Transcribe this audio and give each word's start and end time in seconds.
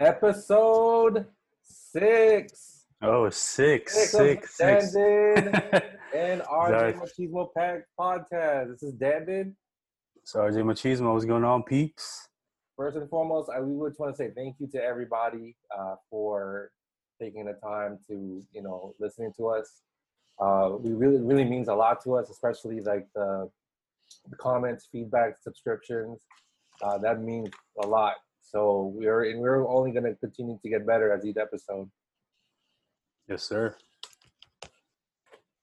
episode 0.00 1.26
six. 1.62 2.86
Oh, 3.02 3.30
six, 3.30 3.94
Six, 3.94 4.10
six, 4.10 4.56
six. 4.56 4.94
Dandin 4.94 5.82
and. 6.14 6.42
RJ 6.42 7.00
Machismo 7.00 7.48
Pack 7.56 7.84
podcast. 7.98 8.72
This 8.72 8.82
is 8.82 8.94
Dandin. 8.94 9.54
So 10.24 10.40
RJ 10.40 10.56
Machismo, 10.64 11.12
what's 11.12 11.24
going 11.24 11.44
on, 11.44 11.62
peeps? 11.62 12.28
First 12.76 12.96
and 12.96 13.08
foremost, 13.08 13.50
I 13.54 13.60
we 13.60 13.74
would 13.74 13.94
want 13.98 14.14
to 14.14 14.16
say 14.16 14.30
thank 14.34 14.56
you 14.58 14.66
to 14.68 14.82
everybody 14.82 15.56
uh, 15.76 15.96
for 16.10 16.70
taking 17.20 17.44
the 17.44 17.54
time 17.54 17.98
to 18.08 18.42
you 18.52 18.62
know 18.62 18.94
listening 18.98 19.32
to 19.36 19.48
us. 19.48 19.82
Uh, 20.38 20.76
we 20.78 20.92
really 20.92 21.20
really 21.20 21.44
means 21.44 21.68
a 21.68 21.74
lot 21.74 22.02
to 22.04 22.14
us, 22.14 22.30
especially 22.30 22.80
like 22.80 23.06
the, 23.14 23.50
the 24.30 24.36
comments, 24.36 24.88
feedback, 24.90 25.36
subscriptions. 25.42 26.20
Uh, 26.82 26.96
that 26.98 27.22
means 27.22 27.50
a 27.82 27.86
lot. 27.86 28.14
So 28.50 28.92
we're 28.96 29.30
and 29.30 29.38
we're 29.38 29.68
only 29.68 29.92
going 29.92 30.04
to 30.04 30.14
continue 30.14 30.58
to 30.60 30.68
get 30.68 30.84
better 30.84 31.12
as 31.12 31.24
each 31.24 31.36
episode. 31.36 31.88
Yes, 33.28 33.44
sir. 33.44 33.76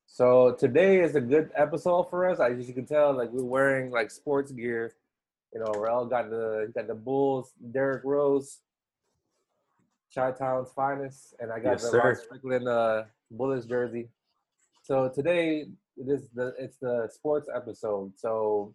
So 0.05 0.55
today 0.57 1.01
is 1.01 1.15
a 1.15 1.21
good 1.21 1.51
episode 1.53 2.09
for 2.09 2.29
us. 2.29 2.39
As 2.39 2.65
you 2.65 2.73
can 2.73 2.85
tell, 2.85 3.15
like 3.15 3.29
we're 3.29 3.43
wearing 3.43 3.91
like 3.91 4.09
sports 4.09 4.53
gear. 4.53 4.95
You 5.53 5.59
know, 5.59 5.71
Rael 5.73 6.05
got 6.05 6.29
the 6.29 6.71
got 6.73 6.87
the 6.87 6.95
Bulls, 6.95 7.51
Derrick 7.71 8.03
Rose, 8.05 8.59
Chi 10.15 10.31
Town's 10.31 10.71
finest, 10.71 11.35
and 11.39 11.51
I 11.51 11.59
got 11.59 11.71
Yes, 11.71 11.91
the. 11.91 11.97
Rod 11.97 12.17
Strickland 12.17 12.69
uh, 12.69 13.03
Bullets 13.31 13.65
jersey. 13.65 14.07
So 14.81 15.11
today 15.13 15.65
it 15.97 16.07
is 16.07 16.29
the 16.33 16.53
it's 16.57 16.77
the 16.77 17.09
sports 17.11 17.49
episode. 17.53 18.13
So 18.15 18.73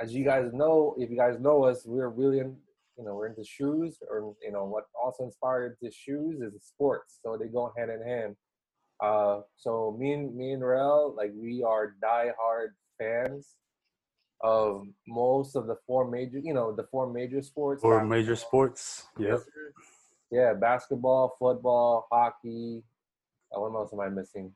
as 0.00 0.14
you 0.14 0.24
guys 0.24 0.54
know, 0.54 0.94
if 0.98 1.10
you 1.10 1.16
guys 1.18 1.38
know 1.38 1.64
us, 1.64 1.84
we're 1.84 2.08
really 2.08 2.38
in, 2.38 2.56
you 2.98 3.04
know 3.04 3.14
we're 3.14 3.26
into 3.26 3.44
shoes, 3.44 3.98
or 4.08 4.34
you 4.42 4.52
know 4.52 4.64
what 4.64 4.84
also 5.02 5.24
inspired 5.24 5.76
the 5.82 5.90
shoes 5.90 6.40
is 6.40 6.52
sports. 6.62 7.18
So 7.22 7.36
they 7.36 7.48
go 7.48 7.72
hand 7.76 7.90
in 7.90 8.02
hand. 8.06 8.36
Uh, 9.02 9.40
so 9.56 9.96
me 9.98 10.12
and 10.12 10.34
me 10.34 10.52
and 10.52 10.64
Rael, 10.64 11.14
like 11.16 11.32
we 11.34 11.62
are 11.62 11.94
diehard 12.02 12.68
fans 12.98 13.56
of 14.40 14.86
most 15.08 15.56
of 15.56 15.66
the 15.66 15.76
four 15.86 16.08
major, 16.10 16.38
you 16.38 16.54
know, 16.54 16.74
the 16.74 16.86
four 16.90 17.10
major 17.12 17.42
sports. 17.42 17.82
Or 17.82 18.00
Bas- 18.00 18.08
major 18.08 18.36
sports. 18.36 19.06
Yep. 19.18 19.40
Yeah, 20.30 20.54
basketball, 20.54 21.36
football, 21.38 22.06
hockey. 22.10 22.82
Uh, 23.54 23.60
what 23.60 23.74
else 23.74 23.92
am 23.92 24.00
I 24.00 24.08
missing? 24.08 24.52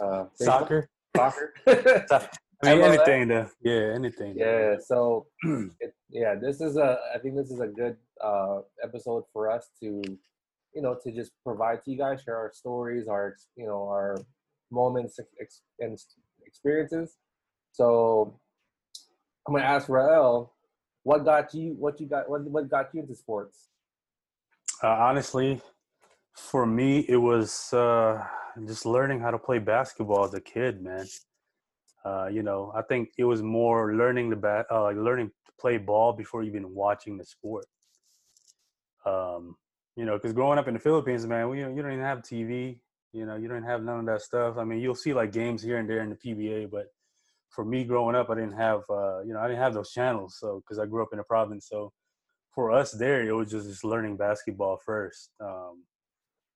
Uh. 0.00 0.26
Soccer. 0.34 0.88
Soccer. 1.16 1.54
I 2.62 2.74
mean, 2.74 2.84
anything 2.84 3.28
to, 3.28 3.50
yeah, 3.62 3.92
anything. 3.94 4.34
yeah. 4.36 4.76
So, 4.78 5.26
it, 5.80 5.94
yeah, 6.10 6.34
this 6.40 6.60
is 6.60 6.76
a. 6.76 6.98
I 7.14 7.18
think 7.18 7.34
this 7.36 7.50
is 7.50 7.60
a 7.60 7.66
good 7.66 7.96
uh, 8.22 8.60
episode 8.82 9.24
for 9.32 9.50
us 9.50 9.68
to, 9.80 10.02
you 10.74 10.82
know, 10.82 10.96
to 11.02 11.12
just 11.12 11.32
provide 11.44 11.84
to 11.84 11.90
you 11.90 11.98
guys, 11.98 12.22
share 12.22 12.36
our 12.36 12.52
stories, 12.54 13.08
our, 13.08 13.36
you 13.56 13.66
know, 13.66 13.88
our 13.88 14.16
moments 14.70 15.18
ex- 15.40 15.62
and 15.80 15.98
experiences. 16.46 17.16
So, 17.72 18.38
I'm 19.46 19.54
gonna 19.54 19.66
ask 19.66 19.88
Rael, 19.88 20.54
what 21.02 21.24
got 21.24 21.52
you? 21.54 21.74
What 21.78 22.00
you 22.00 22.06
got? 22.06 22.30
What 22.30 22.42
what 22.42 22.70
got 22.70 22.90
you 22.94 23.00
into 23.00 23.16
sports? 23.16 23.68
Uh, 24.82 24.88
honestly, 24.88 25.60
for 26.36 26.64
me, 26.64 27.04
it 27.08 27.16
was 27.16 27.72
uh, 27.72 28.22
just 28.66 28.86
learning 28.86 29.20
how 29.20 29.32
to 29.32 29.38
play 29.38 29.58
basketball 29.58 30.24
as 30.24 30.34
a 30.34 30.40
kid, 30.40 30.82
man. 30.82 31.06
Uh, 32.04 32.26
you 32.26 32.42
know, 32.42 32.72
I 32.74 32.82
think 32.82 33.10
it 33.16 33.24
was 33.24 33.42
more 33.42 33.94
learning 33.94 34.30
the 34.30 34.36
bat, 34.36 34.66
uh, 34.70 34.90
learning 34.90 35.30
to 35.46 35.52
play 35.60 35.78
ball 35.78 36.12
before 36.12 36.42
even 36.42 36.74
watching 36.74 37.16
the 37.16 37.24
sport. 37.24 37.66
Um, 39.06 39.56
you 39.96 40.04
know, 40.04 40.14
because 40.16 40.32
growing 40.32 40.58
up 40.58 40.68
in 40.68 40.74
the 40.74 40.80
Philippines, 40.80 41.26
man, 41.26 41.48
we, 41.48 41.58
you 41.58 41.64
don't 41.64 41.92
even 41.92 42.00
have 42.00 42.18
TV. 42.20 42.78
You 43.12 43.26
know, 43.26 43.36
you 43.36 43.46
don't 43.46 43.62
have 43.62 43.82
none 43.82 44.00
of 44.00 44.06
that 44.06 44.22
stuff. 44.22 44.56
I 44.56 44.64
mean, 44.64 44.80
you'll 44.80 44.94
see 44.94 45.12
like 45.12 45.32
games 45.32 45.62
here 45.62 45.76
and 45.76 45.88
there 45.88 46.02
in 46.02 46.10
the 46.10 46.16
PBA, 46.16 46.70
but 46.70 46.86
for 47.50 47.64
me 47.64 47.84
growing 47.84 48.16
up, 48.16 48.30
I 48.30 48.34
didn't 48.36 48.56
have, 48.56 48.80
uh, 48.88 49.20
you 49.20 49.34
know, 49.34 49.40
I 49.40 49.48
didn't 49.48 49.60
have 49.60 49.74
those 49.74 49.92
channels. 49.92 50.38
So, 50.40 50.60
because 50.60 50.78
I 50.78 50.86
grew 50.86 51.02
up 51.02 51.10
in 51.12 51.18
the 51.18 51.24
province, 51.24 51.68
so 51.68 51.92
for 52.54 52.70
us 52.70 52.92
there, 52.92 53.26
it 53.26 53.32
was 53.32 53.50
just, 53.50 53.68
just 53.68 53.84
learning 53.84 54.16
basketball 54.16 54.78
first. 54.84 55.30
Um, 55.40 55.84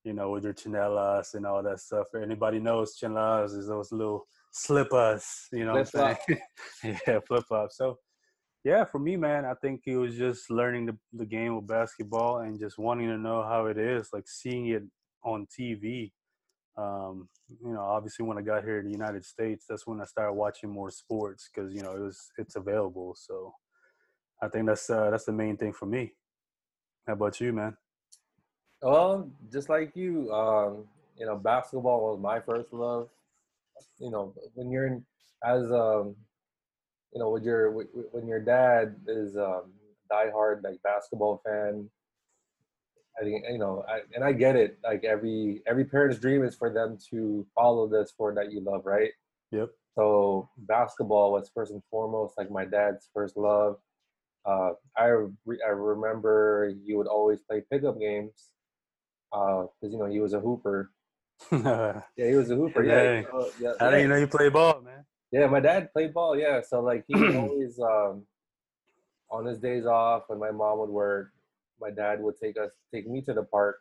you 0.07 0.13
know, 0.13 0.31
with 0.31 0.45
your 0.45 0.55
chinelas 0.55 1.35
and 1.35 1.45
all 1.45 1.63
that 1.65 1.81
stuff. 1.81 2.07
Anybody 2.15 2.61
knows 2.61 2.97
chinelas 2.97 3.57
is 3.59 3.67
those 3.67 3.91
little 3.91 4.29
slippers, 4.57 5.49
you 5.53 5.65
know 5.65 5.73
what 5.73 5.95
I'm 5.95 6.17
saying? 6.29 6.41
yeah, 7.07 7.21
flip 7.27 7.45
flops. 7.47 7.77
So, 7.77 7.99
yeah, 8.65 8.85
for 8.85 8.99
me, 8.99 9.17
man, 9.17 9.45
I 9.45 9.55
think 9.55 9.83
it 9.87 9.97
was 9.97 10.17
just 10.17 10.51
learning 10.51 10.87
the, 10.87 10.97
the 11.13 11.27
game 11.27 11.55
of 11.55 11.67
basketball 11.67 12.39
and 12.39 12.59
just 12.59 12.79
wanting 12.79 13.09
to 13.09 13.19
know 13.19 13.43
how 13.43 13.67
it 13.67 13.79
is, 13.79 14.09
like 14.13 14.27
seeing 14.27 14.69
it 14.69 14.83
on 15.23 15.47
TV. 15.47 16.13
Um, 16.77 17.29
you 17.49 17.73
know, 17.73 17.81
obviously 17.81 18.25
when 18.25 18.39
I 18.39 18.43
got 18.43 18.65
here 18.65 18.79
in 18.79 18.87
the 18.87 18.93
United 18.93 19.25
States, 19.25 19.67
that's 19.69 19.87
when 19.87 20.01
I 20.01 20.05
started 20.05 20.33
watching 20.33 20.71
more 20.71 20.91
sports 20.91 21.49
because 21.49 21.73
you 21.73 21.83
know 21.83 21.93
it 21.93 22.01
was 22.01 22.31
it's 22.39 22.57
available. 22.57 23.15
So, 23.17 23.55
I 24.43 24.49
think 24.49 24.67
that's 24.67 24.89
uh, 24.91 25.11
that's 25.11 25.25
the 25.25 25.33
main 25.33 25.57
thing 25.57 25.73
for 25.73 25.87
me. 25.87 26.13
How 27.07 27.13
about 27.13 27.41
you, 27.41 27.53
man? 27.53 27.77
Well, 28.83 29.31
just 29.51 29.69
like 29.69 29.97
you, 29.97 30.31
um, 30.33 30.85
you 31.17 31.25
know, 31.25 31.37
basketball 31.37 32.11
was 32.11 32.21
my 32.21 32.41
first 32.41 32.73
love. 32.73 33.09
You 33.99 34.11
know, 34.11 34.35
when 34.55 34.71
you're 34.71 34.87
in, 34.87 35.05
as 35.45 35.71
um, 35.73 36.17
you 37.13 37.21
know, 37.21 37.31
when 37.31 37.45
your 37.45 37.73
when 38.13 38.27
your 38.27 38.41
dad 38.41 38.97
is 39.07 39.37
um, 39.37 39.73
diehard 40.11 40.63
like 40.65 40.83
basketball 40.83 41.41
fan, 41.45 41.89
I 43.21 43.25
think 43.25 43.45
you 43.51 43.59
know, 43.59 43.85
I, 43.89 44.01
and 44.15 44.23
I 44.25 44.33
get 44.33 44.57
it. 44.57 44.79
Like 44.85 45.05
every 45.05 45.63
every 45.67 45.85
parent's 45.85 46.19
dream 46.19 46.45
is 46.45 46.55
for 46.55 46.73
them 46.73 46.99
to 47.11 47.47
follow 47.55 47.89
the 47.89 48.07
sport 48.07 48.35
that 48.37 48.53
you 48.53 48.61
love, 48.61 48.85
right? 48.85 49.11
Yep. 49.53 49.71
So 49.97 50.51
basketball 50.59 51.33
was 51.33 51.51
first 51.55 51.73
and 51.73 51.83
foremost 51.91 52.35
like 52.39 52.51
my 52.51 52.65
dad's 52.65 53.09
first 53.15 53.37
love. 53.37 53.79
Uh, 54.47 54.73
I 54.97 55.07
re- 55.47 55.63
I 55.67 55.71
remember 55.71 56.73
he 56.85 56.95
would 56.95 57.09
always 57.09 57.41
play 57.43 57.63
pickup 57.71 58.01
games 58.01 58.51
uh, 59.33 59.65
because 59.81 59.93
you 59.93 59.99
know 59.99 60.07
he 60.07 60.21
was 60.21 60.35
a 60.35 60.41
hooper. 60.41 60.93
Yeah, 61.53 62.03
he 62.17 62.35
was 62.35 62.51
a 62.51 62.57
hooper. 62.57 62.85
Yeah, 62.85 63.23
yeah, 63.61 63.73
didn't 63.73 63.77
yeah. 63.81 63.99
even 63.99 64.11
know 64.11 64.17
you 64.17 64.27
play 64.27 64.49
ball, 64.49 64.81
man. 64.81 65.05
Yeah, 65.33 65.47
my 65.47 65.61
dad 65.61 65.93
played 65.93 66.15
ball. 66.15 66.37
Yeah, 66.39 66.61
so 66.61 66.81
like 66.81 67.05
he 67.07 67.15
always 67.37 67.79
um, 67.79 68.25
on 69.31 69.45
his 69.45 69.59
days 69.59 69.87
off 69.87 70.25
when 70.29 70.39
my 70.39 70.51
mom 70.51 70.79
would 70.79 70.91
work, 70.91 71.33
my 71.81 71.91
dad 71.91 72.21
would 72.21 72.37
take 72.43 72.59
us 72.59 72.71
take 72.95 73.09
me 73.09 73.21
to 73.23 73.35
the 73.35 73.43
park, 73.43 73.79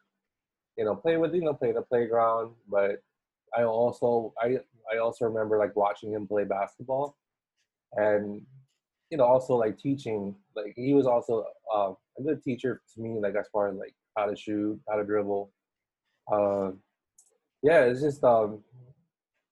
you 0.78 0.86
know, 0.86 0.96
play 0.96 1.18
with 1.18 1.34
you 1.34 1.42
know 1.42 1.54
play 1.54 1.72
the 1.72 1.82
playground. 1.82 2.54
But 2.70 3.02
I 3.56 3.64
also 3.64 4.34
I 4.42 4.58
I 4.92 4.98
also 4.98 5.26
remember 5.26 5.58
like 5.58 5.76
watching 5.76 6.12
him 6.12 6.28
play 6.28 6.44
basketball, 6.44 7.18
and 7.94 8.42
you 9.10 9.18
know 9.18 9.26
also 9.26 9.56
like 9.56 9.78
teaching. 9.78 10.36
Like 10.56 10.74
he 10.76 10.94
was 10.94 11.08
also 11.08 11.46
uh, 11.74 11.94
a 12.20 12.24
good 12.24 12.44
teacher 12.44 12.82
to 12.94 13.02
me, 13.02 13.20
like 13.20 13.36
as 13.36 13.48
far 13.52 13.70
as 13.70 13.76
like 13.76 13.96
how 14.18 14.26
to 14.26 14.36
shoot, 14.36 14.80
how 14.90 14.98
to 14.98 15.04
dribble. 15.04 15.52
Um, 16.32 16.80
yeah, 17.66 17.86
it's 17.86 18.02
just 18.02 18.24
um, 18.24 18.60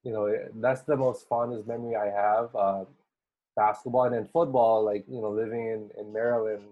you 0.04 0.14
know 0.14 0.32
that's 0.56 0.84
the 0.84 0.96
most 0.98 1.28
fondest 1.28 1.68
memory 1.68 1.96
I 1.96 2.08
have. 2.08 2.56
Uh, 2.56 2.86
basketball 3.56 4.06
and 4.06 4.16
then 4.16 4.26
football, 4.34 4.84
like 4.86 5.06
you 5.10 5.22
know, 5.22 5.30
living 5.32 5.68
in 5.68 5.90
in 6.00 6.14
Maryland, 6.14 6.64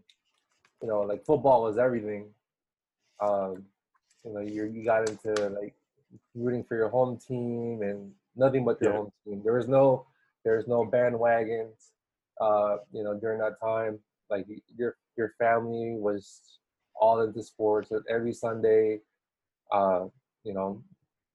you 0.82 0.88
know, 0.88 1.02
like 1.02 1.26
football 1.26 1.64
was 1.64 1.78
everything. 1.78 2.28
Um, 3.22 3.66
you 4.26 4.34
know, 4.34 4.42
you 4.42 4.66
you 4.66 4.86
got 4.86 5.10
into 5.10 5.34
like 5.50 5.76
rooting 6.36 6.64
for 6.64 6.78
your 6.78 6.90
home 6.90 7.18
team 7.18 7.82
and 7.84 8.12
nothing 8.36 8.66
but 8.66 8.82
your 8.82 8.92
Yeah. 8.92 8.98
home 8.98 9.12
team. 9.26 9.42
There 9.44 9.54
was 9.56 9.68
no 9.68 10.08
there 10.46 10.58
was 10.58 10.68
no 10.68 10.86
bandwagons. 10.86 11.92
Uh, 12.40 12.78
you 12.94 13.04
know, 13.04 13.16
during 13.20 13.40
that 13.40 13.60
time, 13.62 14.00
like 14.30 14.48
your 14.78 14.98
your 15.18 15.34
family 15.40 15.96
was 15.98 16.60
all 16.96 17.22
into 17.22 17.44
sports. 17.44 17.92
Every 18.10 18.34
Sunday, 18.34 19.02
uh, 19.72 20.06
you 20.44 20.54
know, 20.54 20.84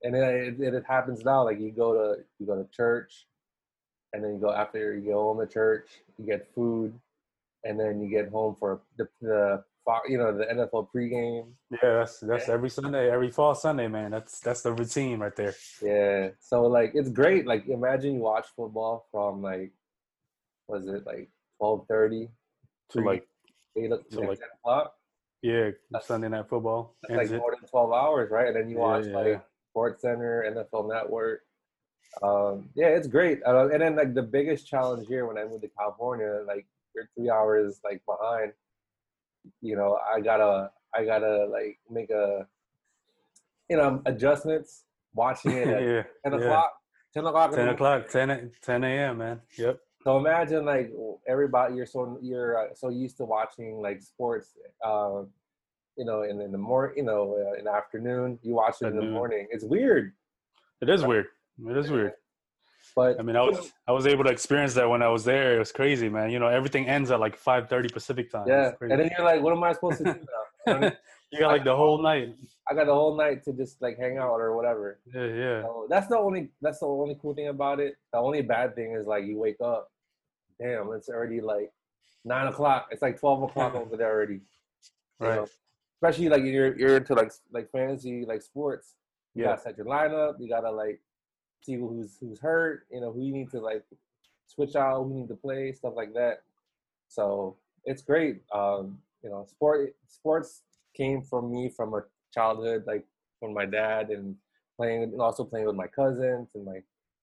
and 0.03 0.15
then 0.15 0.23
it, 0.23 0.61
it, 0.61 0.75
it 0.75 0.85
happens 0.87 1.25
now. 1.25 1.45
Like 1.45 1.61
you 1.61 1.71
go 1.73 1.95
to 1.95 2.23
you 2.39 2.47
go 2.47 2.57
to 2.63 2.69
church, 2.71 3.27
and 4.13 4.23
then 4.23 4.35
you 4.35 4.39
go 4.41 4.53
after 4.53 4.95
you 4.95 5.11
go 5.13 5.23
home 5.35 5.41
to 5.47 5.53
church, 5.53 5.89
you 6.19 6.27
get 6.27 6.47
food, 6.55 6.93
and 7.65 7.79
then 7.79 8.01
you 8.01 8.09
get 8.09 8.31
home 8.31 8.55
for 8.59 8.81
the 8.97 9.09
the 9.21 9.65
you 10.09 10.19
know 10.19 10.37
the 10.37 10.45
NFL 10.45 10.89
pregame. 10.95 11.47
Yeah, 11.71 11.99
that's 11.99 12.19
that's 12.21 12.49
every 12.49 12.69
Sunday, 12.71 13.09
every 13.11 13.31
fall 13.31 13.55
Sunday, 13.55 13.87
man. 13.89 14.11
That's 14.11 14.41
that's 14.41 14.63
the 14.63 14.73
routine 14.73 15.21
right 15.21 15.35
there. 15.37 15.55
Yeah, 15.83 16.31
so 16.41 16.63
like 16.63 16.93
it's 16.95 17.11
great. 17.11 17.47
Like 17.47 17.67
imagine 17.69 18.15
you 18.17 18.21
watch 18.21 18.47
football 18.57 19.07
from 19.13 19.43
like, 19.43 19.73
was 20.69 20.87
it 20.89 21.07
like 21.07 21.31
twelve 21.59 21.87
thirty 21.89 22.29
To 22.91 23.01
like 23.01 23.27
eight 23.77 23.91
to 24.11 24.21
like 24.21 24.41
o'clock? 24.61 24.95
yeah, 25.43 25.71
That's- 25.91 26.07
Sunday 26.09 26.29
night 26.31 26.49
football. 26.49 26.97
That's 27.03 27.19
ends 27.21 27.31
like 27.31 27.37
it. 27.37 27.41
more 27.41 27.55
than 27.59 27.69
twelve 27.69 27.93
hours, 27.93 28.31
right? 28.33 28.49
And 28.49 28.57
then 28.57 28.69
you 28.69 28.77
Yeah, 28.79 28.83
watch 28.83 29.07
yeah. 29.07 29.17
like 29.17 29.47
Sports 29.77 30.01
Center, 30.01 30.43
NFL 30.51 30.89
Network. 30.89 31.43
Um, 32.23 32.71
yeah, 32.75 32.87
it's 32.87 33.07
great. 33.07 33.41
Uh, 33.47 33.69
and 33.69 33.83
then 33.83 33.95
like 33.95 34.15
the 34.15 34.23
biggest 34.23 34.67
challenge 34.67 35.07
here 35.07 35.27
when 35.27 35.37
I 35.37 35.45
moved 35.45 35.65
to 35.65 35.69
California, 35.79 36.41
like 36.47 36.67
you're 36.95 37.11
three 37.15 37.29
hours 37.29 37.79
like 37.85 38.03
behind. 38.07 38.53
You 39.61 39.77
know, 39.77 39.99
I 40.11 40.21
gotta 40.21 40.71
I 40.95 41.05
gotta 41.05 41.45
like 41.53 41.79
make 41.91 42.09
a 42.09 42.47
you 43.69 43.77
know 43.77 44.01
adjustments 44.07 44.85
watching 45.13 45.53
it 45.53 45.69
at 45.77 45.83
yeah. 45.83 46.03
10 46.25 46.33
yeah. 46.33 46.47
o'clock. 46.47 46.73
10 47.13 47.27
o'clock. 47.27 47.55
10 47.55 47.69
o'clock, 47.69 48.09
10, 48.09 48.53
10 48.63 48.85
a.m., 48.85 49.19
man. 49.19 49.41
Yep. 49.59 49.79
So 50.05 50.17
imagine 50.17 50.65
like 50.65 50.91
everybody 51.29 51.75
you're 51.75 51.85
so 51.85 52.19
you're 52.23 52.59
uh, 52.59 52.75
so 52.75 52.89
used 52.89 53.19
to 53.19 53.27
watching 53.27 53.83
like 53.83 54.01
sports, 54.01 54.57
uh, 54.83 55.25
you 55.97 56.05
know, 56.05 56.23
in, 56.23 56.41
in 56.41 56.53
the 56.53 56.59
morning, 56.59 56.97
you 56.99 57.03
know, 57.05 57.37
uh, 57.39 57.59
in 57.59 57.65
the 57.65 57.73
afternoon. 57.73 58.39
You 58.43 58.55
watch 58.55 58.77
it 58.83 58.87
in 58.87 58.97
the 58.97 59.03
morning. 59.03 59.47
It's 59.51 59.65
weird, 59.65 60.13
It 60.81 60.89
is 60.89 61.03
weird. 61.03 61.27
It 61.69 61.77
is 61.77 61.91
weird. 61.91 62.13
but 62.95 63.19
I 63.19 63.23
mean, 63.23 63.37
I 63.37 63.43
was 63.43 63.73
I 63.89 63.93
was 63.93 64.07
able 64.07 64.25
to 64.25 64.31
experience 64.31 64.75
that 64.75 64.89
when 64.89 65.03
I 65.03 65.09
was 65.09 65.25
there. 65.25 65.57
It 65.57 65.59
was 65.59 65.73
crazy, 65.73 66.09
man. 66.09 66.31
You 66.31 66.39
know, 66.39 66.49
everything 66.49 66.87
ends 66.87 67.11
at 67.11 67.19
like 67.21 67.37
5:30 67.39 67.93
Pacific 67.93 68.31
time. 68.31 68.47
yeah. 68.47 68.73
And 68.81 68.91
then 69.01 69.11
you're 69.17 69.27
like, 69.27 69.43
what 69.43 69.53
am 69.53 69.63
I 69.65 69.73
supposed 69.73 69.99
to 69.99 70.05
do 70.05 70.21
now? 70.67 70.93
You 71.33 71.41
got 71.41 71.49
like 71.49 71.65
the 71.65 71.75
whole 71.75 72.01
night. 72.01 72.37
I 72.71 72.75
got 72.75 72.87
the 72.87 72.95
whole 72.95 73.17
night 73.17 73.43
to 73.47 73.53
just 73.53 73.83
like 73.83 73.99
hang 73.99 74.17
out 74.17 74.39
or 74.45 74.55
whatever. 74.57 75.01
Yeah, 75.13 75.27
yeah. 75.27 75.63
So 75.63 75.87
that's 75.91 76.07
the 76.07 76.17
only 76.17 76.51
that's 76.63 76.79
the 76.79 76.87
only 76.87 77.17
cool 77.21 77.35
thing 77.35 77.49
about 77.49 77.81
it. 77.81 77.97
The 78.13 78.19
only 78.21 78.43
bad 78.43 78.77
thing 78.77 78.93
is 78.95 79.07
like 79.09 79.25
you 79.25 79.37
wake 79.37 79.61
up, 79.61 79.91
damn, 80.61 80.93
it's 80.93 81.09
already 81.09 81.41
like 81.41 81.73
nine 82.25 82.47
o'clock. 82.47 82.89
It's 82.93 83.03
like 83.03 83.19
twelve 83.19 83.43
o'clock 83.43 83.75
over 83.83 83.97
there 83.97 84.09
already. 84.13 84.35
you 85.21 85.27
Right. 85.27 85.35
know? 85.37 85.47
Especially 85.97 86.29
like 86.29 86.43
you're 86.45 86.77
you're 86.79 86.97
into 86.99 87.15
like 87.15 87.33
like 87.51 87.71
fantasy 87.71 88.25
like 88.27 88.43
sports. 88.43 88.97
You 89.35 89.43
Yeah. 89.43 89.51
gotta 89.51 89.63
set 89.63 89.77
your 89.77 89.87
lineup. 89.87 90.39
You 90.39 90.49
gotta 90.49 90.71
like 90.71 91.01
see 91.63 91.75
who's 91.75 92.19
who's 92.21 92.39
hurt. 92.39 92.87
You 92.91 93.01
know 93.01 93.13
who 93.13 93.23
you 93.23 93.33
need 93.33 93.51
to 93.53 93.61
like 93.61 93.85
switch 94.47 94.77
out. 94.77 95.03
Who 95.05 95.11
you 95.11 95.21
need 95.21 95.29
to 95.29 95.35
play 95.37 95.73
stuff 95.73 95.95
like 95.97 96.13
that. 96.15 96.43
So 97.09 97.57
it's 97.85 98.03
great. 98.03 98.43
Um, 98.53 98.99
you 99.23 99.31
know, 99.31 99.47
sport 99.49 99.95
sports 100.07 100.63
came 100.95 101.23
from 101.23 101.51
me 101.51 101.69
from 101.71 101.95
a 101.95 102.03
childhood, 102.33 102.85
like 102.87 103.07
from 103.41 103.55
my 103.55 103.65
dad 103.67 104.11
and 104.11 104.37
playing 104.77 105.05
and 105.05 105.21
also 105.21 105.45
playing 105.45 105.67
with 105.67 105.77
my 105.77 105.87
cousins 105.87 106.49
and 106.55 106.65
my 106.65 106.83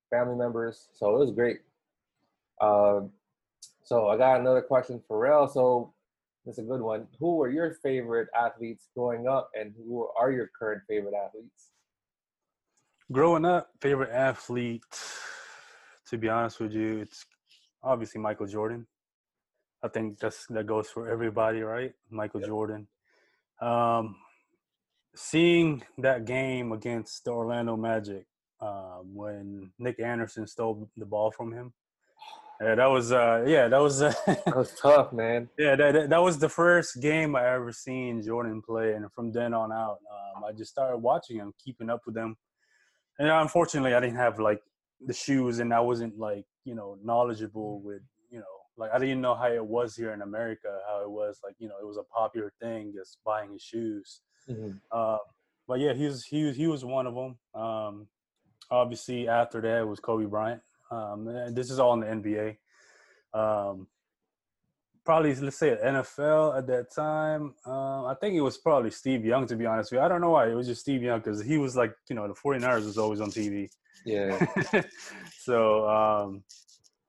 family 0.09 0.35
members. 0.35 0.89
So 0.93 1.15
it 1.15 1.19
was 1.19 1.31
great. 1.31 1.61
Um, 2.61 3.11
so 3.83 4.07
I 4.09 4.17
got 4.17 4.39
another 4.39 4.61
question 4.61 5.01
for 5.07 5.19
Rel. 5.19 5.47
So 5.47 5.92
it's 6.45 6.57
a 6.57 6.63
good 6.63 6.81
one. 6.81 7.07
Who 7.19 7.35
were 7.37 7.49
your 7.49 7.75
favorite 7.81 8.27
athletes 8.37 8.89
growing 8.95 9.27
up, 9.27 9.49
and 9.53 9.73
who 9.77 10.07
are 10.19 10.31
your 10.31 10.49
current 10.57 10.83
favorite 10.87 11.13
athletes? 11.13 11.71
Growing 13.11 13.45
up, 13.45 13.69
favorite 13.81 14.11
athlete, 14.11 14.83
to 16.09 16.17
be 16.17 16.29
honest 16.29 16.59
with 16.59 16.73
you, 16.73 16.99
it's 16.99 17.25
obviously 17.83 18.19
Michael 18.21 18.47
Jordan. 18.47 18.87
I 19.83 19.89
think 19.89 20.19
that's 20.19 20.45
that 20.47 20.65
goes 20.65 20.89
for 20.89 21.09
everybody, 21.09 21.61
right? 21.61 21.93
Michael 22.09 22.39
Yep. 22.41 22.49
Jordan. 22.49 22.87
Um, 23.61 24.15
seeing 25.15 25.83
that 25.97 26.25
game 26.25 26.71
against 26.71 27.25
the 27.25 27.31
Orlando 27.31 27.75
Magic 27.77 28.25
um, 28.61 29.13
when 29.13 29.71
Nick 29.77 29.99
Anderson 29.99 30.47
stole 30.47 30.89
the 30.97 31.05
ball 31.05 31.31
from 31.31 31.51
him. 31.51 31.73
Yeah, 32.61 32.75
that 32.75 32.85
was 32.85 33.11
uh, 33.11 33.43
yeah, 33.47 33.67
that 33.67 33.79
was 33.79 34.01
uh, 34.01 34.13
That 34.25 34.55
was 34.55 34.73
tough, 34.79 35.11
man. 35.11 35.49
yeah, 35.57 35.75
that, 35.75 35.91
that 35.93 36.09
that 36.09 36.21
was 36.21 36.37
the 36.39 36.49
first 36.49 37.01
game 37.01 37.35
I 37.35 37.47
ever 37.53 37.71
seen 37.71 38.21
Jordan 38.21 38.61
play, 38.61 38.93
and 38.93 39.11
from 39.13 39.31
then 39.31 39.53
on 39.53 39.71
out, 39.71 39.97
um, 40.35 40.43
I 40.43 40.51
just 40.53 40.71
started 40.71 40.97
watching 40.97 41.37
him, 41.37 41.53
keeping 41.63 41.89
up 41.89 42.01
with 42.05 42.15
him. 42.15 42.37
And 43.19 43.29
unfortunately, 43.29 43.93
I 43.93 43.99
didn't 43.99 44.17
have 44.17 44.39
like 44.39 44.61
the 45.05 45.13
shoes, 45.13 45.59
and 45.59 45.73
I 45.73 45.79
wasn't 45.79 46.17
like 46.17 46.45
you 46.63 46.75
know 46.75 46.97
knowledgeable 47.03 47.81
with 47.81 48.01
you 48.29 48.39
know 48.39 48.45
like 48.77 48.91
I 48.93 48.99
didn't 48.99 49.21
know 49.21 49.35
how 49.35 49.51
it 49.51 49.65
was 49.65 49.95
here 49.95 50.13
in 50.13 50.21
America, 50.21 50.79
how 50.87 51.01
it 51.03 51.09
was 51.09 51.39
like 51.43 51.55
you 51.59 51.67
know 51.67 51.75
it 51.81 51.85
was 51.87 51.97
a 51.97 52.03
popular 52.03 52.53
thing 52.61 52.93
just 52.95 53.17
buying 53.25 53.51
his 53.51 53.61
shoes. 53.61 54.21
Mhm. 54.49 54.79
Uh, 54.91 55.17
but 55.67 55.79
yeah, 55.79 55.93
he 55.93 56.05
was 56.05 56.23
he 56.25 56.43
was 56.45 56.55
he 56.55 56.67
was 56.67 56.85
one 56.85 57.07
of 57.07 57.15
them. 57.15 57.37
Um, 57.61 58.07
obviously, 58.71 59.27
after 59.27 59.59
that 59.61 59.87
was 59.87 59.99
Kobe 59.99 60.25
Bryant. 60.25 60.61
Um, 60.93 61.53
this 61.53 61.69
is 61.71 61.79
all 61.79 61.93
in 61.93 61.99
the 62.01 62.07
NBA. 62.07 62.57
Um, 63.33 63.87
probably 65.05 65.35
let's 65.35 65.57
say 65.57 65.77
NFL 65.83 66.57
at 66.57 66.67
that 66.67 66.93
time. 66.95 67.55
Uh, 67.65 68.05
I 68.05 68.15
think 68.19 68.35
it 68.35 68.41
was 68.41 68.57
probably 68.57 68.91
Steve 68.91 69.25
Young 69.25 69.45
to 69.47 69.55
be 69.55 69.65
honest 69.65 69.91
with 69.91 69.99
you. 69.99 70.05
I 70.05 70.07
don't 70.07 70.21
know 70.21 70.29
why 70.31 70.49
it 70.49 70.53
was 70.53 70.67
just 70.67 70.81
Steve 70.81 71.03
Young 71.03 71.19
because 71.19 71.41
he 71.41 71.57
was 71.57 71.75
like 71.75 71.93
you 72.09 72.15
know 72.15 72.27
the 72.27 72.33
49ers 72.33 72.85
was 72.85 72.97
always 72.97 73.21
on 73.21 73.29
TV. 73.31 73.69
Yeah. 74.05 74.37
so 75.39 75.89
um, 75.89 76.43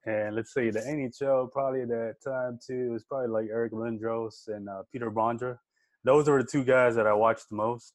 and 0.07 0.35
let's 0.37 0.53
say 0.53 0.71
the 0.71 0.81
NHL 0.81 1.51
probably 1.53 1.83
at 1.83 1.89
that 1.89 2.17
time 2.25 2.59
too. 2.65 2.87
It 2.89 2.93
was 2.93 3.05
probably 3.05 3.29
like 3.29 3.49
Eric 3.51 3.73
Lindros 3.73 4.49
and 4.49 4.69
uh, 4.69 4.83
Peter 4.93 5.11
Bondra. 5.11 5.59
Those 6.05 6.29
were 6.29 6.43
the 6.43 6.49
two 6.49 6.65
guys 6.65 6.95
that 6.97 7.07
I 7.07 7.15
watched 7.15 7.49
the 7.49 7.57
most. 7.57 7.95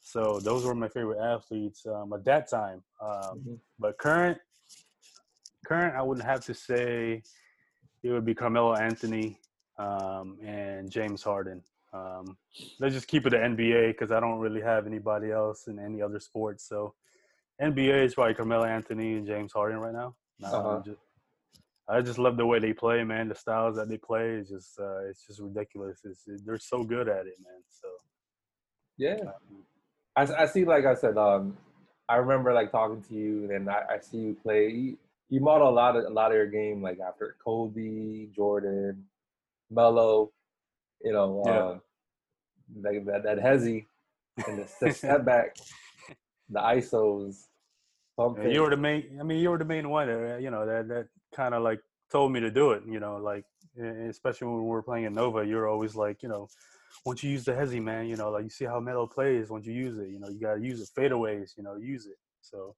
So 0.00 0.40
those 0.40 0.64
were 0.64 0.74
my 0.74 0.88
favorite 0.88 1.18
athletes 1.20 1.84
um, 1.86 2.12
at 2.12 2.24
that 2.24 2.48
time. 2.48 2.82
Um, 3.00 3.38
Mhm. 3.38 3.58
but 3.78 3.98
current, 3.98 4.38
current, 5.66 5.94
I 5.94 6.02
would 6.02 6.22
have 6.22 6.44
to 6.46 6.54
say 6.54 7.22
it 8.02 8.10
would 8.10 8.24
be 8.24 8.34
Carmelo 8.34 8.74
Anthony 8.74 9.38
um, 9.78 10.38
and 10.44 10.90
James 10.90 11.22
Harden. 11.22 11.62
Um, 11.92 12.36
let's 12.78 12.94
just 12.94 13.08
keep 13.08 13.26
it 13.26 13.34
at 13.34 13.40
NBA 13.40 13.88
because 13.88 14.12
I 14.12 14.20
don't 14.20 14.38
really 14.38 14.60
have 14.60 14.86
anybody 14.86 15.30
else 15.30 15.66
in 15.66 15.78
any 15.78 16.02
other 16.02 16.20
sports. 16.20 16.68
So 16.68 16.94
NBA 17.60 18.04
is 18.04 18.14
probably 18.14 18.34
Carmelo 18.34 18.64
Anthony 18.64 19.14
and 19.14 19.26
James 19.26 19.52
Harden 19.52 19.78
right 19.78 19.94
now. 19.94 20.14
Uh-huh. 20.44 20.82
just, 20.84 21.00
I 21.88 22.00
just 22.02 22.18
love 22.18 22.36
the 22.36 22.46
way 22.46 22.58
they 22.58 22.72
play, 22.72 23.02
man. 23.04 23.28
The 23.28 23.34
styles 23.34 23.76
that 23.76 23.88
they 23.88 23.96
play 23.96 24.30
is 24.30 24.48
just 24.48 24.78
uh, 24.78 25.08
it's 25.08 25.26
just 25.26 25.40
ridiculous. 25.40 26.00
It's, 26.04 26.24
they're 26.44 26.58
so 26.58 26.84
good 26.84 27.08
at 27.08 27.26
it, 27.26 27.36
man. 27.42 27.62
So 27.68 27.88
Yeah. 28.98 29.16
um, 29.22 29.64
I, 30.16 30.42
I 30.42 30.46
see, 30.46 30.64
like 30.64 30.84
I 30.84 30.94
said, 30.94 31.16
um, 31.16 31.56
I 32.08 32.16
remember 32.16 32.52
like 32.52 32.70
talking 32.72 33.02
to 33.02 33.14
you, 33.14 33.50
and 33.52 33.70
I, 33.70 33.82
I 33.94 34.00
see 34.00 34.18
you 34.18 34.36
play. 34.42 34.94
You, 35.28 35.40
model 35.40 35.68
a 35.68 35.70
lot 35.70 35.96
of 35.96 36.04
a 36.04 36.10
lot 36.10 36.30
of 36.30 36.36
your 36.36 36.46
game, 36.46 36.82
like 36.82 37.00
after 37.00 37.36
Kobe, 37.44 38.26
Jordan, 38.34 39.04
Melo, 39.70 40.32
you 41.02 41.12
know, 41.12 41.42
Yeah. 41.44 41.52
uh, 41.52 41.78
like 42.80 43.04
that 43.06 43.22
that 43.24 43.38
hezzy 43.38 43.86
and 44.46 44.58
the, 44.58 44.68
the 44.80 44.90
step 44.94 45.24
back, 45.24 45.56
the 46.48 46.60
ISOs, 46.60 47.46
pump 48.16 48.38
Yeah, 48.38 48.48
you 48.48 48.62
were 48.62 48.70
the 48.70 48.76
main. 48.76 49.18
I 49.20 49.22
mean, 49.22 49.38
you 49.40 49.50
were 49.50 49.58
the 49.58 49.64
main 49.64 49.88
one. 49.88 50.08
Uh, 50.08 50.36
you 50.40 50.50
know 50.50 50.66
that 50.66 50.88
that 50.88 51.08
kind 51.34 51.54
of 51.54 51.62
like 51.62 51.80
told 52.10 52.32
me 52.32 52.40
to 52.40 52.50
do 52.50 52.72
it. 52.72 52.82
You 52.86 53.00
know, 53.00 53.16
like 53.16 53.44
especially 53.78 54.48
when 54.48 54.62
we 54.62 54.68
were 54.68 54.82
playing 54.82 55.04
in 55.04 55.14
Nova, 55.14 55.44
you're 55.44 55.68
always 55.68 55.94
like, 55.94 56.22
you 56.22 56.28
know, 56.28 56.48
once 57.04 57.22
you 57.22 57.30
use 57.30 57.44
the 57.44 57.52
hezzy, 57.52 57.80
man, 57.82 58.06
you 58.06 58.16
know, 58.16 58.30
like 58.30 58.44
you 58.44 58.50
see 58.50 58.64
how 58.64 58.80
Melo 58.80 59.06
plays. 59.06 59.50
Once 59.50 59.66
you 59.66 59.72
use 59.72 59.98
it, 59.98 60.08
you 60.08 60.18
know, 60.18 60.28
you 60.28 60.40
gotta 60.40 60.60
use 60.60 60.80
it. 60.80 60.88
Fadeaways, 60.96 61.56
you 61.56 61.62
know, 61.62 61.76
use 61.76 62.06
it. 62.06 62.16
So, 62.40 62.74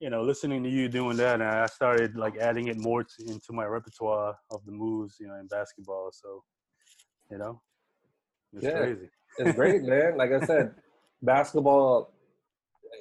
you 0.00 0.08
know, 0.08 0.22
listening 0.22 0.62
to 0.62 0.68
you 0.70 0.88
doing 0.88 1.18
that, 1.18 1.34
and 1.34 1.42
I 1.44 1.66
started 1.66 2.16
like 2.16 2.36
adding 2.38 2.68
it 2.68 2.78
more 2.78 3.04
to, 3.04 3.30
into 3.30 3.52
my 3.52 3.66
repertoire 3.66 4.34
of 4.50 4.64
the 4.64 4.72
moves, 4.72 5.16
you 5.20 5.28
know, 5.28 5.34
in 5.34 5.46
basketball. 5.46 6.10
So, 6.10 6.42
you 7.30 7.36
know, 7.36 7.60
it's 8.54 8.66
Yeah. 8.66 8.78
crazy. 8.78 9.10
it's 9.38 9.54
great, 9.54 9.82
man. 9.92 10.16
Like 10.16 10.32
I 10.32 10.40
said, 10.40 10.74
basketball, 11.20 12.14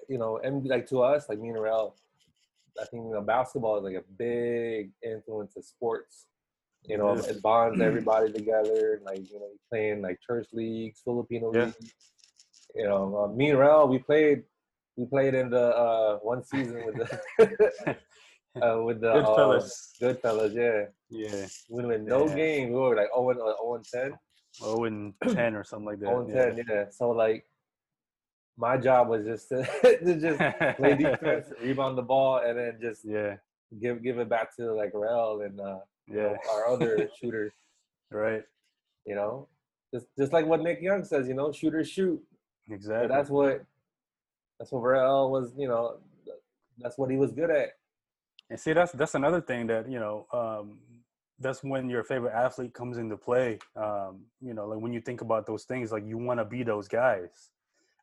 you 0.10 0.18
know, 0.18 0.40
and 0.44 0.66
like 0.68 0.88
to 0.88 1.02
us, 1.02 1.30
like 1.30 1.40
me 1.40 1.50
and 1.50 1.62
Rel, 1.62 1.96
I 2.80 2.86
think 2.86 3.06
you 3.06 3.14
know, 3.14 3.22
basketball 3.22 3.78
is 3.78 3.84
like 3.84 3.96
a 3.96 4.04
big 4.18 4.92
influence 5.02 5.56
of 5.56 5.64
sports. 5.64 6.28
You 6.84 6.98
know, 6.98 7.14
it 7.14 7.42
bonds 7.42 7.80
everybody 7.82 8.32
together. 8.32 9.00
Like 9.06 9.20
you 9.32 9.40
know, 9.40 9.52
playing 9.70 10.02
like 10.02 10.20
church 10.26 10.48
leagues, 10.52 11.00
Filipino 11.04 11.52
Yeah. 11.54 11.66
leagues. 11.66 11.94
You 12.76 12.88
know, 12.88 13.24
uh, 13.24 13.28
me 13.34 13.52
and 13.52 13.60
Rel, 13.60 13.88
we 13.88 14.00
played. 14.00 14.44
We 14.98 15.06
played 15.06 15.34
in 15.34 15.50
the 15.50 15.76
uh, 15.76 16.18
one 16.18 16.44
season 16.44 16.84
with 16.86 16.96
the 16.96 17.98
uh, 18.62 18.82
with 18.84 19.02
the 19.02 19.14
Good 19.14 19.26
uh, 19.26 19.36
fellas. 19.36 19.94
Goodfellas, 20.02 20.54
yeah. 20.56 20.86
Yeah. 21.10 21.46
We 21.70 21.86
win 21.86 22.06
no 22.06 22.28
Yeah. 22.28 22.36
game. 22.36 22.70
We 22.70 22.76
were 22.80 22.96
like 22.96 23.10
0 23.16 23.30
and, 23.32 23.40
uh, 23.42 23.54
0 23.62 23.76
and 23.76 23.86
10. 23.86 24.20
Oh, 24.62 24.84
and 24.86 25.14
ten 25.36 25.56
or 25.56 25.64
something 25.64 25.86
like 25.86 26.00
that. 26.00 26.08
0 26.08 26.22
and 26.22 26.58
10, 26.58 26.66
yeah. 26.70 26.86
So 26.92 27.10
like, 27.12 27.46
my 28.58 28.76
job 28.78 29.08
was 29.08 29.26
just 29.26 29.48
to, 29.50 29.64
to 30.04 30.20
just 30.20 30.78
play 30.78 30.96
defense, 30.96 31.48
rebound 31.62 31.98
the 31.98 32.02
ball, 32.02 32.42
and 32.46 32.58
then 32.58 32.78
just 32.82 33.06
yeah. 33.06 33.36
give 33.82 34.04
give 34.04 34.20
it 34.20 34.28
back 34.28 34.54
to 34.58 34.74
like 34.74 34.92
Rel 34.94 35.42
and 35.46 35.62
uh, 35.62 35.80
you 36.08 36.16
know, 36.16 36.36
our 36.52 36.68
other 36.68 37.10
shooters. 37.22 37.54
Right. 38.12 38.44
You 39.06 39.16
know, 39.16 39.48
just 39.94 40.08
just 40.18 40.34
like 40.34 40.46
what 40.46 40.62
Nick 40.62 40.82
Young 40.82 41.06
says. 41.06 41.28
You 41.30 41.36
know, 41.36 41.54
shooters 41.54 41.90
shoot. 41.90 42.22
So 42.68 42.76
Exactly. 42.76 43.08
that's 43.08 43.30
what 43.30 43.64
that's 44.60 44.72
what 44.72 44.82
Rel 44.82 45.32
was. 45.32 45.54
You 45.58 45.68
know, 45.68 45.98
that's 46.78 46.98
what 46.98 47.10
he 47.10 47.18
was 47.18 47.32
good 47.32 47.50
at. 47.50 47.70
And 48.50 48.60
see, 48.60 48.74
that's 48.74 48.92
that's 48.92 49.16
another 49.16 49.42
thing 49.42 49.68
that 49.68 49.90
you 49.90 50.00
know. 50.00 50.28
Um, 50.34 50.80
that's 51.42 51.64
when 51.64 51.90
your 51.90 52.04
favorite 52.04 52.34
athlete 52.34 52.74
comes 52.74 52.98
into 52.98 53.16
play. 53.16 53.60
Um, 53.76 54.26
you 54.42 54.54
know, 54.54 54.68
like 54.68 54.80
when 54.80 54.92
you 54.92 55.00
think 55.00 55.22
about 55.22 55.46
those 55.46 55.64
things, 55.64 55.92
like 55.92 56.06
you 56.06 56.18
want 56.18 56.40
to 56.40 56.46
be 56.46 56.64
those 56.64 56.88
guys. 56.88 57.52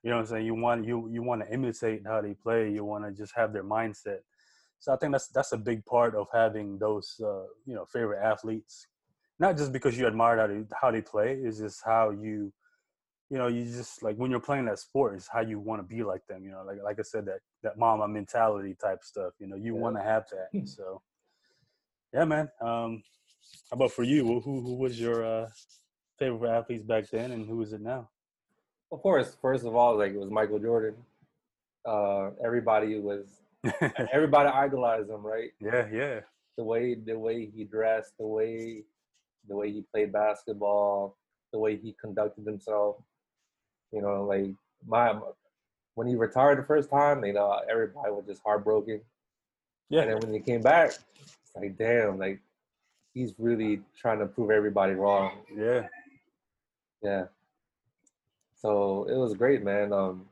You 0.03 0.11
know 0.11 0.17
what 0.17 0.23
I'm 0.23 0.27
saying? 0.29 0.47
You 0.47 0.55
want 0.55 0.87
you 0.87 1.09
you 1.11 1.23
want 1.23 1.43
to 1.43 1.53
imitate 1.53 2.03
how 2.07 2.21
they 2.21 2.35
play. 2.35 2.71
You 2.71 2.85
want 2.85 3.05
to 3.05 3.13
just 3.13 3.35
have 3.37 3.53
their 3.53 3.65
mindset. 3.65 4.21
So 4.79 4.93
I 4.93 4.97
think 4.97 5.13
that's 5.13 5.29
that's 5.29 5.53
a 5.53 5.59
big 5.59 5.85
part 5.85 6.15
of 6.15 6.29
having 6.33 6.79
those 6.79 7.21
uh, 7.23 7.45
you 7.67 7.75
know 7.75 7.85
favorite 7.93 8.23
athletes. 8.23 8.87
Not 9.39 9.57
just 9.57 9.73
because 9.73 9.99
you 9.99 10.07
admire 10.07 10.39
how 10.39 10.47
they 10.47 10.63
how 10.81 10.91
they 10.91 11.03
play, 11.03 11.33
it's 11.43 11.59
just 11.59 11.83
how 11.85 12.11
you 12.11 12.53
you 13.31 13.39
know, 13.39 13.49
you 13.49 13.65
just 13.65 14.03
like 14.03 14.17
when 14.17 14.31
you're 14.31 14.41
playing 14.41 14.67
that 14.67 14.79
sport, 14.79 15.17
is 15.17 15.29
how 15.33 15.41
you 15.41 15.59
want 15.59 15.81
to 15.81 15.87
be 15.87 16.03
like 16.05 16.27
them. 16.29 16.45
You 16.45 16.53
know, 16.53 16.63
like 16.67 16.79
like 16.83 16.99
I 16.99 17.03
said, 17.03 17.27
that 17.27 17.41
that 17.63 17.79
Mamba 17.79 18.07
mentality 18.09 18.77
type 18.81 19.03
stuff. 19.03 19.33
You 19.41 19.49
know, 19.49 19.57
you 19.57 19.75
Yeah. 19.75 19.81
want 19.81 19.97
to 19.97 20.03
have 20.03 20.25
that. 20.31 20.51
So, 20.67 21.03
yeah, 22.13 22.25
man. 22.25 22.49
Um, 22.61 23.03
how 23.71 23.75
about 23.77 23.93
for 23.93 24.05
you? 24.05 24.25
Who 24.27 24.41
who, 24.41 24.61
who 24.61 24.75
was 24.75 25.01
your 25.01 25.25
uh, 25.25 25.49
favorite 26.19 26.51
athletes 26.51 26.85
back 26.85 27.09
then, 27.11 27.33
and 27.33 27.47
who 27.47 27.63
is 27.63 27.73
it 27.73 27.81
now? 27.81 28.09
Of 28.93 29.03
course, 29.03 29.37
first 29.43 29.65
of 29.65 29.75
all, 29.75 29.99
like 29.99 30.13
it 30.13 30.19
was 30.19 30.31
Michael 30.31 30.59
Jordan. 30.61 30.95
Uh, 31.85 32.31
everybody 32.45 32.99
was 33.01 33.27
everybody 34.13 34.49
idolized 34.49 35.11
him, 35.11 35.27
right? 35.27 35.51
yeah, 35.61 35.89
yeah, 35.93 36.21
The 36.57 36.65
way 36.65 36.95
the 36.95 37.19
way 37.19 37.47
he 37.55 37.65
dressed, 37.65 38.13
the 38.19 38.27
way 38.27 38.85
the 39.49 39.57
way 39.57 39.73
he 39.73 39.83
played 39.93 40.13
basketball, 40.13 41.17
the 41.53 41.59
way 41.59 41.77
he 41.77 41.95
conducted 42.01 42.47
himself. 42.47 42.97
You 43.97 44.03
know, 44.03 44.25
like 44.25 44.51
my 44.87 45.19
when 45.95 46.07
he 46.07 46.17
retired 46.17 46.59
the 46.59 46.65
first 46.65 46.91
time, 46.91 47.25
you 47.25 47.33
know, 47.33 47.59
everybody 47.71 48.11
was 48.11 48.27
just 48.27 48.43
heartbroken. 48.45 49.01
Yeah. 49.89 50.03
And 50.03 50.11
then 50.11 50.19
when 50.19 50.35
he 50.35 50.41
came 50.41 50.61
back, 50.61 50.91
it's 51.19 51.57
like, 51.57 51.79
damn, 51.79 52.19
like 52.19 52.41
he's 53.15 53.33
really 53.39 53.81
trying 53.99 54.19
to 54.19 54.27
prove 54.27 54.51
everybody 54.51 54.93
wrong. 54.93 55.39
yeah. 55.57 55.87
Yeah. 57.03 57.25
So 58.55 59.07
it 59.09 59.17
was 59.17 59.33
great, 59.33 59.65
man. 59.65 59.95
Um 59.95 60.27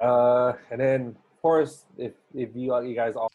uh 0.00 0.54
and 0.70 0.80
then 0.80 1.06
of 1.08 1.42
course 1.42 1.84
if 1.98 2.12
if 2.34 2.48
you 2.54 2.80
you 2.82 2.94
guys 2.94 3.14
all 3.14 3.30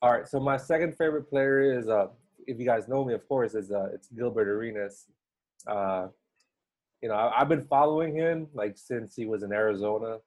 all 0.00 0.12
right, 0.12 0.26
so 0.26 0.40
my 0.40 0.56
second 0.56 0.96
favorite 0.96 1.28
player 1.28 1.78
is 1.78 1.88
uh 1.88 2.06
if 2.46 2.58
you 2.58 2.64
guys 2.64 2.88
know 2.88 3.04
me, 3.04 3.12
of 3.12 3.28
course, 3.28 3.54
is 3.54 3.70
uh 3.70 3.90
it's 3.92 4.08
Gilbert 4.08 4.48
Arenas. 4.48 5.04
Uh 5.66 6.08
you 7.06 7.12
know, 7.12 7.18
I, 7.18 7.40
I've 7.40 7.48
been 7.48 7.64
following 7.66 8.16
him 8.16 8.48
like 8.52 8.76
since 8.76 9.14
he 9.14 9.26
was 9.26 9.44
in 9.44 9.52
Arizona 9.52 10.18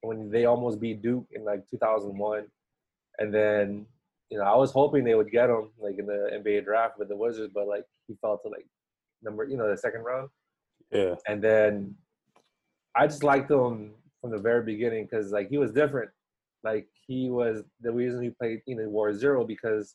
when 0.00 0.32
they 0.32 0.46
almost 0.46 0.80
beat 0.80 1.00
Duke 1.00 1.28
in 1.30 1.44
like 1.44 1.64
2001. 1.70 2.44
And 3.20 3.32
then, 3.32 3.86
you 4.28 4.38
know, 4.38 4.44
I 4.44 4.56
was 4.56 4.72
hoping 4.72 5.04
they 5.04 5.14
would 5.14 5.30
get 5.30 5.48
him 5.48 5.70
like 5.78 5.96
in 5.96 6.06
the 6.06 6.28
NBA 6.34 6.64
draft 6.64 6.98
with 6.98 7.08
the 7.08 7.16
Wizards, 7.16 7.52
but 7.54 7.68
like 7.68 7.84
he 8.08 8.16
fell 8.20 8.36
to 8.38 8.48
like 8.48 8.66
number, 9.22 9.44
you 9.44 9.56
know, 9.56 9.70
the 9.70 9.76
second 9.76 10.00
round. 10.00 10.28
Yeah, 10.90 11.14
And 11.28 11.40
then 11.40 11.94
I 12.96 13.06
just 13.06 13.22
liked 13.22 13.48
him 13.48 13.92
from 14.20 14.32
the 14.32 14.38
very 14.38 14.64
beginning 14.64 15.06
because 15.08 15.30
like 15.30 15.48
he 15.50 15.58
was 15.58 15.70
different. 15.70 16.10
Like 16.64 16.88
he 17.06 17.30
was 17.30 17.62
the 17.80 17.92
reason 17.92 18.24
he 18.24 18.30
played, 18.30 18.62
you 18.66 18.74
know, 18.74 18.88
wore 18.88 19.14
zero 19.14 19.44
because 19.44 19.94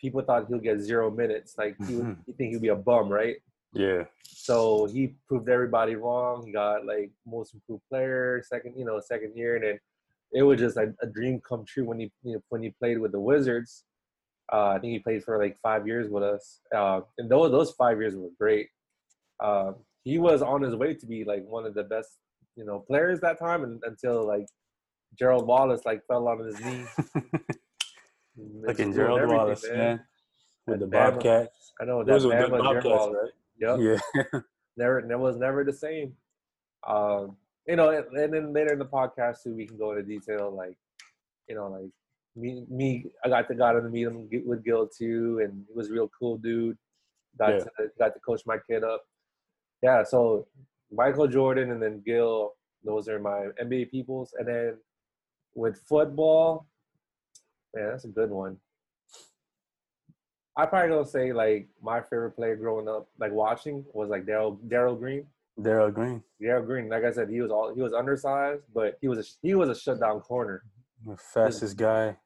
people 0.00 0.22
thought 0.22 0.46
he'll 0.46 0.60
get 0.60 0.78
zero 0.78 1.10
minutes. 1.10 1.56
Like 1.58 1.74
he 1.84 1.96
would, 1.96 2.06
mm-hmm. 2.06 2.20
he 2.26 2.32
think 2.34 2.52
he'd 2.52 2.62
be 2.62 2.68
a 2.68 2.76
bum, 2.76 3.08
right? 3.08 3.38
Yeah, 3.72 4.04
So 4.22 4.86
he 4.86 5.14
proved 5.26 5.48
everybody 5.48 5.94
wrong. 5.94 6.44
He 6.46 6.52
got 6.52 6.86
like 6.86 7.10
most 7.26 7.54
improved 7.54 7.82
player, 7.90 8.42
second, 8.46 8.74
you 8.76 8.84
know, 8.84 9.00
second 9.00 9.36
year, 9.36 9.56
and 9.56 9.64
then 9.64 9.78
it 10.32 10.42
was 10.42 10.58
just 10.58 10.76
like 10.76 10.90
a 11.02 11.06
dream 11.06 11.40
come 11.46 11.64
true 11.64 11.84
when 11.84 12.00
he 12.00 12.10
you 12.22 12.34
know, 12.34 12.42
when 12.48 12.62
he 12.62 12.70
played 12.70 12.98
with 12.98 13.12
the 13.12 13.20
Wizards. 13.20 13.84
Uh, 14.50 14.68
I 14.68 14.78
think 14.78 14.92
he 14.92 14.98
played 14.98 15.22
for 15.22 15.38
like 15.38 15.58
five 15.62 15.86
years 15.86 16.08
with 16.08 16.22
us, 16.22 16.60
uh, 16.74 17.00
and 17.18 17.30
those 17.30 17.50
those 17.50 17.72
five 17.72 18.00
years 18.00 18.16
were 18.16 18.30
great. 18.38 18.68
Um, 19.40 19.76
he 20.04 20.18
was 20.18 20.40
on 20.40 20.62
his 20.62 20.74
way 20.74 20.94
to 20.94 21.06
be 21.06 21.24
like 21.24 21.44
one 21.44 21.66
of 21.66 21.74
the 21.74 21.84
best, 21.84 22.18
you 22.56 22.64
know, 22.64 22.78
players 22.78 23.20
that 23.20 23.38
time, 23.38 23.64
and, 23.64 23.82
until 23.84 24.26
like 24.26 24.46
Gerald 25.18 25.46
Wallace 25.46 25.82
like 25.84 26.06
fell 26.06 26.26
on 26.28 26.44
his 26.44 26.58
knee. 26.60 26.84
Fucking 28.66 28.92
Ruined 28.92 28.94
Gerald 28.94 29.30
Wallace, 29.30 29.66
man, 29.68 30.00
with 30.66 30.80
the 30.80 30.86
Bama- 30.86 31.14
Bobcats. 31.14 31.72
I 31.80 31.84
know 31.84 32.04
that 32.04 32.12
man 32.12 32.20
was 32.22 32.22
Gerald 32.22 32.50
Bobcats, 32.50 32.86
Wallace. 32.86 33.16
right? 33.22 33.32
Yep. 33.58 33.78
Yeah, 33.80 34.40
never 34.76 35.02
that 35.08 35.18
was 35.18 35.36
never 35.36 35.64
the 35.64 35.72
same. 35.72 36.14
Um, 36.86 37.36
you 37.66 37.76
know, 37.76 37.90
and, 37.90 38.06
and 38.16 38.32
then 38.32 38.52
later 38.52 38.72
in 38.72 38.78
the 38.78 38.84
podcast 38.86 39.42
too, 39.42 39.54
we 39.54 39.66
can 39.66 39.76
go 39.76 39.90
into 39.90 40.02
detail 40.02 40.50
like, 40.54 40.76
you 41.48 41.54
know, 41.54 41.68
like 41.68 41.90
me, 42.36 42.64
me, 42.70 43.06
I 43.24 43.28
got 43.28 43.48
to 43.48 43.54
got 43.54 43.72
to 43.72 43.82
meet 43.82 44.06
him 44.06 44.28
with 44.46 44.64
Gil 44.64 44.86
too, 44.88 45.40
and 45.42 45.64
he 45.68 45.74
was 45.74 45.90
a 45.90 45.92
real 45.92 46.10
cool 46.18 46.38
dude. 46.38 46.78
Got 47.38 47.50
Yeah. 47.54 47.58
to 47.64 47.70
got 47.98 48.14
to 48.14 48.20
coach 48.20 48.42
my 48.46 48.58
kid 48.68 48.84
up. 48.84 49.04
Yeah, 49.82 50.02
so 50.02 50.46
Michael 50.90 51.28
Jordan 51.28 51.70
and 51.72 51.82
then 51.82 52.00
Gil, 52.04 52.54
those 52.84 53.08
are 53.08 53.18
my 53.18 53.48
NBA 53.60 53.90
peoples, 53.90 54.34
and 54.38 54.46
then 54.48 54.76
with 55.54 55.78
football, 55.88 56.66
man, 57.74 57.90
that's 57.90 58.04
a 58.04 58.08
good 58.08 58.30
one. 58.30 58.56
I 60.58 60.66
probably 60.66 60.88
gonna 60.88 61.06
say 61.06 61.32
like 61.32 61.68
my 61.80 62.00
favorite 62.00 62.32
player 62.32 62.56
growing 62.56 62.88
up, 62.88 63.08
like 63.18 63.30
watching, 63.30 63.84
was 63.92 64.08
like 64.08 64.26
Darrell 64.26 64.58
Darrell 64.66 64.96
Green. 64.96 65.24
Darrell 65.62 65.90
Green, 65.92 66.22
Darrell 66.40 66.64
Green, 66.66 66.88
like 66.88 67.04
I 67.04 67.12
said, 67.12 67.28
he 67.30 67.40
was 67.40 67.50
all 67.52 67.72
he 67.72 67.80
was 67.80 67.92
undersized, 67.92 68.62
but 68.74 68.98
he 69.00 69.06
was 69.06 69.18
a, 69.20 69.24
he 69.40 69.54
was 69.54 69.68
a 69.68 69.74
shutdown 69.74 70.20
corner. 70.20 70.64
the 71.06 71.16
fastest 71.16 71.76
guy 71.76 72.16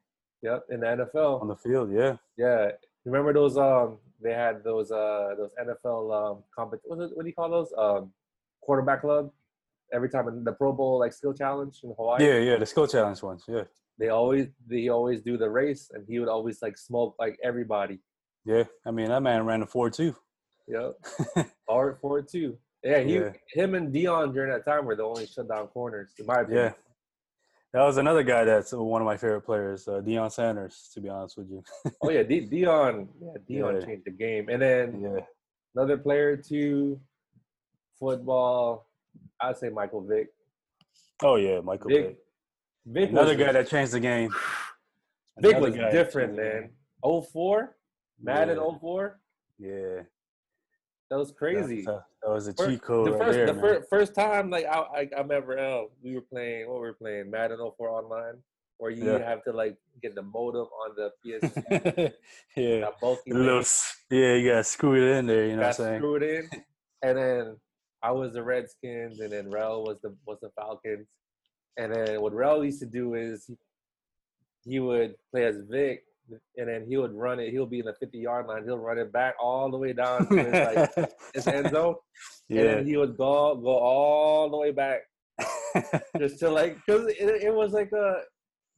Yep, 0.43 0.65
in 0.71 0.81
the 0.81 0.87
NFL. 0.87 1.41
on 1.43 1.49
the 1.49 1.57
field. 1.57 1.93
Yeah, 1.93 2.17
Yeah, 2.37 2.71
remember 3.05 3.33
those? 3.35 3.57
Um, 3.59 3.99
they 4.23 4.33
had 4.33 4.65
those 4.65 4.91
uh 4.91 5.35
those 5.37 5.51
NFL 5.61 6.33
um 6.33 6.43
compet. 6.59 6.79
What, 6.85 6.99
what 7.15 7.23
do 7.23 7.27
you 7.27 7.35
call 7.35 7.51
those? 7.51 7.73
Um, 7.77 8.13
quarterback 8.63 9.03
club. 9.03 9.31
Every 9.93 10.09
time 10.09 10.27
in 10.29 10.43
the 10.43 10.53
Pro 10.53 10.73
Bowl 10.73 10.99
like 10.99 11.13
skill 11.13 11.35
challenge 11.35 11.81
in 11.85 11.91
Hawaii, 11.99 12.27
yeah, 12.27 12.39
yeah. 12.39 12.57
The 12.57 12.65
skill 12.65 12.87
challenge 12.87 13.23
ones. 13.23 13.45
Yeah, 13.47 13.65
they 13.99 14.09
always 14.09 14.49
they 14.67 14.89
always 14.89 15.21
do 15.21 15.37
the 15.37 15.51
race, 15.51 15.91
and 15.93 16.07
he 16.09 16.19
would 16.19 16.29
always 16.31 16.63
like 16.63 16.79
smoke 16.79 17.15
like 17.19 17.39
everybody. 17.45 17.99
Yeah. 18.45 18.65
I 18.85 18.91
mean, 18.91 19.09
that 19.09 19.23
man 19.23 19.45
ran 19.47 19.63
a 19.63 19.67
four 19.67 19.91
two. 19.91 20.17
Yep, 20.69 21.47
hard 21.69 21.99
for 22.01 22.21
it 22.21 22.29
too. 22.29 22.57
Yeah, 22.85 23.01
he 23.01 23.15
Yeah. 23.17 23.33
him 23.53 23.75
and 23.75 23.93
Deion 23.93 24.33
during 24.33 24.51
that 24.53 24.65
time 24.65 24.85
were 24.87 24.97
the 24.97 25.03
only 25.05 25.27
shutdown 25.27 25.67
corners, 25.69 26.13
in 26.19 26.27
my 26.27 26.41
opinion. 26.41 26.65
Yeah. 26.67 26.73
That 27.73 27.83
was 27.85 27.97
another 27.97 28.23
guy 28.23 28.45
that's 28.45 28.73
one 28.73 29.01
of 29.01 29.07
my 29.07 29.17
favorite 29.17 29.43
players, 29.43 29.89
uh, 29.89 30.01
Deion 30.01 30.31
Sanders. 30.31 30.91
To 30.95 31.01
be 31.01 31.09
honest 31.09 31.37
with 31.37 31.49
you. 31.51 31.63
Oh 32.01 32.11
yeah, 32.11 32.23
D- 32.23 32.47
Deion. 32.49 33.09
Yeah, 33.21 33.29
Deion 33.51 33.81
Yeah. 33.81 33.87
changed 33.87 34.05
the 34.05 34.11
game. 34.11 34.49
And 34.49 34.61
then 34.63 35.01
yeah. 35.01 35.21
another 35.75 35.97
player 35.99 36.37
too, 36.37 37.01
football. 37.99 38.87
I'd 39.41 39.57
say 39.57 39.69
Michael 39.69 40.03
Vick. 40.03 40.29
Oh 41.23 41.37
yeah, 41.37 41.61
Michael 41.61 41.89
Vic. 41.91 42.05
Vick. 42.07 42.19
Vick 42.87 43.11
Another 43.11 43.35
guy 43.37 43.53
that 43.53 43.69
changed 43.69 43.93
the 43.93 44.01
game. 44.01 44.31
Vick 45.39 45.57
Another 45.57 45.71
was 45.83 45.93
different, 45.93 46.37
man. 46.37 46.71
04? 47.05 47.77
Madden 48.23 48.57
Yeah. 48.59 48.79
04? 48.79 49.21
Yeah, 49.59 50.03
That 51.11 51.19
was 51.19 51.33
crazy. 51.33 51.83
That, 51.85 52.05
that 52.23 52.31
was 52.31 52.47
a 52.49 52.55
cheat 52.55 52.83
code 52.83 53.07
the 53.09 53.13
right 53.13 53.21
first, 53.23 53.33
there, 53.37 53.47
the 53.47 53.55
fir- 53.55 53.87
first 53.91 54.15
time, 54.15 54.51
like 54.51 54.65
I, 54.67 54.79
I, 54.79 55.09
I 55.17 55.21
remember, 55.21 55.59
uh, 55.59 55.83
we 56.03 56.15
were 56.15 56.21
playing. 56.23 56.69
What 56.69 56.81
were 56.81 56.89
we 56.89 56.93
playing? 56.95 57.31
Madden 57.31 57.59
04 57.59 57.91
online, 57.91 58.35
where 58.79 58.91
you 58.91 59.05
Yeah. 59.05 59.19
have 59.19 59.45
to 59.45 59.53
like 59.53 59.77
get 60.03 60.15
the 60.15 60.23
modem 60.23 60.67
on 60.67 60.97
the 60.97 61.11
PS. 61.23 62.23
yeah, 62.57 62.89
little, 63.27 63.63
yeah, 64.11 64.35
you 64.35 64.49
gotta 64.51 64.65
screw 64.65 64.95
it 64.97 65.19
in 65.19 65.27
there. 65.27 65.47
You 65.47 65.57
know 65.57 65.63
what 65.69 65.77
got 65.77 65.85
I'm 65.85 65.87
saying? 65.91 66.01
screwed 66.01 66.23
in, 66.23 66.51
and 67.03 67.19
then 67.19 67.57
I 68.03 68.11
was 68.13 68.33
the 68.33 68.43
Redskins, 68.43 69.21
and 69.21 69.31
then 69.33 69.51
Rel 69.51 69.85
was 69.85 69.99
the 70.03 70.15
was 70.27 70.39
the 70.41 70.51
Falcons, 70.57 71.07
and 71.77 71.95
then 71.95 72.21
what 72.21 72.33
Rel 72.33 72.65
used 72.65 72.81
to 72.81 72.87
do 72.87 73.15
is 73.15 73.49
he 74.65 74.81
would 74.81 75.15
play 75.31 75.45
as 75.45 75.57
Vick, 75.69 76.05
and 76.57 76.69
then 76.69 76.87
he 76.87 76.97
would 76.97 77.13
run 77.13 77.41
it. 77.41 77.51
He'll 77.51 77.67
be 77.67 77.81
in 77.81 77.87
the 77.87 77.95
fifty 77.95 78.19
yard 78.19 78.47
line. 78.47 78.65
He'll 78.65 78.79
run 78.79 78.99
it 78.99 79.13
back 79.13 79.35
all 79.41 79.71
the 79.71 79.77
way 79.79 79.93
down 79.93 80.29
to 80.29 80.37
his, 80.37 80.53
like 80.97 81.11
his 81.35 81.47
end 81.47 81.71
zone, 81.71 81.97
and 82.49 82.59
yeah, 82.59 82.75
then 82.75 82.87
he 82.87 82.97
would 82.97 83.17
go 83.17 83.57
go 83.57 83.77
all 83.79 84.51
the 84.51 84.57
way 84.57 84.71
back 84.71 85.01
just 86.19 86.39
to 86.41 86.51
like 86.51 86.77
because 86.87 87.07
it, 87.09 87.43
it 87.43 87.55
was 87.55 87.73
like 87.73 87.93
a. 87.93 88.23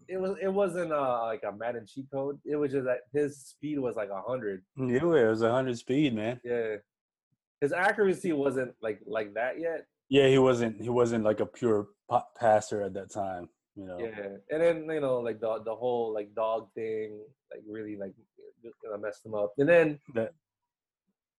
It 0.06 0.20
was. 0.20 0.36
It 0.42 0.52
wasn't 0.52 0.92
uh 0.92 1.22
like 1.22 1.42
a 1.48 1.56
Madden 1.56 1.86
cheat 1.86 2.06
code. 2.12 2.38
It 2.44 2.56
was 2.56 2.72
just 2.72 2.84
that 2.84 3.00
his 3.12 3.38
speed 3.38 3.78
was 3.78 3.96
like 3.96 4.10
a 4.10 4.20
hundred. 4.20 4.62
yeah, 4.76 4.96
it 4.96 5.02
was 5.02 5.40
a 5.40 5.50
hundred 5.50 5.78
speed, 5.78 6.14
man. 6.14 6.40
Yeah, 6.44 6.76
his 7.62 7.72
accuracy 7.72 8.32
wasn't 8.32 8.74
like 8.82 9.00
like 9.06 9.32
that 9.34 9.58
yet. 9.58 9.86
Yeah, 10.10 10.28
he 10.28 10.38
wasn't. 10.38 10.80
He 10.80 10.90
wasn't 10.90 11.24
like 11.24 11.40
a 11.40 11.46
pure 11.46 11.86
passer 12.38 12.82
at 12.82 12.92
that 12.94 13.10
time. 13.10 13.48
You 13.76 13.87
know. 13.87 13.99
Yeah, 13.99 14.28
and 14.50 14.62
then 14.62 14.88
you 14.88 15.00
know 15.00 15.19
like 15.21 15.40
the 15.40 15.62
the 15.64 15.75
whole 15.75 16.12
like 16.12 16.35
dog 16.35 16.69
thing 16.75 17.19
like 17.50 17.62
really 17.69 17.97
like 17.97 18.12
just 18.62 18.76
gonna 18.83 18.99
mess 18.99 19.21
them 19.21 19.35
up. 19.35 19.52
And 19.59 19.69
then 19.69 20.00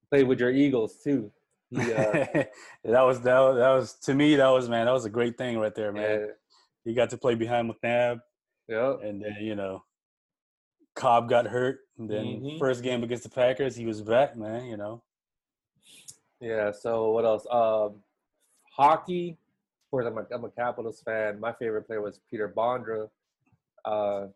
played 0.09 0.27
with 0.27 0.39
your 0.39 0.51
Eagles 0.51 0.97
too. 1.03 1.31
He, 1.69 1.91
uh, 1.91 2.11
that 2.83 3.01
was 3.01 3.21
that 3.21 3.39
was 3.39 3.57
that 3.57 3.69
was 3.69 3.93
to 4.03 4.13
me 4.13 4.35
that 4.35 4.49
was 4.49 4.69
man 4.69 4.85
that 4.85 4.91
was 4.91 5.05
a 5.05 5.09
great 5.09 5.37
thing 5.37 5.57
right 5.57 5.73
there, 5.73 5.91
man. 5.91 6.19
yeah, 6.19 6.25
He 6.83 6.93
got 6.93 7.09
to 7.11 7.17
play 7.17 7.35
behind 7.35 7.71
McNabb, 7.71 8.21
yeah, 8.67 8.95
and 9.01 9.21
then 9.21 9.37
you 9.41 9.55
know, 9.55 9.83
Kolb 10.95 11.27
got 11.29 11.47
hurt, 11.47 11.79
and 11.97 12.09
then 12.09 12.41
Mhm. 12.41 12.59
first 12.59 12.83
game 12.83 13.03
against 13.03 13.23
the 13.23 13.29
Packers, 13.29 13.75
he 13.75 13.85
was 13.85 14.01
back, 14.01 14.37
man. 14.37 14.65
You 14.65 14.77
know, 14.77 15.03
yeah. 16.39 16.71
So 16.71 17.11
what 17.11 17.25
else? 17.25 17.47
Um, 17.49 18.03
hockey. 18.71 19.37
Course, 19.95 20.07
I'm 20.07 20.17
a, 20.17 20.25
I'm 20.35 20.43
a 20.43 20.49
Capitals 20.49 21.01
fan. 21.05 21.39
My 21.39 21.53
favorite 21.53 21.83
player 21.87 22.01
was 22.01 22.19
Peter 22.29 22.53
Bondra. 22.55 23.07
Uh, 23.85 24.27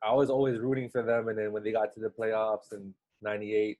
I 0.00 0.12
was 0.14 0.30
always 0.30 0.60
rooting 0.60 0.88
for 0.90 1.02
them, 1.02 1.26
and 1.26 1.36
then 1.36 1.50
when 1.50 1.64
they 1.64 1.72
got 1.72 1.92
to 1.94 2.00
the 2.00 2.08
playoffs 2.08 2.72
in 2.72 2.94
'98, 3.20 3.78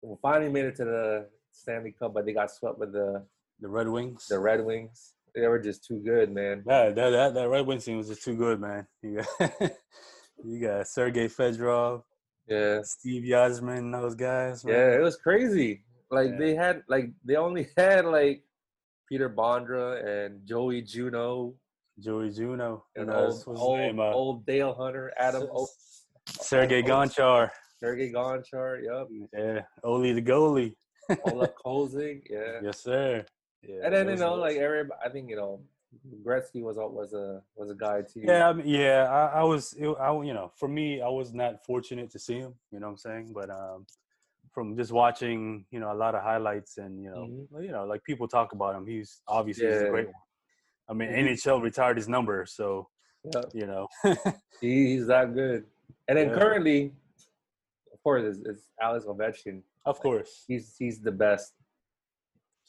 we 0.00 0.16
finally 0.22 0.50
made 0.50 0.64
it 0.64 0.76
to 0.76 0.84
the 0.86 1.26
Stanley 1.52 1.92
Cup, 1.92 2.14
but 2.14 2.24
they 2.24 2.32
got 2.32 2.50
swept 2.50 2.78
with 2.78 2.92
the 2.94 3.22
The 3.60 3.68
Red 3.68 3.86
Wings. 3.88 4.28
the 4.28 4.38
Red 4.38 4.64
Wings. 4.64 5.12
They 5.34 5.46
were 5.46 5.58
just 5.58 5.84
too 5.84 6.00
good, 6.02 6.32
man. 6.32 6.64
Yeah, 6.66 6.88
that 6.88 7.10
that 7.10 7.34
that 7.34 7.48
Red 7.50 7.66
Wings 7.66 7.84
team 7.84 7.98
was 7.98 8.08
just 8.08 8.22
too 8.24 8.34
good, 8.34 8.60
man. 8.62 8.86
You 9.02 9.16
got 9.38 9.72
you 10.42 10.58
got 10.58 10.88
Sergei 10.88 11.28
Fedorov, 11.28 12.02
Yeah, 12.48 12.80
Steve 12.82 13.24
Yzerman, 13.24 13.92
those 13.92 14.14
guys. 14.14 14.64
man. 14.64 14.74
yeah, 14.74 14.96
it 14.96 15.02
was 15.02 15.16
crazy. 15.16 15.84
Like 16.10 16.30
Yeah. 16.30 16.38
they 16.38 16.54
had 16.54 16.82
like 16.88 17.10
they 17.26 17.36
only 17.36 17.68
had 17.76 18.06
like 18.06 18.42
Peter 19.10 19.28
Bondra 19.28 20.24
and 20.24 20.46
Joey 20.46 20.82
Juneau 20.82 21.54
Joey 21.98 22.30
Juneau, 22.30 22.84
and 22.96 23.10
old, 23.10 23.44
old, 23.46 23.78
name? 23.78 24.00
Uh, 24.00 24.12
old 24.12 24.46
Dale 24.46 24.72
Hunter, 24.72 25.12
Adam 25.18 25.48
o- 25.52 25.68
Sergey 26.26 26.82
Gonchar. 26.82 27.50
Sergey 27.78 28.10
Gonchar, 28.10 28.82
yep, 28.82 29.28
Yeah, 29.36 29.62
Oli 29.84 30.12
the 30.14 30.22
goalie. 30.22 30.76
Olaf 31.24 31.50
Kolzig, 31.62 32.22
yeah. 32.30 32.60
Yes, 32.62 32.80
sir. 32.80 33.26
Yeah, 33.68 33.80
And 33.84 33.94
then 33.94 34.08
you 34.08 34.16
know, 34.16 34.36
like 34.36 34.56
every, 34.56 34.84
I 35.04 35.10
think 35.10 35.28
you 35.28 35.36
know, 35.36 35.60
Gretzky 36.24 36.62
was 36.62 36.78
a 36.78 36.86
was 36.86 37.12
a 37.12 37.42
was 37.56 37.70
a 37.70 37.74
guy 37.74 38.00
too. 38.00 38.20
Yeah, 38.22 38.48
I 38.48 38.52
mean, 38.54 38.66
yeah. 38.66 39.08
I, 39.10 39.40
I 39.40 39.42
was, 39.42 39.74
it, 39.74 39.88
I, 40.00 40.12
you 40.22 40.32
know, 40.32 40.52
for 40.56 40.68
me, 40.68 41.02
I 41.02 41.08
was 41.08 41.34
not 41.34 41.64
fortunate 41.66 42.10
to 42.12 42.18
see 42.18 42.38
him. 42.38 42.54
You 42.70 42.80
know 42.80 42.86
what 42.86 42.92
I'm 42.92 42.98
saying? 42.98 43.32
But 43.34 43.50
um, 43.50 43.86
from 44.52 44.76
just 44.76 44.92
watching, 44.92 45.64
you 45.70 45.78
know, 45.80 45.92
a 45.92 45.94
lot 46.04 46.14
of 46.14 46.22
highlights 46.22 46.78
and 46.78 47.02
you 47.02 47.10
know, 47.10 47.26
Mhm. 47.52 47.62
you 47.64 47.70
know, 47.72 47.84
like 47.86 48.02
people 48.04 48.26
talk 48.28 48.52
about 48.52 48.74
him. 48.74 48.86
He's 48.86 49.22
obviously 49.28 49.66
he's 49.66 49.82
a 49.82 49.88
great 49.90 50.06
one. 50.06 50.14
I 50.88 50.92
mean, 50.92 51.08
Mhm. 51.10 51.18
NHL 51.28 51.60
retired 51.62 51.96
his 51.96 52.08
number, 52.08 52.44
so 52.46 52.88
yeah. 53.24 53.42
you 53.52 53.66
know. 53.66 53.86
He's 54.60 55.06
that 55.06 55.34
good. 55.34 55.66
And 56.08 56.18
then 56.18 56.28
Yeah. 56.30 56.38
currently, 56.38 56.92
of 57.92 58.02
course, 58.02 58.24
is, 58.24 58.38
is 58.40 58.68
Alex 58.80 59.04
Ovechkin. 59.06 59.62
of 59.86 59.98
course. 60.00 60.44
He's 60.48 60.76
he's 60.76 61.00
the 61.00 61.12
best. 61.12 61.54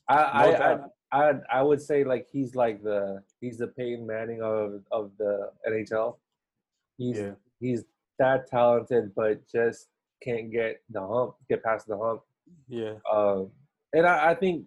I 0.07 0.15
No 0.15 0.53
I. 0.53 0.73
I 0.73 1.29
I 1.29 1.33
I 1.59 1.61
would 1.61 1.81
say 1.81 2.03
like 2.03 2.27
he's 2.31 2.55
like 2.55 2.83
the 2.83 3.23
he's 3.41 3.57
the 3.57 3.67
Peyton 3.67 4.05
Manning 4.05 4.41
of 4.41 4.85
of 4.91 5.11
the 5.17 5.51
NHL. 5.67 6.19
He's 6.97 7.17
Yeah. 7.19 7.35
he's 7.59 7.83
that 8.19 8.47
talented, 8.47 9.13
but 9.15 9.45
just 9.47 9.89
can't 10.23 10.51
get 10.51 10.81
the 10.89 11.01
hump, 11.05 11.35
get 11.49 11.63
past 11.63 11.87
the 11.87 11.97
hump. 11.97 12.21
Yeah. 12.67 12.93
Um, 13.11 13.49
and 13.93 14.05
I, 14.05 14.31
I 14.31 14.35
think, 14.35 14.65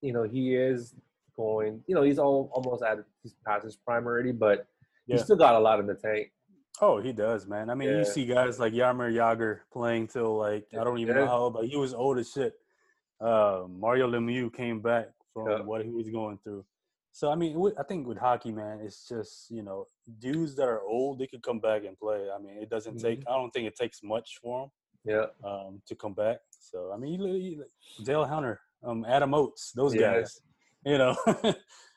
you 0.00 0.12
know, 0.12 0.22
he 0.24 0.54
is 0.54 0.94
going. 1.36 1.82
You 1.86 1.94
know, 1.94 2.02
he's 2.02 2.18
all 2.18 2.50
almost 2.52 2.82
at 2.82 2.98
he's 3.22 3.34
past 3.46 3.64
his 3.64 3.76
prime 3.76 4.06
already, 4.06 4.32
but 4.32 4.66
Yeah. 5.06 5.16
he's 5.16 5.24
still 5.24 5.36
got 5.36 5.54
a 5.54 5.58
lot 5.58 5.80
in 5.80 5.86
the 5.86 5.94
tank. 5.94 6.32
Oh, 6.80 7.00
he 7.00 7.12
does, 7.12 7.46
man. 7.46 7.70
I 7.70 7.74
mean, 7.74 7.88
Yeah. 7.90 7.98
you 7.98 8.04
see 8.04 8.26
guys 8.26 8.58
like 8.60 8.72
Jaromir 8.74 9.12
Jagr 9.12 9.60
playing 9.72 10.08
till 10.08 10.36
like 10.36 10.66
I 10.78 10.84
don't 10.84 10.98
even 10.98 11.16
know 11.16 11.26
how 11.26 11.38
old, 11.38 11.54
but 11.54 11.66
he 11.66 11.76
was 11.76 11.94
old 11.94 12.18
as 12.18 12.30
shit. 12.30 12.54
Uh, 13.20 13.64
Mario 13.68 14.08
Lemieux 14.10 14.52
came 14.52 14.80
back 14.80 15.08
from 15.32 15.48
Yeah. 15.48 15.62
what 15.62 15.84
he 15.84 15.90
was 15.90 16.10
going 16.10 16.38
through. 16.44 16.64
So 17.16 17.30
I 17.32 17.34
mean, 17.34 17.56
I 17.78 17.82
think 17.82 18.06
with 18.06 18.18
hockey, 18.18 18.52
man, 18.52 18.80
it's 18.84 19.08
just 19.08 19.50
you 19.50 19.62
know 19.62 19.86
dudes 20.18 20.54
that 20.56 20.68
are 20.68 20.82
old 20.82 21.18
they 21.18 21.26
could 21.26 21.42
come 21.42 21.60
back 21.60 21.86
and 21.86 21.98
play. 21.98 22.28
I 22.30 22.36
mean, 22.38 22.58
it 22.60 22.68
doesn't 22.68 22.98
take. 22.98 23.20
Mm-hmm. 23.20 23.32
I 23.32 23.36
don't 23.38 23.50
think 23.54 23.66
it 23.66 23.74
takes 23.74 24.02
much 24.02 24.38
for 24.42 24.60
them 24.60 24.70
Yeah, 25.14 25.26
um, 25.50 25.80
to 25.88 25.94
come 25.94 26.12
back. 26.12 26.40
So 26.50 26.92
I 26.92 26.98
mean, 26.98 27.18
you, 27.18 27.26
you, 27.36 27.64
Dale 28.04 28.26
Hunter, 28.26 28.60
um, 28.84 29.06
Adam 29.08 29.32
Oates, 29.32 29.72
those 29.74 29.94
Yeah. 29.94 30.12
guys, 30.12 30.42
you 30.84 30.98
know, 30.98 31.16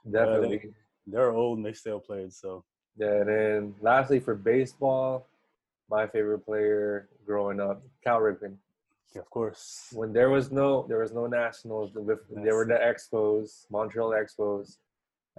definitely. 0.10 0.72
they're 1.06 1.32
old 1.32 1.58
and 1.58 1.66
they 1.66 1.74
still 1.74 2.00
played. 2.00 2.32
So 2.32 2.64
Yeah, 2.96 3.16
and 3.20 3.28
then 3.30 3.76
lastly 3.82 4.22
for 4.22 4.36
baseball, 4.36 5.28
my 5.90 6.08
favorite 6.08 6.46
player 6.46 7.10
growing 7.26 7.60
up, 7.60 7.82
Cal 8.06 8.22
Ripken. 8.22 8.56
yeah, 9.14 9.20
of 9.26 9.30
course, 9.30 9.90
When 9.92 10.14
there 10.14 10.30
was 10.30 10.50
no 10.50 10.86
there 10.88 11.00
was 11.00 11.12
no 11.12 11.28
nationals, 11.28 11.92
the- 11.92 12.24
there 12.46 12.56
were 12.56 12.68
the 12.74 12.80
Expos, 12.92 13.66
Montreal 13.70 14.12
Expos. 14.12 14.78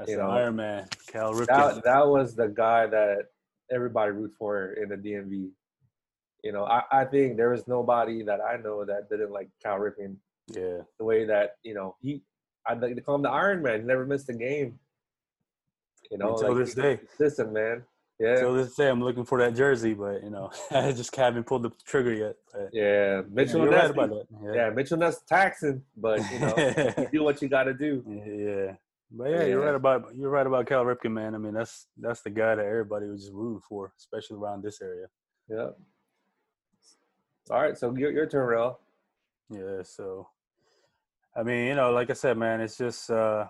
That's 0.01 0.11
you 0.11 0.17
the 0.17 0.23
know, 0.23 0.31
Iron 0.31 0.57
Man, 0.57 0.89
Cal 1.09 1.35
Ripken. 1.35 1.47
That 1.47 1.85
that 1.85 2.09
was 2.09 2.35
the 2.35 2.49
guy 2.49 2.87
that 2.87 3.27
everybody 3.71 4.13
root 4.13 4.33
for 4.39 4.73
in 4.73 4.89
the 4.89 4.97
DMV. 4.97 5.51
You 6.43 6.53
know, 6.53 6.65
I, 6.65 6.83
I 6.91 7.05
think 7.05 7.37
there 7.37 7.51
was 7.51 7.69
nobody 7.69 8.23
that 8.23 8.41
I 8.41 8.57
know 8.57 8.83
that 8.87 9.11
didn't 9.11 9.31
like 9.31 9.51
Cal 9.63 9.79
Ripken 9.79 10.17
yeah. 10.49 10.79
the 10.99 11.05
way 11.05 11.27
that 11.27 11.57
you 11.63 11.75
know 11.75 11.97
he. 12.01 12.23
I'd 12.67 12.81
like 12.81 12.95
to 12.95 13.03
call 13.03 13.17
him 13.17 13.23
the 13.23 13.31
Iron 13.31 13.63
Man. 13.63 13.81
He 13.81 13.87
never 13.87 14.07
missed 14.07 14.29
a 14.31 14.35
game. 14.35 14.79
You 16.11 16.19
know, 16.19 16.33
Until 16.33 16.55
like, 16.55 16.65
this 16.65 16.75
day. 16.75 17.01
Listen, 17.19 17.53
man. 17.53 17.85
Yeah. 18.19 18.37
So 18.37 18.55
this 18.55 18.75
day, 18.75 18.89
I'm 18.89 19.03
looking 19.03 19.25
for 19.25 19.39
that 19.39 19.55
jersey, 19.55 19.95
but 19.95 20.23
you 20.23 20.31
know, 20.31 20.51
I 20.71 20.93
just 20.93 21.15
haven't 21.15 21.45
pulled 21.45 21.63
the 21.65 21.73
trigger 21.85 22.15
yet. 22.15 22.37
But, 22.53 22.71
Yeah, 22.73 22.83
yeah, 22.83 23.23
Mitchell 23.31 23.63
you're 23.63 23.71
Ness. 23.71 23.83
right 23.83 23.91
about 23.91 24.11
that. 24.11 24.55
yeah. 24.55 24.71
Mitchell 24.71 24.99
Ness 24.99 25.21
taxing, 25.27 25.83
but 25.97 26.21
you 26.33 26.39
know, 26.39 26.55
you 26.99 27.09
do 27.13 27.23
what 27.23 27.43
you 27.43 27.49
got 27.49 27.65
to 27.65 27.75
do. 27.75 28.03
Yeah. 28.09 28.77
But 29.13 29.31
yeah, 29.31 29.45
you're 29.45 29.65
right 29.65 29.75
about 29.75 30.13
you're 30.15 30.31
right 30.31 30.47
about 30.47 30.67
Cal 30.67 30.85
Ripken, 30.85 31.13
man. 31.13 31.35
I 31.35 31.39
mean, 31.39 31.55
that's 31.55 31.87
that's 31.99 32.23
the 32.23 32.31
guy 32.31 32.55
that 32.55 32.65
everybody 32.65 33.07
was 33.07 33.23
just 33.23 33.33
rooting 33.33 33.61
for, 33.69 33.93
especially 33.99 34.37
around 34.37 34.63
this 34.63 34.81
area. 34.81 35.07
Yeah. 35.49 35.71
All 37.51 37.61
right, 37.61 37.77
so 37.77 37.95
your 37.97 38.13
your 38.13 38.27
turn, 38.27 38.47
Rel. 38.47 38.79
Yeah. 39.51 39.83
So, 39.83 40.29
I 41.37 41.43
mean, 41.43 41.67
you 41.67 41.75
know, 41.75 41.91
like 41.91 42.11
I 42.11 42.13
said, 42.13 42.39
man, 42.39 42.61
it's 42.61 42.79
just 42.79 43.11
uh, 43.11 43.47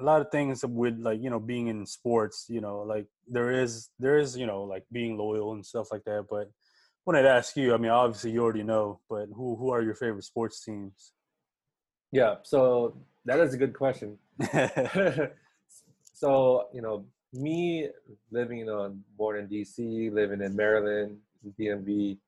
a 0.00 0.02
lot 0.02 0.20
of 0.20 0.32
things 0.32 0.64
with 0.66 0.98
like 0.98 1.22
you 1.22 1.30
know 1.30 1.38
being 1.38 1.68
in 1.68 1.86
sports. 1.86 2.46
You 2.48 2.60
know, 2.60 2.80
like 2.80 3.06
there 3.28 3.52
is 3.52 3.90
there 4.00 4.18
is 4.18 4.36
you 4.36 4.46
know 4.46 4.64
like 4.64 4.84
being 4.90 5.16
loyal 5.16 5.52
and 5.52 5.64
stuff 5.64 5.92
like 5.92 6.02
that. 6.04 6.26
But 6.28 6.50
when 7.04 7.14
I'd 7.14 7.26
ask 7.26 7.56
you, 7.56 7.74
I 7.74 7.76
mean, 7.76 7.92
obviously 7.92 8.32
you 8.32 8.42
already 8.42 8.64
know, 8.64 8.98
but 9.08 9.26
who 9.32 9.54
who 9.54 9.70
are 9.70 9.82
your 9.82 9.94
favorite 9.94 10.24
sports 10.24 10.64
teams? 10.64 11.12
Yeah, 12.10 12.36
so 12.42 12.96
that 13.24 13.38
is 13.38 13.54
a 13.54 13.56
good 13.56 13.74
question. 13.74 14.18
so 16.14 16.68
you 16.72 16.82
know, 16.82 17.04
me 17.32 17.88
living, 18.30 18.66
know, 18.66 18.94
born 19.16 19.38
in 19.38 19.48
DC, 19.48 20.12
living 20.12 20.40
in 20.42 20.54
Maryland, 20.54 21.18
DMV. 21.58 22.18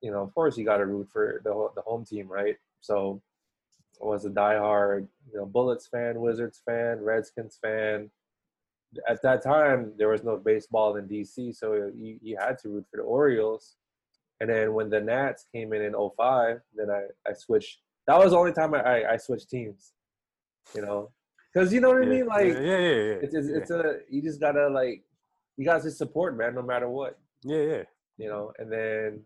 You 0.00 0.10
know, 0.10 0.22
of 0.22 0.34
course, 0.34 0.56
you 0.56 0.64
got 0.64 0.78
to 0.78 0.86
root 0.86 1.08
for 1.12 1.40
the 1.44 1.68
the 1.74 1.82
home 1.82 2.04
team, 2.04 2.28
right? 2.28 2.56
So, 2.80 3.20
I 4.00 4.06
was 4.06 4.24
a 4.24 4.30
diehard, 4.30 5.06
you 5.30 5.38
know, 5.38 5.46
Bullets 5.46 5.86
fan, 5.86 6.20
Wizards 6.20 6.62
fan, 6.64 7.00
Redskins 7.02 7.58
fan. 7.60 8.10
At 9.06 9.22
that 9.22 9.42
time, 9.42 9.92
there 9.98 10.08
was 10.08 10.24
no 10.24 10.36
baseball 10.36 10.96
in 10.96 11.06
DC, 11.06 11.54
so 11.54 11.92
you, 11.94 12.18
you 12.22 12.36
had 12.38 12.58
to 12.60 12.68
root 12.68 12.86
for 12.90 12.96
the 12.96 13.02
Orioles. 13.02 13.76
And 14.40 14.48
then 14.48 14.72
when 14.72 14.88
the 14.88 15.00
Nats 15.00 15.44
came 15.54 15.72
in 15.74 15.82
in 15.82 15.92
05, 15.92 16.60
then 16.74 16.90
I, 16.90 17.04
I 17.28 17.34
switched. 17.34 17.80
That 18.06 18.18
was 18.18 18.30
the 18.30 18.38
only 18.38 18.52
time 18.52 18.74
I, 18.74 19.04
I 19.04 19.16
switched 19.18 19.50
teams, 19.50 19.92
you 20.74 20.80
know, 20.80 21.10
because 21.52 21.72
you 21.72 21.80
know 21.80 21.90
what 21.90 22.02
I 22.02 22.06
mean. 22.06 22.26
Like 22.26 22.46
yeah, 22.46 22.60
yeah, 22.60 22.78
yeah, 22.78 22.88
yeah. 22.88 23.18
it's 23.22 23.34
it's, 23.34 23.48
yeah. 23.48 23.56
it's 23.56 23.70
a 23.70 23.98
you 24.08 24.22
just 24.22 24.40
gotta 24.40 24.68
like 24.68 25.02
you 25.56 25.64
gotta 25.64 25.82
just 25.82 25.98
support 25.98 26.36
man, 26.36 26.54
no 26.54 26.62
matter 26.62 26.88
what, 26.88 27.18
yeah, 27.42 27.58
yeah. 27.62 27.82
you 28.18 28.28
know. 28.28 28.52
And 28.58 28.72
then 28.72 29.22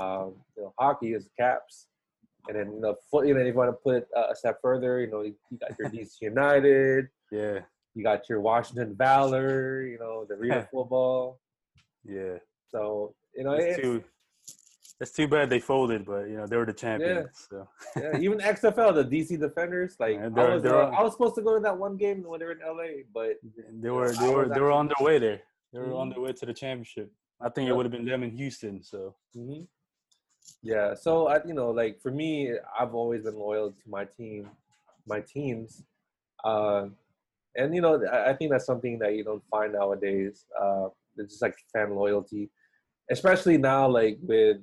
um, 0.00 0.34
you 0.56 0.62
know, 0.64 0.74
hockey 0.78 1.14
is 1.14 1.28
caps, 1.38 1.86
and 2.48 2.56
then 2.58 2.72
you 2.72 2.80
know, 2.80 2.96
foot. 3.10 3.26
You 3.26 3.34
know, 3.34 3.40
if 3.40 3.46
you 3.46 3.54
want 3.54 3.70
to 3.70 3.72
put 3.72 4.06
uh, 4.16 4.30
a 4.30 4.36
step 4.36 4.58
further, 4.62 5.00
you 5.00 5.10
know, 5.10 5.22
you, 5.22 5.34
you 5.50 5.58
got 5.58 5.78
your 5.78 5.90
DC 5.90 6.20
United, 6.20 7.08
Yeah, 7.30 7.60
you 7.94 8.02
got 8.02 8.28
your 8.28 8.40
Washington 8.40 8.94
Valor, 8.96 9.86
you 9.86 9.98
know, 9.98 10.24
the 10.28 10.34
Arena 10.34 10.68
football. 10.72 11.40
yeah. 12.04 12.38
So 12.68 13.14
you 13.34 13.44
know, 13.44 13.52
It's 13.52 13.78
it's, 13.78 13.82
too. 13.82 14.04
It's 15.00 15.12
too 15.12 15.26
bad 15.26 15.48
they 15.48 15.60
folded, 15.60 16.04
but 16.04 16.28
you 16.28 16.36
know 16.36 16.46
they 16.46 16.56
were 16.58 16.66
the 16.66 16.74
champions. 16.74 17.46
So 17.48 17.66
yeah, 17.96 18.18
even 18.18 18.38
XFL, 18.38 18.92
the 18.94 19.04
DC 19.04 19.40
Defenders, 19.40 19.96
like 19.98 20.16
Yeah, 20.16 20.26
I 20.36 20.54
was, 20.54 20.64
uh, 20.64 20.76
on- 20.76 20.94
I 20.94 21.02
was 21.02 21.12
supposed 21.12 21.34
to 21.36 21.42
go 21.42 21.54
to 21.54 21.60
that 21.60 21.76
one 21.78 21.96
game 21.96 22.22
when 22.22 22.38
they 22.38 22.44
were 22.46 22.52
in 22.52 22.60
LA, 22.60 23.04
but 23.14 23.36
they 23.82 23.90
were 23.90 24.12
they 24.12 24.28
were 24.28 24.48
they 24.48 24.60
were 24.60 24.70
on 24.72 24.88
their 24.88 25.04
way 25.06 25.18
there. 25.18 25.40
They 25.72 25.78
were 25.78 25.92
Mhm. 25.92 26.00
on 26.00 26.08
their 26.10 26.20
way 26.20 26.32
to 26.34 26.46
the 26.46 26.52
championship. 26.52 27.10
I 27.40 27.48
think 27.48 27.68
it 27.70 27.72
would 27.72 27.86
have 27.86 27.92
been 27.92 28.04
them 28.04 28.22
in 28.22 28.30
Houston. 28.32 28.82
So 28.82 29.14
hmm 29.34 29.62
Yeah, 30.62 30.94
so 30.94 31.28
I, 31.28 31.42
you 31.46 31.54
know, 31.54 31.70
like 31.70 32.00
for 32.02 32.10
me, 32.10 32.52
I've 32.78 32.94
always 32.94 33.22
been 33.22 33.36
loyal 33.38 33.70
to 33.72 33.88
my 33.88 34.04
team, 34.04 34.50
my 35.06 35.20
teams, 35.20 35.82
uh, 36.44 36.88
and 37.56 37.74
you 37.74 37.80
know, 37.80 38.04
I, 38.04 38.30
I 38.30 38.32
think 38.36 38.50
that's 38.50 38.66
something 38.66 38.98
that 38.98 39.14
you 39.14 39.24
don't 39.24 39.42
find 39.50 39.72
nowadays. 39.72 40.44
Uh, 40.60 40.88
it's 41.16 41.34
just 41.34 41.42
like 41.42 41.56
fan 41.72 41.94
loyalty, 41.94 42.50
especially 43.10 43.56
now, 43.56 43.88
like 43.88 44.18
with 44.22 44.58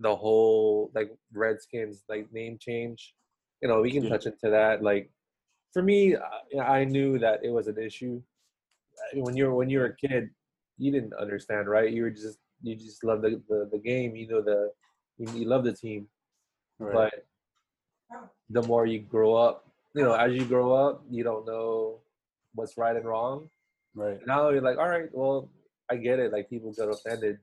the 0.00 0.14
whole 0.16 0.90
like 0.94 1.10
Redskins 1.32 2.04
like 2.08 2.32
name 2.32 2.58
change. 2.58 3.14
You 3.62 3.68
know, 3.68 3.80
we 3.82 3.92
can 3.92 4.02
Yeah. 4.04 4.10
touch 4.10 4.26
into 4.26 4.50
that. 4.50 4.82
Like 4.82 5.10
for 5.72 5.82
me, 5.82 6.16
uh, 6.16 6.20
I, 6.58 6.80
I 6.80 6.84
knew 6.84 7.18
that 7.18 7.44
it 7.44 7.50
was 7.50 7.68
an 7.68 7.78
issue 7.78 8.20
when 9.14 9.36
you're 9.36 9.54
when 9.54 9.68
you 9.70 9.78
were 9.80 9.86
a 9.86 9.96
kid. 9.96 10.30
You 10.78 10.90
didn't 10.90 11.12
understand, 11.14 11.68
right? 11.68 11.92
You 11.92 12.02
were 12.04 12.10
just 12.10 12.38
you 12.62 12.74
just 12.76 13.04
love 13.04 13.20
the, 13.22 13.40
the, 13.48 13.68
the 13.72 13.78
game. 13.78 14.16
You 14.16 14.26
know 14.28 14.42
the 14.42 14.70
you, 15.18 15.26
you 15.40 15.44
love 15.46 15.64
the 15.64 15.72
team, 15.72 16.08
right. 16.78 17.12
but 18.10 18.20
the 18.48 18.62
more 18.62 18.86
you 18.86 19.00
grow 19.00 19.34
up, 19.34 19.66
you 19.94 20.02
know, 20.02 20.14
as 20.14 20.32
you 20.32 20.44
grow 20.44 20.72
up, 20.72 21.04
you 21.10 21.22
don't 21.22 21.46
know 21.46 22.00
what's 22.54 22.76
right 22.76 22.96
and 22.96 23.04
wrong. 23.04 23.48
right, 23.94 24.18
Now 24.26 24.48
you're 24.50 24.62
like, 24.62 24.78
all 24.78 24.88
right, 24.88 25.08
well, 25.12 25.50
I 25.90 25.96
get 25.96 26.18
it. 26.18 26.32
Like 26.32 26.48
people 26.50 26.72
get 26.72 26.88
offended. 26.88 27.38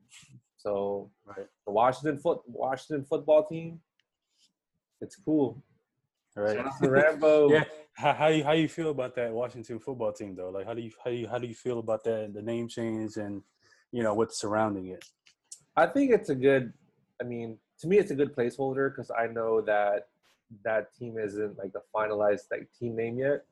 So 0.57 1.11
right. 1.25 1.47
the 1.65 1.71
Washington 1.71 2.17
foot 2.17 2.41
Washington 2.47 3.05
football 3.05 3.45
team, 3.45 3.79
it's 5.01 5.15
cool. 5.15 5.63
Right. 6.35 6.59
Rambo. 6.81 7.49
yeah. 7.51 7.63
How, 7.93 8.13
how 8.13 8.27
you 8.27 8.43
how 8.43 8.51
you 8.51 8.67
feel 8.67 8.91
about 8.91 9.15
that 9.15 9.31
Washington 9.31 9.79
football 9.79 10.11
team 10.11 10.35
though? 10.35 10.49
Like 10.49 10.65
how 10.65 10.73
do 10.73 10.81
you 10.81 10.91
how 11.03 11.11
do 11.11 11.15
you 11.15 11.27
how 11.27 11.37
do 11.37 11.47
you 11.47 11.55
feel 11.55 11.79
about 11.79 12.03
that 12.03 12.33
the 12.33 12.41
name 12.41 12.67
change 12.67 13.17
and 13.17 13.41
you 13.91 14.03
know 14.03 14.13
what's 14.13 14.39
surrounding 14.39 14.87
it? 14.87 15.03
I 15.75 15.85
think 15.85 16.11
it's 16.11 16.29
a 16.29 16.35
good. 16.35 16.73
I 17.21 17.23
mean, 17.23 17.57
to 17.79 17.87
me, 17.87 17.97
it's 17.97 18.11
a 18.11 18.15
good 18.15 18.35
placeholder 18.35 18.91
because 18.91 19.11
I 19.11 19.27
know 19.27 19.61
that 19.61 20.09
that 20.63 20.93
team 20.95 21.17
isn't 21.17 21.57
like 21.57 21.71
a 21.75 21.81
finalized 21.95 22.45
like 22.51 22.67
team 22.79 22.95
name 22.95 23.19
yet. 23.19 23.45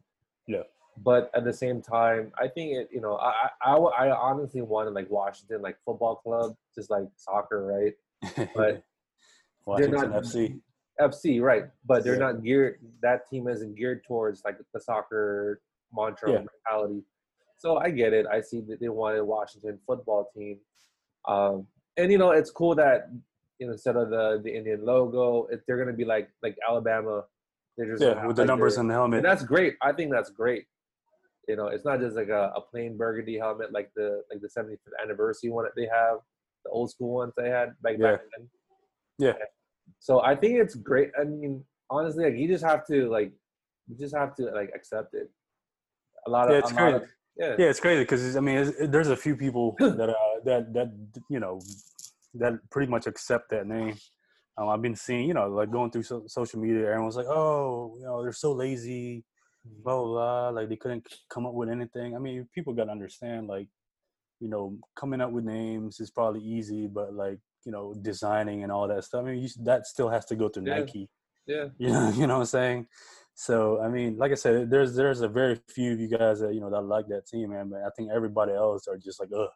Yeah. 0.48 0.64
But 1.04 1.30
at 1.36 1.44
the 1.44 1.54
same 1.54 1.82
time, 1.82 2.32
I 2.40 2.48
think 2.48 2.72
it. 2.78 2.90
You 2.92 3.02
know, 3.02 3.16
I 3.18 3.50
I, 3.62 3.76
I 3.76 4.16
honestly 4.16 4.62
wanted 4.62 4.92
like 4.94 5.10
Washington 5.10 5.62
like 5.62 5.78
football 5.86 6.16
club, 6.16 6.56
just 6.74 6.90
like 6.90 7.08
soccer, 7.18 7.66
right? 7.66 8.48
But 8.56 8.84
Washington 9.66 10.12
not- 10.12 10.24
FC. 10.24 10.60
FC, 11.02 11.42
right? 11.42 11.66
But 11.86 12.06
they're 12.06 12.14
Yeah. 12.14 12.20
not 12.32 12.42
geared. 12.44 12.80
That 13.02 13.30
team 13.30 13.50
isn't 13.50 13.76
geared 13.76 14.06
towards 14.06 14.44
like 14.46 14.58
the 14.74 14.80
soccer 14.80 15.60
mantra 15.94 16.32
Yeah. 16.32 16.46
mentality. 16.70 17.04
So 17.58 17.78
I 17.78 17.90
get 17.90 18.14
it. 18.14 18.26
I 18.26 18.40
see 18.40 18.62
that 18.62 18.80
they 18.80 18.88
wanted 18.88 19.22
Washington 19.24 19.78
football 19.86 20.30
team, 20.34 20.60
um, 21.28 21.68
and 21.98 22.10
you 22.12 22.18
know 22.18 22.32
it's 22.32 22.52
cool 22.52 22.76
that 22.76 23.10
you 23.60 23.68
know 23.68 23.74
instead 23.74 23.98
of 23.98 24.10
the 24.10 24.40
the 24.42 24.56
Indian 24.56 24.86
logo, 24.86 25.48
if 25.52 25.66
they're 25.66 25.78
gonna 25.78 25.92
be 25.98 26.06
like 26.06 26.30
like 26.42 26.56
Alabama, 26.68 27.26
they're 27.76 27.88
just 27.92 28.02
Yeah, 28.02 28.26
with 28.26 28.38
the 28.38 28.46
numbers 28.46 28.78
on 28.78 28.88
the 28.88 28.94
and 28.94 29.00
helmet. 29.00 29.24
that's 29.24 29.44
great. 29.44 29.76
I 29.82 29.92
think 29.92 30.12
that's 30.12 30.30
great. 30.30 30.66
You 31.48 31.56
know, 31.56 31.68
it's 31.68 31.86
not 31.86 32.00
just 32.00 32.16
like 32.16 32.30
a, 32.30 32.52
a 32.56 32.62
plain 32.62 32.98
burgundy 32.98 33.38
helmet 33.38 33.72
like 33.72 33.92
the 33.96 34.24
like 34.32 34.42
the 34.42 34.48
75th 34.50 34.78
anniversary 35.04 35.50
one 35.52 35.66
that 35.66 35.76
they 35.76 35.88
have, 35.88 36.18
the 36.64 36.72
old 36.72 36.90
school 36.92 37.14
ones 37.16 37.34
they 37.38 37.50
had 37.50 37.70
back 37.82 37.96
Yeah. 38.00 38.12
back 38.14 38.22
then. 38.38 38.50
Yeah. 39.20 39.34
So 40.00 40.22
I 40.22 40.36
think 40.36 40.60
it's 40.60 40.76
great. 40.76 41.12
I 41.20 41.24
mean, 41.24 41.64
honestly, 41.90 42.26
like 42.26 42.36
you 42.38 42.48
just 42.48 42.64
have 42.66 42.86
to 42.88 43.10
like 43.10 43.32
you 43.88 43.96
just 43.98 44.16
have 44.16 44.36
to 44.38 44.44
like 44.46 44.72
accept 44.76 45.14
it. 45.14 45.30
A 46.26 46.30
lot 46.30 46.48
of 46.48 46.54
Yeah, 46.54 46.60
it's 46.60 46.74
lot 46.74 46.94
of- 46.94 47.02
crazy. 47.02 47.12
yeah. 47.38 47.56
Yeah, 47.60 47.66
it's 47.70 47.80
crazy 47.80 48.02
because 48.04 48.36
I 48.36 48.40
mean, 48.40 48.74
there's 48.90 49.10
a 49.10 49.16
few 49.16 49.36
people 49.36 49.76
that 49.80 50.10
uh, 50.10 50.16
that 50.46 50.74
that 50.74 50.90
you 51.30 51.40
know 51.40 51.62
that 52.34 52.54
pretty 52.72 52.90
much 52.90 53.06
accept 53.08 53.52
that 53.52 53.68
name. 53.68 53.96
Um, 54.58 54.70
I've 54.70 54.82
been 54.82 54.96
seeing, 54.96 55.28
you 55.28 55.34
know, 55.34 55.50
like 55.50 55.70
going 55.70 55.92
through 55.92 56.04
so, 56.04 56.24
social 56.28 56.60
media, 56.62 56.88
everyone's 56.90 57.18
like, 57.18 57.28
"Oh, 57.28 57.94
you 58.00 58.06
know, 58.06 58.24
they're 58.24 58.32
so 58.32 58.54
lazy, 58.54 59.24
blah 59.84 59.98
blah 60.02 60.06
blah." 60.06 60.50
Like 60.50 60.70
they 60.70 60.76
couldn't 60.76 61.08
come 61.30 61.46
up 61.46 61.54
with 61.54 61.70
anything. 61.70 62.16
I 62.16 62.20
mean, 62.20 62.48
people 62.54 62.74
got 62.74 62.86
to 62.86 62.92
understand, 62.92 63.48
like, 63.48 63.68
you 64.40 64.50
know, 64.50 64.78
coming 64.96 65.22
up 65.22 65.32
with 65.32 65.46
names 65.46 66.00
is 66.00 66.12
probably 66.12 66.42
easy, 66.42 66.88
but 66.88 67.14
like, 67.14 67.40
you 67.66 67.72
know, 67.72 67.94
designing 68.02 68.64
and 68.64 68.72
all 68.72 68.88
that 68.88 69.04
stuff. 69.04 69.24
I 69.26 69.32
mean, 69.32 69.44
you, 69.44 69.50
that 69.64 69.88
still 69.88 70.10
has 70.10 70.26
to 70.26 70.36
go 70.36 70.50
through 70.50 70.68
Yeah. 70.68 70.80
Nike. 70.80 71.10
Yeah. 71.48 71.68
You 71.78 71.90
know, 71.90 72.10
you 72.10 72.28
know 72.28 72.36
what 72.36 72.40
I'm 72.42 72.46
saying? 72.46 72.88
So 73.34 73.82
I 73.82 73.90
mean, 73.90 74.18
like 74.18 74.32
I 74.32 74.36
said, 74.36 74.70
there's 74.70 74.96
there's 74.96 75.22
a 75.22 75.28
very 75.28 75.60
few 75.68 75.94
of 75.94 76.00
you 76.00 76.08
guys 76.08 76.40
that 76.40 76.54
you 76.54 76.62
know 76.62 76.70
that 76.70 76.82
like 76.82 77.08
that 77.10 77.28
team, 77.28 77.50
man. 77.52 77.70
But 77.70 77.82
I 77.82 77.90
think 77.96 78.10
everybody 78.12 78.54
else 78.54 78.88
are 78.88 78.98
just 78.98 79.20
like, 79.20 79.30
ugh, 79.36 79.50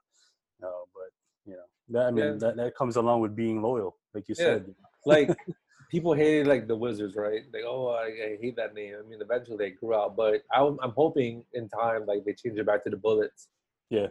no. 0.61 0.71
But 0.93 1.09
you 1.45 1.53
know, 1.55 1.63
that 1.89 2.07
I 2.07 2.11
mean, 2.11 2.25
Yeah. 2.25 2.31
that 2.39 2.57
that 2.57 2.75
comes 2.75 2.97
along 2.97 3.21
with 3.21 3.35
being 3.35 3.61
loyal, 3.61 3.95
like 4.13 4.27
you 4.27 4.35
Yeah. 4.37 4.45
said. 4.45 4.75
like 5.05 5.29
people 5.89 6.13
hated 6.13 6.47
like 6.47 6.67
the 6.67 6.75
Wizards, 6.75 7.15
right? 7.15 7.41
Like, 7.53 7.63
oh, 7.65 7.87
I, 7.87 8.05
I 8.05 8.37
hate 8.39 8.55
that 8.55 8.73
name. 8.73 8.93
I 8.97 9.07
mean, 9.09 9.19
eventually 9.21 9.57
they 9.57 9.71
grew 9.71 9.95
out, 9.95 10.15
but 10.15 10.43
I'm, 10.53 10.77
I'm 10.81 10.91
hoping 10.91 11.43
in 11.53 11.67
time 11.67 12.05
like 12.05 12.23
they 12.25 12.33
change 12.33 12.57
it 12.57 12.65
back 12.65 12.83
to 12.83 12.89
the 12.89 12.97
Bullets. 12.97 13.47
Yeah. 13.89 14.07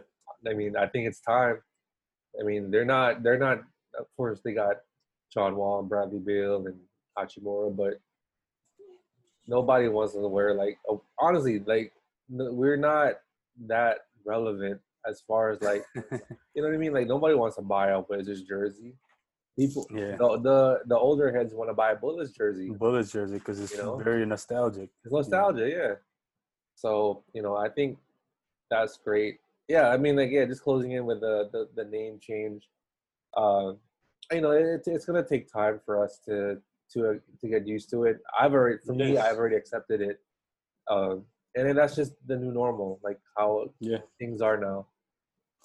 I 0.47 0.53
mean, 0.53 0.75
I 0.75 0.87
think 0.87 1.07
it's 1.07 1.21
time. 1.21 1.59
I 2.39 2.43
mean, 2.43 2.71
they're 2.71 2.85
not 2.85 3.23
they're 3.23 3.39
not. 3.39 3.59
Of 3.99 4.05
course, 4.15 4.39
they 4.43 4.53
got 4.53 4.77
John 5.33 5.55
Wall 5.55 5.79
and 5.79 5.89
Bradley 5.89 6.19
Beal 6.19 6.65
and 6.67 6.79
Hachimura, 7.17 7.75
but 7.75 7.99
nobody 9.47 9.87
wants 9.87 10.13
to 10.13 10.19
wear 10.19 10.53
like. 10.53 10.77
Oh, 10.87 11.01
honestly, 11.19 11.59
like 11.59 11.91
we're 12.29 12.77
not 12.77 13.15
that 13.67 13.99
relevant 14.25 14.79
as 15.07 15.21
far 15.27 15.49
as 15.49 15.61
like 15.61 15.83
you 15.95 16.01
know 16.61 16.67
what 16.67 16.73
I 16.73 16.77
mean. 16.77 16.93
Like 16.93 17.07
nobody 17.07 17.35
wants 17.35 17.57
to 17.57 17.61
buy 17.61 17.89
a 17.89 18.01
Wizards 18.01 18.43
jersey. 18.43 18.93
People, 19.57 19.87
Yeah. 19.91 20.15
the 20.17 20.39
the, 20.39 20.79
the 20.85 20.97
older 20.97 21.31
heads 21.35 21.53
want 21.53 21.69
to 21.69 21.73
buy 21.73 21.91
a 21.91 21.95
Bullets 21.95 22.31
jersey. 22.31 22.69
Bullets 22.69 23.11
jersey 23.11 23.35
because 23.35 23.59
it's 23.59 23.73
You 23.73 23.79
know? 23.79 23.97
very 23.97 24.25
nostalgic. 24.25 24.89
It's 25.03 25.13
nostalgia, 25.13 25.69
yeah. 25.69 25.93
So 26.75 27.23
you 27.33 27.41
know, 27.41 27.55
I 27.57 27.69
think 27.69 27.97
that's 28.69 28.97
great. 28.97 29.39
Yeah, 29.67 29.89
I 29.89 29.97
mean, 29.97 30.15
like, 30.15 30.31
yeah, 30.31 30.45
just 30.45 30.63
closing 30.63 30.91
in 30.93 31.05
with 31.05 31.19
the 31.21 31.49
the, 31.51 31.69
the 31.75 31.89
name 31.89 32.19
change. 32.21 32.69
Uh, 33.35 33.73
you 34.31 34.41
know, 34.41 34.51
it's 34.51 34.87
it's 34.87 35.05
gonna 35.05 35.23
take 35.25 35.51
time 35.51 35.79
for 35.85 36.03
us 36.03 36.19
to 36.25 36.61
to 36.93 37.19
to 37.41 37.47
get 37.47 37.67
used 37.67 37.89
to 37.91 38.05
it. 38.05 38.19
I've 38.39 38.53
already, 38.53 38.77
for 38.85 38.93
me, 38.93 39.17
I've 39.17 39.37
already 39.37 39.55
accepted 39.57 40.01
it, 40.01 40.19
um, 40.89 41.25
and 41.55 41.67
then 41.67 41.75
that's 41.75 41.95
just 41.95 42.13
the 42.27 42.37
new 42.37 42.51
normal, 42.51 42.99
like 43.03 43.19
how 43.37 43.73
Yeah. 43.79 43.97
things 44.19 44.41
are 44.41 44.57
now. 44.57 44.87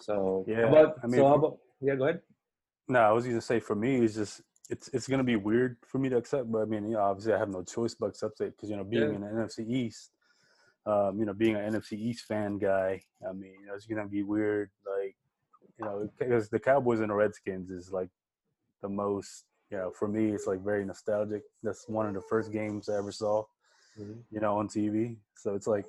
So 0.00 0.44
Yeah, 0.48 0.68
but 0.70 0.96
I 1.02 1.06
mean, 1.06 1.20
so 1.20 1.28
how 1.28 1.34
about 1.34 1.58
yeah, 1.80 1.94
go 1.94 2.04
ahead. 2.04 2.20
No, 2.88 3.00
I 3.00 3.12
was 3.12 3.26
gonna 3.26 3.40
say 3.40 3.60
for 3.60 3.74
me, 3.74 3.96
it's 4.04 4.14
just 4.14 4.42
it's 4.70 4.88
it's 4.88 5.08
gonna 5.08 5.24
be 5.24 5.36
weird 5.36 5.76
for 5.86 5.98
me 5.98 6.08
to 6.10 6.16
accept, 6.16 6.50
but 6.50 6.62
I 6.62 6.64
mean, 6.66 6.84
you 6.84 6.92
know, 6.92 7.00
obviously 7.02 7.32
I 7.32 7.38
have 7.38 7.48
no 7.48 7.62
choice 7.62 7.94
but 7.94 8.06
accept 8.06 8.40
it 8.40 8.54
because 8.56 8.70
you 8.70 8.76
know, 8.76 8.84
being 8.84 9.10
Yeah. 9.10 9.14
in 9.16 9.20
the 9.22 9.28
NFC 9.28 9.66
East, 9.68 10.10
um, 10.86 11.18
you 11.18 11.24
know, 11.24 11.32
being 11.32 11.56
an 11.56 11.72
NFC 11.74 11.92
East 11.98 12.26
fan 12.26 12.58
guy, 12.58 13.02
I 13.26 13.32
mean, 13.32 13.54
you 13.60 13.66
know, 13.66 13.74
it's 13.74 13.86
gonna 13.86 14.06
be 14.06 14.22
weird, 14.22 14.70
like, 14.86 15.16
you 15.78 15.84
know, 15.84 16.08
because 16.18 16.48
the 16.50 16.60
Cowboys 16.60 17.00
and 17.00 17.10
the 17.10 17.14
Redskins 17.14 17.70
is 17.70 17.90
like 17.92 18.10
the 18.82 18.88
most, 18.88 19.44
you 19.70 19.78
know, 19.78 19.90
for 19.90 20.06
me, 20.08 20.30
it's 20.32 20.46
like 20.46 20.60
very 20.62 20.84
nostalgic. 20.84 21.42
That's 21.62 21.88
one 21.88 22.06
of 22.06 22.14
the 22.14 22.22
first 22.22 22.52
games 22.52 22.88
I 22.88 22.98
ever 22.98 23.12
saw, 23.12 23.44
you 24.30 24.40
know, 24.40 24.58
on 24.58 24.68
TV. 24.68 25.16
So 25.36 25.54
it's 25.54 25.66
like 25.66 25.86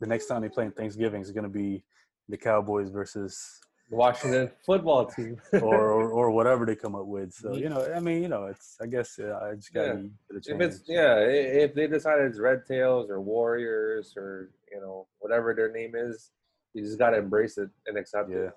the 0.00 0.06
next 0.06 0.26
time 0.26 0.40
they 0.42 0.48
play 0.48 0.64
in 0.64 0.72
Thanksgiving 0.72 1.20
is 1.20 1.32
gonna 1.32 1.48
be 1.50 1.84
the 2.30 2.36
Cowboys 2.38 2.88
versus 2.88 3.60
Washington 3.90 4.50
football 4.64 5.06
team. 5.06 5.40
or, 5.54 5.90
or 5.90 6.10
or 6.10 6.30
whatever 6.30 6.66
they 6.66 6.76
come 6.76 6.94
up 6.94 7.06
with. 7.06 7.32
So 7.32 7.54
you 7.54 7.68
know, 7.68 7.86
I 7.94 8.00
mean, 8.00 8.22
you 8.22 8.28
know, 8.28 8.44
it's 8.46 8.76
I 8.80 8.86
guess 8.86 9.18
uh, 9.18 9.38
I 9.42 9.54
just 9.54 9.72
got 9.72 9.86
Yeah. 9.86 9.92
to 9.92 10.10
if 10.30 10.60
it's 10.60 10.82
yeah, 10.86 11.16
if 11.18 11.74
they 11.74 11.86
decide 11.86 12.20
it's 12.20 12.38
Red 12.38 12.66
Tails 12.66 13.10
or 13.10 13.20
Warriors 13.20 14.14
or 14.16 14.50
you 14.70 14.80
know 14.80 15.06
whatever 15.20 15.54
their 15.54 15.72
name 15.72 15.94
is, 15.94 16.30
you 16.74 16.82
just 16.82 16.98
gotta 16.98 17.18
embrace 17.18 17.58
it 17.58 17.70
and 17.86 17.96
accept 17.96 18.30
yeah. 18.30 18.36
it. 18.38 18.52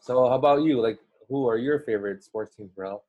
So 0.00 0.28
how 0.28 0.34
about 0.34 0.62
you? 0.62 0.80
Like, 0.80 0.98
who 1.28 1.48
are 1.48 1.56
your 1.56 1.80
favorite 1.80 2.22
sports 2.22 2.54
teams, 2.54 2.70
bro? 2.70 3.02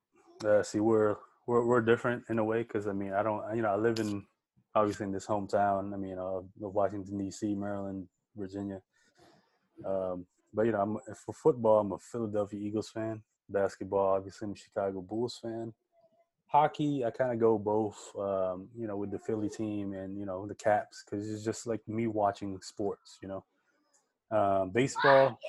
Uh, 0.43 0.63
see, 0.63 0.79
we're 0.79 1.15
we're 1.45 1.65
we're 1.65 1.81
different 1.81 2.23
in 2.29 2.39
a 2.39 2.43
way 2.43 2.63
because 2.63 2.87
I 2.87 2.93
mean, 2.93 3.13
I 3.13 3.21
don't, 3.21 3.55
you 3.55 3.61
know, 3.61 3.69
I 3.69 3.75
live 3.75 3.99
in 3.99 4.25
obviously 4.73 5.05
in 5.05 5.11
this 5.11 5.27
hometown. 5.27 5.93
I 5.93 5.97
mean, 5.97 6.17
uh, 6.17 6.37
of 6.37 6.47
Washington 6.59 7.17
D.C., 7.17 7.53
Maryland, 7.55 8.07
Virginia. 8.35 8.81
Um, 9.85 10.25
but 10.55 10.65
you 10.65 10.71
know, 10.71 10.81
I'm 10.81 11.15
for 11.25 11.33
football, 11.33 11.79
I'm 11.81 11.91
a 11.91 11.99
Philadelphia 11.99 12.59
Eagles 12.59 12.89
fan. 12.89 13.21
Basketball, 13.49 14.15
obviously, 14.15 14.47
I'm 14.47 14.53
a 14.53 14.55
Chicago 14.55 15.01
Bulls 15.01 15.37
fan. 15.41 15.73
Hockey, 16.47 17.03
I 17.03 17.11
kind 17.11 17.31
of 17.31 17.39
go 17.39 17.57
both, 17.57 17.97
um, 18.17 18.69
you 18.77 18.87
know, 18.87 18.95
with 18.95 19.11
the 19.11 19.19
Philly 19.19 19.49
team 19.49 19.93
and 19.93 20.17
you 20.17 20.25
know 20.25 20.47
the 20.47 20.55
Caps 20.55 21.03
because 21.03 21.29
it's 21.29 21.43
just 21.43 21.67
like 21.67 21.85
me 21.87 22.07
watching 22.07 22.59
sports, 22.61 23.19
you 23.21 23.27
know. 23.27 23.43
Um, 24.31 24.71
baseball, 24.71 25.39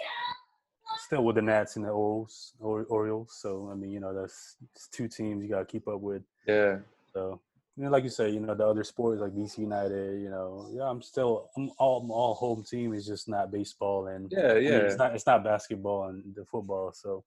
still 0.99 1.25
with 1.25 1.37
the 1.37 1.43
Nats 1.43 1.77
and 1.77 1.85
the 1.85 1.91
Orioles, 1.91 2.55
or, 2.61 2.85
Orioles. 2.85 3.37
So 3.41 3.69
I 3.71 3.75
mean, 3.75 3.91
you 3.91 4.01
know, 4.01 4.15
that's 4.15 4.57
two 4.93 5.09
teams 5.09 5.43
you 5.43 5.49
got 5.49 5.61
to 5.61 5.65
keep 5.65 5.89
up 5.89 6.01
with. 6.01 6.23
Yeah, 6.47 6.79
So, 7.13 7.41
you 7.77 7.85
know, 7.85 7.91
like 7.91 8.05
you 8.05 8.11
say, 8.11 8.31
you 8.31 8.41
know, 8.41 8.55
the 8.55 8.67
other 8.67 8.85
sports 8.85 9.21
like 9.21 9.33
DC 9.33 9.59
United, 9.59 10.21
you 10.23 10.31
know, 10.31 10.69
yeah, 10.73 10.85
I'm 10.85 11.03
still 11.03 11.51
I'm 11.57 11.71
all 11.79 12.01
I'm 12.01 12.11
all 12.11 12.35
home 12.35 12.65
team 12.65 12.95
is 12.95 13.07
just 13.07 13.29
not 13.29 13.51
baseball 13.53 14.07
and 14.07 14.33
yeah, 14.33 14.53
I 14.53 14.55
mean, 14.55 14.63
yeah. 14.65 14.79
it's 14.79 14.97
not 14.97 15.15
it's 15.15 15.27
not 15.27 15.45
basketball 15.45 16.09
and 16.09 16.35
the 16.35 16.45
football. 16.47 16.93
So, 16.93 17.23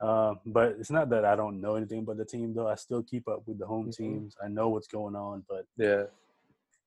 uh, 0.00 0.34
but 0.46 0.76
it's 0.80 0.90
not 0.90 1.10
that 1.10 1.24
I 1.26 1.36
don't 1.36 1.60
know 1.60 1.74
anything 1.74 1.98
about 2.00 2.16
the 2.16 2.24
team 2.24 2.54
though. 2.54 2.68
I 2.68 2.76
still 2.76 3.02
keep 3.02 3.28
up 3.28 3.42
with 3.46 3.58
the 3.58 3.66
home 3.66 3.88
Mhm. 3.88 3.96
teams. 3.96 4.36
I 4.42 4.48
know 4.48 4.70
what's 4.70 4.88
going 4.88 5.14
on, 5.14 5.44
but 5.48 5.66
yeah, 5.76 6.04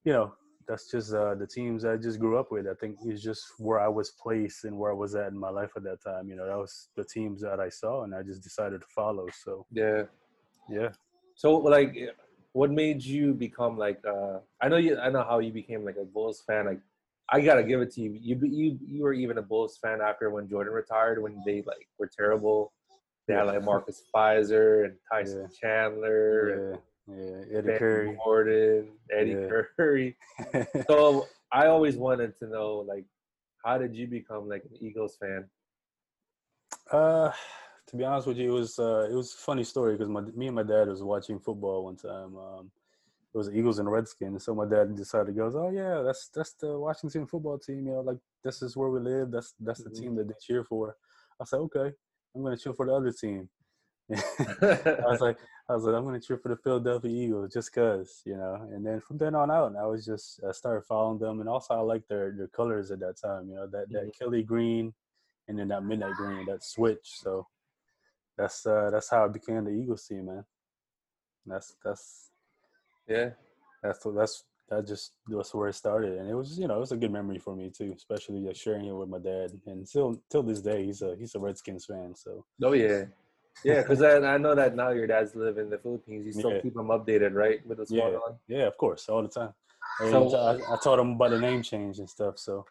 you 0.03 0.13
know, 0.13 0.33
that's 0.67 0.89
just 0.89 1.13
uh, 1.13 1.35
the 1.35 1.45
teams 1.45 1.85
I 1.85 1.97
just 1.97 2.19
grew 2.19 2.37
up 2.39 2.51
with. 2.51 2.67
I 2.67 2.73
think 2.73 2.97
it's 3.05 3.21
just 3.21 3.43
where 3.59 3.79
I 3.79 3.89
was 3.89 4.09
placed 4.11 4.63
and 4.63 4.75
where 4.77 4.89
I 4.89 4.95
was 4.95 5.13
at 5.13 5.27
in 5.27 5.37
my 5.37 5.49
life 5.49 5.71
at 5.75 5.83
that 5.83 6.01
time. 6.01 6.29
You 6.29 6.35
know, 6.35 6.47
that 6.47 6.57
was 6.57 6.89
the 6.95 7.03
teams 7.03 7.41
that 7.41 7.59
I 7.59 7.69
saw, 7.69 8.03
and 8.05 8.15
I 8.15 8.23
just 8.23 8.41
decided 8.41 8.81
to 8.81 8.87
follow. 8.95 9.27
So 9.43 9.65
yeah. 9.71 10.03
yeah, 10.69 10.89
So 11.35 11.57
like, 11.57 11.93
what 12.53 12.71
made 12.71 13.03
you 13.03 13.33
become 13.33 13.77
like? 13.77 14.01
uh 14.05 14.39
I 14.61 14.67
know 14.69 14.77
you. 14.77 14.97
I 14.99 15.09
know 15.09 15.23
how 15.23 15.39
you 15.39 15.51
became 15.51 15.85
like 15.85 15.97
a 15.97 16.05
Bulls 16.05 16.43
fan. 16.45 16.65
Like, 16.65 16.79
I 17.29 17.41
gotta 17.41 17.63
give 17.63 17.81
it 17.81 17.91
to 17.93 18.01
you. 18.01 18.17
You 18.21 18.35
you 18.45 18.79
you 18.85 19.03
were 19.03 19.13
even 19.13 19.37
a 19.37 19.41
Bulls 19.41 19.77
fan 19.81 20.01
after 20.01 20.29
when 20.29 20.49
Jordan 20.49 20.73
retired. 20.73 21.21
When 21.21 21.41
they 21.45 21.61
like 21.65 21.87
were 21.97 22.09
terrible. 22.15 22.73
They 23.27 23.35
had 23.35 23.43
like 23.43 23.63
Marcus 23.63 24.03
Fizer 24.13 24.85
and 24.85 24.95
Tyson 25.09 25.41
Yeah. 25.43 25.47
Chandler 25.61 26.81
yeah, 27.07 27.15
yeah. 27.15 27.57
Eddie 27.57 27.67
Ben 27.67 27.79
Curry. 27.79 28.17
Gordon, 28.23 28.87
Eddie 29.11 29.31
Yeah. 29.31 29.61
Curry. 29.77 30.17
So 30.89 31.27
I 31.51 31.67
always 31.67 31.95
wanted 31.97 32.37
to 32.39 32.47
know, 32.47 32.79
like, 32.87 33.05
how 33.63 33.77
did 33.77 33.95
you 33.95 34.07
become 34.07 34.49
like 34.49 34.63
an 34.65 34.75
Eagles 34.81 35.15
fan? 35.17 35.45
Uh, 36.91 37.31
to 37.91 37.97
be 37.97 38.05
honest 38.05 38.27
with 38.27 38.37
you, 38.37 38.49
it 38.55 38.59
was 38.59 38.79
uh, 38.79 39.07
it 39.11 39.13
was 39.13 39.33
a 39.33 39.37
funny 39.37 39.63
story 39.65 39.93
because 39.95 40.09
my 40.09 40.21
me 40.21 40.47
and 40.47 40.55
my 40.55 40.63
dad 40.63 40.87
was 40.87 41.03
watching 41.03 41.39
football 41.39 41.83
one 41.85 41.97
time. 41.97 42.37
Um, 42.37 42.71
it 43.33 43.37
was 43.37 43.49
Eagles 43.53 43.79
and 43.79 43.91
Redskins. 43.91 44.45
So 44.45 44.55
my 44.55 44.65
dad 44.65 44.95
decided 44.95 45.35
goes, 45.35 45.55
oh 45.55 45.69
yeah, 45.69 46.01
that's 46.01 46.29
that's 46.29 46.53
the 46.53 46.77
Washington 46.79 47.27
football 47.27 47.59
team. 47.59 47.87
You 47.87 47.93
know, 47.93 48.01
like 48.01 48.17
this 48.43 48.61
is 48.61 48.77
where 48.77 48.89
we 48.89 48.99
live. 49.01 49.31
That's 49.31 49.53
that's 49.59 49.83
the 49.83 49.89
Mhm. 49.89 49.99
team 49.99 50.15
that 50.15 50.27
they 50.29 50.33
cheer 50.41 50.63
for. 50.63 50.95
I 51.39 51.45
said, 51.45 51.57
okay, 51.57 51.91
I'm 52.35 52.43
gonna 52.43 52.57
cheer 52.57 52.73
for 52.73 52.85
the 52.85 52.93
other 52.93 53.11
team. 53.11 53.49
I 54.11 54.15
was 55.03 55.21
like, 55.21 55.37
I 55.69 55.75
was 55.75 55.83
like, 55.85 55.95
I'm 55.95 56.05
gonna 56.05 56.19
cheer 56.21 56.37
for 56.37 56.49
the 56.49 56.57
Philadelphia 56.57 57.11
Eagles 57.11 57.53
just 57.53 57.73
cause, 57.73 58.21
you 58.25 58.37
know. 58.37 58.55
And 58.73 58.85
then 58.85 59.01
from 59.01 59.17
then 59.17 59.35
on 59.35 59.51
out, 59.51 59.75
I 59.75 59.85
was 59.85 60.05
just 60.05 60.39
I 60.47 60.51
started 60.53 60.85
following 60.85 61.19
them, 61.19 61.41
and 61.41 61.49
also 61.49 61.73
I 61.75 61.81
liked 61.81 62.07
their 62.09 62.31
their 62.31 62.47
colors 62.47 62.91
at 62.91 62.99
that 63.01 63.17
time. 63.17 63.49
You 63.49 63.55
know, 63.55 63.67
that 63.67 63.91
that 63.91 64.07
Mhm. 64.07 64.17
Kelly 64.17 64.43
green, 64.43 64.93
and 65.47 65.59
then 65.59 65.67
that 65.69 65.83
midnight 65.83 66.15
green, 66.15 66.45
that 66.45 66.63
switch. 66.63 67.19
So 67.21 67.47
that's 68.41 68.65
uh 68.65 68.89
that's 68.91 69.09
how 69.09 69.25
I 69.25 69.27
became 69.27 69.63
the 69.63 69.71
Eagles 69.71 70.05
team, 70.07 70.25
man. 70.25 70.43
That's 71.45 71.75
that's 71.83 72.31
yeah. 73.07 73.29
that's 73.83 73.99
that's 74.15 74.43
that 74.69 74.87
just 74.87 75.13
that's 75.27 75.53
where 75.53 75.69
it 75.69 75.75
started, 75.75 76.17
and 76.17 76.29
it 76.29 76.33
was 76.33 76.57
you 76.57 76.67
know 76.67 76.77
it 76.77 76.79
was 76.79 76.91
a 76.91 76.97
good 76.97 77.11
memory 77.11 77.39
for 77.39 77.55
me 77.55 77.69
too, 77.69 77.93
especially 77.95 78.47
uh, 78.49 78.53
sharing 78.53 78.85
it 78.85 78.93
with 78.95 79.09
my 79.09 79.19
dad. 79.19 79.51
And 79.67 79.87
still 79.87 80.21
till 80.29 80.43
this 80.43 80.61
day, 80.61 80.85
he's 80.85 81.01
a 81.01 81.15
he's 81.19 81.35
a 81.35 81.39
Redskins 81.39 81.85
fan. 81.85 82.15
So 82.15 82.45
Oh 82.63 82.73
yeah. 82.73 83.05
Yeah, 83.63 83.81
because 83.81 84.01
I, 84.01 84.15
I 84.33 84.37
know 84.39 84.55
that 84.55 84.75
now 84.75 84.89
your 84.89 85.05
dad's 85.05 85.35
live 85.35 85.57
in 85.59 85.69
the 85.69 85.77
Philippines. 85.77 86.25
You 86.25 86.31
still 86.31 86.51
Yeah. 86.53 86.61
keep 86.61 86.75
him 86.75 86.87
updated, 86.87 87.33
right, 87.35 87.63
with 87.67 87.77
what's 87.77 87.91
going 87.91 88.13
Yeah. 88.13 88.19
on. 88.19 88.39
yeah, 88.47 88.65
of 88.65 88.75
course, 88.77 89.07
all 89.07 89.21
the 89.21 89.27
time. 89.29 89.53
So- 89.99 90.35
I, 90.35 90.53
I 90.73 90.77
taught 90.77 90.97
him 90.97 91.11
about 91.11 91.29
the 91.31 91.39
name 91.39 91.61
change 91.61 91.99
and 91.99 92.09
stuff. 92.09 92.39
So 92.39 92.65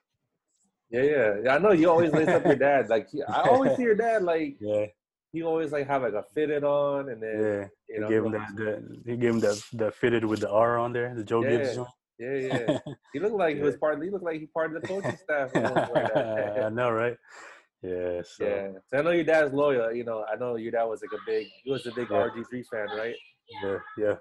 Yeah, 0.91 1.03
yeah. 1.03 1.31
yeah 1.45 1.55
I 1.55 1.59
know 1.59 1.73
you 1.73 1.89
always 1.91 2.13
lace 2.13 2.29
up 2.29 2.45
your 2.45 2.57
dad. 2.57 2.89
Like 2.89 3.09
I 3.29 3.43
always 3.43 3.77
see 3.77 3.83
your 3.85 3.95
dad 3.95 4.23
like 4.25 4.57
yeah, 4.61 4.87
he 5.33 5.43
always 5.43 5.73
like 5.73 5.87
have 5.87 6.03
like 6.03 6.15
a 6.15 6.25
fitted 6.35 6.65
on, 6.65 7.09
and 7.11 7.23
then 7.23 7.37
yeah. 7.41 7.69
you 7.89 8.03
He 8.05 8.09
gave 8.13 8.25
him 8.25 8.33
that, 8.33 8.49
that 8.57 9.03
he 9.07 9.17
gave 9.17 9.31
him 9.35 9.41
that 9.41 9.63
that 9.75 9.95
fitted 9.95 10.25
with 10.25 10.41
the 10.41 10.51
R 10.51 10.79
on 10.79 10.93
there, 10.93 11.15
the 11.15 11.25
Joe 11.25 11.43
Gibbs 11.43 11.69
Yeah. 11.69 11.75
joint. 11.75 11.89
Yeah, 12.19 12.37
yeah. 12.37 12.79
He 13.15 13.19
looked 13.21 13.37
like 13.37 13.57
he 13.57 13.63
was 13.63 13.75
Yeah. 13.75 13.79
part. 13.81 14.03
He 14.03 14.11
looked 14.11 14.25
like 14.25 14.41
he 14.41 14.47
part 14.47 14.75
of 14.75 14.83
the 14.83 14.87
coaching 14.89 15.17
staff. 15.25 15.55
when 15.55 15.65
he 15.67 15.73
was 15.73 15.89
wearing 15.93 16.09
that. 16.15 16.63
I 16.65 16.69
know, 16.69 16.91
right? 16.91 17.17
Yeah. 17.83 18.21
So 18.25 18.45
yeah. 18.45 18.69
So 18.89 18.99
I 18.99 19.03
know 19.03 19.11
your 19.11 19.25
dad's 19.25 19.55
loyal. 19.55 19.93
You 19.93 20.05
know, 20.05 20.25
I 20.31 20.37
know 20.37 20.57
your 20.57 20.73
dad 20.73 20.85
was 20.85 21.01
like 21.03 21.13
a 21.19 21.23
big. 21.27 21.47
He 21.65 21.71
was 21.71 21.87
a 21.87 21.93
big 21.93 22.09
Yeah. 22.11 22.29
RG 22.29 22.45
three 22.51 22.65
fan, 22.65 22.89
right? 22.97 23.15
yeah, 23.63 23.79
yeah. 23.97 24.15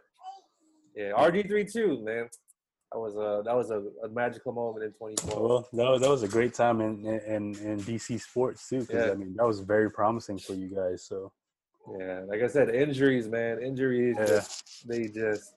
Yeah, 0.95 1.11
RG 1.11 1.47
three 1.47 1.65
too, 1.65 2.01
man. 2.03 2.29
That 2.91 2.97
was 2.99 3.15
a 3.15 3.43
that 3.45 3.55
was 3.55 3.69
a, 3.69 3.83
a 4.03 4.09
magical 4.09 4.51
moment 4.51 4.83
in 4.83 4.91
2012. 4.93 5.41
Well, 5.41 5.69
that 5.73 5.89
was, 5.91 6.01
that 6.01 6.09
was 6.09 6.23
a 6.23 6.27
great 6.27 6.53
time 6.55 6.81
in 6.81 7.05
in, 7.05 7.55
in 7.59 7.79
DC 7.81 8.19
sports 8.19 8.67
too, 8.67 8.81
because 8.81 9.05
Yeah. 9.05 9.11
I 9.11 9.15
mean 9.15 9.35
that 9.35 9.45
was 9.45 9.59
very 9.59 9.91
promising 9.91 10.39
for 10.39 10.53
you 10.55 10.69
guys. 10.75 11.03
So 11.03 11.31
Yeah, 11.99 12.21
like 12.27 12.41
I 12.41 12.47
said, 12.47 12.69
injuries, 12.73 13.27
man. 13.27 13.61
Injuries, 13.61 14.15
Yeah. 14.17 14.25
just, 14.25 14.87
they 14.87 15.07
just 15.07 15.53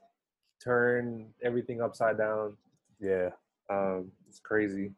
turn 0.62 1.32
everything 1.42 1.80
upside 1.80 2.18
down. 2.18 2.56
yeah, 3.00 3.30
Um, 3.70 4.12
it's 4.28 4.38
crazy. 4.38 4.92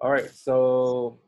All 0.00 0.10
right, 0.10 0.30
so 0.30 1.18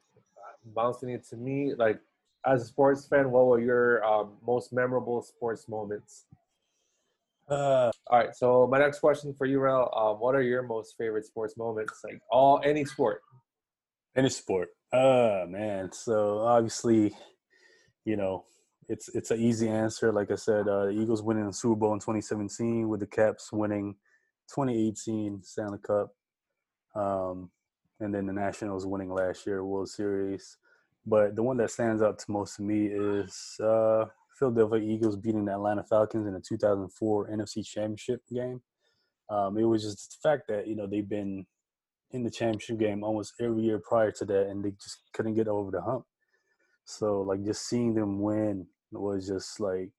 bouncing 0.74 1.10
it 1.10 1.24
to 1.28 1.36
me, 1.36 1.74
like 1.74 2.00
as 2.46 2.62
a 2.62 2.64
sports 2.64 3.06
fan, 3.06 3.30
what 3.30 3.46
were 3.46 3.60
your 3.60 4.02
um, 4.04 4.32
most 4.46 4.72
memorable 4.72 5.20
sports 5.22 5.68
moments? 5.68 6.24
Uh, 7.52 7.90
All 8.10 8.18
right, 8.18 8.34
so 8.34 8.66
my 8.70 8.78
next 8.78 8.98
question 8.98 9.34
for 9.36 9.46
you, 9.46 9.60
Rel, 9.60 9.92
um, 9.96 10.16
what 10.16 10.34
are 10.34 10.42
your 10.42 10.62
most 10.62 10.94
favorite 10.98 11.24
sports 11.24 11.56
moments? 11.56 12.00
Like 12.04 12.20
all 12.30 12.60
any 12.64 12.84
sport. 12.84 13.20
any 14.16 14.28
sport. 14.28 14.68
Uh 14.92 15.46
man. 15.48 15.90
So 15.92 16.40
obviously, 16.40 17.14
you 18.04 18.16
know, 18.16 18.44
it's 18.88 19.08
it's 19.14 19.30
an 19.30 19.40
easy 19.40 19.68
answer. 19.68 20.12
Like 20.12 20.30
I 20.30 20.34
said, 20.34 20.68
uh, 20.68 20.86
the 20.86 20.90
Eagles 20.90 21.22
winning 21.22 21.46
the 21.46 21.52
Super 21.52 21.76
Bowl 21.76 21.94
in 21.94 22.00
2017 22.00 22.88
with 22.88 23.00
the 23.00 23.06
Caps 23.06 23.50
winning 23.52 23.94
2018 24.54 25.42
Stanley 25.42 25.78
Cup, 25.78 26.14
um, 26.94 27.50
and 28.00 28.14
then 28.14 28.26
the 28.26 28.32
Nationals 28.32 28.84
winning 28.84 29.10
last 29.10 29.46
year 29.46 29.64
World 29.64 29.88
Series. 29.88 30.58
But 31.06 31.34
the 31.34 31.42
one 31.42 31.56
that 31.56 31.70
stands 31.70 32.02
out 32.02 32.18
to 32.18 32.30
most 32.30 32.56
to 32.56 32.62
me 32.62 32.86
is 32.86 33.56
uh, 33.62 34.04
Philadelphia 34.42 34.80
Eagles 34.80 35.16
beating 35.16 35.44
the 35.44 35.52
Atlanta 35.52 35.84
Falcons 35.84 36.26
in 36.26 36.32
the 36.32 36.40
2004 36.40 37.28
NFC 37.28 37.64
Championship 37.64 38.20
game. 38.32 38.60
Um, 39.30 39.56
it 39.56 39.64
was 39.64 39.84
just 39.84 40.18
the 40.22 40.28
fact 40.28 40.48
that 40.48 40.66
you 40.66 40.74
know 40.74 40.86
they've 40.86 41.08
been 41.08 41.46
in 42.10 42.24
the 42.24 42.30
championship 42.30 42.78
game 42.78 43.04
almost 43.04 43.34
every 43.40 43.62
year 43.62 43.78
prior 43.78 44.10
to 44.10 44.24
that, 44.24 44.48
and 44.48 44.64
they 44.64 44.72
just 44.72 44.98
couldn't 45.12 45.34
get 45.34 45.46
over 45.46 45.70
the 45.70 45.80
hump. 45.80 46.04
So 46.84 47.20
like 47.22 47.44
just 47.44 47.68
seeing 47.68 47.94
them 47.94 48.20
win 48.20 48.66
was 48.90 49.28
just 49.28 49.60
like 49.60 49.90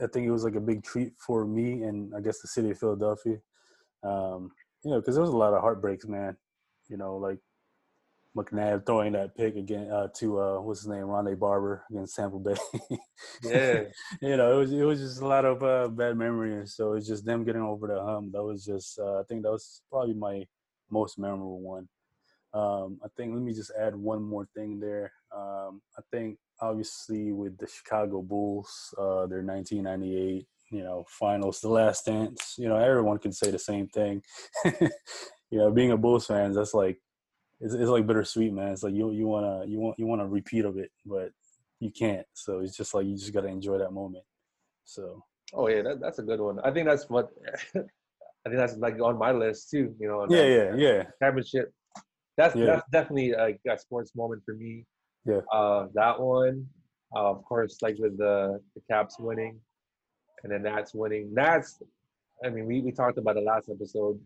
I 0.00 0.06
think 0.06 0.26
it 0.26 0.30
was 0.30 0.44
like 0.44 0.54
a 0.54 0.60
big 0.60 0.84
treat 0.84 1.12
for 1.18 1.44
me 1.44 1.82
and 1.82 2.14
I 2.14 2.20
guess 2.20 2.40
the 2.40 2.48
city 2.48 2.70
of 2.70 2.78
Philadelphia. 2.78 3.38
Um, 4.04 4.52
you 4.84 4.92
know, 4.92 5.00
because 5.00 5.16
there 5.16 5.24
was 5.24 5.34
a 5.34 5.36
lot 5.36 5.54
of 5.54 5.60
heartbreaks, 5.60 6.06
man. 6.06 6.36
You 6.88 6.96
know, 6.98 7.16
like 7.16 7.38
McNabb 8.36 8.86
throwing 8.86 9.12
that 9.12 9.36
pick 9.36 9.56
again 9.56 9.90
uh, 9.90 10.08
to 10.16 10.40
uh, 10.40 10.60
what's 10.60 10.80
his 10.80 10.88
name, 10.88 11.04
Rondé 11.04 11.38
Barber 11.38 11.84
against 11.90 12.16
Tampa 12.16 12.38
Bay. 12.38 12.54
Yeah, 13.42 13.82
you 14.22 14.36
know, 14.36 14.52
it 14.52 14.56
was 14.58 14.72
it 14.72 14.84
was 14.84 15.00
just 15.00 15.20
a 15.20 15.26
lot 15.26 15.44
of 15.44 15.62
uh, 15.62 15.88
bad 15.88 16.16
memories. 16.16 16.74
So 16.74 16.92
it's 16.92 17.06
just 17.06 17.24
them 17.24 17.44
getting 17.44 17.62
over 17.62 17.86
the 17.88 18.00
hump. 18.00 18.32
That 18.32 18.42
was 18.42 18.64
just 18.64 18.98
uh, 18.98 19.20
I 19.20 19.22
think 19.28 19.42
that 19.42 19.50
was 19.50 19.82
probably 19.90 20.14
my 20.14 20.46
most 20.90 21.18
memorable 21.18 21.60
one. 21.60 21.88
Um, 22.54 22.98
I 23.04 23.08
think 23.16 23.34
let 23.34 23.42
me 23.42 23.52
just 23.52 23.72
add 23.78 23.94
one 23.94 24.22
more 24.22 24.48
thing 24.54 24.80
there. 24.80 25.12
Um, 25.34 25.82
I 25.96 26.02
think 26.10 26.38
obviously 26.60 27.32
with 27.32 27.58
the 27.58 27.66
Chicago 27.66 28.22
Bulls, 28.22 28.94
uh, 28.98 29.26
their 29.26 29.42
1998, 29.42 30.46
you 30.70 30.82
know, 30.82 31.04
finals, 31.08 31.60
the 31.60 31.68
last 31.68 32.06
dance. 32.06 32.54
You 32.58 32.68
know, 32.68 32.76
everyone 32.76 33.18
can 33.18 33.32
say 33.32 33.50
the 33.50 33.58
same 33.58 33.88
thing. 33.88 34.22
you 34.64 35.58
know, 35.58 35.70
being 35.70 35.92
a 35.92 35.96
Bulls 35.96 36.26
fan, 36.26 36.52
that's 36.52 36.74
like 36.74 37.00
it's, 37.60 37.74
it's 37.74 37.90
like 37.90 38.06
bittersweet, 38.06 38.52
man. 38.52 38.72
It's 38.72 38.82
like 38.82 38.94
you 38.94 39.10
you 39.12 39.26
wanna 39.26 39.64
you 39.66 39.78
want 39.78 39.98
you 39.98 40.06
want 40.06 40.22
a 40.22 40.26
repeat 40.26 40.64
of 40.64 40.78
it, 40.78 40.90
but 41.04 41.30
you 41.80 41.90
can't. 41.90 42.26
So 42.34 42.60
it's 42.60 42.76
just 42.76 42.94
like 42.94 43.06
you 43.06 43.16
just 43.16 43.32
gotta 43.32 43.48
enjoy 43.48 43.78
that 43.78 43.92
moment. 43.92 44.24
So 44.84 45.22
Oh 45.54 45.68
yeah, 45.68 45.82
that, 45.82 46.00
that's 46.00 46.18
a 46.18 46.22
good 46.22 46.40
one. 46.40 46.58
I 46.60 46.70
think 46.70 46.86
that's 46.86 47.08
what 47.08 47.30
I 47.74 48.50
think 48.50 48.56
that's 48.56 48.76
like 48.76 49.00
on 49.00 49.18
my 49.18 49.32
list 49.32 49.70
too. 49.70 49.94
You 49.98 50.08
know, 50.08 50.26
yeah, 50.28 50.36
that 50.70 50.78
yeah, 50.78 50.92
yeah, 50.92 51.02
championship. 51.22 51.72
That's 52.36 52.54
Yeah. 52.54 52.66
that's 52.66 52.88
definitely 52.90 53.32
like 53.32 53.60
a 53.68 53.78
sports 53.78 54.14
moment 54.14 54.42
for 54.44 54.54
me. 54.54 54.84
Yeah. 55.24 55.40
Uh, 55.52 55.88
that 55.94 56.20
one, 56.20 56.66
uh, 57.14 57.30
of 57.30 57.44
course, 57.44 57.78
like 57.82 57.96
with 57.98 58.16
the 58.18 58.60
the 58.74 58.82
Caps 58.90 59.16
winning, 59.18 59.58
and 60.44 60.52
then 60.52 60.62
Nats 60.62 60.94
winning. 60.94 61.32
Nats, 61.34 61.82
I 62.44 62.50
mean, 62.50 62.66
we 62.66 62.80
we 62.80 62.92
talked 62.92 63.18
about 63.18 63.34
the 63.34 63.40
last 63.40 63.68
episode 63.68 64.20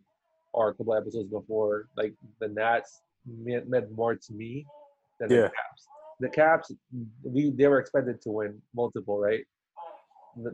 or 0.52 0.68
a 0.68 0.74
couple 0.74 0.94
episodes 0.94 1.30
before. 1.30 1.86
Like 1.96 2.14
the 2.40 2.48
Nats 2.48 3.00
meant, 3.26 3.68
meant 3.68 3.90
more 3.92 4.14
to 4.14 4.32
me 4.32 4.66
than 5.20 5.30
Yeah. 5.30 5.42
the 5.42 5.48
Caps. 5.50 5.88
The 6.20 6.28
Caps, 6.28 6.72
we 7.24 7.50
they 7.50 7.66
were 7.66 7.78
expected 7.80 8.20
to 8.22 8.30
win 8.30 8.60
multiple, 8.74 9.18
right? 9.18 9.44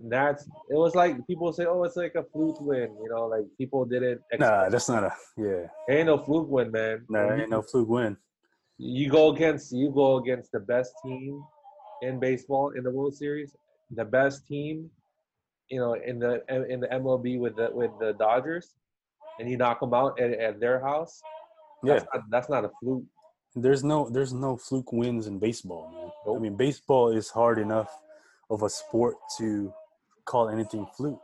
That's 0.09 0.43
it 0.71 0.75
was 0.75 0.95
like 0.97 1.25
people 1.29 1.53
say, 1.53 1.65
"Oh, 1.65 1.85
it's 1.85 1.95
like 1.97 2.17
a 2.17 2.25
fluke 2.25 2.61
win," 2.61 2.97
you 3.01 3.09
know, 3.11 3.27
like 3.27 3.45
people 3.59 3.85
didn't. 3.85 4.21
Nah, 4.39 4.69
that's 4.69 4.89
not 4.89 5.05
a 5.05 5.13
yeah. 5.37 5.67
ain't 5.89 6.07
no 6.07 6.19
fluke 6.19 6.49
win, 6.51 6.73
man. 6.73 7.05
Nah, 7.09 7.33
ain't 7.35 7.51
no 7.51 7.63
fluke 7.63 7.89
win. 7.89 8.17
you 8.79 9.09
go 9.09 9.33
against 9.33 9.73
you 9.73 9.91
go 9.93 10.17
against 10.17 10.51
the 10.51 10.59
best 10.61 10.95
team 11.05 11.45
in 12.03 12.19
baseball 12.19 12.71
in 12.71 12.83
the 12.83 12.91
World 12.91 13.15
Series, 13.15 13.55
the 13.93 14.05
best 14.05 14.47
team, 14.49 14.91
you 15.69 15.79
know, 15.79 15.95
in 15.95 16.19
the 16.19 16.43
in 16.69 16.81
the 16.81 16.89
MLB 16.89 17.39
with 17.39 17.55
the 17.55 17.71
with 17.73 17.93
the 18.01 18.15
Dodgers, 18.15 18.75
and 19.39 19.49
you 19.49 19.57
knock 19.57 19.79
them 19.79 19.95
out 19.95 20.19
at, 20.19 20.33
at 20.33 20.59
their 20.59 20.81
house. 20.81 21.21
Yeah, 21.85 21.95
That's 21.95 22.07
not, 22.15 22.23
that's 22.31 22.49
not 22.49 22.65
a 22.65 22.71
fluke. 22.81 23.05
there's 23.55 23.85
no 23.85 24.09
there's 24.11 24.33
no 24.33 24.57
fluke 24.57 24.93
wins 24.93 25.27
in 25.27 25.39
baseball, 25.39 25.91
man. 25.93 26.37
I 26.37 26.39
mean, 26.41 26.57
baseball 26.57 27.11
is 27.11 27.31
hard 27.31 27.59
enough 27.59 27.91
of 28.51 28.63
a 28.63 28.69
sport 28.71 29.17
to 29.39 29.73
call 30.25 30.49
anything 30.49 30.87
fluke. 30.97 31.21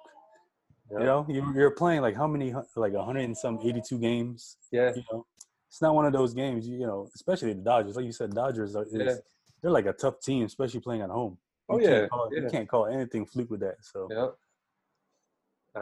Yeah. 0.90 0.98
You 0.98 1.04
know, 1.04 1.26
you- 1.28 1.52
you're 1.54 1.70
playing 1.72 2.02
like 2.02 2.14
how 2.16 2.26
many 2.26 2.52
like 2.76 2.92
100 2.92 3.24
and 3.24 3.36
some 3.36 3.58
82 3.62 3.98
games. 3.98 4.56
Yeah, 4.70 4.92
You 4.94 5.02
know, 5.10 5.26
it's 5.68 5.80
not 5.82 5.94
one 5.94 6.06
of 6.06 6.12
those 6.12 6.34
games. 6.34 6.68
You, 6.68 6.78
you 6.80 6.86
know, 6.86 7.08
especially 7.14 7.52
the 7.54 7.60
Dodgers. 7.62 7.96
Like 7.96 8.04
you 8.04 8.12
said, 8.12 8.30
Dodgers 8.34 8.76
are 8.76 8.84
is, 8.84 8.92
Yeah. 8.94 9.14
they're 9.60 9.70
like 9.72 9.86
a 9.86 9.92
tough 9.92 10.20
team, 10.20 10.44
especially 10.44 10.80
playing 10.80 11.02
at 11.02 11.10
home. 11.10 11.36
Oh, 11.68 11.78
You 11.78 11.86
can't 11.88 12.02
yeah, 12.02 12.08
call, 12.08 12.28
yeah. 12.32 12.40
you 12.42 12.48
can't 12.50 12.68
call 12.68 12.86
anything 12.86 13.24
fluke 13.26 13.50
with 13.50 13.60
that. 13.60 13.76
So 13.82 14.08
yeah. 14.10 14.28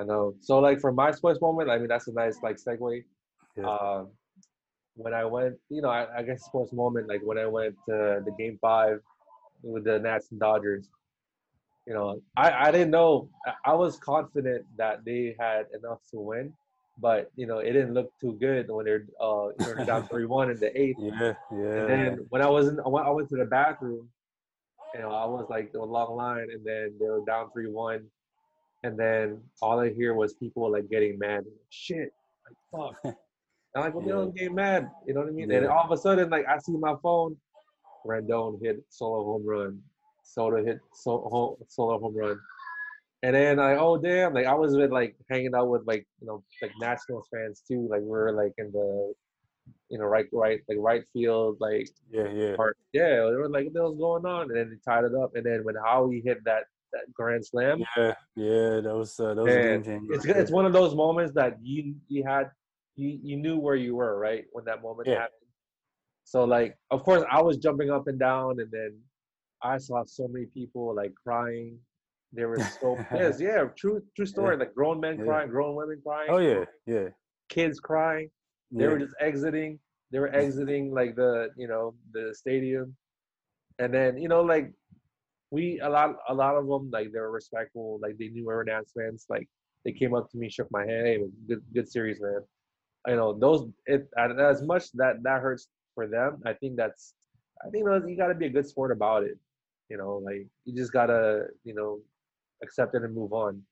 I 0.00 0.04
know. 0.04 0.34
So 0.40 0.58
like 0.60 0.80
for 0.80 0.92
my 0.92 1.10
sports 1.10 1.40
moment, 1.40 1.68
I 1.68 1.78
mean 1.78 1.88
that's 1.88 2.08
a 2.08 2.12
nice 2.12 2.38
like 2.42 2.56
segue. 2.56 3.04
Yeah. 3.56 3.64
Um, 3.68 4.08
when 4.94 5.14
I 5.14 5.24
went, 5.24 5.56
you 5.68 5.82
know, 5.82 5.88
I, 5.88 6.18
I 6.18 6.22
guess 6.22 6.44
sports 6.44 6.72
moment 6.72 7.08
like 7.08 7.20
when 7.22 7.38
I 7.38 7.46
went 7.46 7.76
to 7.88 8.22
the 8.24 8.34
game 8.38 8.58
five 8.60 9.00
with 9.62 9.84
the 9.84 9.98
Nats 9.98 10.30
and 10.30 10.40
Dodgers. 10.40 10.88
You 11.86 11.94
know, 11.94 12.22
I, 12.36 12.68
I 12.68 12.70
didn't 12.70 12.90
know. 12.90 13.28
I- 13.64 13.74
was 13.74 13.96
confident 13.98 14.64
that 14.76 15.04
they 15.04 15.34
had 15.38 15.66
enough 15.76 15.98
to 16.12 16.20
win, 16.20 16.52
but 16.98 17.30
you 17.34 17.46
know, 17.46 17.58
it 17.58 17.72
didn't 17.72 17.94
look 17.94 18.12
too 18.20 18.34
good 18.40 18.70
when 18.70 18.84
they're 18.84 19.06
uh 19.20 19.48
you 19.58 19.74
know, 19.76 19.84
down 19.84 20.06
three 20.06 20.26
one 20.26 20.50
in 20.50 20.58
the 20.60 20.70
eighth. 20.80 20.98
yeah, 21.00 21.34
yeah. 21.50 21.74
And 21.80 21.88
then 21.88 22.26
when 22.28 22.40
I 22.42 22.48
was 22.48 22.68
in, 22.68 22.78
I 22.78 22.88
went, 22.88 23.06
I 23.06 23.10
went 23.10 23.28
to 23.30 23.36
the 23.36 23.46
bathroom, 23.46 24.08
you 24.94 25.00
know, 25.00 25.10
I 25.10 25.24
was 25.26 25.46
like 25.50 25.72
a 25.74 25.78
long 25.82 26.14
line, 26.16 26.48
and 26.52 26.64
then 26.64 26.94
they 27.00 27.08
were 27.08 27.24
down 27.24 27.50
three 27.52 27.66
one, 27.66 28.06
and 28.84 28.96
then 28.96 29.40
all 29.60 29.80
I 29.80 29.90
hear 29.92 30.14
was 30.14 30.34
people 30.34 30.70
like 30.70 30.88
getting 30.88 31.18
mad. 31.18 31.44
Shit, 31.70 32.12
like 32.46 32.94
fuck. 33.02 33.16
I'm 33.74 33.82
like, 33.82 33.94
well, 33.94 34.02
they 34.04 34.10
Yeah. 34.10 34.16
don't 34.16 34.36
get 34.36 34.52
mad. 34.52 34.90
You 35.06 35.14
know 35.14 35.20
what 35.20 35.28
I 35.30 35.32
mean? 35.32 35.50
And 35.50 35.66
all 35.66 35.84
of 35.84 35.90
a 35.90 35.96
sudden, 35.96 36.28
like 36.30 36.46
I 36.46 36.58
see 36.58 36.76
my 36.76 36.94
phone, 37.02 37.36
Rendon 38.06 38.58
hit 38.62 38.82
solo 38.90 39.24
home 39.24 39.46
run, 39.46 39.80
Soto 40.24 40.64
hit 40.64 40.80
so, 40.92 41.56
solo 41.68 41.98
home 41.98 42.16
run, 42.16 42.38
and 43.22 43.34
then 43.34 43.58
I 43.58 43.76
oh 43.76 43.96
damn, 43.96 44.34
like 44.34 44.46
I 44.46 44.54
was 44.54 44.76
with 44.76 44.90
like 44.90 45.16
hanging 45.30 45.54
out 45.54 45.68
with 45.68 45.86
like 45.86 46.06
you 46.20 46.26
know 46.26 46.42
like 46.60 46.72
Nationals 46.80 47.28
fans 47.32 47.62
too. 47.66 47.86
Like 47.90 48.00
we 48.02 48.08
were 48.08 48.32
like 48.32 48.52
in 48.58 48.70
the 48.72 49.14
you 49.88 49.98
know 49.98 50.04
right 50.06 50.26
right 50.32 50.60
like 50.68 50.78
right 50.80 51.04
field 51.12 51.56
like 51.60 51.88
Yeah, 52.10 52.28
yeah. 52.32 52.56
part. 52.56 52.76
Yeah, 52.92 53.08
they 53.30 53.36
were 53.36 53.48
like 53.48 53.64
what 53.66 53.72
the 53.74 53.80
hell's 53.80 53.98
going 53.98 54.26
on, 54.26 54.42
and 54.50 54.56
then 54.56 54.70
they 54.70 54.92
tied 54.92 55.04
it 55.04 55.14
up, 55.14 55.34
and 55.36 55.46
then 55.46 55.64
when 55.64 55.76
Howie 55.76 56.22
hit 56.24 56.44
that 56.44 56.64
that 56.92 57.10
grand 57.14 57.46
slam, 57.46 57.82
Yeah, 57.96 58.14
yeah, 58.36 58.80
that 58.80 58.94
was 58.94 59.18
uh, 59.18 59.32
that 59.34 59.42
was 59.42 59.54
a 59.54 59.62
game 59.62 59.82
changer. 59.84 60.12
it's 60.14 60.24
it's 60.26 60.50
one 60.50 60.66
of 60.66 60.72
those 60.74 60.94
moments 60.94 61.32
that 61.34 61.56
you 61.62 61.94
you 62.08 62.24
had 62.24 62.50
you 62.96 63.18
you 63.22 63.36
knew 63.36 63.58
where 63.58 63.76
you 63.76 63.96
were 63.96 64.18
right 64.18 64.44
when 64.52 64.64
that 64.66 64.82
moment 64.82 65.08
Yeah. 65.08 65.14
happened. 65.20 65.48
So 66.24 66.44
like, 66.44 66.76
of 66.90 67.02
course, 67.02 67.24
I 67.30 67.42
was 67.42 67.56
jumping 67.58 67.90
up 67.90 68.06
and 68.06 68.18
down, 68.18 68.60
and 68.60 68.70
then 68.70 68.98
I 69.62 69.78
saw 69.78 70.04
so 70.04 70.28
many 70.28 70.46
people 70.46 70.94
like 70.94 71.12
crying. 71.14 71.78
They 72.32 72.44
were 72.44 72.58
so 72.58 72.98
pissed. 73.10 73.40
Yeah, 73.48 73.64
true 73.76 74.02
true 74.16 74.26
story. 74.26 74.56
Like 74.56 74.74
grown 74.74 75.00
men 75.00 75.18
Yeah. 75.18 75.24
crying, 75.24 75.50
grown 75.50 75.74
women 75.74 76.00
crying. 76.04 76.30
Oh 76.30 76.38
yeah, 76.38 76.64
yeah. 76.86 77.08
kids 77.48 77.80
crying. 77.80 78.30
They 78.70 78.86
were 78.86 78.98
just 78.98 79.14
exiting. 79.20 79.78
They 80.10 80.18
were 80.18 80.32
exiting 80.34 80.92
like 80.94 81.14
the 81.16 81.50
you 81.56 81.68
know 81.68 81.94
the 82.12 82.34
stadium, 82.34 82.96
and 83.78 83.92
then 83.92 84.16
you 84.16 84.28
know 84.28 84.42
like 84.42 84.72
we 85.50 85.80
a 85.80 85.88
lot 85.88 86.16
a 86.28 86.34
lot 86.34 86.56
of 86.56 86.66
them 86.66 86.90
like 86.90 87.12
they 87.12 87.20
were 87.20 87.30
respectful. 87.30 87.98
Like 88.02 88.16
they 88.18 88.28
knew 88.28 88.46
we 88.46 88.54
were 88.54 88.64
Nats 88.64 88.92
fans. 88.96 89.26
Like 89.28 89.48
they 89.84 89.92
came 89.92 90.14
up 90.14 90.30
to 90.30 90.38
me, 90.38 90.48
shook 90.48 90.70
my 90.70 90.86
hand. 90.86 91.06
Hey, 91.06 91.18
good 91.48 91.62
good 91.74 91.88
series, 91.88 92.20
man. 92.20 92.40
You 93.06 93.16
know 93.16 93.38
those 93.38 93.68
it 93.86 94.08
as 94.16 94.62
much 94.62 94.92
that 94.92 95.22
that 95.22 95.40
hurts 95.40 95.68
for 95.94 96.06
them. 96.06 96.42
I 96.46 96.52
think 96.52 96.76
that's 96.76 97.14
I 97.64 97.70
think 97.70 97.84
you 97.84 98.16
got 98.16 98.28
to 98.28 98.34
be 98.34 98.46
a 98.46 98.50
good 98.50 98.66
sport 98.66 98.92
about 98.92 99.24
it. 99.24 99.38
You 99.88 99.98
know, 99.98 100.22
like 100.24 100.46
you 100.64 100.74
just 100.74 100.92
gotta 100.92 101.46
you 101.64 101.74
know 101.74 102.00
accept 102.62 102.94
it 102.94 103.02
and 103.02 103.14
move 103.14 103.32
on 103.32 103.62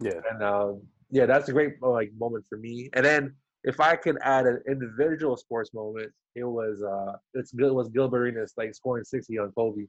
yeah. 0.00 0.20
and 0.30 0.42
um, 0.42 0.82
yeah, 1.10 1.26
that's 1.26 1.48
a 1.48 1.52
great 1.52 1.74
uh, 1.82 1.90
like 1.90 2.10
moment 2.18 2.44
for 2.48 2.58
me. 2.58 2.90
And 2.94 3.04
then 3.04 3.34
if 3.64 3.80
I 3.80 3.96
can 3.96 4.18
add 4.22 4.46
an 4.46 4.60
individual 4.68 5.36
sports 5.36 5.72
moment, 5.74 6.12
it 6.34 6.44
was 6.44 6.82
uh, 6.82 7.16
it's 7.34 7.52
good 7.52 7.72
was 7.72 7.88
Gilbert 7.88 8.18
Arenas 8.18 8.52
like 8.56 8.74
scoring 8.74 9.04
sixty 9.04 9.38
on 9.38 9.52
Kobe. 9.52 9.86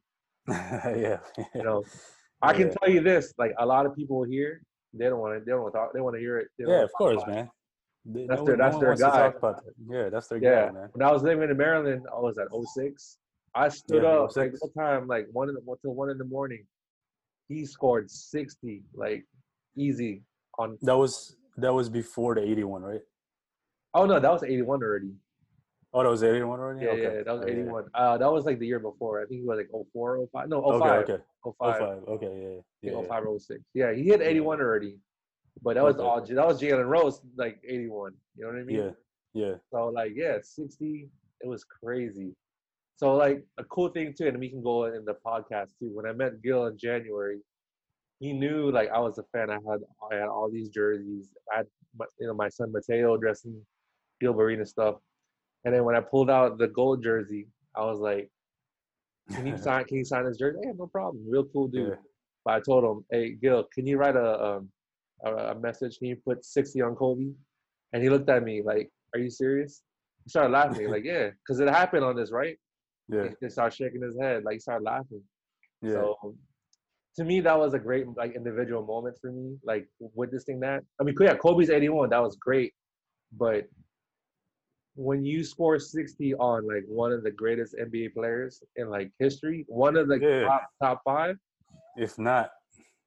yeah. 0.47 1.17
You 1.53 1.63
know, 1.63 1.83
I 2.41 2.53
can 2.53 2.73
tell 2.73 2.89
you 2.89 3.01
this: 3.01 3.33
like 3.37 3.53
a 3.59 3.65
lot 3.65 3.85
of 3.85 3.95
people 3.95 4.23
here, 4.23 4.61
they 4.93 5.05
don't 5.05 5.19
want 5.19 5.37
to, 5.37 5.45
they 5.45 5.51
don't 5.51 5.61
want 5.61 5.73
to 5.73 5.79
talk, 5.79 5.93
they 5.93 6.01
want 6.01 6.15
to 6.15 6.19
hear 6.19 6.37
it. 6.37 6.47
Yeah, 6.57 6.83
of 6.83 6.91
course, 6.93 7.21
man. 7.27 7.49
They- 8.09 8.25
That's 8.25 8.39
no 8.39 8.45
their- 8.45 8.55
one- 8.55 8.71
no 8.71 8.79
that's 8.79 9.01
their 9.01 9.11
guy. 9.11 9.29
that. 9.39 9.63
Yeah, 9.89 10.09
that's 10.09 10.27
their 10.29 10.37
Yeah, 10.41 10.65
guy, 10.67 10.71
man. 10.71 10.89
when 10.93 11.07
I 11.07 11.11
was 11.11 11.23
living 11.23 11.49
in 11.49 11.57
Maryland, 11.57 12.05
I 12.11 12.19
was 12.19 12.37
at 12.37 12.47
06. 12.53 13.17
I 13.53 13.67
stood 13.67 14.03
Yeah, 14.03 14.09
up 14.09 14.35
like 14.37 14.51
06. 14.53 14.61
what 14.61 14.73
time? 14.73 15.07
Like 15.07 15.27
one 15.33 15.49
in 15.49 15.55
the 15.55 15.61
until 15.61 15.93
one 15.93 16.09
in 16.09 16.17
the 16.17 16.23
morning. 16.23 16.65
He 17.49 17.65
scored 17.65 18.09
sixty, 18.11 18.83
like 18.93 19.25
easy 19.75 20.23
on. 20.59 20.77
That 20.81 20.97
was 20.97 21.35
that 21.57 21.73
was 21.73 21.89
before 21.89 22.35
the 22.35 22.41
eighty-one, 22.41 22.81
right? 22.83 23.01
Oh 23.93 24.05
no, 24.05 24.19
that 24.19 24.31
was 24.31 24.43
eighty 24.43 24.61
one 24.61 24.81
already. 24.83 25.13
Oh, 25.93 26.03
that 26.03 26.09
was 26.09 26.23
eighty-one 26.23 26.59
already. 26.59 26.85
Yeah, 26.85 26.91
okay. 26.91 27.01
yeah, 27.17 27.23
that 27.23 27.33
was 27.33 27.43
Oh, 27.43 27.47
yeah. 27.47 27.53
81. 27.53 27.85
Uh, 27.93 28.17
that 28.17 28.31
was 28.31 28.45
like 28.45 28.59
the 28.59 28.67
year 28.67 28.79
before. 28.79 29.21
I 29.21 29.25
think 29.25 29.41
he 29.41 29.47
was 29.47 29.57
like 29.57 29.69
04, 29.93 30.27
05. 30.31 30.49
No, 30.49 30.61
05. 30.61 31.03
Okay, 31.03 31.13
okay. 31.13 31.23
05. 31.43 31.53
Oh, 31.61 31.71
five. 31.73 32.03
Okay, 32.07 32.61
yeah, 32.83 32.91
yeah. 32.91 33.01
yeah. 33.01 33.07
05 33.07 33.23
06. 33.41 33.63
Yeah, 33.73 33.93
he 33.93 34.03
hit 34.03 34.21
81 34.21 34.59
already. 34.59 34.99
But 35.63 35.75
that 35.75 35.83
was 35.83 35.95
Okay. 35.95 36.03
all 36.03 36.21
that 36.25 36.47
was 36.47 36.61
Jalen 36.61 36.87
Rose, 36.87 37.21
like 37.35 37.59
81. 37.67 38.13
You 38.35 38.45
know 38.45 38.51
what 38.51 38.59
I 38.59 38.63
mean? 38.63 38.77
Yeah, 38.77 38.91
yeah. 39.33 39.55
So 39.71 39.87
like, 39.87 40.13
yeah, 40.15 40.37
60, 40.41 41.09
it 41.41 41.47
was 41.47 41.63
crazy. 41.63 42.35
So 42.97 43.15
like 43.15 43.45
a 43.57 43.63
cool 43.65 43.89
thing 43.89 44.13
too, 44.17 44.27
and 44.27 44.39
we 44.39 44.49
can 44.49 44.61
go 44.63 44.85
in 44.85 45.05
the 45.05 45.15
podcast 45.25 45.69
too. 45.79 45.89
When 45.93 46.05
I 46.07 46.13
met 46.13 46.41
Gil 46.41 46.65
in 46.67 46.77
January, 46.77 47.39
he 48.19 48.33
knew 48.33 48.71
like 48.71 48.89
I 48.89 48.99
was 48.99 49.19
a 49.19 49.23
fan. 49.31 49.49
I 49.51 49.55
had 49.69 49.81
I 50.11 50.15
had 50.15 50.27
all 50.27 50.49
these 50.51 50.69
jerseys. 50.69 51.29
I 51.53 51.57
had 51.57 51.67
my, 51.97 52.05
you 52.19 52.25
know 52.27 52.33
my 52.33 52.49
son 52.49 52.71
Mateo 52.71 53.15
dressing 53.17 53.55
Gil 54.19 54.39
Arena 54.39 54.65
stuff. 54.65 54.95
And 55.65 55.73
then 55.73 55.83
when 55.83 55.95
I 55.95 55.99
pulled 55.99 56.29
out 56.31 56.57
the 56.57 56.67
gold 56.69 57.03
jersey, 57.03 57.47
I 57.75 57.81
was 57.85 57.99
like, 57.99 58.31
"Can 59.31 59.45
you 59.45 59.57
sign? 59.65 59.85
Can 59.85 59.97
you 59.97 60.05
sign 60.05 60.25
this 60.25 60.37
jersey?" 60.37 60.57
Yeah, 60.63 60.71
no 60.75 60.87
problem. 60.87 61.23
Real 61.29 61.45
cool 61.45 61.67
dude. 61.67 61.89
Yeah. 61.89 61.95
But 62.45 62.53
I 62.55 62.59
told 62.61 62.83
him, 62.83 63.05
"Hey, 63.11 63.33
Gil, 63.33 63.65
can 63.71 63.85
you 63.85 63.97
write 63.99 64.15
a 64.15 64.43
um 64.43 64.71
a, 65.25 65.56
message? 65.56 65.97
Can 65.99 66.08
you 66.08 66.17
put 66.23 66.43
60 66.45 66.82
on 66.82 66.95
Kobe?" 66.95 67.32
And 67.93 68.03
he 68.03 68.10
looked 68.10 68.30
at 68.30 68.43
me 68.43 68.62
like, 68.62 68.89
"Are 69.13 69.19
you 69.19 69.30
serious?" 69.30 69.84
He 70.23 70.30
started 70.30 70.51
laughing. 70.51 70.89
Like, 70.89 71.03
"Yeah, 71.13 71.30
because 71.39 71.60
it 71.60 71.69
happened 71.69 72.03
on 72.03 72.15
this, 72.15 72.32
right?" 72.32 72.58
Yeah, 73.10 73.30
He 73.39 73.49
started 73.49 73.75
shaking 73.75 74.01
his 74.01 74.17
head. 74.19 74.43
Like, 74.43 74.56
he 74.56 74.60
started 74.60 74.84
laughing. 74.84 75.23
yeah. 75.82 75.93
So 75.93 76.36
to 77.15 77.23
me, 77.23 77.39
that 77.41 77.58
was 77.58 77.73
a 77.73 77.80
great 77.80 78.06
like 78.15 78.36
individual 78.36 78.86
moment 78.86 79.17
for 79.21 79.32
me, 79.32 79.58
like 79.63 79.88
witnessing 79.99 80.60
that. 80.60 80.84
I 80.99 81.03
mean, 81.03 81.15
yeah, 81.19 81.36
Kobe's 81.36 81.69
81, 81.69 82.10
that 82.12 82.21
was 82.21 82.36
great, 82.36 82.73
but 83.32 83.67
when 84.95 85.23
you 85.23 85.43
score 85.43 85.77
60 85.80 86.34
on 86.36 86.67
like 86.67 86.84
one 86.88 87.12
of 87.12 87.23
the 87.23 87.32
greatest 87.32 87.75
NBA 87.80 88.13
players 88.13 88.62
in 88.75 88.89
like 88.89 89.12
history, 89.19 89.63
one 89.67 89.95
of 89.95 90.08
the 90.08 90.19
Yeah. 90.19 90.45
top 90.45 90.63
top 90.82 91.01
five, 91.06 91.38
If 91.97 92.17
not, 92.19 92.51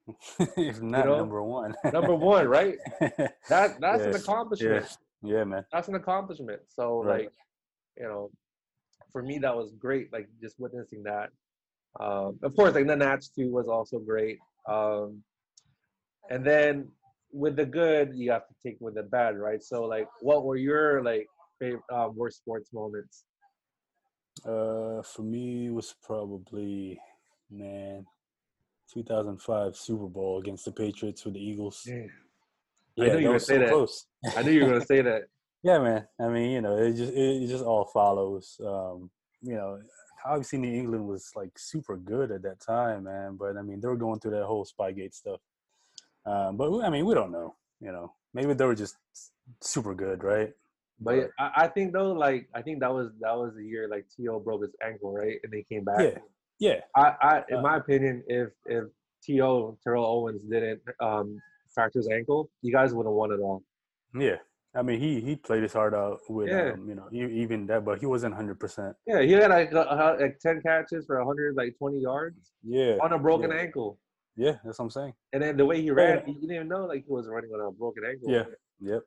if 0.56 0.80
not 0.80 1.06
know, 1.06 1.16
number 1.18 1.42
one. 1.42 1.74
number 1.92 2.14
one, 2.14 2.48
right? 2.48 2.78
That 3.48 3.80
that's 3.80 4.02
an 4.04 4.14
accomplishment. 4.14 4.86
yeah, 5.22 5.38
yeah, 5.38 5.44
man. 5.44 5.64
That's 5.72 5.88
an 5.88 5.94
accomplishment. 5.94 6.60
So 6.68 7.02
Right. 7.02 7.24
like, 7.24 7.32
you 7.96 8.04
know, 8.04 8.30
for 9.12 9.22
me 9.22 9.38
that 9.38 9.56
was 9.56 9.72
great. 9.78 10.12
Like 10.12 10.28
just 10.40 10.58
witnessing 10.58 11.02
that. 11.04 11.30
Um, 11.98 12.38
of 12.42 12.54
course, 12.54 12.74
like 12.74 12.86
the 12.86 12.96
Nats 12.96 13.28
too 13.28 13.50
was 13.50 13.66
also 13.68 13.98
great. 13.98 14.38
Um, 14.68 15.22
and 16.30 16.44
then 16.44 16.88
with 17.32 17.56
the 17.56 17.66
good, 17.66 18.12
you 18.14 18.30
have 18.30 18.46
to 18.48 18.54
take 18.62 18.76
with 18.80 18.94
the 18.94 19.02
bad, 19.02 19.36
right? 19.36 19.62
So 19.62 19.84
like, 19.84 20.08
what 20.20 20.44
were 20.44 20.56
your 20.56 21.02
like 21.02 21.26
favorite 21.58 21.82
um, 21.92 22.16
worst 22.16 22.38
sports 22.38 22.72
moments? 22.72 23.24
Uh, 24.44 25.02
for 25.02 25.22
me, 25.22 25.66
it 25.66 25.72
was 25.74 25.94
probably 26.02 27.00
man, 27.50 28.06
2005 28.92 29.76
Super 29.76 30.06
Bowl 30.06 30.38
against 30.38 30.64
the 30.64 30.72
Patriots 30.72 31.24
with 31.24 31.34
the 31.34 31.40
Eagles. 31.40 31.82
Yeah. 31.86 32.06
Yeah, 32.96 33.14
knew 33.14 33.18
you 33.18 33.26
were 33.26 33.32
gonna 33.34 33.40
say 33.40 33.54
so 33.54 33.58
that. 33.60 33.68
close. 33.68 34.06
I 34.36 34.42
knew 34.42 34.50
you 34.50 34.64
were 34.64 34.72
gonna 34.72 34.86
say 34.86 35.02
that. 35.02 35.22
Yeah, 35.62 35.78
man. 35.78 36.06
I 36.18 36.28
mean, 36.28 36.52
you 36.52 36.62
know, 36.62 36.78
it 36.78 36.94
just 36.94 37.12
it, 37.12 37.42
it 37.42 37.46
just 37.46 37.62
all 37.62 37.84
follows. 37.84 38.58
Um, 38.64 39.10
you 39.42 39.54
know, 39.54 39.78
obviously 40.24 40.58
New 40.58 40.74
England 40.74 41.06
was 41.06 41.30
like 41.36 41.50
super 41.58 41.98
good 41.98 42.30
at 42.30 42.40
that 42.44 42.60
time, 42.60 43.04
man. 43.04 43.36
But 43.36 43.58
I 43.58 43.62
mean, 43.62 43.78
they 43.78 43.88
were 43.88 43.96
going 43.96 44.20
through 44.20 44.32
that 44.32 44.46
whole 44.46 44.64
Spygate 44.64 45.12
stuff. 45.12 45.40
Um, 46.24 46.56
but 46.56 46.80
I 46.80 46.88
mean, 46.88 47.04
we 47.04 47.12
don't 47.12 47.30
know. 47.30 47.56
You 47.78 47.92
know, 47.92 48.14
maybe 48.32 48.54
they 48.54 48.64
were 48.64 48.74
just 48.74 48.96
super 49.60 49.94
good, 49.94 50.24
right? 50.24 50.50
But 51.00 51.16
yeah, 51.16 51.24
I, 51.38 51.50
I 51.56 51.68
think 51.68 51.92
though, 51.92 52.12
like 52.12 52.48
I 52.54 52.62
think 52.62 52.80
that 52.80 52.92
was 52.92 53.10
that 53.20 53.36
was 53.36 53.54
the 53.54 53.64
year 53.64 53.88
like 53.88 54.06
T.O. 54.16 54.40
broke 54.40 54.62
his 54.62 54.74
ankle, 54.82 55.12
right? 55.12 55.38
And 55.42 55.52
they 55.52 55.62
came 55.62 55.84
back. 55.84 56.00
Yeah, 56.00 56.18
yeah, 56.60 56.80
I, 56.94 57.06
I 57.30 57.32
in 57.48 57.58
Uh, 57.58 57.62
my 57.62 57.76
opinion, 57.82 58.22
if 58.28 58.50
if 58.66 58.84
T.O. 59.24 59.76
Terrell 59.82 60.04
Owens 60.14 60.42
didn't 60.52 60.80
um 61.00 61.38
fracture 61.74 61.98
his 61.98 62.08
ankle, 62.08 62.50
you 62.62 62.72
guys 62.72 62.94
would 62.94 63.06
have 63.06 63.12
won 63.20 63.32
it 63.32 63.40
all. 63.40 63.62
yeah. 64.14 64.38
I 64.72 64.82
mean, 64.82 65.00
he 65.00 65.20
he 65.20 65.34
played 65.34 65.62
his 65.64 65.72
heart 65.72 65.94
out 65.94 66.20
with 66.28 66.48
Yeah. 66.48 66.72
um, 66.74 66.88
you 66.88 66.94
know 66.94 67.08
even 67.12 67.66
that, 67.66 67.84
but 67.84 67.98
he 67.98 68.06
wasn't 68.06 68.34
hundred 68.40 68.60
percent. 68.60 68.94
Yeah, 69.04 69.20
he 69.22 69.32
had 69.32 69.50
like 69.50 69.72
uh, 69.74 70.14
like 70.20 70.38
ten 70.38 70.62
catches 70.62 71.06
for 71.06 71.16
hundred 71.30 71.56
like 71.56 71.76
twenty 71.76 71.98
yards 72.10 72.52
Yeah, 72.62 72.94
on 73.04 73.10
a 73.12 73.18
broken 73.18 73.50
yeah. 73.50 73.62
ankle, 73.64 73.98
yeah. 74.36 74.54
That's 74.64 74.78
what 74.78 74.84
I'm 74.86 74.90
saying. 74.98 75.14
and 75.32 75.42
then 75.42 75.56
the 75.56 75.66
way 75.70 75.80
he 75.80 75.88
Yeah. 75.88 76.00
ran, 76.02 76.16
you 76.28 76.34
didn't 76.40 76.54
even 76.58 76.68
know 76.68 76.84
like 76.92 77.02
he 77.04 77.12
was 77.18 77.26
running 77.34 77.50
on 77.50 77.60
a 77.66 77.72
broken 77.72 78.02
ankle. 78.10 78.30
Yeah. 78.30 78.44
Yep. 78.80 79.02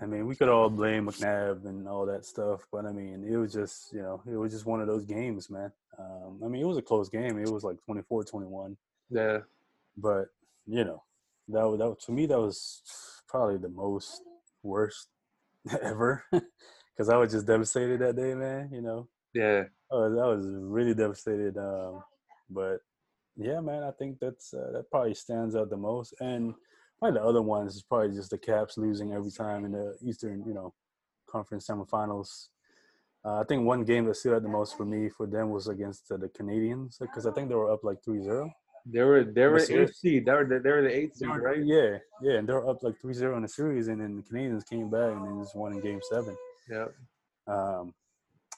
I 0.00 0.06
mean, 0.06 0.26
we 0.26 0.36
could 0.36 0.48
all 0.48 0.70
blame 0.70 1.06
McNabb 1.06 1.64
and 1.66 1.88
all 1.88 2.06
that 2.06 2.24
stuff, 2.24 2.60
but 2.70 2.84
I 2.86 2.92
mean, 2.92 3.24
it 3.28 3.36
was 3.36 3.52
just, 3.52 3.92
you 3.92 4.00
know, 4.02 4.22
it 4.30 4.36
was 4.36 4.52
just 4.52 4.66
one 4.66 4.80
of 4.80 4.86
those 4.86 5.04
games, 5.04 5.50
man. 5.50 5.72
Um, 5.98 6.40
I 6.44 6.48
mean, 6.48 6.62
it 6.62 6.66
was 6.66 6.76
a 6.76 6.82
close 6.82 7.08
game. 7.08 7.38
It 7.38 7.48
was 7.50 7.64
like 7.64 7.76
24 7.84 8.24
21. 8.24 8.76
yeah. 9.10 9.38
But, 9.96 10.26
you 10.66 10.84
know, 10.84 11.02
that, 11.48 11.64
was- 11.68 11.78
that 11.80 11.88
was- 11.88 12.04
to 12.04 12.12
me, 12.12 12.26
that 12.26 12.38
was 12.38 12.82
probably 13.28 13.56
the 13.58 13.68
most 13.70 14.22
worst 14.62 15.08
ever 15.82 16.22
because 16.30 17.08
I 17.08 17.16
was 17.16 17.32
just 17.32 17.46
devastated 17.46 18.00
that 18.00 18.14
day, 18.16 18.34
man. 18.34 18.70
You 18.72 18.82
know, 18.82 19.08
Yeah. 19.34 19.64
I 19.90 19.94
was, 19.96 20.12
I 20.18 20.26
was 20.26 20.46
really 20.46 20.94
devastated. 20.94 21.56
Um, 21.58 22.04
but 22.50 22.78
yeah, 23.36 23.58
man, 23.60 23.82
I 23.82 23.90
think 23.92 24.18
that's 24.20 24.54
uh, 24.54 24.70
that 24.74 24.90
probably 24.90 25.14
stands 25.14 25.56
out 25.56 25.70
the 25.70 25.76
most. 25.76 26.14
And 26.20 26.54
probably 26.98 27.20
the 27.20 27.26
other 27.26 27.42
ones 27.42 27.76
is 27.76 27.82
probably 27.82 28.14
just 28.14 28.30
the 28.30 28.38
Caps 28.38 28.76
losing 28.76 29.12
every 29.12 29.30
time 29.30 29.64
in 29.64 29.72
the 29.72 29.96
Eastern, 30.02 30.44
you 30.46 30.54
know, 30.54 30.74
Conference 31.30 31.66
semifinals. 31.68 32.48
Uh, 33.24 33.40
I 33.40 33.44
think 33.44 33.64
one 33.64 33.84
game 33.84 34.06
that 34.06 34.16
stood 34.16 34.34
out 34.34 34.42
the 34.42 34.48
most 34.48 34.76
for 34.76 34.84
me 34.84 35.08
for 35.08 35.26
them 35.26 35.50
was 35.50 35.68
against 35.68 36.10
uh, 36.10 36.16
the 36.16 36.28
Canadiens 36.28 36.98
because 37.00 37.26
I 37.26 37.32
think 37.32 37.48
they 37.48 37.54
were 37.54 37.72
up 37.72 37.84
like 37.84 37.98
3-0. 38.06 38.50
They 38.90 39.02
were 39.02 39.24
they 39.24 39.46
were 39.46 39.60
The 39.60 39.82
eighth 39.82 39.96
seed. 39.96 40.24
They 40.24 40.32
were 40.32 40.46
the, 40.46 40.60
they 40.60 40.70
were 40.70 40.82
the 40.82 40.96
eighth 40.96 41.16
seed, 41.16 41.28
right? 41.28 41.62
Yeah, 41.62 41.98
yeah, 42.22 42.38
and 42.38 42.48
they 42.48 42.52
were 42.54 42.70
up 42.70 42.82
like 42.82 42.94
3-0 43.04 43.36
in 43.36 43.42
the 43.42 43.48
series, 43.48 43.88
and 43.88 44.00
then 44.00 44.16
the 44.16 44.22
Canadiens 44.22 44.66
came 44.66 44.88
back 44.88 45.12
and 45.12 45.26
then 45.26 45.42
just 45.42 45.54
won 45.54 45.72
in 45.72 45.80
Game 45.80 46.00
Seven. 46.10 46.34
Yeah. 46.70 46.86
Um, 47.46 47.92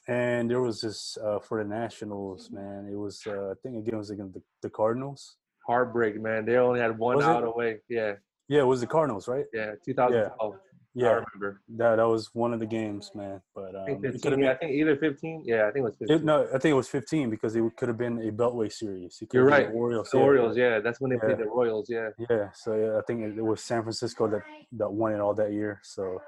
and 0.07 0.49
there 0.49 0.61
was 0.61 0.81
this 0.81 1.17
uh, 1.23 1.39
for 1.39 1.61
the 1.63 1.69
Nationals, 1.69 2.49
man. 2.51 2.87
It 2.91 2.95
was 2.95 3.21
uh, 3.27 3.51
I 3.51 3.53
think 3.61 3.77
again 3.77 3.95
it 3.95 3.97
was 3.97 4.09
against 4.09 4.33
the, 4.33 4.41
the 4.61 4.69
Cardinals. 4.69 5.37
Heartbreak, 5.67 6.19
man. 6.19 6.45
They 6.45 6.57
only 6.57 6.79
had 6.79 6.97
one 6.97 7.17
Was 7.17 7.25
it? 7.25 7.29
out 7.29 7.43
away. 7.43 7.79
Yeah, 7.89 8.13
Yeah, 8.47 8.61
it 8.61 8.67
was 8.67 8.81
the 8.81 8.87
Cardinals, 8.87 9.27
right? 9.27 9.45
yeah. 9.53 9.71
2012. 9.85 10.53
I 10.53 10.57
Yeah, 10.93 11.07
remember. 11.07 11.61
that 11.77 11.95
that 11.95 12.07
was 12.07 12.29
one 12.33 12.53
of 12.53 12.59
the 12.59 12.65
games, 12.65 13.11
man. 13.15 13.41
But 13.55 13.75
I 13.75 13.79
um, 13.79 13.85
think 13.85 14.01
15. 14.01 14.21
could 14.21 14.31
have 14.33 14.41
Yeah, 14.41 14.51
I 14.51 14.55
think 14.55 14.71
either 14.73 14.97
15. 14.97 15.43
Yeah, 15.45 15.67
I 15.67 15.71
think 15.71 15.77
it 15.77 15.83
was 15.83 15.95
15. 15.97 16.17
It, 16.17 16.23
no, 16.25 16.43
I 16.43 16.57
think 16.57 16.65
it 16.65 16.73
was 16.73 16.89
15 16.89 17.29
because 17.29 17.55
it 17.55 17.63
could 17.77 17.87
have 17.87 17.97
been 17.97 18.17
a 18.27 18.31
Beltway 18.31 18.71
series. 18.71 19.23
You're 19.31 19.45
right. 19.45 19.67
the 19.67 19.73
Orioles. 19.73 20.09
the 20.11 20.17
yeah. 20.17 20.23
Orioles. 20.23 20.57
Yeah, 20.57 20.79
that's 20.79 20.99
when 20.99 21.11
they 21.11 21.17
played 21.17 21.37
the 21.37 21.45
Royals. 21.45 21.89
Yeah. 21.89 22.09
Yeah, 22.29 22.49
so 22.53 22.75
yeah, 22.75 22.97
I 22.97 23.01
think 23.07 23.21
it, 23.21 23.37
it 23.37 23.45
was 23.45 23.63
San 23.63 23.83
Francisco 23.83 24.27
that 24.29 24.41
that 24.73 24.91
won 24.91 25.13
it 25.13 25.21
all 25.21 25.33
that 25.35 25.53
year. 25.53 25.79
So 25.83 26.21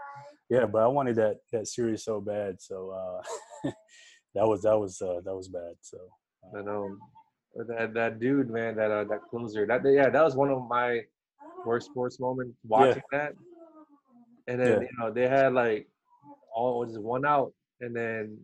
yeah, 0.50 0.66
but 0.66 0.84
I 0.84 0.88
wanted 0.88 1.16
that 1.18 1.38
that 1.52 1.68
series 1.68 2.04
so 2.04 2.22
bad. 2.22 2.62
So 2.62 2.92
uh, 2.92 3.70
that 4.36 4.48
was 4.48 4.62
that 4.62 4.78
was 4.78 5.02
uh, 5.02 5.20
that 5.26 5.36
was 5.36 5.48
bad. 5.50 5.76
So 5.82 5.98
I 6.58 6.62
know. 6.62 6.96
That 7.56 7.94
that 7.94 8.20
dude, 8.20 8.50
man, 8.50 8.76
that 8.78 8.92
uh, 8.92 9.04
that 9.06 9.22
closer. 9.30 9.66
That 9.68 9.82
yeah, 9.86 10.10
that 10.10 10.24
was 10.24 10.36
one 10.36 10.50
of 10.50 10.68
my 10.68 11.02
worst 11.66 11.88
sports 11.88 12.20
moment 12.20 12.54
watching 12.68 13.02
that. 13.12 13.34
And 14.48 14.60
then 14.60 14.68
Yeah. 14.74 14.80
you 14.82 14.90
know 15.00 15.12
they 15.12 15.28
had 15.28 15.54
like 15.54 15.88
all 16.54 16.86
just 16.86 17.00
one 17.02 17.26
out, 17.26 17.54
and 17.82 17.96
then 17.96 18.38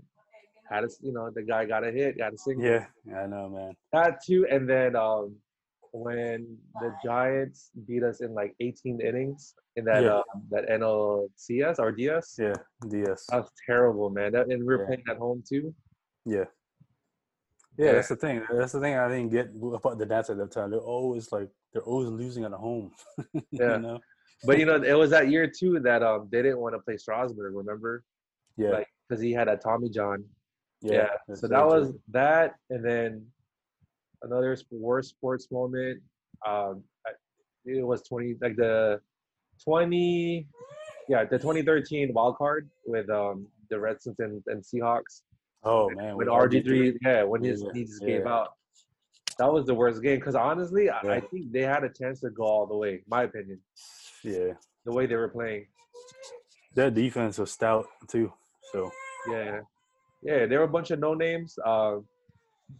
had 0.70 0.84
a 0.84 0.90
you 1.02 1.12
know 1.12 1.30
the 1.30 1.42
guy 1.44 1.66
got 1.66 1.84
a 1.84 1.92
hit, 1.92 2.18
got 2.18 2.34
a 2.34 2.38
single. 2.38 2.66
yeah, 2.66 2.86
I 3.16 3.28
know, 3.28 3.50
man. 3.50 3.74
That 3.92 4.24
too, 4.24 4.48
and 4.50 4.70
then 4.70 4.96
um, 4.96 5.36
when 5.92 6.58
the 6.80 6.94
Giants 7.04 7.72
beat 7.88 8.04
us 8.04 8.22
in 8.22 8.34
like 8.34 8.56
18 8.60 9.02
innings 9.02 9.56
in 9.76 9.86
that 9.86 10.04
Yeah. 10.04 10.18
um, 10.18 10.24
that 10.52 10.70
NLCS 10.70 11.80
or 11.80 11.92
DS, 11.92 12.36
Yeah, 12.40 12.54
DS. 12.88 13.26
that 13.28 13.38
was 13.42 13.52
terrible, 13.66 14.10
man. 14.10 14.32
That, 14.32 14.48
and 14.48 14.60
we 14.62 14.66
were 14.68 14.80
Yeah. 14.82 14.86
playing 14.86 15.04
at 15.10 15.18
home 15.18 15.44
too. 15.48 15.74
Yeah. 16.26 16.46
Yeah, 17.78 17.86
Yeah. 17.86 17.92
that's 17.94 18.10
the 18.10 18.16
thing. 18.16 18.44
That's 18.52 18.72
the 18.74 18.80
thing 18.80 18.96
I 18.96 19.08
didn't 19.10 19.30
get 19.32 19.50
about 19.74 19.98
the 19.98 20.06
Nats 20.06 20.30
at 20.30 20.38
that 20.38 20.52
time. 20.52 20.72
They're 20.72 20.80
always 20.80 21.32
like 21.32 21.50
they're 21.74 21.84
always 21.84 22.10
losing 22.10 22.44
at 22.46 22.52
home. 22.52 22.92
Yeah. 23.52 23.76
you 23.76 23.80
know? 23.82 24.00
But 24.46 24.58
you 24.60 24.66
know, 24.66 24.82
it 24.82 24.94
was 24.94 25.10
that 25.12 25.30
year 25.30 25.48
too 25.48 25.80
that 25.82 26.02
um 26.04 26.30
they 26.32 26.42
didn't 26.42 26.60
want 26.60 26.74
to 26.76 26.80
play 26.80 26.98
Strasburg. 26.98 27.54
Remember, 27.56 28.04
Yeah. 28.58 28.70
like 28.70 28.88
because 29.08 29.22
he 29.22 29.32
had 29.34 29.48
a 29.48 29.58
Tommy 29.58 29.90
John. 29.90 30.24
yeah. 30.82 31.08
Yeah. 31.28 31.36
So 31.36 31.48
that 31.48 31.60
true. 31.62 31.68
was 31.80 31.94
that, 32.10 32.56
and 32.70 32.84
then 32.86 33.26
another 34.24 34.56
worst 34.72 35.10
sports 35.10 35.48
moment. 35.52 36.02
Um, 36.48 36.84
I- 37.06 37.12
it 37.66 37.86
was 37.86 38.02
twenty 38.04 38.36
like 38.42 38.56
the 38.56 39.00
twenty, 39.64 40.48
yeah, 41.10 41.26
the 41.26 41.38
twenty 41.38 41.62
thirteen 41.62 42.14
wild 42.14 42.38
card 42.38 42.70
with 42.86 43.10
um 43.10 43.46
the 43.70 43.78
Redskins 43.80 44.20
and, 44.20 44.42
and 44.48 44.64
Seahawks. 44.64 45.22
Oh 45.64 45.90
man. 45.90 46.16
when 46.16 46.28
with 46.28 46.28
RG 46.30 46.64
three, 46.64 46.98
yeah, 47.06 47.24
when 47.24 47.44
his 47.44 47.62
Yeah, 47.62 47.72
he 47.74 47.84
just 47.84 48.02
gave 48.02 48.22
yeah. 48.22 48.34
out. 48.34 48.54
That 49.40 49.52
was 49.52 49.66
the 49.66 49.74
worst 49.74 50.04
game 50.04 50.20
because 50.20 50.36
honestly, 50.36 50.90
I, 50.90 51.00
I 51.00 51.20
think 51.22 51.52
they 51.52 51.62
had 51.62 51.84
a 51.86 51.90
chance 51.90 52.20
to 52.22 52.30
go 52.30 52.44
all 52.44 52.68
the 52.68 52.76
way. 52.76 53.02
My 53.08 53.24
opinion, 53.24 53.60
Yeah. 54.24 54.54
the 54.86 54.92
way 54.92 55.06
they 55.08 55.16
were 55.16 55.30
playing. 55.30 55.66
Their 56.76 56.92
defense 56.92 57.38
was 57.40 57.52
stout 57.52 57.88
too. 58.08 58.32
So 58.72 58.92
Yeah, 59.32 59.62
yeah, 60.22 60.46
there 60.46 60.60
were 60.60 60.66
a 60.66 60.76
bunch 60.78 60.92
of 60.92 61.00
no 61.00 61.14
names. 61.14 61.58
Um, 61.66 62.06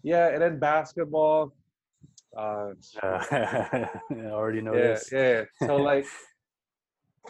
yeah, 0.04 0.28
and 0.34 0.42
then 0.42 0.60
basketball. 0.60 1.54
Uh, 2.38 2.72
uh, 3.02 3.24
I 3.32 3.90
already 4.26 4.62
know 4.62 4.74
yeah, 4.76 4.82
this. 4.82 5.10
yeah. 5.12 5.44
So 5.66 5.76
like, 5.92 6.06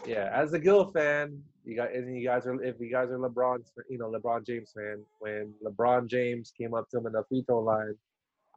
yeah, 0.06 0.28
as 0.34 0.52
a 0.52 0.58
Gil 0.58 0.90
fan, 0.92 1.40
you 1.64 1.76
got 1.76 1.92
and 1.92 2.16
you 2.16 2.26
guys 2.26 2.46
are 2.46 2.60
if 2.62 2.76
you 2.80 2.90
guys 2.90 3.10
are 3.10 3.18
LeBron, 3.18 3.58
you 3.88 3.98
know 3.98 4.10
LeBron 4.10 4.44
James 4.44 4.72
fan. 4.76 5.02
When 5.20 5.54
LeBron 5.64 6.06
James 6.08 6.52
came 6.56 6.74
up 6.74 6.88
to 6.90 6.98
him 6.98 7.06
in 7.06 7.12
the 7.12 7.22
free 7.28 7.42
throw 7.46 7.60
line, 7.60 7.94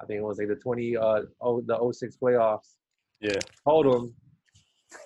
I 0.04 0.06
think 0.06 0.20
it 0.20 0.24
was 0.24 0.38
like 0.38 0.50
the 0.50 0.56
twenty 0.56 0.98
uh 0.98 1.22
oh 1.42 1.62
the 1.62 1.92
06 1.94 2.18
playoffs. 2.22 2.76
Yeah. 3.22 3.40
Told 3.66 3.86
him 3.88 4.14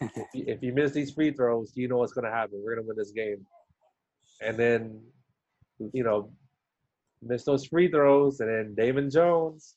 if 0.01 0.11
you, 0.33 0.43
if 0.47 0.63
you 0.63 0.73
miss 0.73 0.91
these 0.91 1.11
free 1.11 1.31
throws, 1.31 1.71
you 1.75 1.87
know 1.87 1.97
what's 1.97 2.13
gonna 2.13 2.31
happen. 2.31 2.61
We're 2.63 2.75
gonna 2.75 2.87
win 2.87 2.97
this 2.97 3.11
game. 3.11 3.45
And 4.41 4.57
then, 4.57 5.01
you 5.93 6.03
know, 6.03 6.31
miss 7.21 7.43
those 7.43 7.65
free 7.65 7.89
throws, 7.89 8.39
and 8.39 8.49
then 8.49 8.75
Damon 8.75 9.09
Jones 9.09 9.75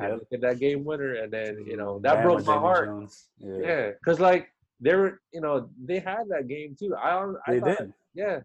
had 0.00 0.08
to 0.08 0.12
Yep. 0.14 0.22
get 0.30 0.40
that 0.42 0.58
game 0.58 0.84
winner, 0.84 1.14
and 1.14 1.32
then 1.32 1.64
you 1.66 1.76
know 1.76 1.98
that 2.00 2.18
Bama 2.18 2.22
broke 2.22 2.38
my 2.46 2.54
Damon 2.54 2.60
heart. 2.60 2.86
Jones. 2.88 3.28
Yeah. 3.38 3.56
Yeah, 3.62 3.90
because 3.92 4.18
like 4.20 4.48
they 4.80 4.94
were, 4.94 5.20
you 5.32 5.40
know, 5.40 5.68
they 5.84 5.98
had 6.00 6.24
that 6.28 6.48
game 6.48 6.74
too. 6.78 6.94
I, 6.96 7.24
I 7.46 7.52
They 7.52 7.60
thought, 7.60 7.78
did. 7.78 7.92
yeah. 8.14 8.40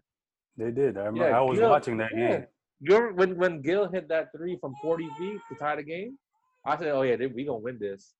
They 0.56 0.70
did. 0.70 0.96
I 0.96 1.04
remember 1.06 1.28
Yeah, 1.30 1.38
I 1.38 1.40
was 1.40 1.58
Gil- 1.58 1.68
watching 1.70 1.96
that 1.98 2.12
yeah. 2.16 2.28
game. 2.28 2.46
You 2.80 2.96
remember 2.96 3.14
when 3.14 3.36
when 3.38 3.62
Gil 3.62 3.88
hit 3.90 4.08
that 4.08 4.28
three 4.34 4.56
from 4.60 4.74
40 4.82 5.08
feet 5.18 5.40
to 5.50 5.54
tie 5.58 5.76
the 5.76 5.82
game? 5.82 6.18
I 6.64 6.76
said, 6.76 6.88
oh 6.88 7.02
yeah, 7.02 7.16
they, 7.16 7.26
we 7.26 7.44
gonna 7.44 7.58
win 7.58 7.78
this. 7.78 8.14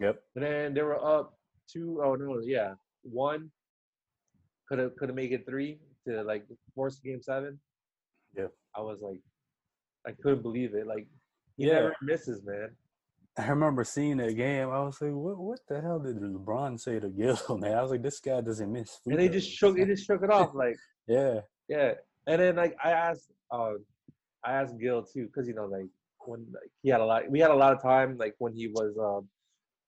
Yep. 0.00 0.20
And 0.36 0.44
then 0.44 0.74
they 0.74 0.82
were 0.82 1.02
up 1.04 1.34
two. 1.70 2.02
Oh 2.04 2.14
no, 2.14 2.40
yeah, 2.44 2.74
one. 3.02 3.50
Could 4.68 4.78
have 4.78 4.96
could 4.96 5.08
have 5.08 5.16
made 5.16 5.32
it 5.32 5.44
three 5.46 5.78
to 6.06 6.22
like 6.22 6.44
force 6.74 6.98
game 6.98 7.22
seven. 7.22 7.58
Yeah. 8.36 8.46
I 8.74 8.80
was 8.80 8.98
like, 9.02 9.20
I 10.06 10.12
couldn't 10.22 10.42
believe 10.42 10.74
it. 10.74 10.86
Like 10.86 11.06
he 11.56 11.66
Yeah. 11.66 11.74
never 11.74 11.96
misses, 12.02 12.42
man. 12.44 12.70
I 13.38 13.48
remember 13.48 13.82
seeing 13.84 14.18
that 14.18 14.34
game. 14.36 14.68
I 14.68 14.80
was 14.82 15.00
like, 15.00 15.12
"What? 15.12 15.38
What 15.38 15.60
the 15.66 15.80
hell 15.80 15.98
did 15.98 16.16
LeBron 16.16 16.78
say 16.78 17.00
to 17.00 17.08
Gil?" 17.08 17.38
Man, 17.58 17.74
I 17.74 17.80
was 17.80 17.90
like, 17.90 18.02
"This 18.02 18.20
guy 18.20 18.42
doesn't 18.42 18.70
miss." 18.70 19.00
And 19.06 19.18
they 19.18 19.30
just 19.30 19.50
shook. 19.50 19.78
He 19.78 19.86
just 19.86 20.06
shook 20.06 20.22
it 20.22 20.30
off. 20.30 20.50
Like 20.54 20.76
Yeah. 21.08 21.40
yeah. 21.66 21.92
And 22.26 22.40
then 22.42 22.56
like 22.56 22.76
I 22.82 22.90
asked, 22.92 23.32
uh, 23.50 23.72
I 24.44 24.52
asked 24.52 24.78
Gil 24.78 25.02
too, 25.04 25.28
cause 25.34 25.46
you 25.48 25.54
know 25.54 25.66
like 25.66 25.86
when 26.26 26.40
like, 26.52 26.70
he 26.82 26.90
had 26.90 27.00
a 27.00 27.04
lot, 27.04 27.30
we 27.30 27.40
had 27.40 27.50
a 27.50 27.54
lot 27.54 27.72
of 27.72 27.82
time 27.82 28.16
like 28.18 28.34
when 28.38 28.54
he 28.54 28.68
was 28.68 28.96
um 28.98 29.28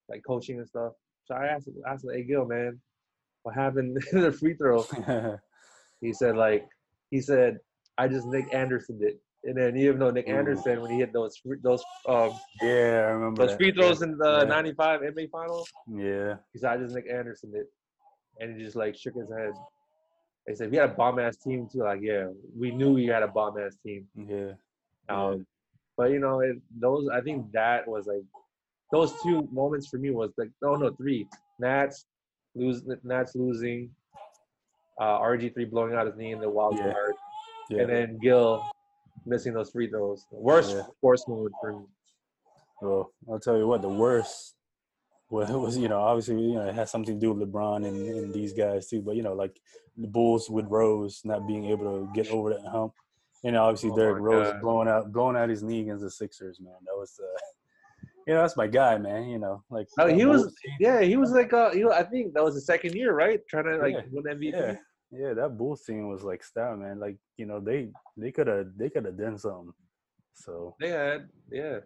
like 0.09 0.21
coaching 0.25 0.59
and 0.59 0.67
stuff. 0.67 0.93
So 1.25 1.33
I 1.35 1.47
asked, 1.47 1.69
asked 1.87 2.03
him, 2.05 2.11
hey 2.13 2.23
Gil, 2.23 2.45
man, 2.45 2.79
what 3.43 3.55
happened 3.55 3.97
in 4.11 4.21
the 4.21 4.31
free 4.31 4.55
throw? 4.55 4.83
He 6.01 6.13
said 6.13 6.35
like 6.35 6.67
he 7.09 7.21
said 7.21 7.57
I 7.97 8.07
just 8.09 8.27
Nick 8.27 8.53
Anderson 8.53 8.99
did, 8.99 9.15
and 9.45 9.57
then 9.57 9.75
you 9.75 9.87
even 9.87 9.99
know 9.99 10.11
Nick 10.11 10.27
Ooh. 10.27 10.33
Anderson 10.33 10.81
when 10.81 10.91
he 10.91 10.97
hit 10.97 11.13
those 11.13 11.37
free- 11.37 11.57
those 11.63 11.81
um 12.07 12.31
yeah, 12.61 13.05
I 13.07 13.11
remember 13.11 13.41
those 13.43 13.51
that. 13.51 13.57
free 13.57 13.71
throws 13.71 14.01
in 14.01 14.17
the 14.17 14.39
Yeah. 14.41 14.43
'95 14.43 15.01
NBA 15.01 15.29
final. 15.31 15.65
Yeah. 15.87 16.35
He 16.51 16.59
said 16.59 16.71
I 16.71 16.77
just 16.77 16.93
Nick 16.93 17.09
Anderson 17.09 17.51
did, 17.53 17.65
and 18.39 18.57
he 18.57 18.63
just 18.63 18.75
like 18.75 18.95
shook 18.95 19.15
his 19.15 19.29
head. 19.31 19.53
He 20.47 20.55
said 20.55 20.69
we 20.71 20.77
had 20.77 20.91
a 20.91 20.93
bomb 20.93 21.19
ass 21.19 21.37
team 21.37 21.67
too. 21.71 21.79
Like 21.79 22.01
yeah, 22.01 22.27
we 22.57 22.71
knew 22.71 22.93
we 22.93 23.05
had 23.05 23.23
a 23.23 23.27
bomb 23.27 23.57
ass 23.59 23.75
team. 23.83 24.07
Yeah. 24.15 24.53
Um, 25.09 25.45
but 25.97 26.11
you 26.11 26.19
know 26.19 26.39
it, 26.41 26.57
those 26.79 27.07
I 27.09 27.21
think 27.21 27.51
that 27.53 27.87
was 27.87 28.05
like 28.05 28.23
those 28.91 29.13
two 29.23 29.47
moments 29.51 29.87
for 29.87 29.97
me 29.97 30.11
was 30.11 30.31
like 30.37 30.49
oh 30.63 30.75
no 30.75 30.91
three 30.91 31.27
Nats 31.59 32.05
lose 32.53 32.83
Nats 33.03 33.33
losing. 33.35 33.89
Uh, 34.97 35.19
RG3 35.19 35.69
blowing 35.69 35.93
out 35.93 36.05
his 36.07 36.15
knee 36.15 36.31
in 36.31 36.39
the 36.39 36.49
wild 36.49 36.77
Yeah. 36.77 36.93
card. 36.93 37.15
Yeah. 37.69 37.81
and 37.81 37.89
then 37.89 38.17
Gil 38.21 38.63
missing 39.25 39.53
those 39.53 39.69
free 39.71 39.89
throws. 39.89 40.25
Worst 40.31 40.73
Yeah. 40.73 40.83
sports 40.97 41.27
moment 41.27 41.53
for 41.59 41.73
me. 41.73 41.85
Well, 42.81 43.11
I'll 43.29 43.39
tell 43.39 43.57
you 43.57 43.67
what, 43.67 43.81
the 43.81 43.89
worst 43.89 44.54
well, 45.29 45.49
it 45.49 45.57
was, 45.59 45.77
you 45.77 45.87
know, 45.87 45.99
obviously, 45.99 46.39
you 46.41 46.55
know, 46.55 46.67
it 46.67 46.75
has 46.75 46.91
something 46.91 47.15
to 47.15 47.19
do 47.19 47.33
with 47.33 47.47
LeBron 47.49 47.85
and, 47.87 48.07
and 48.07 48.33
these 48.33 48.53
guys 48.53 48.87
too. 48.87 49.01
But, 49.01 49.15
you 49.15 49.23
know, 49.23 49.33
like 49.33 49.59
the 49.97 50.07
Bulls 50.07 50.49
with 50.49 50.65
Rose 50.67 51.21
not 51.23 51.47
being 51.47 51.65
able 51.65 51.85
to 52.07 52.13
get 52.13 52.29
over 52.31 52.51
that 52.53 52.65
hump. 52.67 52.93
And 53.43 53.55
obviously 53.57 53.91
Oh 53.91 53.95
Derrick 53.95 54.21
Rose 54.21 54.51
God. 54.53 54.61
blowing 54.61 54.87
out 54.87 55.11
blowing 55.11 55.35
out 55.35 55.49
his 55.49 55.61
knee 55.61 55.81
against 55.81 56.03
the 56.03 56.09
Sixers, 56.09 56.59
man. 56.59 56.73
That 56.85 56.95
was 56.97 57.19
uh 57.21 57.37
you 58.27 58.33
know, 58.33 58.41
that's 58.41 58.57
my 58.57 58.65
guy, 58.67 58.97
man. 58.97 59.29
You 59.29 59.37
know, 59.39 59.63
like 59.69 59.87
No, 59.97 60.07
he 60.07 60.25
was- 60.25 60.43
team- 60.63 60.73
Yeah, 60.79 61.01
he 61.01 61.15
was 61.17 61.31
like, 61.31 61.53
uh, 61.53 61.71
you 61.73 61.85
know, 61.85 61.91
I 61.91 62.03
think 62.03 62.33
that 62.33 62.43
was 62.43 62.55
the 62.55 62.61
second 62.61 62.93
year, 62.95 63.13
right? 63.13 63.39
Trying 63.47 63.65
to 63.65 63.77
like 63.77 63.93
Yeah, 63.93 64.01
win 64.11 64.23
MVP. 64.39 64.51
yeah, 64.51 64.75
yeah, 65.11 65.33
that 65.33 65.57
Bulls 65.57 65.83
team 65.83 66.07
was 66.07 66.23
like 66.23 66.43
stout, 66.43 66.79
man. 66.79 66.99
Like, 66.99 67.17
you 67.37 67.45
know, 67.45 67.59
they 67.59 67.89
they 68.17 68.31
could 68.31 68.47
have 68.47 68.67
they 68.77 68.89
could 68.89 69.05
have 69.05 69.17
done 69.17 69.37
something. 69.37 69.73
So 70.33 70.75
They 70.79 70.89
had, 70.89 71.29
yeah. 71.51 71.79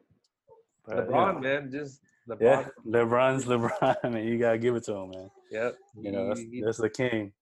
but, 0.85 1.09
LeBron, 1.09 1.35
know, 1.35 1.39
man, 1.41 1.71
just 1.71 2.01
LeBron. 2.29 2.41
Yeah, 2.41 2.67
LeBron's 2.85 3.45
LeBron, 3.45 4.03
man. 4.11 4.25
You 4.27 4.37
gotta 4.37 4.57
give 4.57 4.75
it 4.75 4.83
to 4.85 4.93
him, 4.93 5.09
man. 5.11 5.31
Yep. 5.51 5.75
You 6.01 6.11
know, 6.11 6.27
that's, 6.29 6.41
that's 6.63 6.77
the 6.77 6.89
king. 6.89 7.33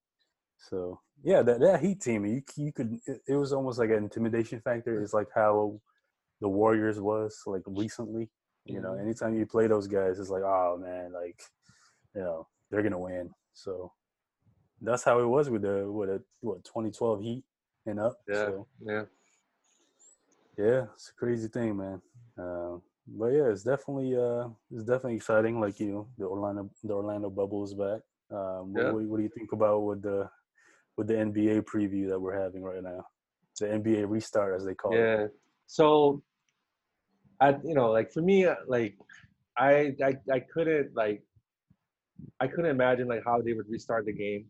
So 0.69 0.99
yeah, 1.23 1.41
that 1.43 1.59
that 1.59 1.81
Heat 1.81 2.01
team, 2.01 2.25
you 2.25 2.41
you 2.55 2.71
could 2.71 2.99
it, 3.05 3.21
it 3.27 3.35
was 3.35 3.53
almost 3.53 3.79
like 3.79 3.89
an 3.89 4.03
intimidation 4.03 4.61
factor. 4.61 5.01
It's 5.01 5.13
like 5.13 5.27
how 5.33 5.79
the 6.41 6.49
Warriors 6.49 6.99
was 6.99 7.41
like 7.45 7.63
recently. 7.65 8.29
You 8.65 8.81
know, 8.81 8.91
Mhm. 8.91 9.01
anytime 9.01 9.35
you 9.35 9.45
play 9.45 9.67
those 9.67 9.87
guys, 9.87 10.19
it's 10.19 10.29
like, 10.29 10.43
oh 10.43 10.77
man, 10.81 11.13
like 11.13 11.41
you 12.15 12.21
know 12.21 12.47
they're 12.69 12.83
gonna 12.83 12.99
win. 12.99 13.29
So 13.53 13.91
that's 14.81 15.03
how 15.03 15.19
it 15.19 15.25
was 15.25 15.49
with 15.49 15.61
the 15.63 15.89
with 15.91 16.09
the 16.09 16.23
what 16.41 16.63
2012 16.63 17.21
Heat 17.21 17.43
and 17.85 17.99
up. 17.99 18.17
Yeah. 18.27 18.45
So 18.45 18.67
yeah. 18.81 19.03
Yeah, 20.57 20.85
it's 20.95 21.09
a 21.09 21.13
crazy 21.13 21.47
thing, 21.47 21.77
man. 21.77 22.01
Uh, 22.37 22.77
but 23.07 23.27
yeah, 23.27 23.49
it's 23.49 23.63
definitely 23.63 24.15
uh, 24.17 24.49
it's 24.71 24.83
definitely 24.83 25.15
exciting. 25.15 25.59
Like 25.59 25.79
you 25.79 25.87
know, 25.91 26.07
the 26.17 26.25
Orlando 26.25 26.69
the 26.83 26.93
Orlando 26.93 27.29
bubble 27.29 27.63
is 27.63 27.73
back. 27.73 28.01
Um, 28.29 28.73
what, 28.73 28.85
Yeah. 28.85 28.91
what, 28.91 29.03
what 29.03 29.17
do 29.17 29.23
you 29.23 29.29
think 29.29 29.51
about 29.53 29.79
with 29.79 30.01
the 30.01 30.29
with 30.97 31.07
the 31.07 31.13
NBA 31.13 31.63
preview 31.63 32.09
that 32.09 32.19
we're 32.19 32.37
having 32.39 32.63
right 32.63 32.83
now? 32.83 33.05
The 33.59 33.67
NBA 33.67 34.09
restart, 34.09 34.55
as 34.55 34.65
they 34.65 34.75
call 34.75 34.93
it. 34.93 34.97
Yeah. 34.97 35.27
So, 35.67 36.21
I 37.39 37.49
you 37.63 37.73
know 37.73 37.91
like 37.91 38.11
for 38.11 38.21
me 38.21 38.45
uh, 38.45 38.55
like 38.67 38.97
I 39.57 39.93
I 40.03 40.17
I 40.31 40.39
couldn't 40.39 40.95
like 40.95 41.23
I 42.39 42.47
couldn't 42.47 42.71
imagine 42.71 43.07
like 43.07 43.23
how 43.25 43.41
they 43.41 43.53
would 43.53 43.69
restart 43.69 44.05
the 44.05 44.13
game 44.13 44.45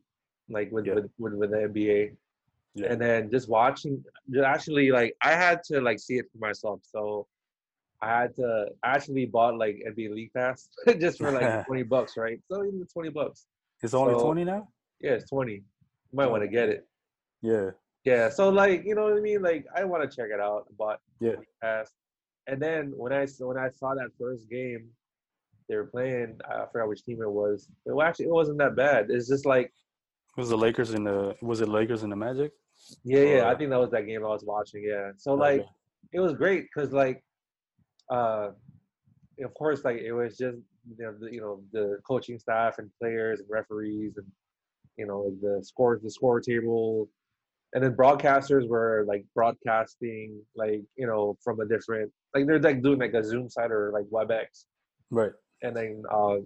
like 0.49 0.72
with 0.72 0.88
Yeah. 0.88 0.95
with, 0.95 1.10
with 1.20 1.34
with 1.36 1.51
the 1.51 1.58
NBA 1.58 2.16
Yeah. 2.76 2.91
and 2.91 3.01
then 3.01 3.30
just 3.30 3.47
watching 3.49 4.03
just 4.32 4.45
actually 4.45 4.89
like 4.91 5.16
I 5.22 5.32
had 5.32 5.64
to 5.66 5.80
like 5.82 5.99
see 5.99 6.18
it 6.18 6.26
for 6.32 6.39
myself 6.39 6.80
so. 6.84 7.28
I 8.02 8.08
had 8.22 8.36
to 8.36 8.68
I 8.84 8.89
actually 8.91 9.26
bought 9.26 9.58
like 9.58 9.82
NBA 9.88 10.12
League 10.14 10.34
Pass 10.34 10.70
just 11.00 11.18
for 11.18 11.32
like 11.32 11.66
twenty 11.68 11.84
bucks, 11.84 12.16
right? 12.18 12.39
So 12.52 12.64
even 12.64 12.86
twenty 12.91 13.10
bucks. 13.10 13.45
It's 13.82 13.93
only 13.93 14.14
So- 14.14 14.24
twenty 14.24 14.43
now. 14.43 14.68
Yeah, 15.00 15.12
it's 15.12 15.30
twenty. 15.30 15.54
You 15.54 16.14
might 16.14 16.28
want 16.28 16.43
to 16.43 16.48
get 16.48 16.70
it. 16.70 16.88
Yeah. 17.41 17.72
Yeah, 18.04 18.30
so 18.30 18.50
like 18.50 18.86
you 18.86 18.95
know 18.95 19.04
what 19.04 19.14
I 19.18 19.20
mean. 19.20 19.41
Like 19.41 19.66
I 19.76 19.84
want 19.84 20.10
to 20.10 20.16
check 20.16 20.30
it 20.34 20.39
out, 20.39 20.66
but 20.78 21.00
Yeah. 21.20 21.36
pass. 21.62 21.91
And 22.48 22.62
then 22.62 22.93
when 22.95 23.12
I 23.12 23.26
when 23.39 23.58
I 23.58 23.70
saw 23.70 23.93
that 23.95 24.10
first 24.20 24.50
game, 24.50 24.88
they 25.68 25.76
were 25.76 25.86
playing. 25.88 26.39
I 26.50 26.66
forgot 26.72 26.88
which 26.88 27.04
team 27.04 27.22
it 27.22 27.30
was. 27.30 27.68
It 27.86 27.91
wa- 27.93 28.04
actually 28.06 28.26
it 28.28 28.32
wasn't 28.32 28.60
that 28.60 28.76
bad. 28.76 29.08
It's 29.10 29.28
just 29.28 29.45
like 29.45 29.74
Was 30.38 30.50
the 30.50 30.58
Lakers 30.58 30.93
in 30.93 31.04
the 31.04 31.36
was 31.41 31.60
it 31.62 31.68
Lakers 31.68 32.04
in 32.04 32.10
the 32.10 32.16
Magic? 32.16 32.54
yeah, 33.04 33.22
yeah. 33.24 33.50
I 33.50 33.56
think 33.56 33.72
that 33.72 33.80
was 33.80 33.89
that 33.91 34.06
game 34.06 34.24
I 34.24 34.30
was 34.30 34.43
watching. 34.45 34.84
Yeah. 34.84 35.12
So 35.18 35.34
like 35.34 35.62
Okay. 35.62 35.70
it 36.14 36.20
was 36.22 36.34
great 36.34 36.68
because 36.74 36.93
like, 36.93 37.24
uh, 38.10 38.49
of 39.43 39.53
course 39.53 39.84
like 39.84 39.97
it 39.97 40.14
was 40.14 40.38
just 40.38 40.58
you 40.97 41.05
know 41.05 41.14
the, 41.20 41.32
you 41.32 41.41
know 41.41 41.62
the 41.74 41.99
coaching 42.08 42.39
staff 42.39 42.80
and 42.80 42.89
players 42.99 43.39
and 43.39 43.49
referees 43.49 44.18
and 44.18 44.26
you 44.97 45.05
know 45.05 45.32
the 45.41 45.64
score 45.64 45.99
the 46.01 46.10
score 46.10 46.39
table 46.39 47.08
and 47.74 47.84
then 47.84 47.93
broadcasters 47.93 48.68
were 48.68 49.05
like 49.08 49.26
broadcasting 49.36 50.39
like 50.55 50.82
you 50.95 51.05
know 51.05 51.38
from 51.43 51.60
a 51.60 51.66
different 51.66 52.12
like 52.34 52.47
they're 52.47 52.60
like 52.60 52.82
doing 52.82 52.99
like 52.99 53.14
a 53.14 53.24
zoom 53.24 53.49
site 53.49 53.72
or 53.72 53.91
like 53.93 54.05
webex 54.05 54.66
right. 55.12 55.32
and 55.62 55.76
then 55.76 56.01
um 56.14 56.45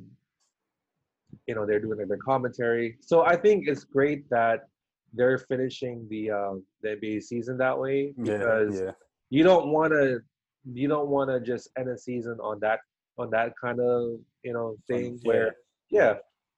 you 1.47 1.55
know 1.55 1.65
they're 1.65 1.79
doing 1.79 1.97
like 1.97 2.07
their 2.07 2.17
commentary 2.17 2.97
so 3.01 3.23
i 3.25 3.35
think 3.35 3.67
it's 3.67 3.83
great 3.83 4.29
that 4.29 4.67
they're 5.13 5.37
finishing 5.37 6.05
the 6.09 6.29
uh 6.31 6.53
the 6.81 6.89
nba 6.89 7.21
season 7.21 7.57
that 7.57 7.77
way 7.77 8.13
Yeah. 8.17 8.37
because 8.37 8.81
Yeah. 8.81 8.91
you 9.29 9.43
don't 9.43 9.67
want 9.69 9.93
to 9.93 10.19
you 10.65 10.87
don't 10.87 11.07
want 11.09 11.29
to 11.29 11.39
just 11.39 11.69
end 11.77 11.89
a 11.89 11.97
season 11.97 12.37
on 12.41 12.59
that 12.59 12.79
on 13.17 13.29
that 13.29 13.53
kind 13.59 13.79
of 13.79 14.19
you 14.43 14.53
know 14.53 14.75
thing 14.87 15.19
yeah. 15.23 15.29
where 15.29 15.55
yeah 15.89 16.13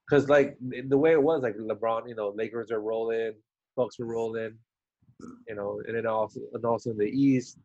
because 0.07 0.29
like 0.29 0.57
the 0.89 0.97
way 0.97 1.11
it 1.13 1.21
was 1.21 1.41
like 1.41 1.55
lebron 1.57 2.07
you 2.07 2.15
know 2.15 2.33
lakers 2.35 2.71
are 2.71 2.81
rolling 2.81 3.33
bucks 3.75 3.99
are 3.99 4.05
rolling 4.05 4.53
you 5.47 5.55
know 5.55 5.81
and 5.87 5.95
then 5.95 6.05
also 6.05 6.39
and 6.53 6.65
also 6.65 6.91
in 6.91 6.97
the 6.97 7.05
east 7.05 7.57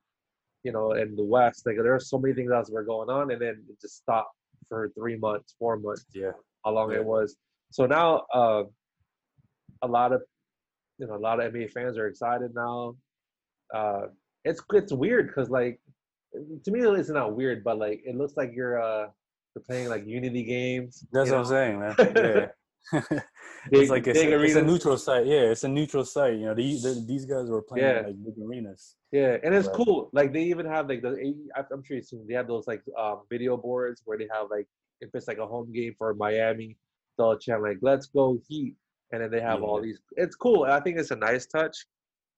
you 0.64 0.72
know 0.72 0.92
and 0.92 1.16
the 1.18 1.24
west 1.24 1.66
like 1.66 1.76
there 1.76 1.94
are 1.94 2.00
so 2.00 2.18
many 2.18 2.34
things 2.34 2.50
else 2.52 2.70
were 2.70 2.84
going 2.84 3.08
on 3.08 3.30
and 3.30 3.40
then 3.40 3.62
it 3.68 3.80
just 3.80 3.96
stopped 3.96 4.34
for 4.68 4.90
three 4.96 5.16
months 5.16 5.54
four 5.58 5.78
months 5.78 6.04
Yeah. 6.14 6.32
how 6.64 6.72
long 6.72 6.92
Yeah. 6.92 6.98
it 6.98 7.04
was 7.04 7.36
so 7.70 7.86
now 7.86 8.24
uh 8.32 8.64
a 9.82 9.88
lot 9.88 10.12
of 10.12 10.22
you 10.98 11.06
know 11.06 11.14
a 11.14 11.18
lot 11.18 11.40
of 11.40 11.52
nba 11.52 11.70
fans 11.70 11.96
are 11.98 12.06
excited 12.06 12.54
now 12.54 12.96
uh 13.74 14.06
it's 14.44 14.62
it's 14.72 14.92
weird 14.92 15.28
because 15.28 15.50
like 15.50 15.80
to 16.64 16.70
me 16.70 16.80
it's 16.80 17.08
not 17.08 17.34
weird 17.34 17.64
but 17.64 17.78
like 17.78 18.00
it 18.04 18.14
looks 18.16 18.34
like 18.36 18.50
you're 18.54 18.80
uh 18.80 19.06
you're 19.54 19.62
playing 19.66 19.88
like 19.88 20.06
unity 20.06 20.44
games 20.44 21.04
That's 21.12 21.30
what 21.30 21.40
I'm 21.40 21.44
saying, 21.46 21.80
man. 21.80 21.94
Yeah. 22.92 23.00
Big- 23.70 23.82
it's 23.82 23.90
like 23.90 24.06
it's, 24.06 24.18
a, 24.18 24.42
it's 24.42 24.54
a 24.54 24.62
neutral 24.62 24.96
site. 24.96 25.26
Yeah, 25.26 25.50
it's 25.52 25.64
a 25.64 25.68
neutral 25.68 26.04
site. 26.04 26.34
You 26.38 26.46
know, 26.46 26.54
the, 26.54 26.78
the, 26.80 27.04
these 27.06 27.26
guys 27.26 27.50
were 27.50 27.60
playing 27.60 27.86
Yeah. 27.86 28.02
like 28.06 28.24
big 28.24 28.34
arenas. 28.42 28.96
Yeah, 29.12 29.36
and 29.42 29.54
it's 29.54 29.66
Right. 29.68 29.76
cool. 29.76 30.08
Like 30.14 30.32
they 30.32 30.44
even 30.44 30.64
have 30.64 30.88
like 30.88 31.02
the 31.02 31.10
I'm 31.72 31.82
sure 31.82 31.96
you've 31.96 32.06
seen 32.06 32.24
they 32.26 32.34
have 32.34 32.46
those 32.46 32.66
like 32.66 32.82
um, 32.98 33.22
video 33.30 33.56
boards 33.56 34.02
where 34.06 34.16
they 34.16 34.28
have 34.32 34.46
like 34.50 34.66
if 35.00 35.10
it's 35.12 35.28
like 35.28 35.38
a 35.38 35.46
home 35.46 35.70
game 35.72 35.94
for 35.98 36.14
Miami, 36.14 36.78
they'll 37.18 37.36
chant 37.38 37.62
like 37.62 37.78
"Let's 37.82 38.06
go 38.06 38.38
Heat," 38.48 38.74
and 39.12 39.22
then 39.22 39.30
they 39.30 39.40
have 39.40 39.62
all 39.62 39.82
these. 39.82 39.98
It's 40.16 40.36
cool. 40.36 40.64
I 40.64 40.80
think 40.80 40.98
it's 40.98 41.10
a 41.10 41.16
nice 41.16 41.46
touch. 41.46 41.76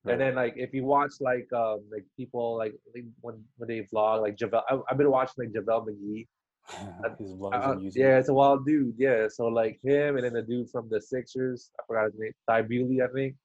Right. 0.03 0.13
And 0.13 0.21
then 0.21 0.35
like 0.35 0.53
if 0.57 0.73
you 0.73 0.83
watch 0.83 1.13
like 1.19 1.47
um 1.53 1.81
like 1.91 2.05
people 2.17 2.57
like 2.57 2.73
like, 2.95 3.05
when 3.21 3.35
when 3.57 3.67
they 3.67 3.81
vlog 3.93 4.21
like 4.21 4.35
JaVale, 4.35 4.63
I, 4.69 4.79
I've 4.89 4.97
been 4.97 5.11
watching 5.11 5.35
like 5.45 5.53
JaVale 5.53 5.87
McGee. 5.89 6.27
His 7.19 7.33
vlogs 7.33 7.53
Uh, 7.53 7.69
on 7.71 7.79
YouTube. 7.83 7.91
yeah, 7.95 8.17
it's 8.19 8.29
a 8.29 8.33
wild 8.33 8.65
dude. 8.65 8.95
Yeah, 8.97 9.27
so 9.27 9.47
like 9.47 9.79
him 9.83 10.15
and 10.17 10.23
then 10.25 10.33
the 10.33 10.41
dude 10.43 10.69
from 10.69 10.87
the 10.89 11.01
Sixers, 11.01 11.69
I 11.79 11.83
forgot 11.87 12.05
his 12.11 12.19
name, 12.19 12.31
Thybulle, 12.49 13.03
I 13.03 13.11
think. 13.13 13.35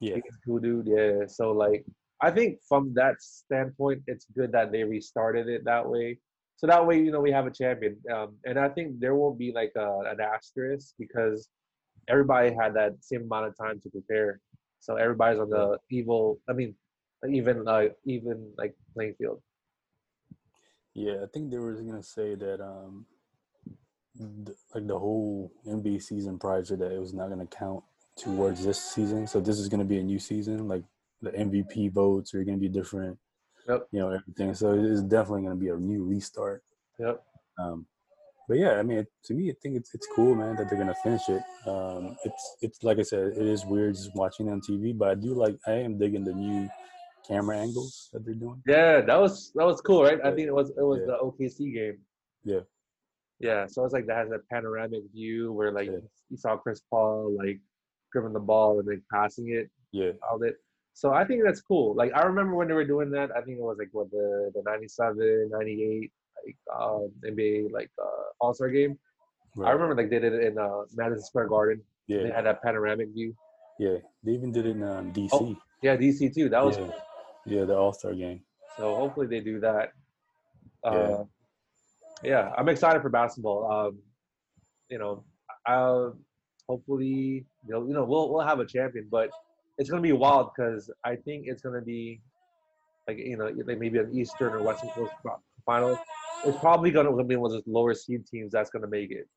yeah, 0.00 0.14
He's 0.14 0.36
cool 0.44 0.58
dude. 0.58 0.86
Yeah. 0.86 1.26
So 1.26 1.50
like, 1.52 1.84
I 2.20 2.30
think 2.30 2.58
from 2.68 2.92
that 2.94 3.16
standpoint, 3.20 4.02
it's 4.06 4.26
good 4.36 4.52
that 4.52 4.72
they 4.72 4.84
restarted 4.84 5.48
it 5.48 5.64
that 5.64 5.88
way. 5.88 6.18
So 6.56 6.66
that 6.66 6.86
way, 6.86 6.98
you 7.02 7.10
know, 7.10 7.20
we 7.20 7.32
have 7.32 7.46
a 7.46 7.50
champion. 7.50 7.96
Um, 8.14 8.36
and 8.44 8.58
I 8.58 8.68
think 8.68 9.00
there 9.00 9.14
won't 9.14 9.38
be 9.38 9.50
like 9.52 9.72
a, 9.76 10.00
an 10.12 10.20
asterisk 10.20 10.94
because 10.98 11.48
everybody 12.08 12.52
had 12.54 12.74
that 12.74 12.92
same 13.00 13.22
amount 13.22 13.46
of 13.46 13.56
time 13.56 13.80
to 13.80 13.88
prepare. 13.90 14.40
So 14.80 14.96
everybody's 14.96 15.38
on 15.40 15.50
the 15.50 15.78
evil. 15.90 16.40
I 16.48 16.52
mean, 16.52 16.74
even 17.28 17.64
like 17.64 17.96
even 18.04 18.52
like 18.56 18.74
playing 18.94 19.14
field. 19.18 19.42
yeah. 20.94 21.22
I 21.22 21.26
think 21.32 21.50
they 21.50 21.58
were 21.58 21.74
gonna 21.74 22.02
say 22.02 22.34
that 22.34 22.60
um, 22.60 23.06
th- 24.18 24.56
like 24.74 24.86
the 24.86 24.98
whole 24.98 25.52
NBA 25.66 26.02
season 26.02 26.38
prior 26.38 26.62
to 26.64 26.76
that, 26.76 26.92
it 26.92 27.00
was 27.00 27.12
not 27.14 27.28
gonna 27.28 27.46
count 27.46 27.84
towards 28.16 28.64
this 28.64 28.80
season. 28.80 29.26
So 29.26 29.40
this 29.40 29.58
is 29.58 29.68
gonna 29.68 29.84
be 29.84 29.98
a 29.98 30.02
new 30.02 30.18
season. 30.18 30.68
Like 30.68 30.84
the 31.22 31.30
MVP 31.30 31.92
votes 31.92 32.34
are 32.34 32.44
gonna 32.44 32.58
be 32.58 32.68
different. 32.68 33.18
Yep. 33.68 33.88
You 33.92 34.00
know 34.00 34.10
everything. 34.10 34.54
So 34.54 34.72
it 34.72 34.84
is 34.84 35.02
definitely 35.02 35.42
gonna 35.42 35.56
be 35.56 35.68
a 35.68 35.76
new 35.76 36.04
restart. 36.04 36.62
Yep. 36.98 37.22
Um, 37.58 37.86
but 38.50 38.58
yeah, 38.58 38.72
I 38.72 38.82
mean, 38.82 39.06
to 39.26 39.32
me, 39.32 39.48
I 39.48 39.54
think 39.62 39.76
it's 39.76 39.94
it's 39.94 40.08
cool, 40.16 40.34
man, 40.34 40.56
that 40.56 40.68
they're 40.68 40.76
gonna 40.76 41.02
finish 41.04 41.22
it. 41.28 41.40
Um, 41.68 42.16
it's 42.24 42.56
it's 42.62 42.82
like 42.82 42.98
I 42.98 43.02
said, 43.02 43.28
it 43.36 43.46
is 43.46 43.64
weird 43.64 43.94
just 43.94 44.12
watching 44.16 44.48
it 44.48 44.50
on 44.50 44.60
TV, 44.60 44.92
but 44.92 45.08
I 45.08 45.14
do 45.14 45.34
like. 45.34 45.56
I 45.68 45.74
am 45.74 45.96
digging 45.98 46.24
the 46.24 46.32
new 46.32 46.68
camera 47.28 47.56
angles 47.58 48.08
that 48.12 48.24
they're 48.24 48.34
doing. 48.34 48.60
Yeah, 48.66 49.02
that 49.02 49.20
was 49.20 49.52
that 49.54 49.64
was 49.64 49.80
cool, 49.80 50.02
right? 50.02 50.18
I 50.24 50.32
think 50.34 50.48
it 50.48 50.52
was 50.52 50.70
it 50.70 50.82
was 50.82 50.98
Yeah. 50.98 51.12
the 51.12 51.18
OKC 51.22 51.72
game. 51.72 51.98
Yeah. 52.42 52.60
Yeah, 53.38 53.66
so 53.68 53.84
it's 53.84 53.94
like 53.94 54.06
that 54.06 54.16
has 54.16 54.32
a 54.32 54.40
panoramic 54.52 55.04
view 55.14 55.52
where 55.52 55.70
like 55.70 55.86
Yeah. 55.86 55.98
you 56.28 56.36
saw 56.36 56.56
Chris 56.56 56.82
Paul 56.90 57.36
like 57.38 57.60
gripping 58.10 58.32
the 58.32 58.40
ball 58.40 58.80
and 58.80 58.88
like 58.88 59.02
passing 59.14 59.50
it, 59.50 59.70
Yeah, 59.92 60.10
all 60.28 60.42
it. 60.42 60.56
So 60.94 61.12
I 61.12 61.24
think 61.24 61.44
that's 61.44 61.60
cool. 61.60 61.94
Like 61.94 62.10
I 62.16 62.22
remember 62.22 62.56
when 62.56 62.66
they 62.66 62.74
were 62.74 62.84
doing 62.94 63.12
that. 63.12 63.30
I 63.30 63.42
think 63.42 63.58
it 63.58 63.62
was 63.62 63.78
like 63.78 63.90
what 63.92 64.10
the 64.10 64.50
the 64.56 64.62
97, 64.64 65.50
98 65.52 66.12
like 66.44 66.56
um 66.74 67.10
NBA 67.24 67.72
like 67.72 67.90
uh 68.02 68.24
All 68.40 68.54
Star 68.54 68.68
game. 68.70 68.98
I 69.64 69.70
remember 69.70 69.94
like 69.94 70.10
they 70.10 70.18
did 70.20 70.32
it 70.32 70.44
in 70.44 70.58
uh 70.58 70.82
Madison 70.94 71.24
Square 71.24 71.48
Garden. 71.48 71.82
Yeah, 72.06 72.22
They 72.24 72.30
had 72.30 72.44
that 72.46 72.62
panoramic 72.62 73.08
view. 73.12 73.34
yeah. 73.78 73.98
They 74.24 74.32
even 74.32 74.52
did 74.52 74.66
it 74.66 74.70
in 74.70 74.82
um, 74.82 75.12
DC. 75.12 75.28
Oh, 75.32 75.56
Yeah, 75.82 75.96
DC 75.96 76.34
too. 76.34 76.48
That 76.48 76.64
was 76.64 76.76
yeah. 76.78 76.90
yeah, 77.46 77.64
the 77.64 77.76
All 77.76 77.92
Star 77.92 78.12
game. 78.14 78.42
So 78.76 78.94
hopefully 78.96 79.26
they 79.26 79.40
do 79.40 79.60
that. 79.60 79.92
Yeah. 80.84 80.90
Uh, 80.90 81.24
yeah, 82.22 82.52
I'm 82.56 82.68
excited 82.68 83.00
for 83.02 83.08
basketball. 83.10 83.70
Um, 83.70 83.98
you 84.88 84.98
know, 84.98 85.24
I'll 85.66 86.16
hopefully 86.68 87.44
you 87.66 87.72
know, 87.72 87.86
you 87.86 87.94
know 87.94 88.04
we'll 88.04 88.30
we'll 88.30 88.46
have 88.46 88.60
a 88.60 88.66
champion, 88.66 89.08
but 89.10 89.30
it's 89.78 89.88
gonna 89.90 90.02
be 90.02 90.12
wild 90.12 90.50
because 90.54 90.90
I 91.04 91.16
think 91.16 91.44
it's 91.46 91.62
gonna 91.62 91.80
be 91.80 92.20
like 93.08 93.18
you 93.18 93.36
know 93.36 93.46
like 93.46 93.78
maybe 93.78 93.98
an 93.98 94.10
Eastern 94.12 94.52
or 94.52 94.62
Western 94.62 94.90
Coast 94.90 95.12
final. 95.64 95.98
It's 96.44 96.58
probably 96.58 96.90
gonna 96.90 97.24
be 97.24 97.36
one 97.36 97.50
of 97.50 97.52
those 97.52 97.66
lower 97.66 97.94
seed 97.94 98.26
teams 98.26 98.52
that's 98.52 98.70
gonna 98.70 98.88
make 98.88 99.10
it. 99.10 99.28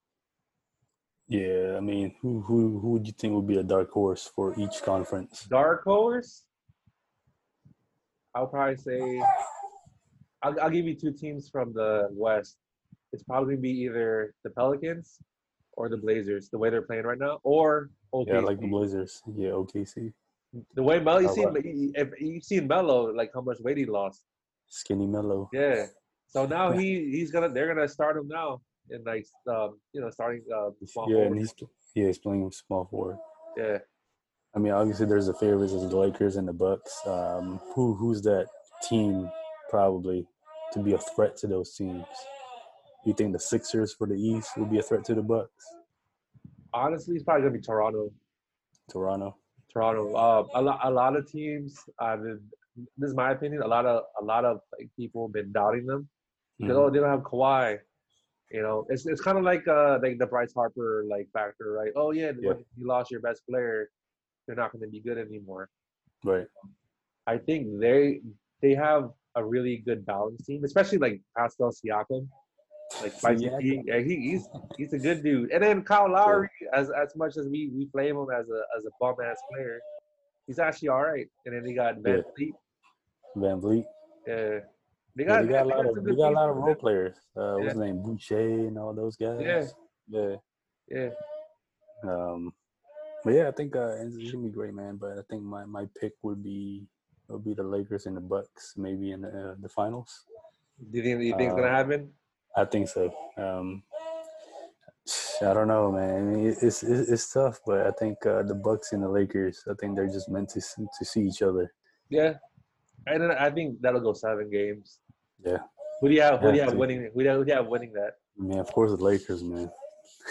Yeah, 1.28 1.76
I 1.78 1.80
mean, 1.80 2.16
who 2.22 2.42
who 2.42 2.80
who 2.80 2.92
would 2.92 3.08
you 3.08 3.14
think 3.14 3.34
would 3.34 3.48
be 3.48 3.58
a 3.58 3.64
dark 3.64 3.92
horse 3.92 4.30
for 4.36 4.54
each 4.60 4.82
conference? 4.84 5.46
Dark 5.50 5.84
horse. 5.84 6.44
I'll 8.36 8.48
probably 8.48 8.78
say 8.78 9.22
I'll, 10.44 10.60
I'll 10.62 10.70
give 10.70 10.86
you 10.86 10.96
two 10.96 11.12
teams 11.12 11.50
from 11.50 11.74
the 11.74 12.08
West. 12.12 12.58
It's 13.12 13.24
probably 13.24 13.56
be 13.56 13.70
either 13.70 14.34
the 14.44 14.50
Pelicans 14.50 15.20
or 15.74 15.90
the 15.90 15.98
Blazers, 15.98 16.50
the 16.50 16.58
way 16.58 16.70
they're 16.70 16.82
playing 16.82 17.04
right 17.04 17.18
now, 17.20 17.40
or 17.44 17.90
OKC. 18.14 18.28
Yeah, 18.28 18.40
like 18.40 18.60
the 18.60 18.68
Blazers. 18.68 19.22
Yeah, 19.36 19.50
OKC. 19.50 20.14
the 20.76 20.84
way 20.84 21.00
Melo, 21.00 21.20
you 21.20 21.30
Oh, 21.30 21.34
see, 21.34 21.92
if 21.96 22.10
you 22.20 22.42
seen 22.42 22.68
Melo, 22.68 23.12
like 23.14 23.32
how 23.34 23.42
much 23.42 23.60
weight 23.60 23.78
he 23.78 23.86
lost. 23.86 24.24
Skinny 24.68 25.08
Melo. 25.08 25.50
Yeah. 25.54 25.86
So 26.34 26.48
now 26.48 26.72
he 26.72 27.12
he's 27.12 27.32
gonna 27.32 27.50
they're 27.50 27.68
gonna 27.74 27.88
start 27.88 28.18
him 28.18 28.28
now 28.28 28.60
in 28.90 29.04
like 29.06 29.28
um 29.48 29.78
you 29.94 30.02
know 30.02 30.10
starting 30.10 30.42
uh 30.54 30.70
small 30.88 31.08
Yeah, 31.10 31.16
forward. 31.18 31.32
and 31.32 31.40
he's 31.40 31.54
yeah 31.96 32.08
he's 32.08 32.18
playing 32.18 32.52
small 32.52 32.86
forward. 32.86 33.18
yeah. 33.56 33.78
I 34.56 34.60
mean, 34.60 34.72
obviously 34.74 35.06
there's 35.08 35.28
the 35.28 35.34
favorites 35.34 35.74
as 35.74 35.88
the 35.90 35.96
Lakers 35.98 36.36
and 36.36 36.48
the 36.48 36.54
Bucks. 36.54 37.00
Um, 37.08 37.60
who 37.74 37.94
who's 37.96 38.22
that 38.24 38.48
team 38.88 39.30
probably 39.70 40.28
to 40.74 40.80
be 40.80 40.94
a 40.94 40.98
threat 40.98 41.38
to 41.38 41.48
those 41.48 41.76
teams? 41.76 42.06
You 43.06 43.14
think 43.14 43.34
the 43.34 43.40
Sixers 43.40 43.94
for 43.94 44.08
the 44.08 44.16
East 44.16 44.58
will 44.58 44.66
be 44.66 44.80
a 44.80 44.84
threat 44.84 45.04
to 45.06 45.16
the 45.16 45.22
Bucks? 45.24 45.64
Honestly, 46.74 47.16
it's 47.16 47.24
probably 47.24 47.44
gonna 47.44 47.54
be 47.60 47.62
Toronto. 47.62 48.12
Toronto. 48.92 49.38
Toronto. 49.72 50.14
Uh, 50.16 50.46
a 50.56 50.62
lot, 50.62 50.80
a 50.84 50.90
lot 50.92 51.16
of 51.16 51.30
teams. 51.32 51.78
Uh, 52.00 52.18
this 52.98 53.10
is 53.10 53.16
my 53.16 53.32
opinion. 53.32 53.62
A 53.64 53.68
lot 53.68 53.86
of, 53.86 54.04
a 54.22 54.24
lot 54.24 54.46
of 54.46 54.60
like 54.80 54.90
people 54.98 55.28
have 55.28 55.34
been 55.34 55.52
doubting 55.52 55.86
them 55.86 56.08
because 56.60 56.76
Mhm. 56.76 56.80
oh, 56.80 56.90
they 56.90 57.00
don't 57.00 57.10
have 57.10 57.22
Kawhi. 57.22 57.80
You 58.52 58.62
know, 58.62 58.86
it's 58.90 59.06
it's 59.06 59.22
kind 59.22 59.38
of 59.38 59.44
like 59.44 59.68
uh 59.68 60.00
like 60.04 60.18
the 60.20 60.28
Bryce 60.28 60.54
Harper 60.54 61.06
like 61.10 61.28
factor, 61.34 61.72
right? 61.74 61.92
Oh 61.96 62.12
yeah, 62.12 62.32
Yeah. 62.40 62.54
you 62.78 62.88
lost 62.88 63.10
your 63.12 63.20
best 63.22 63.42
player, 63.50 63.90
they're 64.46 64.56
not 64.56 64.72
going 64.72 64.84
to 64.84 64.90
be 64.90 65.00
good 65.02 65.18
anymore. 65.18 65.70
Right. 66.24 66.48
I 67.26 67.38
think 67.38 67.80
they 67.80 68.22
they 68.62 68.76
have 68.76 69.12
a 69.36 69.44
really 69.44 69.78
good 69.78 70.06
balance 70.06 70.46
team, 70.46 70.64
especially 70.64 71.00
like 71.00 71.22
Pascal 71.36 71.72
Siakam. 71.72 72.28
Like 73.02 73.14
Siakam. 73.14 73.60
P, 73.60 73.82
yeah, 73.86 74.00
he, 74.00 74.16
he's 74.30 74.48
he's 74.78 74.94
a 74.94 75.00
good 75.00 75.24
dude. 75.24 75.52
And 75.52 75.64
then 75.64 75.84
Kyle 75.84 76.12
Lowry, 76.12 76.50
as 76.74 76.92
as 76.92 77.16
much 77.16 77.38
as 77.38 77.48
we 77.48 77.72
we 77.76 77.86
blame 77.92 78.16
him 78.16 78.28
as 78.30 78.48
a 78.50 78.62
as 78.78 78.86
a 78.86 78.92
bum 79.00 79.16
ass 79.26 79.38
player, 79.52 79.80
he's 80.46 80.60
actually 80.60 80.90
all 80.90 81.02
right. 81.02 81.28
And 81.46 81.56
then 81.56 81.64
they 81.64 81.74
got 81.74 81.98
Van 82.04 82.18
Yeah. 82.18 82.22
Fleet. 82.36 82.54
VanVleet. 83.36 83.86
Yeah, 84.28 84.60
they 85.16 85.24
Yeah, 85.24 85.42
got 85.42 85.42
they 85.44 85.48
got 85.54 85.66
a 85.66 85.70
lot 85.70 85.86
of 85.86 86.04
they 86.04 86.16
got 86.16 86.30
a 86.32 86.36
lot 86.36 86.50
of 86.50 86.56
role 86.58 86.76
players. 86.76 87.16
Uh, 87.36 87.54
what's 87.56 87.64
Yeah. 87.64 87.70
his 87.74 87.80
name? 87.80 88.04
Boucher 88.04 88.40
and 88.40 88.78
all 88.78 88.94
those 88.94 89.16
guys. 89.16 89.40
Yeah. 89.42 89.66
Yeah. 90.10 90.36
Yeah, 90.90 91.10
Um, 92.04 92.54
but 93.24 93.34
yeah, 93.34 93.48
I 93.48 93.52
think 93.52 93.76
uh, 93.76 93.96
it's 94.02 94.32
gonna 94.32 94.44
be 94.48 94.50
great, 94.52 94.74
man. 94.74 94.98
But 94.98 95.18
I 95.18 95.22
think 95.30 95.44
my, 95.44 95.64
my 95.66 95.88
pick 96.00 96.14
would 96.24 96.44
be 96.44 96.86
would 97.30 97.44
be 97.46 97.54
the 97.54 97.64
Lakers 97.64 98.06
and 98.06 98.18
the 98.18 98.22
Bucks, 98.22 98.74
maybe 98.76 99.12
in 99.12 99.22
the, 99.22 99.30
uh, 99.30 99.56
the 99.62 99.70
finals. 99.70 100.26
do 100.92 100.98
you 100.98 101.04
think 101.04 101.22
you 101.24 101.32
think 101.38 101.50
it's 101.52 101.56
gonna 101.56 101.68
Uh, 101.68 101.76
happen? 101.78 102.14
I 102.56 102.66
think 102.66 102.90
so. 102.90 103.14
Um, 103.38 103.82
I 105.42 105.54
don't 105.54 105.68
know, 105.70 105.92
man. 105.92 106.16
I 106.16 106.22
mean, 106.22 106.48
it's 106.48 106.64
it's, 106.84 106.84
it's 106.84 107.32
tough, 107.32 107.62
but 107.66 107.88
I 107.88 107.92
think 107.92 108.26
uh, 108.26 108.44
the 108.44 108.56
Bucks 108.56 108.92
and 108.92 109.02
the 109.04 109.10
Lakers, 109.10 109.64
I 109.70 109.74
think 109.80 109.96
they're 109.96 110.08
just 110.08 110.30
meant 110.30 110.50
to 110.50 110.62
see, 110.62 110.86
to 111.00 111.06
see 111.06 111.22
each 111.28 111.42
other. 111.42 111.74
Yeah, 112.10 112.38
and 113.08 113.32
I 113.32 113.50
think 113.52 113.82
that'll 113.82 114.02
go 114.02 114.14
seven 114.14 114.50
games. 114.50 115.00
Yeah. 115.46 115.58
Who 116.02 116.10
do 116.10 116.14
you 116.16 116.22
have? 116.22 116.40
Who 116.42 116.52
do 116.52 116.58
you 116.58 116.64
Have 116.64 116.74
winning? 116.76 117.10
Who 117.14 117.20
do 117.24 117.26
you 117.30 117.32
who 117.36 117.46
do 117.46 117.50
you 117.52 117.56
have 117.58 117.68
winning 117.68 117.94
that? 117.94 118.14
I 118.40 118.44
mean, 118.44 118.60
of 118.60 118.72
course, 118.72 118.92
the 118.92 118.98
Lakers, 118.98 119.44
man. 119.44 119.72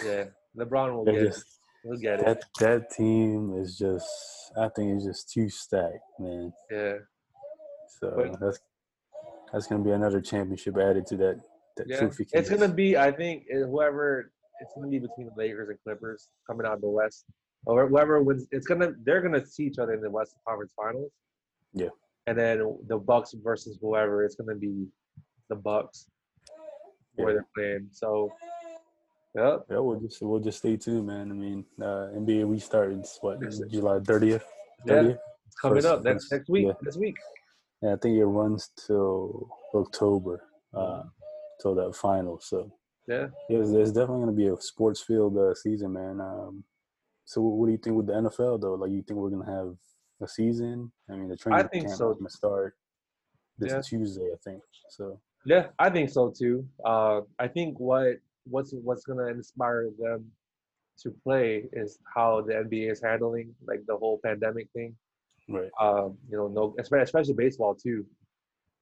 Yeah, 0.05 0.25
LeBron 0.57 0.93
will 0.95 1.05
They're 1.05 1.13
get 1.15 1.23
it. 1.23 1.27
just 1.29 1.45
He'll 1.83 1.97
get 1.97 2.19
it. 2.19 2.25
that 2.25 2.43
that 2.59 2.91
team 2.91 3.55
is 3.57 3.77
just. 3.77 4.07
I 4.57 4.69
think 4.75 4.95
it's 4.95 5.05
just 5.05 5.31
too 5.31 5.49
stacked, 5.49 5.97
man. 6.19 6.53
Yeah. 6.71 6.93
So 7.99 8.13
But- 8.15 8.39
that's 8.39 8.59
that's 9.51 9.67
gonna 9.67 9.83
be 9.83 9.91
another 9.91 10.21
championship 10.21 10.77
added 10.77 11.05
to 11.07 11.17
that. 11.17 11.41
That 11.77 11.87
Yeah, 11.87 11.99
trophy 11.99 12.27
it's 12.33 12.49
gonna 12.49 12.67
be. 12.73 12.97
I 12.97 13.11
think 13.11 13.45
uh, 13.53 13.65
whoever 13.67 14.31
it's 14.61 14.73
gonna 14.75 14.87
be 14.89 14.99
between 14.99 15.27
the 15.27 15.33
Lakers 15.35 15.69
and 15.69 15.77
Clippers 15.83 16.29
coming 16.47 16.65
out 16.67 16.73
of 16.73 16.81
the 16.81 16.89
West, 16.89 17.25
or 17.65 17.87
whoever 17.87 18.21
wins. 18.21 18.47
It's 18.51 18.67
gonna 18.67 18.91
they're 19.03 19.21
gonna 19.21 19.45
see 19.45 19.63
each 19.65 19.79
other 19.79 19.93
in 19.93 20.01
the 20.01 20.09
West 20.11 20.35
Conference 20.47 20.73
Finals. 20.75 21.11
Yeah. 21.73 21.89
And 22.27 22.37
then 22.37 22.77
the 22.87 22.97
Bucks 22.97 23.33
versus 23.33 23.77
whoever. 23.81 24.23
It's 24.23 24.35
gonna 24.35 24.55
be 24.55 24.87
the 25.49 25.55
Bucks 25.55 26.07
where 27.15 27.29
Yeah. 27.29 27.33
they're 27.35 27.47
playing. 27.55 27.89
So, 27.91 28.31
yeah, 29.35 29.57
Yeah, 29.69 29.79
we'll 29.79 29.99
just 29.99 30.21
we'll 30.21 30.39
just 30.39 30.59
stay 30.59 30.77
tuned, 30.77 31.07
man. 31.07 31.31
I 31.31 31.33
mean, 31.33 31.65
uh, 31.81 32.09
NBA 32.15 32.43
restarts 32.45 33.17
what. 33.21 33.39
July 33.69 33.99
thirtieth. 33.99 34.45
Yeah. 34.85 35.13
Coming 35.61 35.77
First- 35.77 35.87
up 35.87 36.03
next 36.03 36.31
next 36.31 36.49
week. 36.49 36.67
yeah. 36.67 36.73
This 36.81 36.97
week. 36.97 37.15
Yeah, 37.81 37.93
I 37.93 37.97
think 37.97 38.17
it 38.17 38.25
runs 38.25 38.69
till 38.87 39.49
October, 39.73 40.43
uh, 40.73 41.03
till 41.61 41.75
that 41.75 41.95
final. 41.95 42.39
So 42.39 42.71
Yeah. 43.07 43.27
yeah, 43.49 43.59
it's, 43.59 43.69
it's 43.71 43.91
definitely 43.91 44.21
gonna 44.21 44.31
be 44.31 44.47
a 44.47 44.57
sports 44.61 45.01
field 45.01 45.37
uh, 45.37 45.53
season, 45.53 45.93
man. 45.93 46.19
Um, 46.21 46.63
so 47.25 47.41
what 47.41 47.65
do 47.67 47.71
you 47.73 47.77
think 47.77 47.95
with 47.97 48.07
the 48.07 48.13
NFL 48.13 48.57
though? 48.59 48.75
Like, 48.75 48.91
you 48.91 49.01
think 49.03 49.19
we're 49.19 49.29
gonna 49.29 49.45
have 49.59 49.75
a 50.21 50.27
season? 50.27 50.91
I 51.09 51.15
mean, 51.15 51.27
the 51.29 51.35
training 51.37 51.67
think 51.69 51.85
camp 51.87 51.97
so. 51.97 52.11
is 52.11 52.17
gonna 52.17 52.29
start 52.29 52.75
this 53.57 53.71
Yeah. 53.71 53.81
Tuesday, 53.81 54.31
I 54.33 54.37
think. 54.43 54.63
So 54.89 55.19
Yeah, 55.45 55.67
I 55.79 55.89
think 55.89 56.09
so 56.09 56.33
too. 56.35 56.65
Uh, 56.85 57.21
I 57.39 57.47
think 57.47 57.79
what 57.79 58.17
what's 58.45 58.73
what's 58.73 59.03
gonna 59.03 59.27
inspire 59.27 59.89
them 59.99 60.25
to 60.99 61.11
play 61.23 61.65
is 61.73 61.99
how 62.13 62.41
the 62.41 62.53
NBA 62.53 62.91
is 62.91 63.01
handling 63.01 63.53
like 63.67 63.81
the 63.87 63.97
whole 63.97 64.19
pandemic 64.23 64.67
thing. 64.73 64.95
right, 65.49 65.69
Um, 65.79 66.17
you 66.29 66.37
know, 66.37 66.47
no, 66.47 66.75
especially, 66.79 67.03
especially 67.03 67.33
baseball 67.33 67.75
too. 67.75 68.05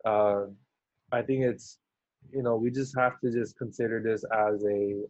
Uh, 0.05 0.45
I 1.11 1.21
think 1.21 1.43
it's 1.43 1.79
you 2.31 2.43
know 2.43 2.55
we 2.55 2.69
just 2.69 2.97
have 2.97 3.19
to 3.21 3.31
just 3.31 3.57
consider 3.57 4.01
this 4.01 4.23
as 4.31 4.63
a 4.65 5.01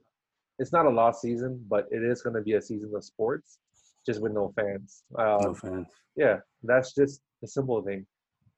it's 0.60 0.72
not 0.72 0.86
a 0.86 0.90
lost 0.90 1.22
season, 1.22 1.64
but 1.68 1.88
it 1.92 2.04
is 2.04 2.22
going 2.22 2.36
to 2.36 2.42
be 2.42 2.54
a 2.54 2.62
season 2.62 2.92
of 2.96 3.04
sports, 3.04 3.58
just 4.06 4.22
with 4.22 4.32
no 4.32 4.54
fans. 4.56 5.04
Um, 5.18 5.38
no 5.42 5.54
fans. 5.54 5.88
yeah, 6.16 6.38
that's 6.64 6.94
just 6.94 7.22
a 7.44 7.48
simple 7.48 7.82
thing. 7.82 8.06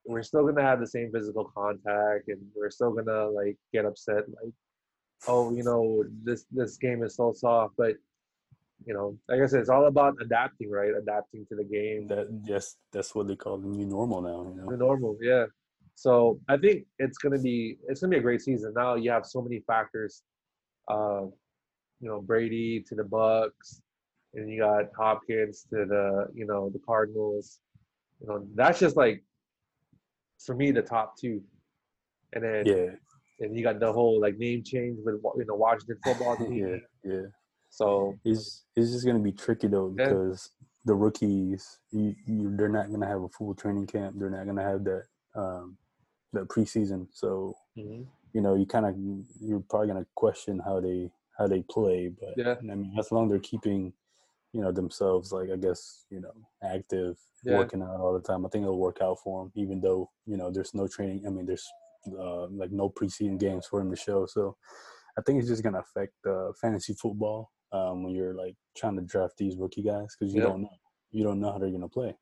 We're 0.05 0.23
still 0.23 0.45
gonna 0.45 0.61
have 0.61 0.79
the 0.79 0.87
same 0.87 1.11
physical 1.11 1.45
contact, 1.55 2.27
and 2.27 2.41
we're 2.55 2.69
still 2.69 2.91
gonna 2.91 3.27
like 3.27 3.57
get 3.71 3.85
upset, 3.85 4.27
like, 4.29 4.53
oh, 5.27 5.53
you 5.55 5.63
know, 5.63 6.03
this 6.23 6.45
this 6.51 6.77
game 6.77 7.03
is 7.03 7.15
so 7.15 7.33
soft. 7.33 7.75
But 7.77 7.95
you 8.85 8.93
know, 8.93 9.17
like 9.29 9.41
I 9.41 9.45
said, 9.45 9.61
it's 9.61 9.69
all 9.69 9.85
about 9.85 10.15
adapting, 10.21 10.69
right? 10.69 10.91
Adapting 10.95 11.45
to 11.47 11.55
the 11.55 11.63
game, 11.63 12.07
That 12.07 12.27
yes, 12.45 12.75
that's 12.91 13.15
what 13.15 13.27
they 13.27 13.35
call 13.35 13.57
the 13.57 13.67
new 13.67 13.85
normal 13.85 14.21
now. 14.21 14.43
You 14.43 14.71
the 14.71 14.77
know, 14.77 14.87
normal, 14.87 15.17
yeah. 15.21 15.45
So 15.95 16.39
I 16.49 16.57
think 16.57 16.85
it's 16.99 17.17
gonna 17.17 17.39
be 17.39 17.77
it's 17.87 18.01
gonna 18.01 18.11
be 18.11 18.17
a 18.17 18.21
great 18.21 18.41
season. 18.41 18.73
Now 18.75 18.95
you 18.95 19.11
have 19.11 19.25
so 19.25 19.41
many 19.41 19.61
factors. 19.67 20.23
Uh, 20.87 21.27
you 22.01 22.09
know, 22.09 22.21
Brady 22.21 22.83
to 22.89 22.95
the 22.95 23.03
Bucks, 23.03 23.81
and 24.33 24.49
you 24.49 24.59
got 24.59 24.85
Hopkins 24.97 25.65
to 25.69 25.85
the 25.85 26.27
you 26.33 26.45
know 26.45 26.69
the 26.69 26.79
Cardinals. 26.79 27.59
You 28.19 28.27
know, 28.27 28.47
that's 28.55 28.79
just 28.79 28.97
like 28.97 29.23
for 30.45 30.55
me 30.55 30.71
the 30.71 30.81
top 30.81 31.17
two. 31.17 31.41
And 32.33 32.43
then 32.43 32.65
yeah, 32.65 32.85
and 33.39 33.55
you 33.55 33.63
got 33.63 33.79
the 33.79 33.91
whole 33.91 34.19
like 34.19 34.37
name 34.37 34.63
change 34.63 34.97
with 35.03 35.15
you 35.37 35.45
know 35.47 35.55
Washington 35.55 35.97
football 36.03 36.35
team. 36.37 36.53
yeah, 36.53 36.77
yeah. 37.11 37.21
So 37.69 38.15
It's 38.23 38.65
it's 38.75 38.91
just 38.91 39.05
gonna 39.05 39.19
be 39.19 39.31
tricky 39.31 39.67
though 39.67 39.93
Yeah. 39.97 40.09
because 40.09 40.51
the 40.85 40.93
rookies, 40.95 41.79
you, 41.91 42.15
you 42.27 42.55
they're 42.57 42.69
not 42.69 42.91
gonna 42.91 43.07
have 43.07 43.21
a 43.23 43.29
full 43.29 43.53
training 43.55 43.87
camp. 43.87 44.15
They're 44.17 44.29
not 44.29 44.45
gonna 44.45 44.63
have 44.63 44.83
that 44.83 45.03
um, 45.35 45.77
that 46.33 46.47
preseason. 46.47 47.07
So 47.11 47.55
mhm. 47.77 48.05
you 48.33 48.41
know, 48.41 48.55
you 48.55 48.65
kind 48.65 48.85
of 48.85 48.95
you're 49.39 49.63
probably 49.69 49.87
gonna 49.87 50.05
question 50.15 50.59
how 50.63 50.79
they 50.79 51.11
how 51.37 51.47
they 51.47 51.63
play. 51.69 52.09
But 52.19 52.33
Yeah. 52.37 52.55
I 52.59 52.75
mean, 52.75 52.93
as 52.99 53.11
long 53.11 53.25
as 53.25 53.29
they're 53.31 53.39
keeping 53.39 53.93
you 54.53 54.61
know 54.61 54.71
themselves 54.71 55.31
like 55.31 55.49
I 55.51 55.57
guess 55.57 56.05
you 56.09 56.21
know 56.21 56.33
active, 56.63 57.17
Yeah. 57.43 57.57
working 57.57 57.81
out 57.81 57.99
all 57.99 58.13
the 58.13 58.21
time, 58.21 58.45
I 58.45 58.49
think 58.49 58.63
it'll 58.63 58.79
work 58.79 58.99
out 59.01 59.17
for 59.23 59.43
them. 59.43 59.51
Even 59.55 59.81
though 59.81 60.09
you 60.25 60.37
know 60.37 60.51
there's 60.51 60.73
no 60.73 60.87
training. 60.87 61.25
I 61.27 61.29
mean, 61.29 61.45
there's 61.45 61.67
uh, 62.07 62.47
like 62.47 62.71
no 62.71 62.89
preseason 62.89 63.39
games 63.39 63.65
for 63.65 63.81
him 63.81 63.89
to 63.89 63.95
show. 63.95 64.25
So 64.27 64.55
I 65.17 65.21
think 65.21 65.39
it's 65.39 65.49
just 65.49 65.63
gonna 65.63 65.79
affect 65.79 66.13
uh, 66.25 66.51
fantasy 66.61 66.93
football 66.93 67.51
um, 67.71 68.03
when 68.03 68.13
you're 68.13 68.35
like 68.35 68.55
trying 68.77 68.95
to 68.95 69.01
draft 69.01 69.37
these 69.37 69.57
rookie 69.57 69.83
guys 69.83 70.15
because 70.17 70.33
you 70.33 70.41
Yeah. 70.41 70.47
don't 70.49 70.61
know 70.61 70.69
you 71.11 71.23
don't 71.23 71.39
know 71.39 71.51
how 71.51 71.57
they're 71.57 71.71
gonna 71.71 71.89
play. 71.89 72.15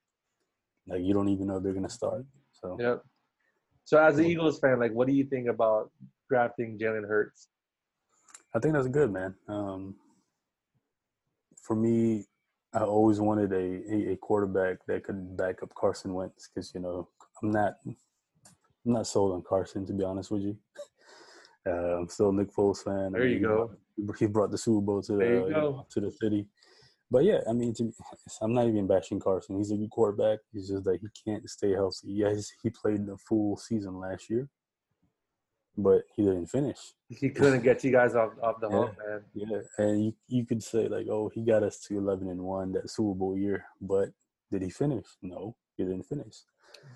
Like 0.87 1.01
you 1.03 1.13
don't 1.13 1.29
even 1.29 1.47
know 1.47 1.59
they're 1.59 1.73
gonna 1.73 1.89
start. 1.89 2.25
So 2.53 2.77
Yep. 2.79 3.03
So 3.83 3.97
as 3.97 4.17
an 4.19 4.25
Eagles 4.25 4.59
fan, 4.59 4.79
like 4.79 4.93
what 4.93 5.07
do 5.07 5.13
you 5.13 5.25
think 5.25 5.47
about 5.49 5.91
drafting 6.29 6.77
Jalen 6.79 7.07
Hurts? 7.07 7.47
I 8.53 8.59
think 8.59 8.73
that's 8.73 8.87
good, 8.87 9.11
man. 9.11 9.35
Um, 9.47 9.95
for 11.61 11.75
me, 11.75 12.25
I 12.73 12.79
always 12.83 13.19
wanted 13.19 13.51
a, 13.53 14.11
a, 14.13 14.17
quarterback 14.17 14.77
that 14.87 15.03
could 15.03 15.35
back 15.35 15.61
up 15.61 15.73
Carson 15.75 16.13
Wentz 16.13 16.49
because 16.53 16.71
you 16.73 16.79
know 16.81 17.07
I'm 17.41 17.51
not 17.51 17.73
I'm 17.85 17.95
not 18.85 19.07
sold 19.07 19.33
on 19.33 19.43
Carson 19.47 19.85
to 19.87 19.93
be 19.93 20.03
honest 20.03 20.31
with 20.31 20.41
you. 20.41 20.57
Uh, 21.63 21.99
I'm 21.99 22.09
still 22.09 22.29
a 22.29 22.33
Nick 22.33 22.51
Foles 22.51 22.83
fan. 22.83 23.13
I 23.13 23.19
There 23.19 23.27
you 23.27 23.35
mean, 23.35 23.37
he 23.37 23.45
go. 23.45 23.71
brought- 23.97 24.17
He 24.19 24.25
brought 24.25 24.49
the 24.49 24.57
Super 24.57 24.81
Bowl 24.81 24.99
to 25.03 25.13
the 25.15 25.23
you 25.23 25.43
you 25.45 25.49
know, 25.51 25.85
to 25.91 25.99
the 26.01 26.11
city. 26.11 26.47
But 27.11 27.23
yeah, 27.23 27.41
I 27.47 27.53
mean, 27.53 27.71
to, 27.75 27.93
I'm 28.41 28.55
not 28.55 28.67
even 28.67 28.87
bashing 28.87 29.19
Carson. 29.19 29.57
He's 29.57 29.69
a 29.69 29.75
good 29.77 29.91
quarterback. 29.91 30.39
It's 30.55 30.69
just 30.69 30.83
that 30.85 30.97
he 30.99 31.07
can't 31.23 31.47
stay 31.47 31.73
healthy. 31.73 32.07
Yes, 32.07 32.49
he 32.63 32.71
played 32.71 33.05
the 33.05 33.15
full 33.29 33.57
season 33.57 33.93
last 33.99 34.27
year, 34.27 34.49
but 35.77 36.03
he 36.15 36.23
didn't 36.23 36.47
finish. 36.47 36.77
He 37.09 37.29
couldn't 37.29 37.63
get 37.63 37.83
you 37.83 37.91
guys 37.91 38.15
off, 38.15 38.31
off 38.41 38.59
the 38.59 38.69
Yeah. 38.71 38.77
hump, 38.77 38.97
man. 39.07 39.21
Yeah, 39.33 39.59
and 39.77 40.05
you 40.05 40.13
you 40.27 40.45
could 40.45 40.61
say 40.63 40.87
like, 40.87 41.07
oh, 41.09 41.29
he 41.33 41.41
got 41.43 41.63
us 41.63 41.79
to 41.87 41.97
eleven 41.97 42.27
and 42.29 42.41
one 42.41 42.71
that 42.73 42.89
Super 42.89 43.13
Bowl 43.17 43.37
year, 43.37 43.65
but 43.81 44.09
did 44.51 44.61
he 44.61 44.69
finish? 44.69 45.05
No, 45.21 45.55
he 45.77 45.83
didn't 45.83 46.03
finish. 46.03 46.37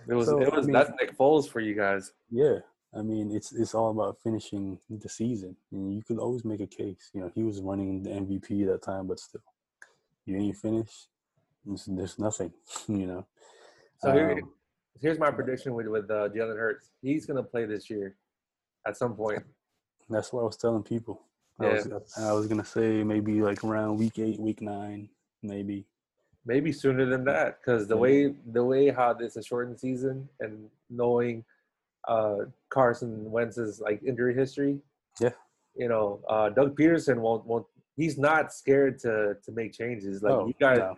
It 0.07 0.13
was 0.13 0.27
So, 0.27 0.39
it 0.41 0.51
I 0.51 0.55
was 0.55 0.65
mean- 0.67 0.73
that's 0.73 0.91
Nick 0.99 1.17
Foles 1.17 1.47
for 1.49 1.59
you 1.61 1.73
guys. 1.75 2.13
Yeah, 2.29 2.59
I 2.93 3.01
mean 3.01 3.31
it's 3.31 3.51
it's 3.53 3.73
all 3.73 3.91
about 3.91 4.17
finishing 4.21 4.79
the 4.89 5.09
season, 5.09 5.55
and 5.71 5.93
you 5.95 6.03
could 6.03 6.17
always 6.19 6.43
make 6.45 6.61
a 6.61 6.67
case. 6.67 7.09
You 7.13 7.21
know, 7.21 7.31
he 7.33 7.43
was 7.43 7.61
running 7.61 8.03
the 8.03 8.09
MVP 8.11 8.65
that 8.67 8.81
time, 8.83 9.07
but 9.07 9.19
still, 9.19 9.41
you 10.25 10.37
ain't 10.37 10.57
finish. 10.57 11.07
There's, 11.65 11.85
there's 11.85 12.19
nothing. 12.19 12.51
You 12.87 13.07
know. 13.07 13.25
So 13.99 14.11
here, 14.11 14.31
Um, 14.31 14.51
here's 15.01 15.17
my 15.17 15.31
prediction 15.31 15.73
with 15.73 15.87
with 15.87 16.11
uh, 16.11 16.29
Jalen 16.29 16.57
Hurts. 16.57 16.89
He's 17.01 17.25
gonna 17.25 17.43
play 17.43 17.65
this 17.65 17.89
year, 17.89 18.17
at 18.85 18.97
some 18.97 19.15
point. 19.15 19.43
That's 20.09 20.31
what 20.31 20.41
I 20.41 20.45
was 20.45 20.57
telling 20.57 20.83
people. 20.83 21.21
I 21.59 21.65
Yeah. 21.65 21.73
was 21.73 22.17
I 22.17 22.31
was 22.33 22.47
gonna 22.47 22.65
say 22.65 23.03
maybe 23.03 23.41
like 23.41 23.63
around 23.63 23.97
week 23.97 24.19
eight, 24.19 24.39
week 24.39 24.61
nine, 24.61 25.09
maybe. 25.41 25.85
Maybe 26.45 26.71
sooner 26.71 27.05
than 27.05 27.23
that, 27.25 27.59
because 27.59 27.87
the 27.87 27.95
Yeah. 27.95 28.01
way 28.01 28.35
the 28.51 28.63
way 28.63 28.89
how 28.89 29.13
this 29.13 29.35
is 29.37 29.45
shortened 29.47 29.79
season 29.79 30.29
and 30.39 30.69
knowing 30.89 31.43
uh, 32.07 32.45
Carson 32.69 33.31
Wentz's 33.31 33.79
like 33.79 34.03
injury 34.03 34.35
history. 34.35 34.79
Yeah. 35.19 35.31
You 35.75 35.87
know, 35.89 36.21
uh, 36.29 36.49
Doug 36.49 36.77
Pederson 36.77 37.17
won't 37.19 37.45
won't. 37.45 37.65
He's 37.95 38.17
not 38.17 38.53
scared 38.53 38.99
to 38.99 39.37
to 39.43 39.51
make 39.51 39.73
changes. 39.73 40.21
Like 40.21 40.33
oh, 40.33 40.47
you 40.47 40.53
guys, 40.59 40.77
no. 40.79 40.95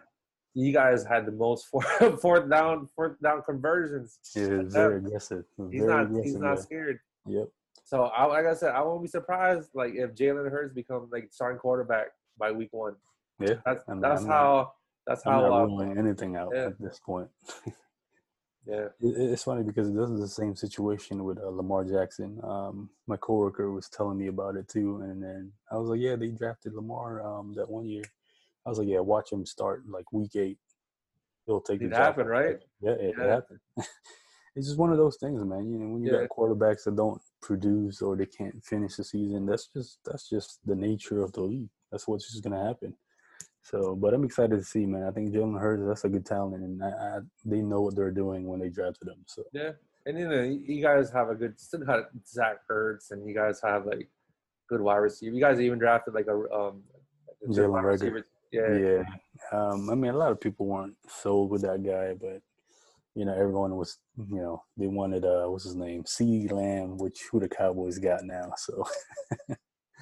you 0.54 0.74
guys 0.74 1.06
had 1.06 1.26
the 1.26 1.32
most 1.32 1.68
fourth, 1.72 2.20
fourth 2.22 2.50
down 2.50 2.88
fourth 2.88 3.18
down 3.22 3.42
conversions. 3.44 4.20
Yeah, 4.36 4.64
very 4.64 4.98
aggressive. 4.98 5.46
He's 5.72 5.82
very 5.82 5.94
not 5.94 6.06
aggressive, 6.08 6.26
he's 6.26 6.36
not 6.36 6.60
scared. 6.60 7.00
Yep. 7.26 7.50
So 7.88 8.04
I, 8.04 8.26
like 8.26 8.46
I 8.46 8.54
said, 8.54 8.76
I 8.76 8.82
won't 8.82 9.02
be 9.02 9.08
surprised 9.08 9.70
like 9.74 9.94
if 9.96 10.14
Jalen 10.14 10.52
Hurts 10.52 10.74
becomes 10.74 11.10
like 11.10 11.30
starting 11.32 11.58
quarterback 11.58 12.08
by 12.38 12.52
week 12.52 12.68
one. 12.74 12.96
Yeah. 13.40 13.54
That's 13.66 13.82
I'm- 13.88 14.02
that's 14.02 14.24
I'm 14.24 14.28
how 14.28 14.74
that's 15.06 15.26
I'm 15.26 15.32
how 15.36 15.42
not 15.48 15.62
uh, 15.62 15.66
ruling 15.68 15.98
anything 15.98 16.36
out 16.36 16.52
yeah. 16.54 16.66
at 16.66 16.82
this 16.82 17.00
point. 17.00 17.30
yeah 18.66 18.88
It, 19.00 19.16
it- 19.16 19.32
it's 19.32 19.44
funny 19.46 19.64
because 19.64 19.94
this 19.94 20.10
is 20.10 20.20
the 20.20 20.28
same 20.28 20.54
situation 20.54 21.24
with 21.24 21.38
uh, 21.40 21.48
Lamar 21.48 21.86
Jackson. 21.86 22.42
Um, 22.44 22.90
my 23.08 23.16
coworker 23.16 23.72
was 23.72 23.88
telling 23.88 24.18
me 24.18 24.28
about 24.28 24.58
it 24.58 24.68
too, 24.68 25.00
and 25.04 25.24
then 25.24 25.54
I 25.72 25.78
was 25.78 25.88
like, 25.88 26.02
"Yeah, 26.02 26.18
they 26.18 26.28
drafted 26.28 26.74
Lamar 26.74 27.22
um, 27.26 27.54
that 27.56 27.70
one 27.70 27.86
year." 27.86 28.04
I 28.66 28.70
was 28.70 28.80
like, 28.80 28.90
"Yeah, 28.90 29.00
watch 29.00 29.32
him 29.32 29.46
start 29.46 29.84
like 29.88 30.12
week 30.12 30.36
eight. 30.36 30.60
He'll 31.46 31.62
take 31.62 31.80
It 31.82 31.86
the 31.86 31.96
job." 31.96 32.00
happened, 32.00 32.30
right? 32.30 32.60
Yeah, 32.82 32.92
it, 33.00 33.16
it 33.18 33.30
happened. 33.30 33.60
it's 34.58 34.68
just 34.68 34.78
one 34.78 34.92
of 34.92 34.98
those 34.98 35.16
things, 35.16 35.42
man. 35.46 35.72
You 35.72 35.80
know, 35.80 35.88
when 35.94 36.04
you 36.04 36.12
Yeah. 36.12 36.20
got 36.28 36.30
quarterbacks 36.38 36.84
that 36.84 36.98
don't 36.98 37.22
produce 37.42 38.02
or 38.02 38.16
they 38.16 38.26
can't 38.26 38.64
finish 38.64 38.96
the 38.96 39.04
season, 39.04 39.46
that's 39.46 39.68
just 39.68 40.00
that's 40.06 40.30
just 40.30 40.60
the 40.66 40.76
nature 40.76 41.22
of 41.22 41.34
the 41.34 41.42
league. 41.42 41.70
That's 41.92 42.08
what's 42.08 42.32
just 42.32 42.44
gonna 42.44 42.66
happen. 42.66 42.96
So, 43.64 43.96
but 43.96 44.14
I'm 44.14 44.24
excited 44.24 44.58
to 44.58 44.64
see, 44.64 44.86
man. 44.86 45.04
I 45.04 45.12
think 45.12 45.34
Jalen 45.34 45.60
Hurts, 45.60 45.84
that's 45.86 46.06
a 46.06 46.10
good 46.10 46.26
talent, 46.26 46.64
and 46.64 46.82
I, 46.82 46.88
I, 46.88 47.20
they 47.44 47.62
know 47.62 47.82
what 47.82 47.96
they're 47.96 48.12
doing 48.12 48.48
when 48.48 48.60
they 48.62 48.70
drafted 48.70 49.10
him. 49.10 49.26
So, 49.28 49.44
Yeah, 49.52 49.72
and 50.06 50.18
you 50.18 50.30
know 50.30 50.42
you 50.42 50.82
guys 50.82 51.12
have 51.12 51.30
a 51.30 51.36
good 51.36 51.60
still 51.60 51.82
got 51.82 52.06
Zach 52.26 52.60
Ertz, 52.72 53.12
and 53.12 53.28
you 53.28 53.36
guys 53.36 53.60
have 53.62 53.86
like 53.86 54.10
good 54.70 54.82
wide 54.82 54.98
receiver. 54.98 55.36
You 55.36 55.42
guys 55.42 55.60
even 55.60 55.80
drafted 55.80 56.14
like 56.14 56.28
a 56.28 56.36
um 56.54 56.84
like 57.28 57.38
a 57.42 57.54
good 57.54 57.70
Jalen 57.70 58.24
Yeah, 58.52 58.78
yeah. 58.78 59.04
Um, 59.52 59.90
I 59.90 59.96
mean, 59.96 60.12
a 60.12 60.18
lot 60.18 60.32
of 60.32 60.40
people 60.40 60.66
weren't 60.66 60.96
sold 61.10 61.52
with 61.52 61.62
that 61.64 61.84
guy, 61.84 62.14
but 62.14 62.42
you 63.18 63.26
know, 63.26 63.34
everyone 63.34 63.76
was, 63.76 63.98
you 64.16 64.36
know, 64.38 64.62
they 64.78 64.86
wanted 64.86 65.26
uh, 65.26 65.46
what's 65.48 65.64
his 65.64 65.76
name, 65.76 66.06
C. 66.06 66.48
Lamb, 66.50 66.98
which 66.98 67.20
who 67.32 67.40
the 67.40 67.50
Cowboys 67.50 67.98
got 67.98 68.24
now. 68.24 68.54
So, 68.58 68.86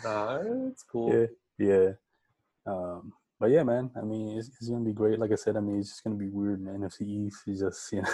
nah, 0.04 0.42
it's 0.70 0.84
cool. 0.92 1.14
yeah, 1.14 1.28
yeah. 1.58 1.90
Um, 2.66 3.14
but 3.40 3.52
yeah, 3.52 3.64
man. 3.64 3.90
I 3.96 4.02
mean, 4.02 4.38
it's, 4.38 4.50
it's 4.50 4.68
gonna 4.68 4.84
be 4.84 4.92
great. 4.92 5.18
Like 5.18 5.32
I 5.32 5.36
said, 5.36 5.56
I 5.56 5.62
mean, 5.62 5.80
it's 5.80 5.90
just 5.90 6.04
gonna 6.04 6.18
be 6.18 6.30
weird 6.30 6.60
in 6.60 6.66
the 6.66 6.72
NFC 6.72 7.02
East. 7.08 7.44
It's 7.48 7.62
just 7.62 7.92
you 7.94 8.02
know, 8.02 8.10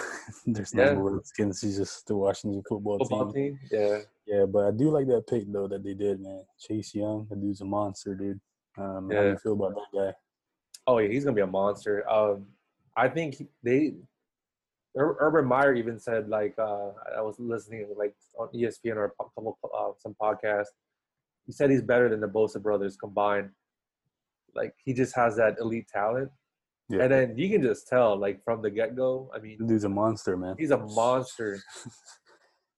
there's 0.46 0.76
no 0.76 0.84
Yeah. 0.84 0.94
more 0.94 1.16
Redskins. 1.16 1.64
It's 1.64 1.78
just 1.78 2.06
the 2.08 2.16
Washington 2.16 2.62
football, 2.70 3.00
Football 3.00 3.32
team. 3.34 3.58
team, 3.58 3.60
yeah. 3.72 3.98
Yeah, 4.28 4.46
but 4.46 4.66
I 4.66 4.72
do 4.72 4.92
like 4.92 5.08
that 5.08 5.26
pick 5.28 5.52
though 5.52 5.68
that 5.68 5.84
they 5.84 5.96
did, 5.96 6.20
man. 6.22 6.46
Chase 6.60 6.94
Young, 6.94 7.26
the 7.28 7.36
dude's 7.36 7.62
a 7.62 7.66
monster, 7.66 8.14
dude. 8.14 8.40
Um, 8.78 9.10
How 9.12 9.24
do 9.24 9.30
you 9.30 9.38
feel 9.38 9.54
about 9.54 9.74
that 9.76 9.98
guy? 9.98 10.14
Oh 10.86 11.00
yeah, 11.00 11.10
he's 11.10 11.24
gonna 11.24 11.36
be 11.36 11.42
a 11.42 11.48
monster. 11.48 12.08
Um, 12.08 12.46
I 12.96 13.08
think 13.08 13.48
they, 13.64 13.94
Urban 14.98 15.46
Meyer 15.46 15.74
even 15.74 15.98
said 16.00 16.28
like 16.28 16.54
uh, 16.60 16.90
I 17.18 17.22
was 17.22 17.36
listening 17.40 17.88
like 17.98 18.14
on 18.38 18.50
ESPN 18.54 18.96
or 18.98 19.06
a 19.06 19.10
couple 19.24 19.58
uh, 19.64 19.92
some 20.00 20.16
podcast. 20.22 20.68
He 21.46 21.52
said 21.54 21.70
he's 21.72 21.82
better 21.82 22.10
than 22.10 22.20
the 22.20 22.28
Bosa 22.28 22.62
brothers 22.62 22.98
combined. 22.98 23.50
Like 24.54 24.74
he 24.84 24.94
just 24.94 25.16
has 25.16 25.38
that 25.38 25.58
elite 25.60 25.88
talent, 25.88 26.30
Yeah, 26.90 27.04
and 27.04 27.12
then 27.12 27.38
you 27.38 27.50
can 27.50 27.62
just 27.62 27.88
tell 27.88 28.18
like 28.18 28.44
from 28.44 28.62
the 28.62 28.70
get 28.70 28.96
go. 28.98 29.32
I 29.34 29.40
mean, 29.40 29.58
the 29.60 29.66
dude's 29.66 29.86
a 29.86 29.90
monster, 29.90 30.36
man. 30.36 30.56
he's 30.60 30.72
a 30.72 30.78
monster. 30.78 31.60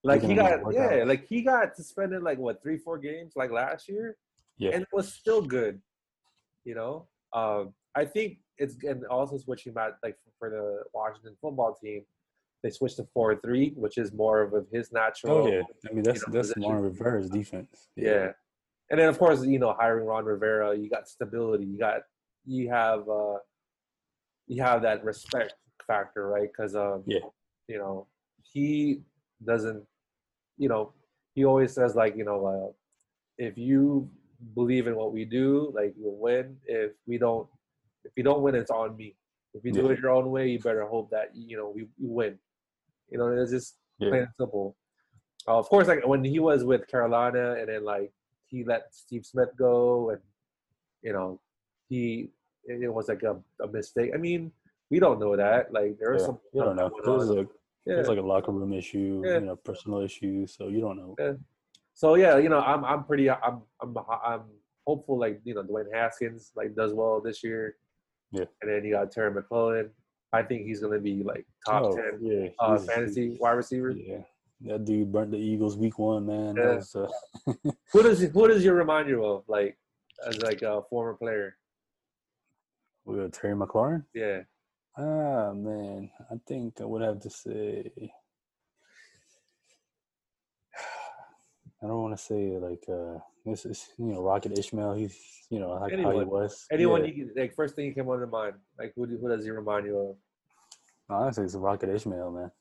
Like 0.05 0.19
he 0.21 0.35
Taking 0.35 0.43
him 0.45 0.57
to 0.59 0.63
got 0.65 0.73
yeah, 0.73 1.01
out. 1.03 1.07
like 1.07 1.25
he 1.29 1.43
got 1.43 1.77
suspended 1.77 2.23
like 2.23 2.37
what 2.37 2.61
three 2.61 2.77
four 2.77 2.97
games 2.97 3.33
like 3.37 3.51
last 3.51 3.87
year, 3.87 4.17
Yeah. 4.57 4.71
and 4.73 4.81
it 4.81 4.89
was 4.91 5.13
still 5.13 5.41
good. 5.41 5.81
You 6.65 6.75
know, 6.75 7.07
um, 7.31 7.73
I 7.95 8.05
think 8.05 8.37
it's 8.57 8.77
and 8.83 9.05
also 9.05 9.37
switching 9.37 9.73
back 9.73 9.93
like 10.03 10.17
for 10.39 10.49
the 10.49 10.83
Washington 10.93 11.35
football 11.41 11.77
team, 11.81 12.03
they 12.63 12.69
switched 12.69 12.97
to 12.97 13.07
four 13.13 13.35
three, 13.37 13.73
which 13.75 13.97
is 13.97 14.13
more 14.13 14.41
of 14.41 14.53
his 14.71 14.91
natural. 14.91 15.47
Oh 15.47 15.51
yeah, 15.51 15.61
I 15.89 15.93
mean 15.93 16.03
that's 16.03 16.27
know, 16.27 16.33
that's 16.33 16.49
position. 16.53 16.71
Ron 16.71 16.81
Rivera's 16.83 17.29
defense. 17.29 17.89
yeah. 17.95 18.31
And 18.89 18.99
then 18.99 19.09
of 19.09 19.17
course 19.17 19.43
you 19.45 19.59
know 19.59 19.73
hiring 19.79 20.05
Ron 20.05 20.25
Rivera, 20.25 20.75
you 20.77 20.89
got 20.89 21.07
stability, 21.07 21.65
you 21.65 21.77
got 21.77 22.01
you 22.45 22.69
have 22.69 23.07
uh 23.09 23.37
you 24.47 24.61
have 24.61 24.81
that 24.81 25.03
respect 25.03 25.53
factor, 25.87 26.27
right? 26.27 26.49
Because 26.51 26.75
um, 26.75 27.03
Yeah. 27.05 27.19
you 27.67 27.77
know 27.77 28.07
he 28.51 29.01
doesn't, 29.43 29.83
you 30.57 30.69
know, 30.69 30.93
he 31.33 31.45
always 31.45 31.73
says 31.73 31.95
like 31.95 32.15
you 32.17 32.25
know 32.25 32.45
uh, 32.45 32.71
if 33.37 33.57
you 33.57 34.09
believe 34.55 34.87
in 34.87 34.95
what 34.95 35.13
we 35.13 35.25
do, 35.25 35.71
like 35.73 35.93
you'll 35.97 36.19
win. 36.19 36.57
If 36.65 36.91
we 37.07 37.17
don't, 37.17 37.47
if 38.05 38.11
you 38.15 38.23
don't 38.23 38.41
win, 38.41 38.55
it's 38.55 38.71
on 38.71 38.95
me. 38.97 39.15
If 39.53 39.63
you 39.65 39.71
do 39.71 39.85
Yeah. 39.85 39.91
it 39.93 39.99
your 39.99 40.11
own 40.11 40.31
way, 40.31 40.49
you 40.49 40.59
better 40.59 40.85
hope 40.85 41.09
that 41.11 41.35
you 41.35 41.57
know 41.57 41.69
we, 41.69 41.83
we 41.99 42.09
win. 42.09 42.39
You 43.09 43.17
know, 43.19 43.27
it's 43.29 43.51
just 43.51 43.77
Yeah. 43.99 44.09
plain 44.09 44.21
and 44.23 44.31
simple. 44.39 44.75
Uh, 45.47 45.57
of 45.59 45.67
course, 45.69 45.87
like 45.87 46.05
when 46.07 46.23
he 46.23 46.39
was 46.39 46.63
with 46.63 46.87
Carolina, 46.87 47.53
and 47.59 47.67
then 47.69 47.83
like 47.83 48.11
he 48.47 48.63
let 48.63 48.93
Steve 48.95 49.25
Smith 49.25 49.49
go, 49.57 50.09
and 50.11 50.21
you 51.01 51.13
know 51.13 51.39
he 51.89 52.29
it 52.65 52.91
was 52.93 53.09
like 53.09 53.23
a, 53.23 53.35
a 53.61 53.67
mistake. 53.67 54.11
I 54.13 54.17
mean, 54.17 54.51
we 54.89 54.99
don't 54.99 55.19
know 55.19 55.35
that. 55.35 55.71
Like 55.73 55.97
there 55.99 56.13
was 56.13 56.21
Yeah, 56.21 56.27
some. 56.27 56.39
you 56.53 56.61
don't 56.63 56.75
know. 56.77 56.87
It 56.87 57.07
was 57.07 57.29
like 57.29 57.47
Yeah. 57.85 57.99
it's 57.99 58.07
like 58.09 58.19
a 58.19 58.21
locker 58.33 58.51
room 58.51 58.73
issue, 58.73 59.21
Yeah. 59.25 59.39
you 59.39 59.45
know, 59.47 59.55
personal 59.57 59.99
issue. 59.99 60.47
So 60.47 60.69
you 60.69 60.79
don't 60.81 60.97
know. 60.97 61.15
So 61.93 62.15
yeah, 62.15 62.37
you 62.37 62.49
know, 62.49 62.59
I'm 62.61 62.83
I'm 62.85 63.03
pretty 63.03 63.29
I'm 63.29 63.61
I'm 63.81 63.95
I'm 64.09 64.43
hopeful 64.87 65.17
like 65.19 65.41
you 65.43 65.53
know 65.53 65.63
Dwayne 65.63 65.93
Haskins 65.93 66.51
like 66.55 66.73
does 66.75 66.93
well 66.93 67.21
this 67.21 67.43
year. 67.43 67.75
Yeah. 68.33 68.45
And 68.61 68.71
then 68.71 68.83
you 68.83 68.93
got 68.93 69.11
Terry 69.11 69.31
McLaurin. 69.31 69.89
I 70.33 70.41
think 70.41 70.65
he's 70.65 70.79
gonna 70.79 70.99
be 70.99 71.23
like 71.23 71.45
top 71.65 71.95
ten 71.95 72.17
yeah, 72.19 72.47
uh, 72.59 72.79
fantasy 72.79 73.37
wide 73.39 73.51
receiver. 73.51 73.91
Yeah, 73.91 74.23
that 74.61 74.83
dude 74.83 75.11
burnt 75.11 75.29
the 75.29 75.37
Eagles 75.37 75.77
week 75.77 75.99
one, 75.99 76.25
man. 76.25 76.55
Yeah. 76.55 76.75
was, 76.75 76.95
uh, 76.95 77.07
Who 77.93 78.03
does 78.03 78.19
who 78.19 78.47
does 78.47 78.65
remind 78.65 79.07
you 79.07 79.23
of 79.23 79.43
like 79.47 79.77
as 80.27 80.41
like 80.41 80.63
a 80.63 80.81
former 80.89 81.13
player? 81.13 81.55
we 83.05 83.17
got 83.17 83.33
Terry 83.33 83.55
McLaurin. 83.55 84.05
Yeah. 84.15 84.41
Ah 84.97 85.53
man, 85.53 86.09
I 86.31 86.35
think 86.47 86.81
I 86.81 86.85
would 86.85 87.03
have 87.03 87.19
to 87.21 87.29
say. 87.29 87.91
I 91.83 91.87
don't 91.87 92.01
want 92.01 92.17
to 92.17 92.23
say 92.23 92.57
like 92.59 92.83
uh 92.89 93.19
this 93.45 93.65
is 93.65 93.89
you 93.97 94.05
know 94.13 94.21
Rocket 94.21 94.57
Ismail. 94.57 94.93
He's 94.93 95.17
you 95.49 95.59
know 95.59 95.71
like 95.71 95.81
how 95.81 95.87
he 95.89 95.95
Anyone. 96.05 96.27
was. 96.29 96.65
Anyone 96.71 97.03
Yeah. 97.05 97.11
you 97.13 97.31
like 97.35 97.53
first 97.55 97.75
thing 97.75 97.85
you 97.85 97.93
came 97.93 98.07
on 98.07 98.19
to 98.19 98.27
mind? 98.27 98.53
Like 98.79 98.93
who 98.95 99.05
do, 99.05 99.17
who 99.17 99.27
does 99.29 99.43
he 99.43 99.51
remind 99.51 99.85
you 99.85 99.97
of? 99.97 100.15
Honestly, 101.09 101.43
it's 101.43 101.55
Rocket 101.55 101.89
Ismail, 101.89 102.31
man. 102.31 102.51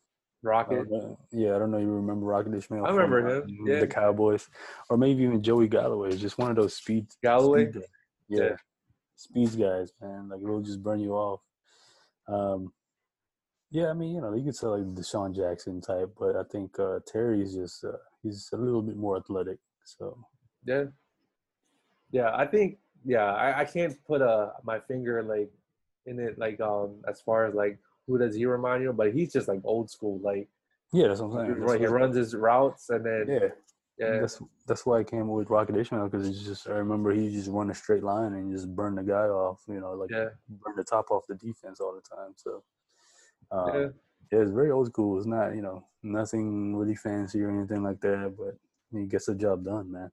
Rocket. 0.42 0.88
yeah, 1.30 1.54
I 1.54 1.58
don't 1.60 1.70
know. 1.70 1.78
You 1.78 1.92
remember 1.92 2.26
Rocket 2.26 2.52
Ismail? 2.54 2.84
I 2.84 2.90
remember 2.90 3.20
from, 3.42 3.66
uh, 3.68 3.72
him, 3.74 3.80
the. 3.80 3.86
Cowboys, 3.86 4.48
or 4.90 4.96
maybe 4.96 5.22
even 5.22 5.40
Joey 5.40 5.68
Galloway. 5.68 6.16
Just 6.16 6.36
one 6.38 6.50
of 6.50 6.56
those 6.56 6.74
speed 6.74 7.06
Galloway? 7.22 7.66
speed 7.70 7.74
guys. 7.74 7.88
Yeah, 8.28 8.42
Yeah. 8.44 8.56
speeds 9.14 9.54
guys, 9.54 9.92
man. 10.00 10.28
Like 10.28 10.42
it'll 10.42 10.60
just 10.60 10.82
burn 10.82 10.98
you 10.98 11.12
off. 11.14 11.40
Um, 12.26 12.72
yeah, 13.70 13.90
I 13.90 13.92
mean, 13.92 14.16
you 14.16 14.20
know, 14.20 14.34
you 14.34 14.42
could 14.44 14.56
say 14.56 14.66
like 14.66 14.82
DeSean 14.94 15.34
Jackson 15.34 15.80
type, 15.80 16.12
but 16.18 16.34
I 16.34 16.42
think 16.50 16.76
uh, 16.80 16.98
Terry's 17.06 17.54
just 17.54 17.84
uh, 17.84 17.92
he's 18.22 18.48
a 18.52 18.56
little 18.56 18.82
bit 18.82 18.96
more 18.96 19.16
athletic. 19.16 19.58
So 19.84 20.18
Yeah. 20.64 20.84
Yeah, 22.10 22.30
I 22.34 22.46
think 22.46 22.78
yeah, 23.04 23.32
I, 23.32 23.60
I 23.60 23.64
can't 23.64 23.96
put 24.04 24.22
a 24.22 24.52
my 24.64 24.78
finger 24.80 25.22
like 25.22 25.50
in 26.06 26.20
it 26.20 26.38
like 26.38 26.60
um 26.60 27.02
as 27.08 27.20
far 27.20 27.46
as 27.46 27.54
like 27.54 27.78
who 28.06 28.18
does 28.18 28.34
he 28.34 28.44
remind 28.46 28.82
you 28.82 28.90
of, 28.90 28.96
but 28.96 29.14
he's 29.14 29.32
just 29.32 29.48
like 29.48 29.60
old 29.64 29.90
school. 29.90 30.20
Like 30.22 30.48
yeah, 30.92 31.08
that's 31.08 31.20
what 31.20 31.38
I'm 31.38 31.46
he, 31.46 31.52
saying. 31.52 31.66
That's 31.66 31.80
he 31.80 31.86
runs 31.86 32.16
his 32.16 32.34
routes 32.34 32.90
and 32.90 33.04
then 33.04 33.24
yeah, 33.28 33.48
yeah, 33.98 34.20
That's 34.20 34.42
that's 34.66 34.86
why 34.86 35.00
I 35.00 35.04
came 35.04 35.28
with 35.28 35.50
Rocket 35.50 35.76
Ismail 35.76 36.08
because 36.08 36.26
it's 36.26 36.44
just 36.44 36.68
I 36.68 36.72
remember 36.72 37.12
he 37.12 37.30
just 37.30 37.48
run 37.48 37.70
a 37.70 37.74
straight 37.74 38.02
line 38.02 38.32
and 38.32 38.50
just 38.50 38.74
burn 38.74 38.94
the 38.94 39.02
guy 39.02 39.26
off. 39.26 39.62
You 39.68 39.80
know, 39.80 39.92
like 39.92 40.10
yeah, 40.10 40.28
burn 40.48 40.76
the 40.76 40.84
top 40.84 41.10
off 41.10 41.26
the 41.28 41.34
defense 41.34 41.78
all 41.78 41.94
the 41.94 42.16
time. 42.16 42.32
So 42.36 42.62
um, 43.50 43.80
yeah. 43.80 43.88
Yeah, 44.30 44.40
it's 44.40 44.50
very 44.50 44.70
old 44.70 44.86
school. 44.86 45.18
It's 45.18 45.26
not 45.26 45.54
you 45.54 45.62
know 45.62 45.84
nothing 46.02 46.76
really 46.76 46.94
fancy 46.94 47.40
or 47.42 47.50
anything 47.50 47.82
like 47.82 48.00
that, 48.00 48.34
but 48.36 48.56
he 48.92 49.06
gets 49.06 49.26
the 49.26 49.34
job 49.34 49.64
done, 49.64 49.90
man. 49.90 50.10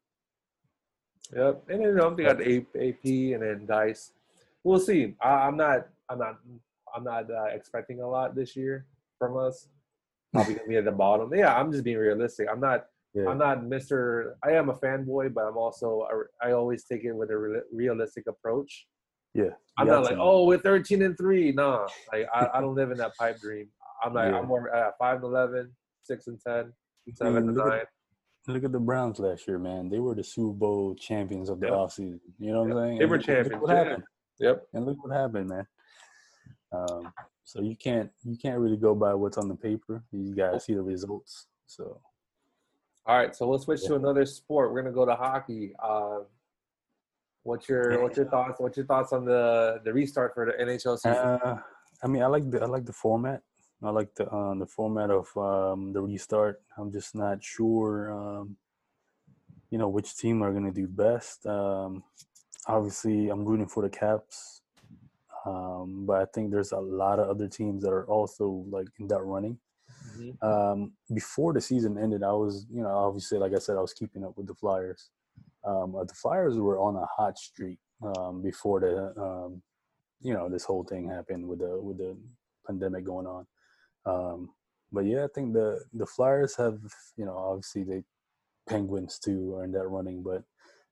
Yep. 1.36 1.64
And 1.70 1.80
then 1.82 1.88
you 1.90 1.96
know, 1.96 2.16
they 2.16 2.24
got 2.24 2.38
the 2.38 2.66
AP 2.76 3.06
and 3.06 3.44
then 3.44 3.66
Guice. 3.66 4.14
We'll 4.64 4.80
see. 4.80 5.16
I, 5.22 5.30
I'm 5.30 5.58
not 5.58 5.88
I'm 6.10 6.20
not 6.20 6.38
I'm 6.96 7.04
not 7.04 7.30
uh, 7.30 7.46
expecting 7.46 8.02
a 8.02 8.08
lot 8.08 8.36
this 8.36 8.56
year 8.56 8.86
from 9.18 9.38
us. 9.38 9.68
probably 10.34 10.56
gonna 10.56 10.68
be 10.68 10.78
at 10.78 10.86
the 10.86 10.92
bottom. 10.92 11.34
Yeah, 11.34 11.56
I'm 11.56 11.72
just 11.72 11.84
being 11.84 11.98
realistic. 11.98 12.48
I'm 12.52 12.60
not. 12.60 12.86
Yeah. 13.14 13.28
I'm 13.28 13.40
not 13.40 13.62
Mr. 13.62 14.34
I 14.44 14.52
am 14.52 14.70
a 14.70 14.76
fanboy, 14.76 15.34
but 15.34 15.46
I'm 15.46 15.58
also. 15.58 16.08
I 16.44 16.52
always 16.52 16.84
take 16.84 17.04
it 17.04 17.14
with 17.14 17.32
a 17.32 17.38
re- 17.38 17.62
realistic 17.72 18.26
approach. 18.28 18.88
Yeah. 19.34 19.52
I'm 19.78 19.88
not 19.88 20.04
like, 20.04 20.18
oh, 20.20 20.46
we're 20.46 20.58
13 20.58 21.02
and 21.04 21.18
three. 21.18 21.52
Nah, 21.52 21.88
like 22.12 22.28
I, 22.34 22.50
I 22.56 22.62
don't 22.62 22.76
live 22.76 22.92
in 22.92 22.98
that 22.98 23.16
pipe 23.16 23.40
dream. 23.40 23.68
I'm 24.04 24.14
like, 24.14 24.32
Yeah. 24.32 24.40
I'm 24.40 24.48
more 24.48 24.74
uh, 24.76 24.92
five 24.98 25.16
and 25.18 25.26
11, 25.26 25.72
six 26.04 26.28
and 26.28 26.40
10, 26.46 26.74
seven 27.16 27.34
mean, 27.34 27.44
and 27.50 27.58
look, 27.58 27.68
nine. 27.68 27.80
at, 27.80 27.88
look 28.48 28.64
at 28.64 28.72
the 28.72 28.80
Browns 28.80 29.20
last 29.20 29.48
year, 29.48 29.60
man. 29.60 29.90
They 29.90 30.00
were 30.00 30.16
the 30.16 30.24
Super 30.24 30.54
Bowl 30.54 30.96
champions 30.96 31.50
of 31.50 31.60
the 31.60 31.68
Yep. 31.68 31.76
offseason. 31.76 32.20
You 32.40 32.52
know 32.54 32.64
what 32.64 32.68
Yep. 32.70 32.78
I'm 32.78 32.84
saying? 32.84 32.98
They 32.98 33.04
And 33.04 33.12
were 33.12 33.18
look- 33.18 33.28
look 33.28 33.36
champions, 33.36 33.62
What 33.62 33.70
yeah. 33.72 33.84
happened? 33.84 34.04
Yep. 34.40 34.68
And 34.74 34.86
look 34.86 35.04
what 35.04 35.14
happened, 35.16 35.50
man. 35.50 35.68
Um, 36.72 37.14
so 37.44 37.62
you 37.62 37.76
can't 37.76 38.12
you 38.24 38.38
can't 38.38 38.60
really 38.60 38.78
go 38.78 38.94
by 38.94 39.14
what's 39.16 39.38
on 39.40 39.48
the 39.48 39.56
paper. 39.56 40.04
You 40.12 40.36
gotta 40.36 40.60
see 40.60 40.76
the 40.76 40.84
results. 40.84 41.48
So 41.66 42.00
All 43.08 43.18
right, 43.18 43.36
so 43.36 43.50
let's 43.50 43.64
switch 43.64 43.84
to 43.86 43.96
another 43.96 44.24
sport. 44.26 44.72
We're 44.72 44.84
gonna 44.84 44.94
go 44.94 45.04
to 45.06 45.16
hockey. 45.16 45.76
Um, 45.78 46.28
what's 47.42 47.68
your 47.68 48.02
what's 48.04 48.18
your 48.18 48.28
thoughts? 48.30 48.60
What's 48.60 48.78
your 48.78 48.86
thoughts 48.86 49.12
on 49.14 49.26
the 49.26 49.82
the 49.84 49.92
restart 49.92 50.36
for 50.36 50.46
the 50.46 50.52
NHL 50.64 50.96
season? 50.98 51.18
Uh, 51.18 51.60
I 52.04 52.08
mean, 52.08 52.22
I 52.22 52.28
like 52.28 52.50
the 52.52 52.62
I 52.62 52.68
like 52.68 52.86
the 52.86 52.94
format. 52.94 53.42
I 53.82 53.90
like 53.92 54.14
the 54.16 54.30
uh, 54.30 54.54
the 54.56 54.66
format 54.66 55.10
of 55.10 55.28
um, 55.38 55.94
the 55.94 56.02
restart. 56.02 56.62
I'm 56.78 56.92
just 56.92 57.16
not 57.16 57.44
sure, 57.44 58.12
um, 58.12 58.58
you 59.70 59.78
know, 59.78 59.88
which 59.88 60.18
team 60.18 60.44
are 60.44 60.52
gonna 60.52 60.72
do 60.72 60.88
best. 60.88 61.46
Um, 61.46 62.04
obviously, 62.68 63.30
I'm 63.30 63.46
rooting 63.46 63.68
for 63.68 63.84
the 63.84 63.90
Caps, 63.90 64.62
um, 65.46 66.06
but 66.06 66.22
I 66.22 66.26
think 66.26 66.52
there's 66.52 66.74
a 66.74 66.80
lot 66.80 67.20
of 67.20 67.30
other 67.30 67.48
teams 67.48 67.84
that 67.84 67.92
are 67.92 68.06
also 68.06 68.66
like 68.70 68.88
in 69.00 69.08
that 69.08 69.24
running. 69.24 69.58
Mhm. 70.18 70.44
Um, 70.44 70.94
before 71.14 71.54
the 71.54 71.62
season 71.62 71.98
ended, 71.98 72.24
I 72.24 72.34
was, 72.34 72.66
you 72.70 72.82
know, 72.82 72.90
obviously, 72.90 73.38
like 73.38 73.54
I 73.54 73.60
said, 73.60 73.78
I 73.78 73.82
was 73.82 73.94
keeping 73.94 74.24
up 74.26 74.38
with 74.38 74.48
the 74.48 74.56
Flyers. 74.56 75.10
Um, 75.64 75.92
but 75.92 76.08
the 76.08 76.14
Flyers 76.16 76.58
were 76.58 76.80
on 76.80 76.96
a 76.96 77.06
hot 77.06 77.38
streak 77.38 77.80
um, 78.02 78.42
before 78.42 78.80
the, 78.80 79.14
um, 79.22 79.62
you 80.22 80.34
know, 80.34 80.50
this 80.50 80.64
whole 80.66 80.84
thing 80.84 81.08
happened 81.10 81.48
with 81.48 81.60
the 81.60 81.80
with 81.80 81.98
the 81.98 82.18
pandemic 82.68 83.06
going 83.06 83.28
on. 83.28 83.46
Um, 84.06 84.50
but 84.92 85.06
yeah, 85.06 85.26
I 85.26 85.28
think 85.34 85.54
the 85.54 85.84
the 85.94 86.06
Flyers 86.06 86.56
have, 86.56 86.80
you 87.16 87.26
know, 87.26 87.38
obviously 87.38 87.84
the 87.84 88.04
Penguins 88.68 89.20
too 89.20 89.56
are 89.56 89.64
in 89.64 89.72
that 89.74 89.88
running, 89.88 90.24
but 90.24 90.44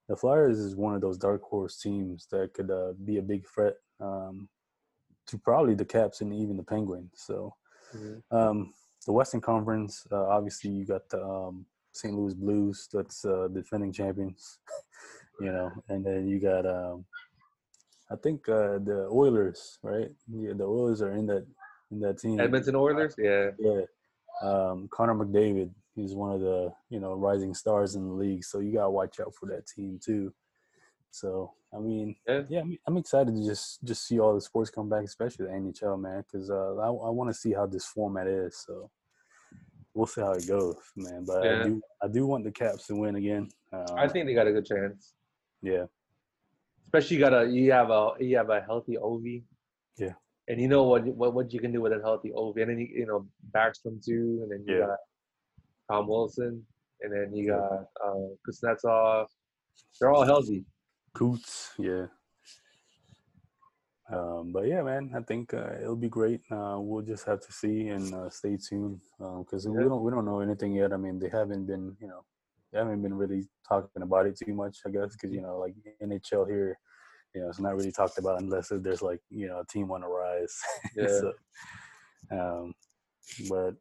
the 0.07 0.15
Flyers 0.15 0.59
is 0.59 0.75
one 0.75 0.95
of 0.95 1.01
those 1.01 1.17
dark 1.17 1.41
horse 1.41 1.79
teams 1.79 2.27
that 2.31 2.53
could 2.53 2.71
uh, 2.71 2.93
be 3.03 3.17
a 3.17 3.21
big 3.21 3.45
threat 3.47 3.75
um, 3.99 4.47
to 5.27 5.37
probably 5.37 5.75
the 5.75 5.85
Caps 5.85 6.21
and 6.21 6.33
even 6.33 6.57
the 6.57 6.63
Penguins. 6.63 7.11
So. 7.15 7.53
Mhm. 7.95 8.21
Um, 8.31 8.73
the 9.05 9.13
Western 9.13 9.41
Conference, 9.41 10.05
uh, 10.11 10.27
obviously, 10.27 10.69
you 10.69 10.85
got 10.85 11.07
the 11.09 11.23
um, 11.23 11.65
St. 11.93 12.13
Louis 12.13 12.33
Blues, 12.33 12.89
that's 12.91 13.23
uh, 13.23 13.47
defending 13.53 13.93
champions, 13.93 14.59
you 15.39 15.51
know, 15.51 15.71
and 15.87 16.05
then 16.05 16.27
you 16.27 16.39
got, 16.39 16.65
um, 16.65 17.05
I 18.11 18.17
think 18.17 18.47
uh, 18.49 18.79
the 18.79 19.07
Oilers, 19.09 19.79
right? 19.81 20.11
Yeah, 20.27 20.53
the 20.53 20.65
Oilers 20.65 21.01
are 21.01 21.13
in 21.13 21.25
that 21.27 21.45
in 21.91 21.99
that 22.01 22.19
team. 22.19 22.39
Edmonton 22.39 22.75
Oilers, 22.75 23.15
yeah. 23.17 23.51
Yeah, 23.59 23.81
um, 24.41 24.87
Connor 24.91 25.15
McDavid, 25.15 25.71
he's 25.95 26.13
one 26.13 26.31
of 26.33 26.41
the 26.41 26.73
you 26.89 26.99
know 26.99 27.13
rising 27.13 27.53
stars 27.53 27.95
in 27.95 28.07
the 28.07 28.13
league, 28.13 28.43
so 28.43 28.59
you 28.59 28.73
gotta 28.73 28.89
watch 28.89 29.19
out 29.19 29.33
for 29.35 29.47
that 29.47 29.67
team 29.67 29.99
too. 30.03 30.33
So 31.11 31.53
I 31.73 31.79
mean, 31.79 32.15
Yeah. 32.27 32.43
yeah, 32.49 32.59
I'm, 32.61 32.77
I'm 32.87 32.97
excited 32.97 33.35
to 33.35 33.43
just 33.45 33.83
just 33.83 34.05
see 34.07 34.19
all 34.19 34.33
the 34.33 34.41
sports 34.41 34.69
come 34.69 34.89
back, 34.89 35.03
especially 35.03 35.45
the 35.47 35.51
NHL, 35.51 35.99
man, 35.99 36.23
because 36.23 36.49
uh, 36.49 36.75
I, 36.77 36.87
I 36.87 37.09
want 37.09 37.29
to 37.29 37.33
see 37.33 37.53
how 37.53 37.65
this 37.65 37.85
format 37.85 38.27
is. 38.27 38.57
So 38.65 38.89
we'll 39.93 40.05
see 40.07 40.21
how 40.21 40.31
it 40.31 40.47
goes, 40.47 40.77
man. 40.95 41.23
But 41.25 41.43
Yeah. 41.43 41.61
I 41.61 41.63
do 41.63 41.81
I 42.03 42.07
do 42.07 42.27
want 42.27 42.43
the 42.43 42.51
Caps 42.51 42.87
to 42.87 42.95
win 42.95 43.15
again. 43.15 43.49
Um, 43.73 43.85
I 43.97 44.07
think 44.07 44.25
they 44.27 44.33
got 44.33 44.47
a 44.47 44.51
good 44.53 44.65
chance. 44.65 45.13
yeah, 45.61 45.85
Especially 46.85 47.17
you 47.17 47.23
got 47.23 47.33
a 47.33 47.49
you 47.49 47.71
have 47.71 47.89
a 47.89 48.11
you 48.19 48.37
have 48.37 48.49
a 48.49 48.61
healthy 48.61 48.95
Ovi. 48.97 49.43
Yeah. 49.97 50.13
And 50.49 50.61
you 50.61 50.67
know 50.67 50.83
what 50.83 51.03
what 51.05 51.33
what 51.33 51.51
you 51.53 51.59
can 51.59 51.71
do 51.73 51.81
with 51.81 51.91
a 51.91 51.99
healthy 52.01 52.31
Ovi, 52.35 52.61
and 52.61 52.71
then 52.71 52.79
you, 52.79 52.87
you 52.87 53.05
know 53.05 53.27
Backstrom 53.53 54.03
too, 54.03 54.39
and 54.43 54.51
then 54.51 54.63
you 54.65 54.79
Yeah. 54.79 54.87
got 54.87 54.97
Tom 55.91 56.07
Wilson, 56.07 56.65
and 57.01 57.11
then 57.13 57.35
you 57.35 57.47
got 57.51 57.87
uh, 58.05 58.27
Kuznetsov. 58.47 59.27
They're 59.99 60.11
all 60.11 60.23
healthy. 60.23 60.65
Coots, 61.13 61.71
yeah. 61.77 62.07
Um, 64.09 64.53
but 64.53 64.67
yeah, 64.67 64.81
man, 64.83 65.11
I 65.13 65.21
think 65.21 65.53
uh, 65.53 65.71
it'll 65.81 65.97
be 65.97 66.07
great. 66.07 66.41
Uh, 66.49 66.77
we'll 66.79 67.03
just 67.03 67.25
have 67.25 67.41
to 67.41 67.51
see 67.51 67.89
and 67.89 68.13
uh, 68.13 68.29
stay 68.29 68.55
tuned 68.55 69.01
because 69.39 69.65
Yeah. 69.65 69.71
we 69.71 69.83
don't 69.83 70.01
we 70.03 70.11
don't 70.11 70.25
know 70.25 70.39
anything 70.39 70.73
yet. 70.73 70.93
I 70.93 70.97
mean, 70.97 71.19
they 71.19 71.27
haven't 71.29 71.65
been 71.65 71.97
you 71.99 72.07
know 72.07 72.23
they 72.71 72.79
haven't 72.79 73.01
been 73.01 73.13
really 73.13 73.49
talking 73.67 74.01
about 74.01 74.27
it 74.27 74.37
too 74.37 74.53
much. 74.53 74.77
I 74.85 74.91
guess 74.91 75.11
because 75.13 75.33
you 75.33 75.41
know 75.41 75.57
like 75.57 75.75
NHL 76.01 76.47
here, 76.47 76.79
you 77.33 77.41
know, 77.41 77.49
it's 77.49 77.59
not 77.59 77.75
really 77.75 77.91
talked 77.91 78.17
about 78.17 78.41
unless 78.41 78.71
there's 78.71 79.01
like 79.01 79.21
you 79.29 79.47
know 79.47 79.59
a 79.59 79.65
team 79.65 79.91
on 79.91 80.01
the 80.01 80.07
rise. 80.07 80.59
Yeah. 80.95 81.07
so, 81.07 81.33
um, 82.31 82.73
but 83.49 83.75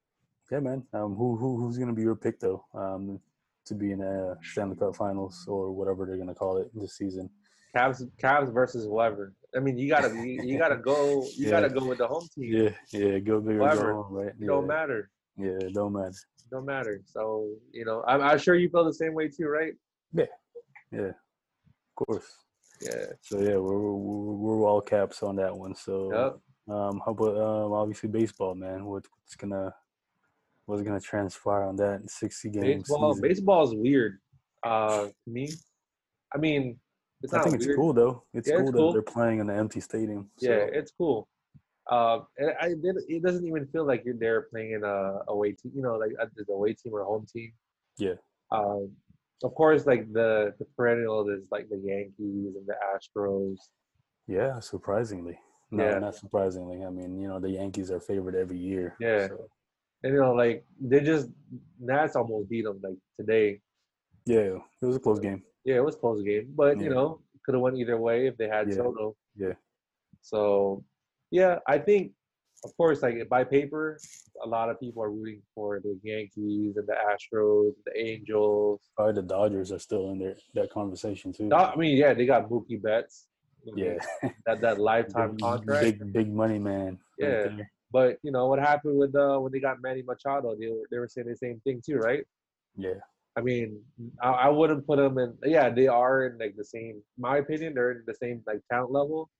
yeah, 0.50 0.60
man, 0.60 0.84
um, 0.92 1.14
who 1.14 1.36
who 1.36 1.56
who's 1.58 1.78
gonna 1.78 1.92
be 1.92 2.02
your 2.02 2.16
pick 2.16 2.38
though? 2.40 2.64
Um, 2.74 3.20
to 3.66 3.74
be 3.74 3.90
in 3.92 4.00
a 4.00 4.36
Stanley 4.42 4.76
Cup 4.76 4.94
Finals 4.94 5.44
or 5.48 5.72
whatever 5.72 6.06
they're 6.06 6.18
gonna 6.18 6.34
call 6.34 6.58
it 6.58 6.70
this 6.74 6.96
season. 6.96 7.28
Cavs 7.76 8.02
Cavs 8.22 8.52
versus 8.52 8.84
whoever. 8.84 9.34
I 9.56 9.60
mean, 9.60 9.76
you 9.78 9.88
gotta 9.88 10.08
you, 10.14 10.42
you 10.44 10.58
gotta 10.58 10.76
go 10.76 11.26
you 11.36 11.44
Yeah. 11.46 11.50
gotta 11.50 11.68
go 11.70 11.84
with 11.86 11.98
the 11.98 12.06
home 12.06 12.28
team. 12.34 12.52
Yeah, 12.52 12.70
yeah, 12.92 13.18
go 13.18 13.40
big 13.40 13.56
or 13.56 13.58
Whoever. 13.58 13.92
go 13.92 14.02
home, 14.02 14.12
right? 14.12 14.32
Yeah, 14.38 14.46
don't 14.46 14.66
matter. 14.66 15.10
yeah, 15.36 15.58
don't 15.74 15.92
matter. 15.92 16.14
Don't 16.50 16.64
matter. 16.64 17.00
So 17.06 17.54
you 17.72 17.84
know, 17.84 18.04
I'm, 18.06 18.20
I'm 18.22 18.38
sure 18.38 18.54
you 18.54 18.68
feel 18.70 18.84
the 18.84 18.94
same 18.94 19.14
way 19.14 19.28
too, 19.28 19.46
right? 19.46 19.72
Yeah, 20.12 20.26
Yeah, 20.92 21.08
of 21.08 22.06
course. 22.06 22.26
Yeah. 22.80 23.06
So 23.22 23.40
yeah, 23.40 23.56
we're 23.56 23.92
we're, 23.92 24.34
we're 24.34 24.68
all 24.68 24.80
caps 24.80 25.22
on 25.22 25.36
that 25.36 25.56
one. 25.56 25.74
So 25.74 26.40
Yep. 26.66 26.76
um, 26.76 27.02
how 27.04 27.12
about 27.12 27.36
um, 27.36 27.72
obviously 27.72 28.08
baseball, 28.08 28.54
man? 28.54 28.84
What, 28.84 29.04
what's 29.16 29.34
gonna 29.36 29.74
what's 30.66 30.82
gonna 30.82 31.00
transpire 31.00 31.62
on 31.62 31.76
that 31.76 32.10
sixty 32.10 32.50
games? 32.50 32.88
Baseball. 32.88 33.20
Baseball 33.20 33.64
is 33.64 33.74
weird. 33.74 34.18
Uh, 34.62 35.08
me. 35.26 35.50
I 36.34 36.38
mean, 36.38 36.78
it's 37.22 37.32
I 37.32 37.38
not 37.38 37.44
think 37.44 37.62
it's 37.62 37.74
cool 37.74 37.92
though. 37.92 38.24
It's 38.34 38.48
Yeah, 38.48 38.56
cool 38.56 38.62
it's 38.68 38.72
that 38.72 38.78
cool. 38.78 38.92
they're 38.92 39.02
playing 39.02 39.38
in 39.38 39.48
an 39.48 39.58
empty 39.58 39.80
stadium. 39.80 40.30
So, 40.38 40.46
Yeah, 40.50 40.66
it's 40.72 40.92
cool. 40.98 41.28
Uh, 41.90 42.20
and 42.36 42.50
I. 42.60 42.74
It 43.08 43.22
doesn't 43.22 43.46
even 43.46 43.66
feel 43.68 43.86
like 43.86 44.04
you're 44.04 44.16
there 44.18 44.42
playing 44.42 44.72
in 44.72 44.84
a 44.84 45.20
away 45.28 45.52
team. 45.52 45.72
You 45.74 45.82
know, 45.82 45.96
like 45.96 46.12
uh, 46.20 46.26
the 46.34 46.52
away 46.52 46.74
team 46.74 46.92
or 46.94 47.04
home 47.04 47.26
team. 47.32 47.52
Yeah. 47.96 48.14
Um, 48.50 48.90
of 49.42 49.54
course, 49.54 49.86
like 49.86 50.12
the 50.12 50.54
the 50.58 50.64
perennial 50.76 51.28
is 51.30 51.44
like 51.50 51.68
the 51.68 51.78
Yankees 51.78 52.54
and 52.58 52.66
the 52.66 52.76
Astros. 52.92 53.58
yeah, 54.26 54.60
surprisingly. 54.60 55.38
No, 55.70 55.84
Yeah. 55.84 55.98
not 55.98 56.14
surprisingly. 56.14 56.84
I 56.84 56.90
mean, 56.90 57.20
you 57.20 57.28
know, 57.28 57.38
the 57.40 57.50
Yankees 57.50 57.90
are 57.90 58.00
favored 58.00 58.34
every 58.36 58.58
year. 58.58 58.94
Yeah. 59.00 59.28
so- 59.28 59.48
And 60.02 60.12
you 60.14 60.20
know, 60.20 60.34
like 60.34 60.64
they 60.80 61.00
just 61.00 61.28
Nats 61.80 62.14
almost 62.16 62.48
beat 62.48 62.64
them 62.64 62.78
like 62.82 62.98
today. 63.18 63.60
yeah, 64.26 64.58
it 64.82 64.86
was 64.90 64.96
a 64.96 65.00
close 65.00 65.18
game. 65.20 65.42
Yeah, 65.64 65.76
it 65.76 65.84
was 65.84 65.96
a 65.96 65.98
close 65.98 66.22
game, 66.22 66.46
but 66.54 66.80
you 66.80 66.90
know, 66.90 67.20
could 67.44 67.54
have 67.54 67.62
went 67.62 67.76
either 67.78 67.98
way 67.98 68.26
if 68.30 68.36
they 68.36 68.48
had 68.48 68.68
Yeah. 68.68 68.76
Soto. 68.76 69.16
Yeah. 69.36 69.54
So, 70.22 70.84
yeah, 71.30 71.58
I 71.66 71.78
think, 71.78 72.12
of 72.64 72.76
course, 72.76 73.02
like 73.02 73.28
by 73.28 73.44
paper, 73.44 73.98
a 74.44 74.48
lot 74.48 74.70
of 74.70 74.80
people 74.80 75.02
are 75.02 75.10
rooting 75.10 75.42
for 75.54 75.80
the 75.80 75.98
Yankees 76.02 76.76
and 76.76 76.86
the 76.86 76.94
Astros, 76.94 77.72
the 77.84 77.98
Angels. 77.98 78.80
Probably 78.96 79.14
the 79.14 79.22
Dodgers 79.22 79.72
are 79.72 79.78
still 79.78 80.10
in 80.10 80.18
there 80.18 80.36
that 80.54 80.70
conversation 80.70 81.32
too. 81.32 81.50
I 81.52 81.76
mean, 81.76 81.96
yeah, 81.96 82.14
they 82.14 82.26
got 82.26 82.48
Mookie 82.48 82.80
Betts. 82.80 83.26
Yeah, 83.74 83.98
that 84.46 84.60
that 84.60 84.78
lifetime 84.78 85.32
big, 85.32 85.40
contract. 85.40 85.82
big 85.82 86.12
big 86.12 86.32
money 86.32 86.58
man. 86.58 86.98
Yeah. 87.18 87.28
there. 87.28 87.70
But 87.92 88.18
you 88.22 88.30
know 88.30 88.46
what 88.46 88.58
happened 88.58 88.98
with 88.98 89.14
uh, 89.14 89.38
when 89.38 89.52
they 89.52 89.60
got 89.60 89.80
Manny 89.80 90.02
Machado? 90.02 90.54
They 90.58 90.68
were 90.68 90.86
they 90.90 90.98
were 90.98 91.08
saying 91.08 91.28
the 91.28 91.36
same 91.36 91.60
thing 91.64 91.82
too, 91.84 91.96
right? 91.96 92.24
yeah, 92.76 93.00
I 93.36 93.40
mean, 93.40 93.80
I, 94.22 94.28
I 94.28 94.48
wouldn't 94.48 94.86
put 94.86 94.96
them 94.96 95.18
in. 95.18 95.34
Yeah, 95.44 95.70
they 95.70 95.86
are 95.86 96.26
in 96.26 96.38
like 96.38 96.56
the 96.56 96.64
same. 96.64 97.02
My 97.18 97.38
opinion, 97.38 97.74
they're 97.74 97.92
in 97.92 98.02
the 98.06 98.14
same 98.14 98.42
like 98.46 98.60
talent 98.70 98.92
level. 98.92 99.30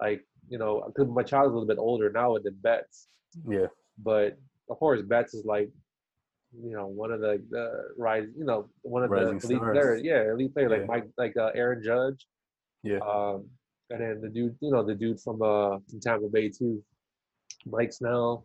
Like 0.00 0.22
you 0.48 0.58
know, 0.58 0.82
because 0.86 1.08
Machado's 1.10 1.46
a 1.50 1.54
little 1.54 1.66
bit 1.66 1.78
older 1.78 2.10
now 2.10 2.36
than 2.38 2.54
Betts, 2.60 3.08
yeah, 3.48 3.66
but 3.98 4.36
of 4.68 4.78
course 4.78 5.00
Betts 5.02 5.34
is 5.34 5.44
like, 5.44 5.70
you 6.62 6.72
know, 6.76 6.86
one 6.86 7.10
of 7.12 7.20
the 7.20 7.42
the 7.50 7.64
rise. 7.96 8.26
You 8.36 8.44
know, 8.44 8.68
one 8.82 9.04
of 9.04 9.10
Rising 9.10 9.38
the 9.38 9.46
elite 9.46 9.58
stars. 9.58 9.72
players. 9.78 10.02
Yeah, 10.04 10.32
elite 10.32 10.52
player 10.54 10.68
like 10.68 10.80
Yeah. 10.80 10.86
Mike, 10.86 11.08
like 11.16 11.36
uh, 11.36 11.50
Aaron 11.54 11.82
Judge. 11.82 12.26
yeah, 12.82 12.98
Um, 12.98 13.46
and 13.90 14.00
then 14.00 14.20
the 14.20 14.28
dude, 14.28 14.56
you 14.60 14.70
know, 14.72 14.82
the 14.82 14.94
dude 14.94 15.20
from 15.20 15.40
uh 15.42 15.78
from 15.88 16.00
Tampa 16.00 16.28
Bay 16.28 16.48
too, 16.50 16.82
Mike 17.66 17.92
Snell. 17.92 18.44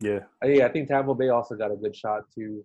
yeah, 0.00 0.20
Uh, 0.44 0.48
Yeah, 0.48 0.66
I 0.66 0.68
think 0.72 0.88
Tampa 0.88 1.14
Bay 1.14 1.28
also 1.30 1.54
got 1.56 1.70
a 1.72 1.76
good 1.76 1.96
shot 1.96 2.22
too. 2.34 2.64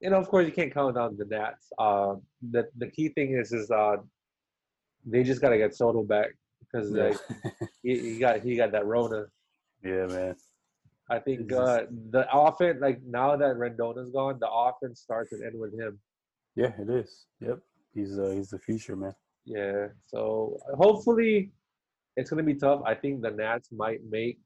You 0.00 0.10
know, 0.10 0.16
of 0.18 0.28
course, 0.28 0.46
you 0.46 0.52
can't 0.52 0.72
count 0.72 0.96
on 0.96 1.16
the 1.16 1.24
Nats. 1.26 1.66
Uh, 1.78 2.16
the 2.50 2.68
the 2.76 2.88
key 2.90 3.08
thing 3.10 3.34
is 3.40 3.52
is 3.52 3.70
uh, 3.70 3.96
they 5.06 5.22
just 5.22 5.40
gotta 5.40 5.56
get 5.58 5.74
Soto 5.74 6.02
back 6.02 6.30
because 6.70 6.92
yeah. 6.92 7.04
like 7.04 7.18
he, 7.82 7.98
he 7.98 8.18
got 8.18 8.40
he 8.40 8.56
got 8.56 8.72
that 8.72 8.86
Rona. 8.86 9.26
yeah, 9.84 10.06
man. 10.06 10.36
I 11.08 11.18
think 11.18 11.52
uh, 11.52 11.82
the 12.10 12.26
offense, 12.32 12.78
like 12.80 13.00
now 13.04 13.36
that 13.36 13.56
Rendona's 13.56 14.10
gone, 14.10 14.38
the 14.38 14.48
offense 14.48 15.00
starts 15.00 15.32
and 15.32 15.44
end 15.44 15.58
with 15.58 15.78
him. 15.78 15.98
Yeah, 16.54 16.72
it 16.78 16.88
is. 16.88 17.26
Yep. 17.40 17.58
He's 17.94 18.18
uh 18.18 18.30
he's 18.30 18.50
the 18.50 18.58
future, 18.58 18.94
man. 18.94 19.14
Yeah. 19.44 19.88
So 20.06 20.56
hopefully, 20.74 21.50
it's 22.16 22.30
gonna 22.30 22.44
be 22.44 22.54
tough. 22.54 22.82
I 22.86 22.94
think 22.94 23.22
the 23.22 23.30
Nats 23.30 23.70
might 23.72 24.00
make. 24.08 24.38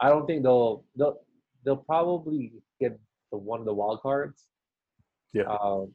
I 0.00 0.08
don't 0.08 0.26
think 0.26 0.42
they'll 0.42 0.84
they'll 0.96 1.18
they'll 1.64 1.76
probably 1.76 2.52
get 2.80 2.98
the 3.30 3.38
one 3.38 3.60
of 3.60 3.66
the 3.66 3.74
wild 3.74 4.00
cards. 4.00 4.48
Yeah. 5.32 5.44
Um, 5.44 5.92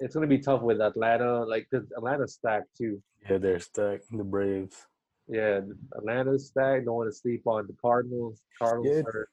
it's 0.00 0.14
gonna 0.14 0.26
be 0.26 0.38
tough 0.38 0.62
with 0.62 0.80
Atlanta, 0.80 1.44
like 1.44 1.66
because 1.70 1.86
Atlanta's 1.96 2.34
stacked 2.34 2.76
too. 2.76 3.02
Yeah, 3.28 3.38
they're 3.38 3.60
stacked. 3.60 4.04
The 4.10 4.24
Braves. 4.24 4.86
Yeah, 5.28 5.60
Atlanta's 5.96 6.48
stacked. 6.48 6.84
Don't 6.86 6.94
want 6.96 7.08
to 7.10 7.16
sleep 7.16 7.42
on 7.46 7.66
the 7.66 7.74
Cardinals. 7.80 8.42
Cardinals 8.60 8.96
Yeah. 8.96 9.02
are 9.14 9.28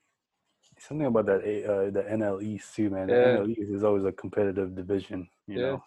Something 0.79 1.07
about 1.07 1.25
that 1.25 1.41
uh, 1.41 1.89
the 1.91 2.03
NL 2.09 2.41
East 2.41 2.73
too, 2.75 2.89
man. 2.89 3.07
The 3.07 3.13
Yeah. 3.13 3.37
NL 3.37 3.49
East 3.49 3.71
is 3.71 3.83
always 3.83 4.05
a 4.05 4.11
competitive 4.13 4.75
division. 4.75 5.27
You 5.47 5.59
Yeah. 5.59 5.65
know. 5.71 5.83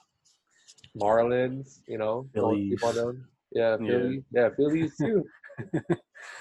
Marlins. 1.00 1.80
You 1.86 1.98
know, 1.98 2.28
don't 2.34 2.54
sleep 2.56 2.84
on 2.84 2.92
Phillies. 2.92 2.96
them. 3.04 3.28
Yeah, 3.52 3.76
Yeah. 3.80 3.86
Philly. 3.88 4.24
Yeah, 4.32 4.48
Phillies 4.56 4.96
too. 4.96 5.24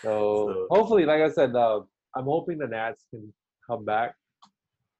so, 0.01 0.03
So- 0.03 0.67
hopefully, 0.69 1.05
like 1.05 1.21
I 1.21 1.29
said, 1.29 1.55
uh, 1.55 1.81
I'm 2.15 2.25
hoping 2.25 2.57
the 2.57 2.67
Nats 2.67 3.05
can 3.09 3.33
come 3.65 3.85
back, 3.85 4.15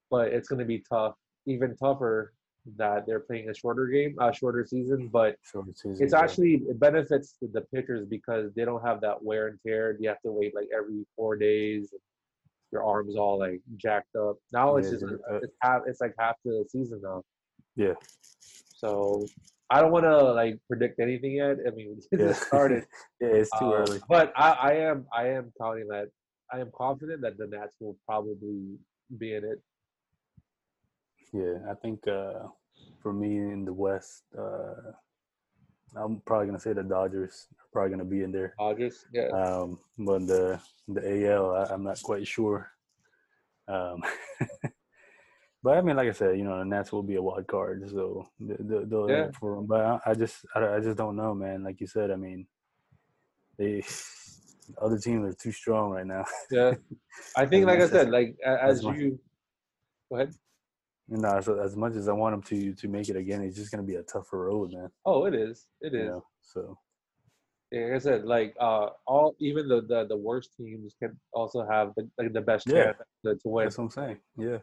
but 0.10 0.30
it's 0.30 0.48
going 0.48 0.60
to 0.60 0.66
be 0.66 0.84
tough. 0.90 1.16
Even 1.46 1.76
tougher 1.76 2.34
that 2.78 3.06
they're 3.08 3.20
playing 3.20 3.50
a 3.50 3.54
shorter 3.54 3.88
game, 3.88 4.16
a 4.20 4.34
shorter 4.34 4.66
season. 4.66 5.10
But 5.12 5.36
Short 5.44 5.66
season, 5.78 5.98
it's 6.04 6.14
yeah. 6.14 6.20
actually 6.20 6.54
it 6.70 6.80
benefits 6.80 7.36
the, 7.42 7.62
pitchers 7.74 8.06
because 8.08 8.54
they 8.56 8.66
don't 8.66 8.86
have 8.86 9.02
that 9.02 9.22
wear 9.24 9.48
and 9.48 9.60
tear. 9.66 9.98
You 10.00 10.10
have 10.10 10.22
to 10.22 10.32
wait 10.32 10.54
like 10.56 10.68
every 10.76 11.06
four 11.16 11.36
days. 11.36 11.94
Your 12.72 12.84
arms 12.84 13.16
all 13.18 13.38
like 13.40 13.60
jacked 13.78 14.16
up. 14.16 14.38
Now 14.54 14.78
it's 14.78 14.88
Yeah, 14.88 14.94
just 15.00 15.06
yeah. 15.30 15.38
it's 15.44 15.56
half. 15.62 15.82
It's 15.88 16.00
like 16.02 16.14
half 16.18 16.36
the 16.46 16.66
season 16.70 17.02
now. 17.04 17.24
Yeah. 17.76 17.94
So 18.76 19.26
I 19.70 19.82
don't 19.82 19.92
want 19.92 20.06
to 20.06 20.18
like 20.34 20.58
predict 20.68 21.00
anything 21.00 21.34
yet. 21.34 21.58
I 21.68 21.72
mean, 21.72 22.00
Yeah. 22.12 22.18
just 22.30 22.44
started. 22.44 22.86
yeah, 23.22 23.28
it's 23.30 23.50
too 23.60 23.66
Uh, 23.66 23.74
early. 23.74 24.00
But 24.08 24.32
I, 24.36 24.52
I 24.52 24.74
am 24.74 25.06
I 25.14 25.28
am 25.30 25.52
counting 25.60 25.88
that 25.90 26.08
I 26.54 26.60
am 26.60 26.72
confident 26.78 27.22
that 27.22 27.38
the 27.38 27.48
Nats 27.48 27.76
will 27.80 27.98
probably 28.06 28.78
be 29.18 29.34
in 29.36 29.44
it. 29.44 29.62
Yeah, 31.34 31.60
I 31.70 31.76
think 31.76 32.08
uh, 32.08 32.48
for 33.02 33.14
me 33.14 33.38
in 33.38 33.64
the 33.66 33.74
West, 33.74 34.24
uh, 34.38 34.92
I'm 35.96 36.22
probably 36.26 36.48
gonna 36.48 36.60
say 36.60 36.74
the 36.74 36.84
Dodgers 36.84 37.48
are 37.60 37.68
probably 37.72 37.92
gonna 37.92 38.06
be 38.06 38.24
in 38.24 38.32
there. 38.32 38.54
Dodgers, 38.60 39.06
yeah, 39.14 39.28
Um, 39.30 39.80
but 39.98 40.28
the 40.28 40.60
the 40.88 41.28
AL, 41.28 41.56
I, 41.56 41.74
am 41.74 41.84
not 41.84 42.02
quite 42.04 42.28
sure. 42.28 42.70
Um, 43.68 44.04
but 45.64 45.78
I 45.78 45.82
mean, 45.82 45.96
like 45.96 46.10
I 46.10 46.14
said, 46.14 46.38
you 46.38 46.44
know, 46.44 46.60
the 46.60 46.66
Nats 46.66 46.92
will 46.92 47.04
be 47.04 47.16
a 47.16 47.22
wild 47.22 47.48
card, 47.48 47.90
so 47.90 48.28
the, 48.40 48.56
the, 48.60 48.86
the 48.86 49.08
Yeah. 49.08 49.32
for 49.40 49.62
but 49.62 49.82
I, 49.82 50.00
I 50.08 50.14
just 50.14 50.46
I, 50.56 50.76
I 50.76 50.80
just 50.80 50.98
don't 50.98 51.16
know, 51.16 51.34
man. 51.34 51.64
Like 51.64 51.80
you 51.80 51.88
said, 51.88 52.12
I 52.12 52.16
mean, 52.16 52.46
they 53.58 53.84
other 54.82 54.98
teams 54.98 55.34
are 55.34 55.38
too 55.38 55.52
strong 55.52 55.92
right 55.92 56.08
now. 56.08 56.26
yeah. 56.52 56.76
I 57.38 57.46
think, 57.46 57.66
like 57.66 57.80
I 57.80 57.88
said, 57.88 58.10
like 58.10 58.36
as 58.46 58.82
that's 58.82 58.84
my- 58.84 58.96
you 58.96 59.20
go 60.10 60.18
ahead. 60.18 60.34
So 61.16 61.60
as 61.60 61.76
much 61.76 61.96
as 61.96 62.08
I 62.08 62.14
want 62.14 62.34
them 62.34 62.44
to 62.44 62.74
to 62.74 62.88
make 62.88 63.10
it 63.10 63.16
again, 63.18 63.42
it's 63.42 63.58
just 63.58 63.72
gonna 63.72 63.84
be 63.84 63.96
a 63.96 64.04
tougher 64.04 64.46
road, 64.46 64.72
man. 64.72 64.90
Oh, 65.06 65.26
it 65.26 65.34
is. 65.36 65.68
It 65.82 65.94
is. 65.94 66.02
You 66.02 66.06
know, 66.06 66.26
so 66.42 66.78
Yeah, 67.72 67.86
Like 67.86 67.94
I 67.94 67.98
said, 68.00 68.26
like 68.26 68.56
uh, 68.60 68.90
all 69.06 69.36
even 69.40 69.68
the, 69.68 69.82
the 69.82 70.06
the 70.08 70.16
worst 70.18 70.56
teams 70.56 70.96
can 71.00 71.20
also 71.34 71.66
have 71.68 71.94
the 71.98 72.10
like 72.18 72.32
the 72.34 72.42
best 72.42 72.68
Yeah. 72.68 72.94
to, 73.26 73.36
to 73.36 73.48
win. 73.50 73.66
That's 73.66 73.78
what 73.78 73.86
I'm 73.86 73.90
saying. 73.90 74.18
Yeah. 74.38 74.60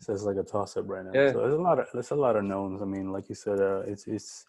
So 0.00 0.12
it's 0.14 0.22
like 0.22 0.36
a 0.36 0.42
toss 0.44 0.76
up 0.76 0.88
right 0.88 1.04
now. 1.04 1.10
Yeah. 1.12 1.32
So 1.32 1.40
there's 1.40 1.54
a 1.54 1.60
lot 1.68 1.78
of 1.80 1.86
there's 1.92 2.10
a 2.12 2.16
lot 2.16 2.36
of 2.36 2.44
knowns. 2.44 2.80
I 2.80 2.84
mean, 2.84 3.10
like 3.12 3.28
you 3.28 3.34
said, 3.34 3.60
uh, 3.60 3.80
it's 3.80 4.06
it's 4.06 4.46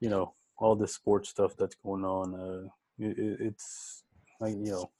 you 0.00 0.08
know 0.08 0.32
all 0.58 0.74
the 0.74 0.88
sports 0.88 1.28
stuff 1.28 1.54
that's 1.56 1.76
going 1.76 2.04
on. 2.04 2.34
Uh, 2.34 2.68
it- 2.98 3.40
it's 3.40 4.04
like 4.40 4.54
you 4.54 4.72
know 4.72 4.90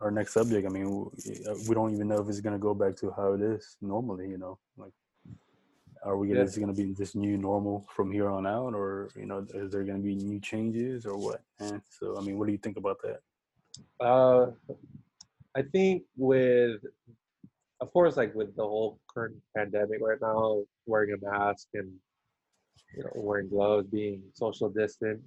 our 0.00 0.10
next 0.10 0.32
subject. 0.32 0.66
I 0.66 0.70
mean, 0.70 1.10
uh, 1.48 1.54
we 1.68 1.74
don't 1.74 1.94
even 1.94 2.08
know 2.08 2.20
if 2.20 2.28
it's 2.28 2.40
gonna 2.40 2.58
go 2.58 2.74
back 2.74 2.96
to 2.96 3.10
how 3.12 3.32
it 3.34 3.40
is 3.42 3.76
normally. 3.80 4.28
You 4.28 4.38
know, 4.38 4.58
like 4.76 4.92
are 6.04 6.16
we 6.16 6.34
Yeah. 6.34 6.42
is 6.42 6.56
it 6.56 6.60
gonna 6.60 6.72
be 6.72 6.92
this 6.92 7.14
new 7.14 7.36
normal 7.38 7.86
from 7.94 8.10
here 8.10 8.28
on 8.28 8.46
out, 8.46 8.74
or 8.74 9.08
you 9.16 9.26
know, 9.26 9.46
is 9.54 9.72
there 9.72 9.84
gonna 9.84 9.98
be 9.98 10.16
new 10.16 10.40
changes 10.40 11.06
or 11.06 11.16
what? 11.16 11.42
And 11.60 11.80
so, 11.88 12.16
I 12.18 12.20
mean, 12.20 12.38
what 12.38 12.46
do 12.46 12.52
you 12.52 12.58
think 12.58 12.76
about 12.76 12.98
that? 13.02 13.20
Uh, 14.00 14.50
I 15.54 15.62
think 15.62 16.04
with, 16.16 16.80
of 17.80 17.92
course, 17.92 18.16
like 18.16 18.34
with 18.34 18.54
the 18.56 18.62
whole 18.62 18.98
current 19.12 19.36
pandemic 19.56 20.00
right 20.00 20.20
now, 20.20 20.64
wearing 20.86 21.12
a 21.14 21.30
mask 21.30 21.68
and 21.74 21.92
you 22.96 23.04
know 23.04 23.10
wearing 23.14 23.48
gloves, 23.48 23.86
being 23.88 24.22
social 24.34 24.68
distant. 24.68 25.20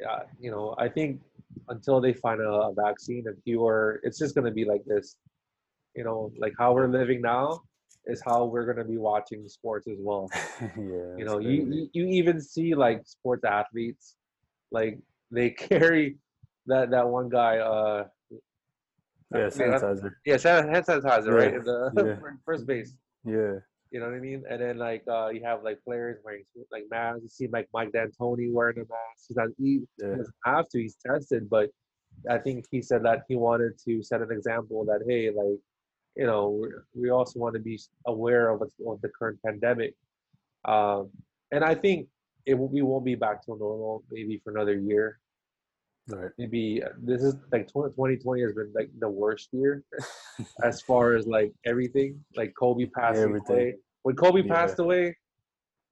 Yeah, 0.00 0.20
you 0.38 0.50
know, 0.52 0.76
I 0.78 0.88
think 0.88 1.20
until 1.68 2.00
they 2.00 2.12
find 2.12 2.40
a, 2.40 2.48
a 2.50 2.72
vaccine, 2.74 3.24
a 3.28 3.34
cure, 3.42 4.00
it's 4.02 4.18
just 4.18 4.34
gonna 4.34 4.50
be 4.50 4.64
like 4.64 4.84
this. 4.86 5.16
You 5.94 6.04
know, 6.04 6.32
like 6.38 6.52
how 6.58 6.72
we're 6.74 6.88
living 6.88 7.20
now 7.22 7.62
is 8.06 8.22
how 8.24 8.44
we're 8.44 8.66
gonna 8.66 8.86
be 8.86 8.96
watching 8.98 9.48
sports 9.48 9.86
as 9.88 9.98
well. 10.00 10.28
yeah, 10.60 11.16
You 11.18 11.24
know, 11.24 11.38
you, 11.38 11.64
you 11.70 11.88
you 11.92 12.06
even 12.06 12.40
see 12.40 12.74
like 12.74 13.02
sports 13.06 13.44
athletes, 13.44 14.16
like 14.70 14.98
they 15.30 15.50
carry 15.68 16.16
that 16.66 16.90
that 16.90 17.08
one 17.08 17.28
guy. 17.28 17.58
Uh, 17.58 18.06
yeah, 19.34 19.40
yeah, 19.40 19.48
sanitizer. 19.48 20.12
yeah, 20.24 20.38
hand 20.72 20.86
sanitizer, 20.86 21.34
right? 21.34 21.52
Yeah, 21.52 21.58
In 21.58 21.64
the 21.64 22.18
yeah. 22.22 22.30
first 22.46 22.66
base. 22.66 22.94
Yeah. 23.24 23.56
You 23.90 24.00
know 24.00 24.06
what 24.06 24.14
I 24.16 24.20
mean? 24.20 24.44
And 24.50 24.60
then 24.60 24.78
like 24.78 25.02
uh, 25.08 25.28
you 25.28 25.42
have 25.44 25.62
like 25.62 25.78
players 25.84 26.18
wearing 26.24 26.44
like 26.70 26.84
masks. 26.90 27.22
You 27.22 27.28
see 27.28 27.48
like 27.48 27.68
Mike 27.72 27.92
D'Antoni 27.92 28.52
wearing 28.52 28.76
a 28.76 28.80
mask. 28.80 29.26
He's 29.28 29.36
not 29.36 29.48
he 29.58 29.80
Yeah. 29.98 30.16
doesn't 30.16 30.34
have 30.44 30.68
to. 30.70 30.78
He's 30.80 30.96
tested, 31.06 31.48
but 31.48 31.70
I 32.28 32.38
think 32.38 32.66
he 32.70 32.82
said 32.82 33.04
that 33.04 33.22
he 33.28 33.36
wanted 33.36 33.78
to 33.86 34.02
set 34.02 34.20
an 34.22 34.30
example 34.30 34.84
that 34.86 35.00
hey, 35.08 35.30
like 35.30 35.58
you 36.16 36.26
know, 36.26 36.66
we 36.94 37.10
also 37.10 37.38
want 37.38 37.54
to 37.54 37.60
be 37.60 37.78
aware 38.06 38.50
of 38.50 38.60
what's 38.60 38.74
of 38.86 39.00
the 39.00 39.08
current 39.16 39.38
pandemic. 39.44 39.94
Um, 40.64 41.10
and 41.52 41.64
I 41.64 41.74
think 41.74 42.08
it 42.44 42.54
will, 42.54 42.68
we 42.68 42.82
won't 42.82 43.04
be 43.04 43.14
back 43.14 43.42
to 43.44 43.56
normal 43.56 44.02
maybe 44.10 44.40
for 44.42 44.50
another 44.50 44.74
year. 44.74 45.20
Right. 46.08 46.30
Maybe 46.38 46.82
uh, 46.82 46.88
this 47.02 47.22
is 47.22 47.34
like 47.52 47.70
20, 47.70 47.90
2020 47.90 48.42
has 48.42 48.52
been 48.52 48.72
like 48.74 48.88
the 48.98 49.08
worst 49.10 49.48
year 49.52 49.82
as 50.64 50.80
far 50.80 51.14
as 51.14 51.26
like 51.26 51.52
everything. 51.66 52.18
Like 52.34 52.54
Kobe 52.58 52.86
passing 52.86 53.24
Everything. 53.24 53.56
away. 53.56 53.74
When 54.02 54.16
Kobe 54.16 54.42
Yeah. 54.42 54.54
passed 54.54 54.78
away, 54.78 55.16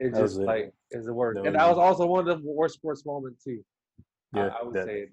it 0.00 0.12
That 0.12 0.20
just 0.20 0.38
it. 0.38 0.44
like 0.44 0.72
is 0.90 1.04
the 1.06 1.12
worst. 1.12 1.36
That 1.42 1.46
and 1.46 1.56
that 1.56 1.68
was 1.68 1.76
it. 1.76 1.80
also 1.80 2.06
one 2.06 2.26
of 2.28 2.42
the 2.42 2.48
worst 2.50 2.74
sports 2.74 3.04
moments 3.04 3.44
too. 3.44 3.62
Yeah. 4.34 4.48
I, 4.58 4.64
would 4.64 4.74
that- 4.74 4.86
say. 4.86 5.08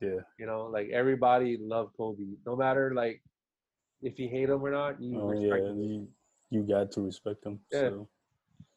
yeah. 0.00 0.20
You 0.38 0.46
know, 0.46 0.64
like 0.66 0.88
everybody 0.92 1.56
loved 1.60 1.96
Kobe. 1.96 2.24
No 2.46 2.54
matter 2.54 2.92
like 2.94 3.22
if 4.02 4.18
you 4.18 4.28
hate 4.28 4.50
him 4.50 4.62
or 4.62 4.70
not, 4.70 5.00
you 5.00 5.18
Oh 5.20 5.28
respect 5.28 5.62
yeah. 5.62 5.70
him. 5.70 5.82
You, 5.82 6.08
you 6.50 6.62
got 6.62 6.90
to 6.92 7.00
respect 7.00 7.46
him. 7.46 7.60
Yeah. 7.70 7.88
So 7.88 8.08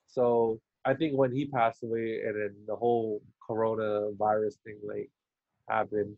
So 0.08 0.62
I 0.86 0.94
think 0.94 1.18
when 1.18 1.32
he 1.34 1.48
passed 1.48 1.84
away 1.84 2.22
and 2.26 2.36
then 2.40 2.56
the 2.68 2.76
whole 2.76 3.22
coronavirus 3.50 4.56
thing 4.64 4.78
like 4.88 5.10
happened, 5.68 6.16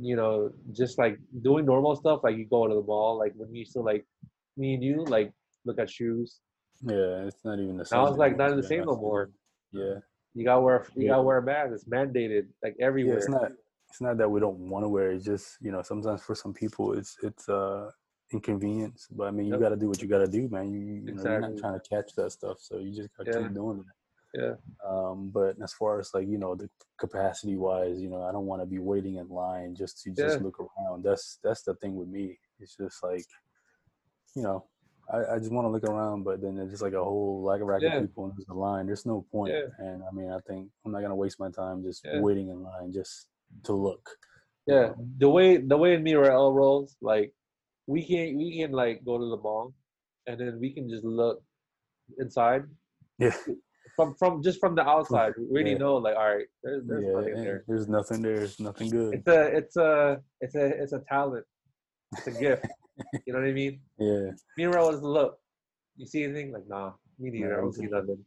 you 0.00 0.16
know, 0.16 0.52
just 0.72 0.98
like 0.98 1.18
doing 1.42 1.64
normal 1.64 1.96
stuff, 1.96 2.20
like 2.22 2.36
you 2.36 2.46
go 2.46 2.66
to 2.66 2.74
the 2.74 2.82
mall, 2.82 3.18
like 3.18 3.32
when 3.36 3.50
we 3.50 3.58
used 3.60 3.72
to 3.72 3.80
like 3.80 4.04
me 4.56 4.74
and 4.74 4.82
you 4.82 5.04
like 5.04 5.32
look 5.64 5.78
at 5.78 5.90
shoes. 5.90 6.40
yeah, 6.82 7.26
it's 7.26 7.44
not 7.44 7.58
even 7.58 7.76
the 7.76 7.84
same. 7.84 7.98
i 7.98 8.02
was 8.02 8.16
like 8.16 8.36
not 8.36 8.48
to 8.48 8.56
the 8.56 8.62
same 8.62 8.84
no 8.84 8.96
more. 8.96 9.30
Yeah. 9.72 9.96
You 10.34 10.44
gotta 10.44 10.60
wear 10.60 10.86
you 10.94 11.04
Yeah. 11.04 11.10
gotta 11.12 11.22
wear 11.22 11.38
a 11.38 11.42
mask. 11.42 11.72
It's 11.74 11.84
mandated 11.84 12.46
like 12.62 12.76
Yeah. 12.78 12.86
everywhere. 12.86 13.18
It's 13.18 13.28
not. 13.28 13.50
It's 13.90 14.00
not 14.00 14.16
that 14.16 14.30
we 14.30 14.40
don't 14.40 14.58
want 14.70 14.84
to 14.84 14.88
wear. 14.88 15.10
it, 15.10 15.16
It's 15.16 15.24
just 15.26 15.58
you 15.60 15.70
know 15.72 15.82
sometimes 15.82 16.22
for 16.22 16.34
some 16.34 16.54
people 16.54 16.94
it's 16.94 17.16
it's 17.22 17.48
uh 17.48 17.90
inconvenience. 18.32 19.08
But 19.10 19.24
I 19.28 19.30
mean 19.30 19.46
you 19.46 19.52
Yep. 19.52 19.60
got 19.60 19.68
to 19.70 19.76
do 19.76 19.88
what 19.88 20.00
you 20.00 20.08
got 20.08 20.18
to 20.18 20.28
do, 20.28 20.48
man. 20.48 20.72
You, 20.72 20.80
you 20.80 21.12
know 21.14 21.22
you're 21.22 21.40
not 21.40 21.58
trying 21.58 21.78
to 21.78 21.88
catch 21.88 22.14
that 22.16 22.32
stuff, 22.32 22.60
so 22.60 22.78
you 22.78 22.94
just 22.94 23.10
got 23.16 23.26
to 23.26 23.30
Yeah. 23.30 23.46
keep 23.46 23.54
doing 23.54 23.80
it. 23.80 23.86
Yeah. 24.34 24.54
Um, 24.86 25.30
but 25.32 25.56
as 25.62 25.72
far 25.74 26.00
as 26.00 26.10
like 26.14 26.26
you 26.28 26.38
know 26.38 26.54
the 26.54 26.68
capacity 26.98 27.56
wise, 27.56 28.00
you 28.00 28.08
know 28.08 28.22
I 28.22 28.32
don't 28.32 28.46
want 28.46 28.62
to 28.62 28.66
be 28.66 28.78
waiting 28.78 29.16
in 29.16 29.28
line 29.28 29.74
just 29.74 30.02
to 30.02 30.10
just 30.10 30.38
Yeah. 30.38 30.42
look 30.44 30.58
around. 30.60 31.04
That's 31.04 31.38
that's 31.44 31.62
the 31.62 31.74
thing 31.74 31.96
with 31.96 32.08
me. 32.08 32.38
It's 32.58 32.76
just 32.76 33.02
like 33.02 33.26
you 34.34 34.42
know 34.42 34.64
I, 35.12 35.34
I 35.34 35.38
just 35.38 35.52
want 35.52 35.66
to 35.66 35.70
look 35.70 35.84
around, 35.84 36.22
but 36.22 36.40
then 36.40 36.56
there's 36.56 36.70
just 36.70 36.82
like 36.82 36.94
a 36.94 37.04
whole 37.04 37.42
like 37.42 37.60
a 37.60 37.64
rack 37.64 37.82
Yeah. 37.82 37.96
of 37.96 38.02
people 38.02 38.26
in 38.26 38.44
the 38.46 38.54
line. 38.54 38.86
There's 38.86 39.04
no 39.04 39.26
point. 39.30 39.52
Yeah. 39.52 39.66
And 39.78 40.02
I 40.02 40.10
mean 40.14 40.30
I 40.30 40.38
think 40.46 40.70
I'm 40.84 40.92
not 40.92 41.02
gonna 41.02 41.16
waste 41.16 41.38
my 41.38 41.50
time 41.50 41.82
just 41.82 42.06
waiting 42.14 42.48
in 42.48 42.62
line 42.62 42.92
just 42.92 43.28
to 43.64 43.72
look. 43.74 44.08
Yeah, 44.66 44.74
know? 44.74 45.06
the 45.18 45.28
way 45.28 45.56
the 45.58 45.76
way 45.76 45.94
in 45.94 46.04
Mirrell 46.04 46.54
rolls, 46.54 46.96
like 47.02 47.34
we 47.86 48.06
can 48.06 48.38
we 48.38 48.58
can 48.60 48.72
like 48.72 49.04
go 49.04 49.18
to 49.18 49.28
the 49.28 49.36
mall, 49.36 49.74
and 50.26 50.40
then 50.40 50.58
we 50.60 50.72
can 50.72 50.88
just 50.88 51.04
look 51.04 51.42
inside 52.18 52.62
Yeah. 53.18 53.36
From 53.96 54.14
from 54.18 54.42
just 54.42 54.58
from 54.60 54.74
the 54.74 54.82
outside. 54.86 55.32
We 55.38 55.46
already 55.48 55.72
Yeah. 55.72 55.78
know 55.78 55.96
like 55.96 56.16
all 56.16 56.34
right, 56.36 56.46
there's 56.62 56.82
there's 56.86 57.04
yeah, 57.04 57.12
nothing 57.12 57.34
there. 57.42 57.64
there's 57.68 57.88
nothing 57.88 58.22
there. 58.22 58.36
There's 58.38 58.60
nothing 58.60 58.90
good. 58.90 59.14
It's 59.14 59.28
a 59.28 59.42
it's 59.58 59.76
a 59.76 60.20
it's 60.40 60.54
a 60.54 60.66
it's 60.82 60.92
a 60.92 61.00
talent. 61.08 61.44
It's 62.16 62.26
a 62.26 62.30
gift. 62.32 62.66
you 63.26 63.32
know 63.32 63.40
what 63.40 63.48
I 63.48 63.52
mean? 63.52 63.80
Yeah, 63.98 64.30
Meanwhile, 64.56 64.92
was 64.92 65.02
look. 65.02 65.38
You 65.96 66.06
see 66.06 66.24
anything? 66.24 66.52
Like, 66.52 66.66
nah, 66.68 66.92
me 67.18 67.30
neither. 67.30 67.50
Nah, 67.50 67.58
I 67.58 67.60
don't 67.60 67.72
see 67.74 67.86
nothing. 67.86 68.18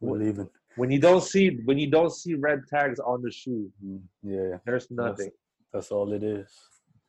we're 0.00 0.18
leaving. 0.18 0.48
When 0.76 0.90
you 0.90 0.98
don't 0.98 1.22
see 1.22 1.60
when 1.64 1.78
you 1.78 1.90
don't 1.90 2.12
see 2.12 2.34
red 2.34 2.60
tags 2.68 2.98
on 3.00 3.20
the 3.22 3.30
shoe, 3.30 3.70
Mm, 3.84 4.00
Yeah, 4.22 4.58
there's 4.64 4.90
nothing. 4.90 5.30
that's 5.72 5.90
all 5.90 6.12
it 6.12 6.22
is. 6.22 6.48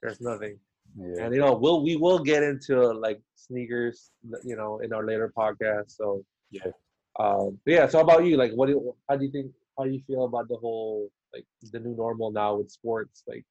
There's 0.01 0.20
nothing. 0.20 0.60
Yeah, 0.97 1.24
And 1.26 1.34
you 1.34 1.39
know, 1.41 1.54
we'll 1.54 1.82
we 1.84 1.95
will 1.95 2.20
get 2.20 2.43
into 2.43 2.76
like 2.91 3.20
sneakers, 3.36 4.12
you 4.43 4.56
know, 4.58 4.80
in 4.80 4.91
our 4.93 5.06
later 5.06 5.32
podcast. 5.36 5.91
So 5.91 6.26
Yeah. 6.51 6.72
Um, 7.20 7.59
yeah. 7.66 7.88
So 7.88 7.99
about 7.99 8.26
you? 8.26 8.38
Like, 8.38 8.51
what 8.53 8.68
do 8.68 8.74
you, 8.74 8.95
how 9.09 9.16
do 9.16 9.26
you 9.26 9.32
think? 9.32 9.51
How 9.78 9.86
do 9.86 9.91
you 9.91 10.01
feel 10.05 10.26
about 10.26 10.47
the 10.47 10.57
whole 10.57 11.09
like 11.34 11.45
the 11.72 11.80
new 11.80 11.95
normal 11.95 12.32
now 12.32 12.55
with 12.55 12.72
sports? 12.72 13.24
Like, 13.28 13.43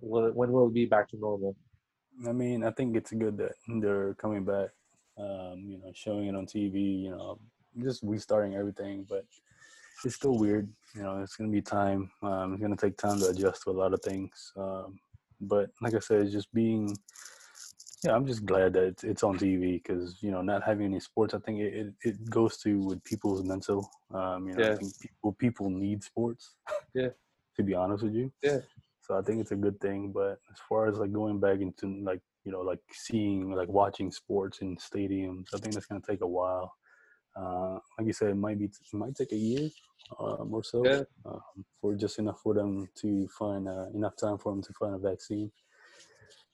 will 0.00 0.26
it, 0.26 0.34
when 0.34 0.52
will 0.52 0.68
it 0.68 0.74
be 0.74 0.86
back 0.86 1.08
to 1.10 1.18
normal? 1.18 1.56
I 2.26 2.32
mean, 2.32 2.64
I 2.64 2.70
think 2.70 2.96
it's 2.96 3.12
good 3.12 3.38
that 3.38 3.52
they're 3.68 4.14
coming 4.14 4.44
back. 4.44 4.70
Um, 5.18 5.64
you 5.66 5.78
know, 5.78 5.92
showing 5.94 6.26
it 6.26 6.36
on 6.36 6.46
TV. 6.46 7.02
You 7.02 7.10
know, 7.10 7.38
just 7.82 8.02
restarting 8.02 8.54
everything, 8.54 9.06
but 9.08 9.24
it's 10.04 10.16
still 10.16 10.38
weird. 10.38 10.68
You 10.94 11.02
know, 11.02 11.22
it's 11.22 11.36
gonna 11.36 11.50
be 11.50 11.62
time. 11.62 12.10
Um, 12.22 12.54
it's 12.54 12.62
gonna 12.62 12.76
take 12.76 12.96
time 12.96 13.18
to 13.20 13.28
adjust 13.28 13.64
to 13.64 13.70
a 13.70 13.72
lot 13.72 13.94
of 13.94 14.02
things. 14.02 14.52
Um, 14.56 14.98
but 15.40 15.70
like 15.80 15.94
I 15.94 15.98
said, 15.98 16.22
it's 16.22 16.32
just 16.32 16.52
being. 16.52 16.96
Yeah, 18.02 18.14
I'm 18.14 18.26
just 18.26 18.46
glad 18.46 18.72
that 18.74 18.84
it's, 18.84 19.04
it's 19.04 19.22
on 19.22 19.36
TV 19.38 19.82
because 19.82 20.22
you 20.22 20.30
know, 20.30 20.40
not 20.40 20.62
having 20.62 20.86
any 20.86 21.00
sports, 21.00 21.34
I 21.34 21.38
think 21.38 21.60
it, 21.60 21.74
it, 21.74 21.94
it 22.02 22.30
goes 22.30 22.56
to 22.58 22.78
with 22.78 23.04
people's 23.04 23.42
mental. 23.44 23.88
Um, 24.14 24.48
you 24.48 24.54
know, 24.54 24.64
Yeah. 24.64 24.72
I 24.72 24.76
think 24.76 24.92
people 25.00 25.32
people 25.34 25.70
need 25.70 26.02
sports. 26.02 26.56
Yeah. 26.94 27.08
to 27.56 27.62
be 27.62 27.74
honest 27.74 28.02
with 28.04 28.14
you. 28.14 28.32
Yeah. 28.42 28.60
So 29.02 29.18
I 29.18 29.22
think 29.22 29.40
it's 29.40 29.50
a 29.50 29.56
good 29.56 29.78
thing. 29.80 30.12
But 30.12 30.38
as 30.50 30.58
far 30.68 30.86
as 30.86 30.96
like 30.98 31.12
going 31.12 31.40
back 31.40 31.60
into 31.60 31.86
like 32.02 32.20
you 32.44 32.52
know 32.52 32.62
like 32.62 32.80
seeing 32.92 33.50
like 33.50 33.68
watching 33.68 34.10
sports 34.10 34.60
in 34.60 34.76
stadiums, 34.78 35.48
I 35.54 35.58
think 35.58 35.74
that's 35.74 35.86
gonna 35.86 36.00
take 36.00 36.22
a 36.22 36.26
while. 36.26 36.72
Uh, 37.36 37.78
like 37.98 38.06
you 38.06 38.12
said, 38.14 38.30
it 38.30 38.34
might 38.36 38.58
be 38.58 38.64
it 38.66 38.94
might 38.94 39.14
take 39.14 39.32
a 39.32 39.36
year 39.36 39.68
um, 40.18 40.54
or 40.54 40.64
so 40.64 40.84
Yeah. 40.86 41.02
um, 41.26 41.42
for 41.80 41.94
just 41.96 42.18
enough 42.18 42.40
for 42.40 42.54
them 42.54 42.88
to 43.02 43.28
find 43.28 43.68
uh, 43.68 43.86
enough 43.94 44.16
time 44.16 44.38
for 44.38 44.52
them 44.52 44.62
to 44.62 44.72
find 44.72 44.94
a 44.94 44.98
vaccine. 44.98 45.52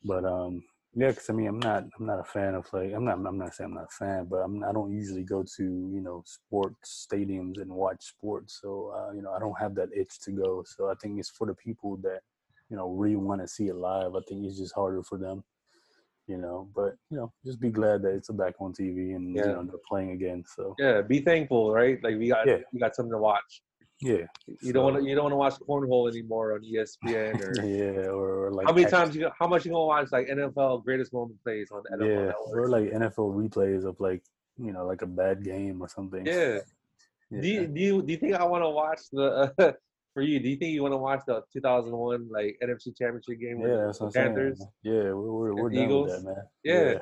But 0.04 0.24
um, 0.24 0.62
yeah, 0.96 1.10
because 1.10 1.28
I 1.28 1.34
mean, 1.34 1.46
I'm 1.48 1.58
not 1.58 1.84
I'm 1.98 2.06
not 2.06 2.20
a 2.20 2.24
fan 2.24 2.54
of 2.54 2.66
like 2.72 2.92
I'm 2.94 3.04
not 3.04 3.18
I'm 3.18 3.36
not 3.36 3.54
saying 3.54 3.68
I'm 3.70 3.74
not 3.74 3.84
a 3.92 3.96
fan, 4.04 4.26
but 4.30 4.38
I'm 4.38 4.64
I 4.64 4.72
don't 4.72 4.92
usually 4.92 5.24
go 5.24 5.44
to 5.56 5.62
you 5.62 6.00
know 6.00 6.22
sports 6.24 7.06
stadiums 7.12 7.60
and 7.60 7.70
watch 7.70 8.02
sports. 8.02 8.58
So 8.62 8.92
uh, 8.96 9.12
you 9.12 9.20
know 9.20 9.32
I 9.32 9.38
don't 9.38 9.58
have 9.60 9.74
that 9.74 9.90
itch 9.94 10.18
to 10.24 10.32
go. 10.32 10.64
So 10.66 10.90
I 10.90 10.94
think 11.02 11.18
it's 11.20 11.28
for 11.28 11.46
the 11.46 11.54
people 11.54 11.98
that 11.98 12.20
you 12.70 12.76
know 12.78 12.88
really 12.88 13.16
want 13.16 13.42
to 13.42 13.48
see 13.48 13.68
it 13.68 13.76
live. 13.76 14.14
I 14.16 14.20
think 14.26 14.46
it's 14.46 14.56
just 14.58 14.74
harder 14.74 15.02
for 15.02 15.18
them. 15.18 15.44
You 16.28 16.38
know, 16.38 16.68
but 16.74 16.94
you 17.10 17.18
know, 17.18 17.30
just 17.44 17.60
be 17.60 17.70
glad 17.70 18.00
that 18.02 18.14
it's 18.14 18.30
back 18.30 18.54
on 18.58 18.72
TV 18.72 19.14
and 19.14 19.36
Yeah. 19.36 19.44
you 19.44 19.52
know 19.52 19.64
they're 19.64 19.80
playing 19.86 20.12
again. 20.12 20.44
So 20.56 20.74
Yeah, 20.78 21.02
be 21.02 21.20
thankful, 21.20 21.72
right? 21.72 22.02
Like 22.02 22.16
we 22.16 22.28
got 22.28 22.48
Yeah. 22.48 22.60
we 22.72 22.80
got 22.80 22.96
something 22.96 23.12
to 23.12 23.18
watch. 23.18 23.62
Yeah, 24.00 24.26
You 24.60 24.72
don't 24.72 24.82
So- 24.82 24.82
want 24.84 24.96
to 24.96 25.08
you 25.08 25.14
don't 25.14 25.24
want 25.24 25.32
to 25.32 25.36
watch 25.36 25.54
cornhole 25.66 26.10
anymore 26.10 26.54
on 26.54 26.60
ESPN 26.62 27.40
or 27.40 27.64
yeah, 27.66 28.08
or, 28.10 28.46
or 28.46 28.52
like 28.52 28.66
how 28.66 28.72
many 28.72 28.88
times 28.90 29.16
you 29.16 29.30
how 29.38 29.46
much 29.46 29.64
you 29.64 29.70
gonna 29.72 29.84
watch 29.86 30.08
like 30.12 30.28
NFL 30.28 30.84
greatest 30.84 31.12
moment 31.12 31.42
plays 31.42 31.70
on 31.70 31.82
the 31.84 31.96
NFL 31.96 32.08
yeah, 32.08 32.24
network? 32.26 32.56
or 32.56 32.68
like 32.68 32.90
NFL 32.90 33.34
replays 33.34 33.84
of 33.84 33.98
like 34.00 34.22
you 34.58 34.72
know 34.72 34.84
like 34.86 35.02
a 35.02 35.06
bad 35.06 35.42
game 35.42 35.80
or 35.80 35.88
something. 35.88 36.26
Yeah. 36.26 36.58
yeah. 37.30 37.40
Do 37.40 37.48
you, 37.48 37.66
do 37.66 37.80
you 37.80 38.02
do 38.02 38.12
you 38.12 38.18
think 38.18 38.34
I 38.34 38.44
want 38.44 38.62
to 38.64 38.70
watch 38.70 39.00
the 39.12 39.52
uh, 39.58 39.72
for 40.14 40.22
you? 40.22 40.40
Do 40.40 40.48
you 40.48 40.56
think 40.56 40.72
you 40.72 40.82
want 40.82 40.92
to 40.92 40.98
watch 40.98 41.22
the 41.26 41.42
2001 41.52 42.28
like 42.30 42.58
NFC 42.62 42.96
Championship 42.96 43.40
game 43.40 43.60
with 43.60 43.70
Yeah, 43.70 43.76
the 43.78 43.86
that's 43.86 44.00
what 44.00 44.06
I'm 44.08 44.12
saying. 44.12 44.26
Panthers? 44.28 44.58
man. 44.60 44.68
Yeah, 44.82 45.02
we're 45.12 45.32
we're, 45.32 45.54
we're 45.54 45.70
done 45.70 45.82
Eagles? 45.84 46.10
with 46.10 46.24
that, 46.24 46.34
man. 46.34 46.44
Yeah. 46.62 46.98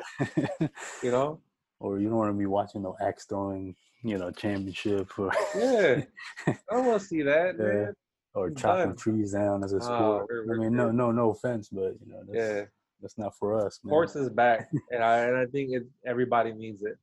Yeah. 0.61 0.68
You 1.03 1.11
know? 1.11 1.40
or 1.80 1.99
you 1.99 2.09
don't 2.09 2.16
want 2.16 2.30
to 2.32 2.38
be 2.38 2.47
watching 2.47 2.82
no 2.82 2.97
axe 3.01 3.26
throwing, 3.26 3.74
you 4.05 4.19
know, 4.19 4.31
championship 4.31 5.19
or 5.19 5.31
Yeah. 5.57 6.03
I 6.71 6.77
want 6.77 7.01
to 7.01 7.07
see 7.07 7.23
that, 7.23 7.57
Yeah. 7.59 7.65
man. 7.67 7.95
or 8.35 8.49
I'm 8.49 8.55
chopping 8.57 8.87
done. 8.91 8.97
trees 8.97 9.33
down 9.33 9.65
as 9.65 9.73
a 9.73 9.79
Ah, 9.79 9.81
sport. 9.81 10.27
we're- 10.29 10.55
I 10.57 10.59
mean, 10.63 10.77
no, 10.77 10.91
no, 10.91 11.11
no 11.11 11.31
offense, 11.31 11.69
but 11.71 11.93
you 12.01 12.13
know, 12.13 12.23
that's, 12.27 12.37
Yeah. 12.37 12.65
that's 13.01 13.17
not 13.19 13.35
for 13.37 13.55
us, 13.55 13.81
man. 13.83 13.91
Sports 13.91 14.17
is 14.17 14.29
back, 14.29 14.71
and 14.93 15.03
I 15.03 15.19
and 15.27 15.37
I 15.37 15.47
think 15.47 15.71
it, 15.73 15.85
everybody 16.05 16.53
needs 16.53 16.83
it. 16.83 16.99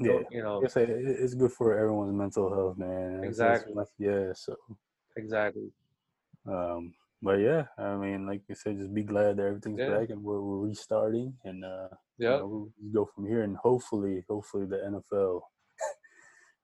yeah. 0.00 0.20
You 0.30 0.42
know. 0.42 0.62
It's, 0.62 0.76
a, 0.76 0.82
it's 1.24 1.34
good 1.34 1.52
for 1.52 1.76
everyone's 1.78 2.12
mental 2.14 2.48
health, 2.52 2.76
man. 2.78 3.08
It's- 3.18 3.18
it's 3.18 3.28
Exactly. 3.40 3.84
yeah. 3.98 4.32
So, 4.34 4.56
Exactly. 5.16 5.70
um, 6.46 6.94
but 7.22 7.38
yeah, 7.40 7.66
I 7.76 7.96
mean, 7.96 8.26
like 8.26 8.42
you 8.48 8.54
said, 8.54 8.78
just 8.78 8.94
be 8.94 9.02
glad 9.02 9.36
that 9.36 9.46
everything's 9.46 9.78
Yeah. 9.80 9.98
back 9.98 10.08
and 10.10 10.22
we're, 10.24 10.40
we're 10.40 10.66
restarting, 10.68 11.36
and 11.44 11.64
uh, 11.64 11.88
you 12.16 12.26
Yeah. 12.28 12.38
know, 12.38 12.46
we'll 12.46 12.92
go 12.92 13.04
from 13.14 13.26
here, 13.26 13.42
and 13.42 13.56
hopefully, 13.58 14.24
hopefully, 14.28 14.64
the 14.66 14.78
NFL 14.78 15.42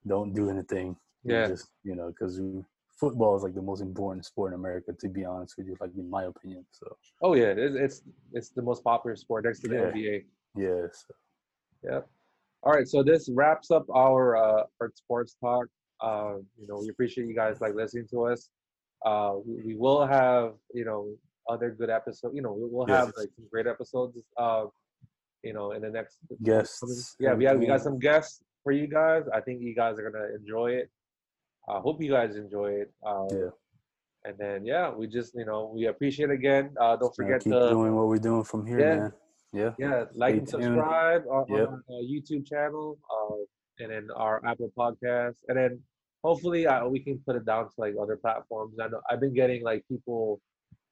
don't 0.06 0.32
do 0.34 0.50
anything. 0.50 0.96
Yeah. 1.24 1.46
Just 1.46 1.70
you 1.84 1.94
know, 1.96 2.08
because 2.08 2.40
football 2.98 3.36
is 3.36 3.42
like 3.42 3.54
the 3.54 3.62
most 3.62 3.80
important 3.82 4.24
sport 4.24 4.52
in 4.52 4.58
America, 4.58 4.92
to 4.92 5.08
be 5.08 5.24
honest 5.24 5.56
with 5.58 5.66
you, 5.66 5.76
like 5.80 5.90
in 5.96 6.08
my 6.08 6.24
opinion. 6.24 6.64
So 6.72 6.96
Oh 7.22 7.34
yeah, 7.34 7.52
it's 7.56 7.76
it's, 7.76 8.02
it's 8.32 8.48
the 8.50 8.62
most 8.62 8.82
popular 8.84 9.16
sport 9.16 9.44
next 9.44 9.60
to 9.60 9.68
the 9.68 9.74
Yeah. 9.76 9.90
NBA. 9.92 10.24
yeah, 10.56 10.86
so, 10.92 11.14
Yep. 11.84 12.08
All 12.62 12.72
right, 12.72 12.88
so 12.88 13.02
this 13.02 13.28
wraps 13.28 13.70
up 13.70 13.86
our 13.90 14.36
uh, 14.36 14.64
our 14.80 14.90
sports 14.94 15.36
talk. 15.40 15.66
Uh, 16.00 16.36
you 16.60 16.66
know, 16.68 16.78
we 16.80 16.88
appreciate 16.90 17.26
you 17.26 17.34
guys 17.34 17.60
like 17.60 17.74
listening 17.74 18.06
to 18.10 18.26
us. 18.26 18.50
Uh, 19.04 19.34
we, 19.46 19.62
we 19.62 19.74
will 19.76 20.06
have 20.06 20.54
you 20.74 20.84
know 20.84 21.14
other 21.48 21.70
good 21.70 21.90
episodes. 21.90 22.34
You 22.34 22.42
know, 22.42 22.52
we 22.52 22.68
will 22.68 22.86
have 22.86 23.06
Yes. 23.08 23.16
like 23.18 23.28
some 23.36 23.46
great 23.50 23.66
episodes. 23.66 24.18
Uh, 24.36 24.66
you 25.42 25.52
know, 25.52 25.72
in 25.72 25.82
the 25.82 25.90
next 25.90 26.18
guests. 26.42 27.16
Yeah, 27.20 27.34
we 27.34 27.44
got 27.44 27.58
we 27.58 27.66
got 27.66 27.82
some 27.82 27.98
guests 28.00 28.42
for 28.66 28.72
you 28.72 28.88
guys. 28.88 29.22
I 29.32 29.40
think 29.40 29.62
you 29.62 29.74
guys 29.82 29.94
are 30.00 30.10
gonna 30.10 30.26
enjoy 30.40 30.68
it. 30.80 30.90
I 31.68 31.78
hope 31.86 32.02
you 32.02 32.10
guys 32.10 32.34
enjoy 32.44 32.70
it. 32.82 32.88
Uh, 33.10 33.26
Yeah. 33.30 33.50
And 34.26 34.34
then 34.42 34.58
yeah, 34.72 34.86
we 34.98 35.06
just 35.18 35.30
you 35.40 35.46
know 35.48 35.60
we 35.76 35.86
appreciate 35.92 36.30
again. 36.40 36.64
Uh, 36.82 36.96
don't 37.00 37.14
forget 37.20 37.38
keep 37.44 37.52
to 37.52 37.68
doing 37.76 37.92
what 37.94 38.06
we're 38.10 38.26
doing 38.30 38.42
from 38.52 38.66
here, 38.66 38.80
Yeah. 38.84 38.96
man. 39.02 39.12
Yeah. 39.60 39.72
yeah, 39.84 39.98
like 40.22 40.32
Stay 40.34 40.38
and 40.40 40.48
tuned. 40.48 40.64
subscribe 40.64 41.22
on, 41.36 41.44
Yep. 41.48 41.68
on 41.68 41.78
our 41.94 42.02
YouTube 42.12 42.44
channel, 42.52 42.98
uh, 43.14 43.36
and 43.80 43.88
then 43.92 44.04
our 44.24 44.36
Apple 44.50 44.72
podcast, 44.82 45.36
and 45.48 45.56
then 45.60 45.72
hopefully 46.26 46.62
uh, 46.66 46.88
we 46.94 46.98
can 47.06 47.16
put 47.26 47.34
it 47.40 47.44
down 47.52 47.64
to 47.72 47.76
like 47.84 47.94
other 48.02 48.16
platforms. 48.24 48.74
I 48.82 48.88
know 48.88 49.00
I've 49.08 49.20
been 49.26 49.36
getting 49.42 49.62
like 49.70 49.80
people 49.92 50.40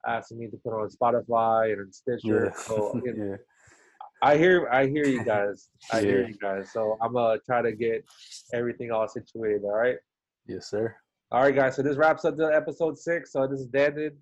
asking 0.07 0.39
me 0.39 0.47
to 0.53 0.59
put 0.65 0.73
on 0.81 0.87
Spotify 0.99 1.73
and 1.73 1.93
Stitcher. 2.01 2.41
Yeah. 2.45 2.53
So 2.69 2.75
you 3.05 3.13
know, 3.17 3.25
yeah. 3.31 3.37
I 4.23 4.37
hear 4.37 4.69
I 4.71 4.87
hear 4.87 5.07
you 5.07 5.25
guys. 5.35 5.69
I 5.93 6.01
hear 6.01 6.27
you 6.27 6.35
guys. 6.35 6.71
So 6.73 6.97
I'm 7.01 7.13
gonna 7.13 7.39
try 7.45 7.63
to 7.63 7.73
get 7.73 8.05
everything 8.53 8.91
all 8.91 9.09
situated. 9.09 9.63
All 9.65 9.77
right. 9.77 9.97
Yes, 10.47 10.69
sir. 10.69 10.95
All 11.31 11.43
right, 11.43 11.55
guys. 11.55 11.77
So 11.77 11.83
this 11.83 11.97
wraps 11.97 12.25
up 12.25 12.37
the 12.37 12.47
episode 12.47 12.99
six. 12.99 13.33
So 13.33 13.47
this 13.47 13.61
is 13.61 13.69
Dandin. 13.69 14.13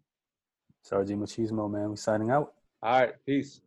Sergeant 0.83 1.21
Machismo, 1.23 1.71
man. 1.71 1.91
We 1.91 1.97
signing 1.97 2.31
out. 2.31 2.55
All 2.83 3.01
right. 3.01 3.15
Peace. 3.27 3.61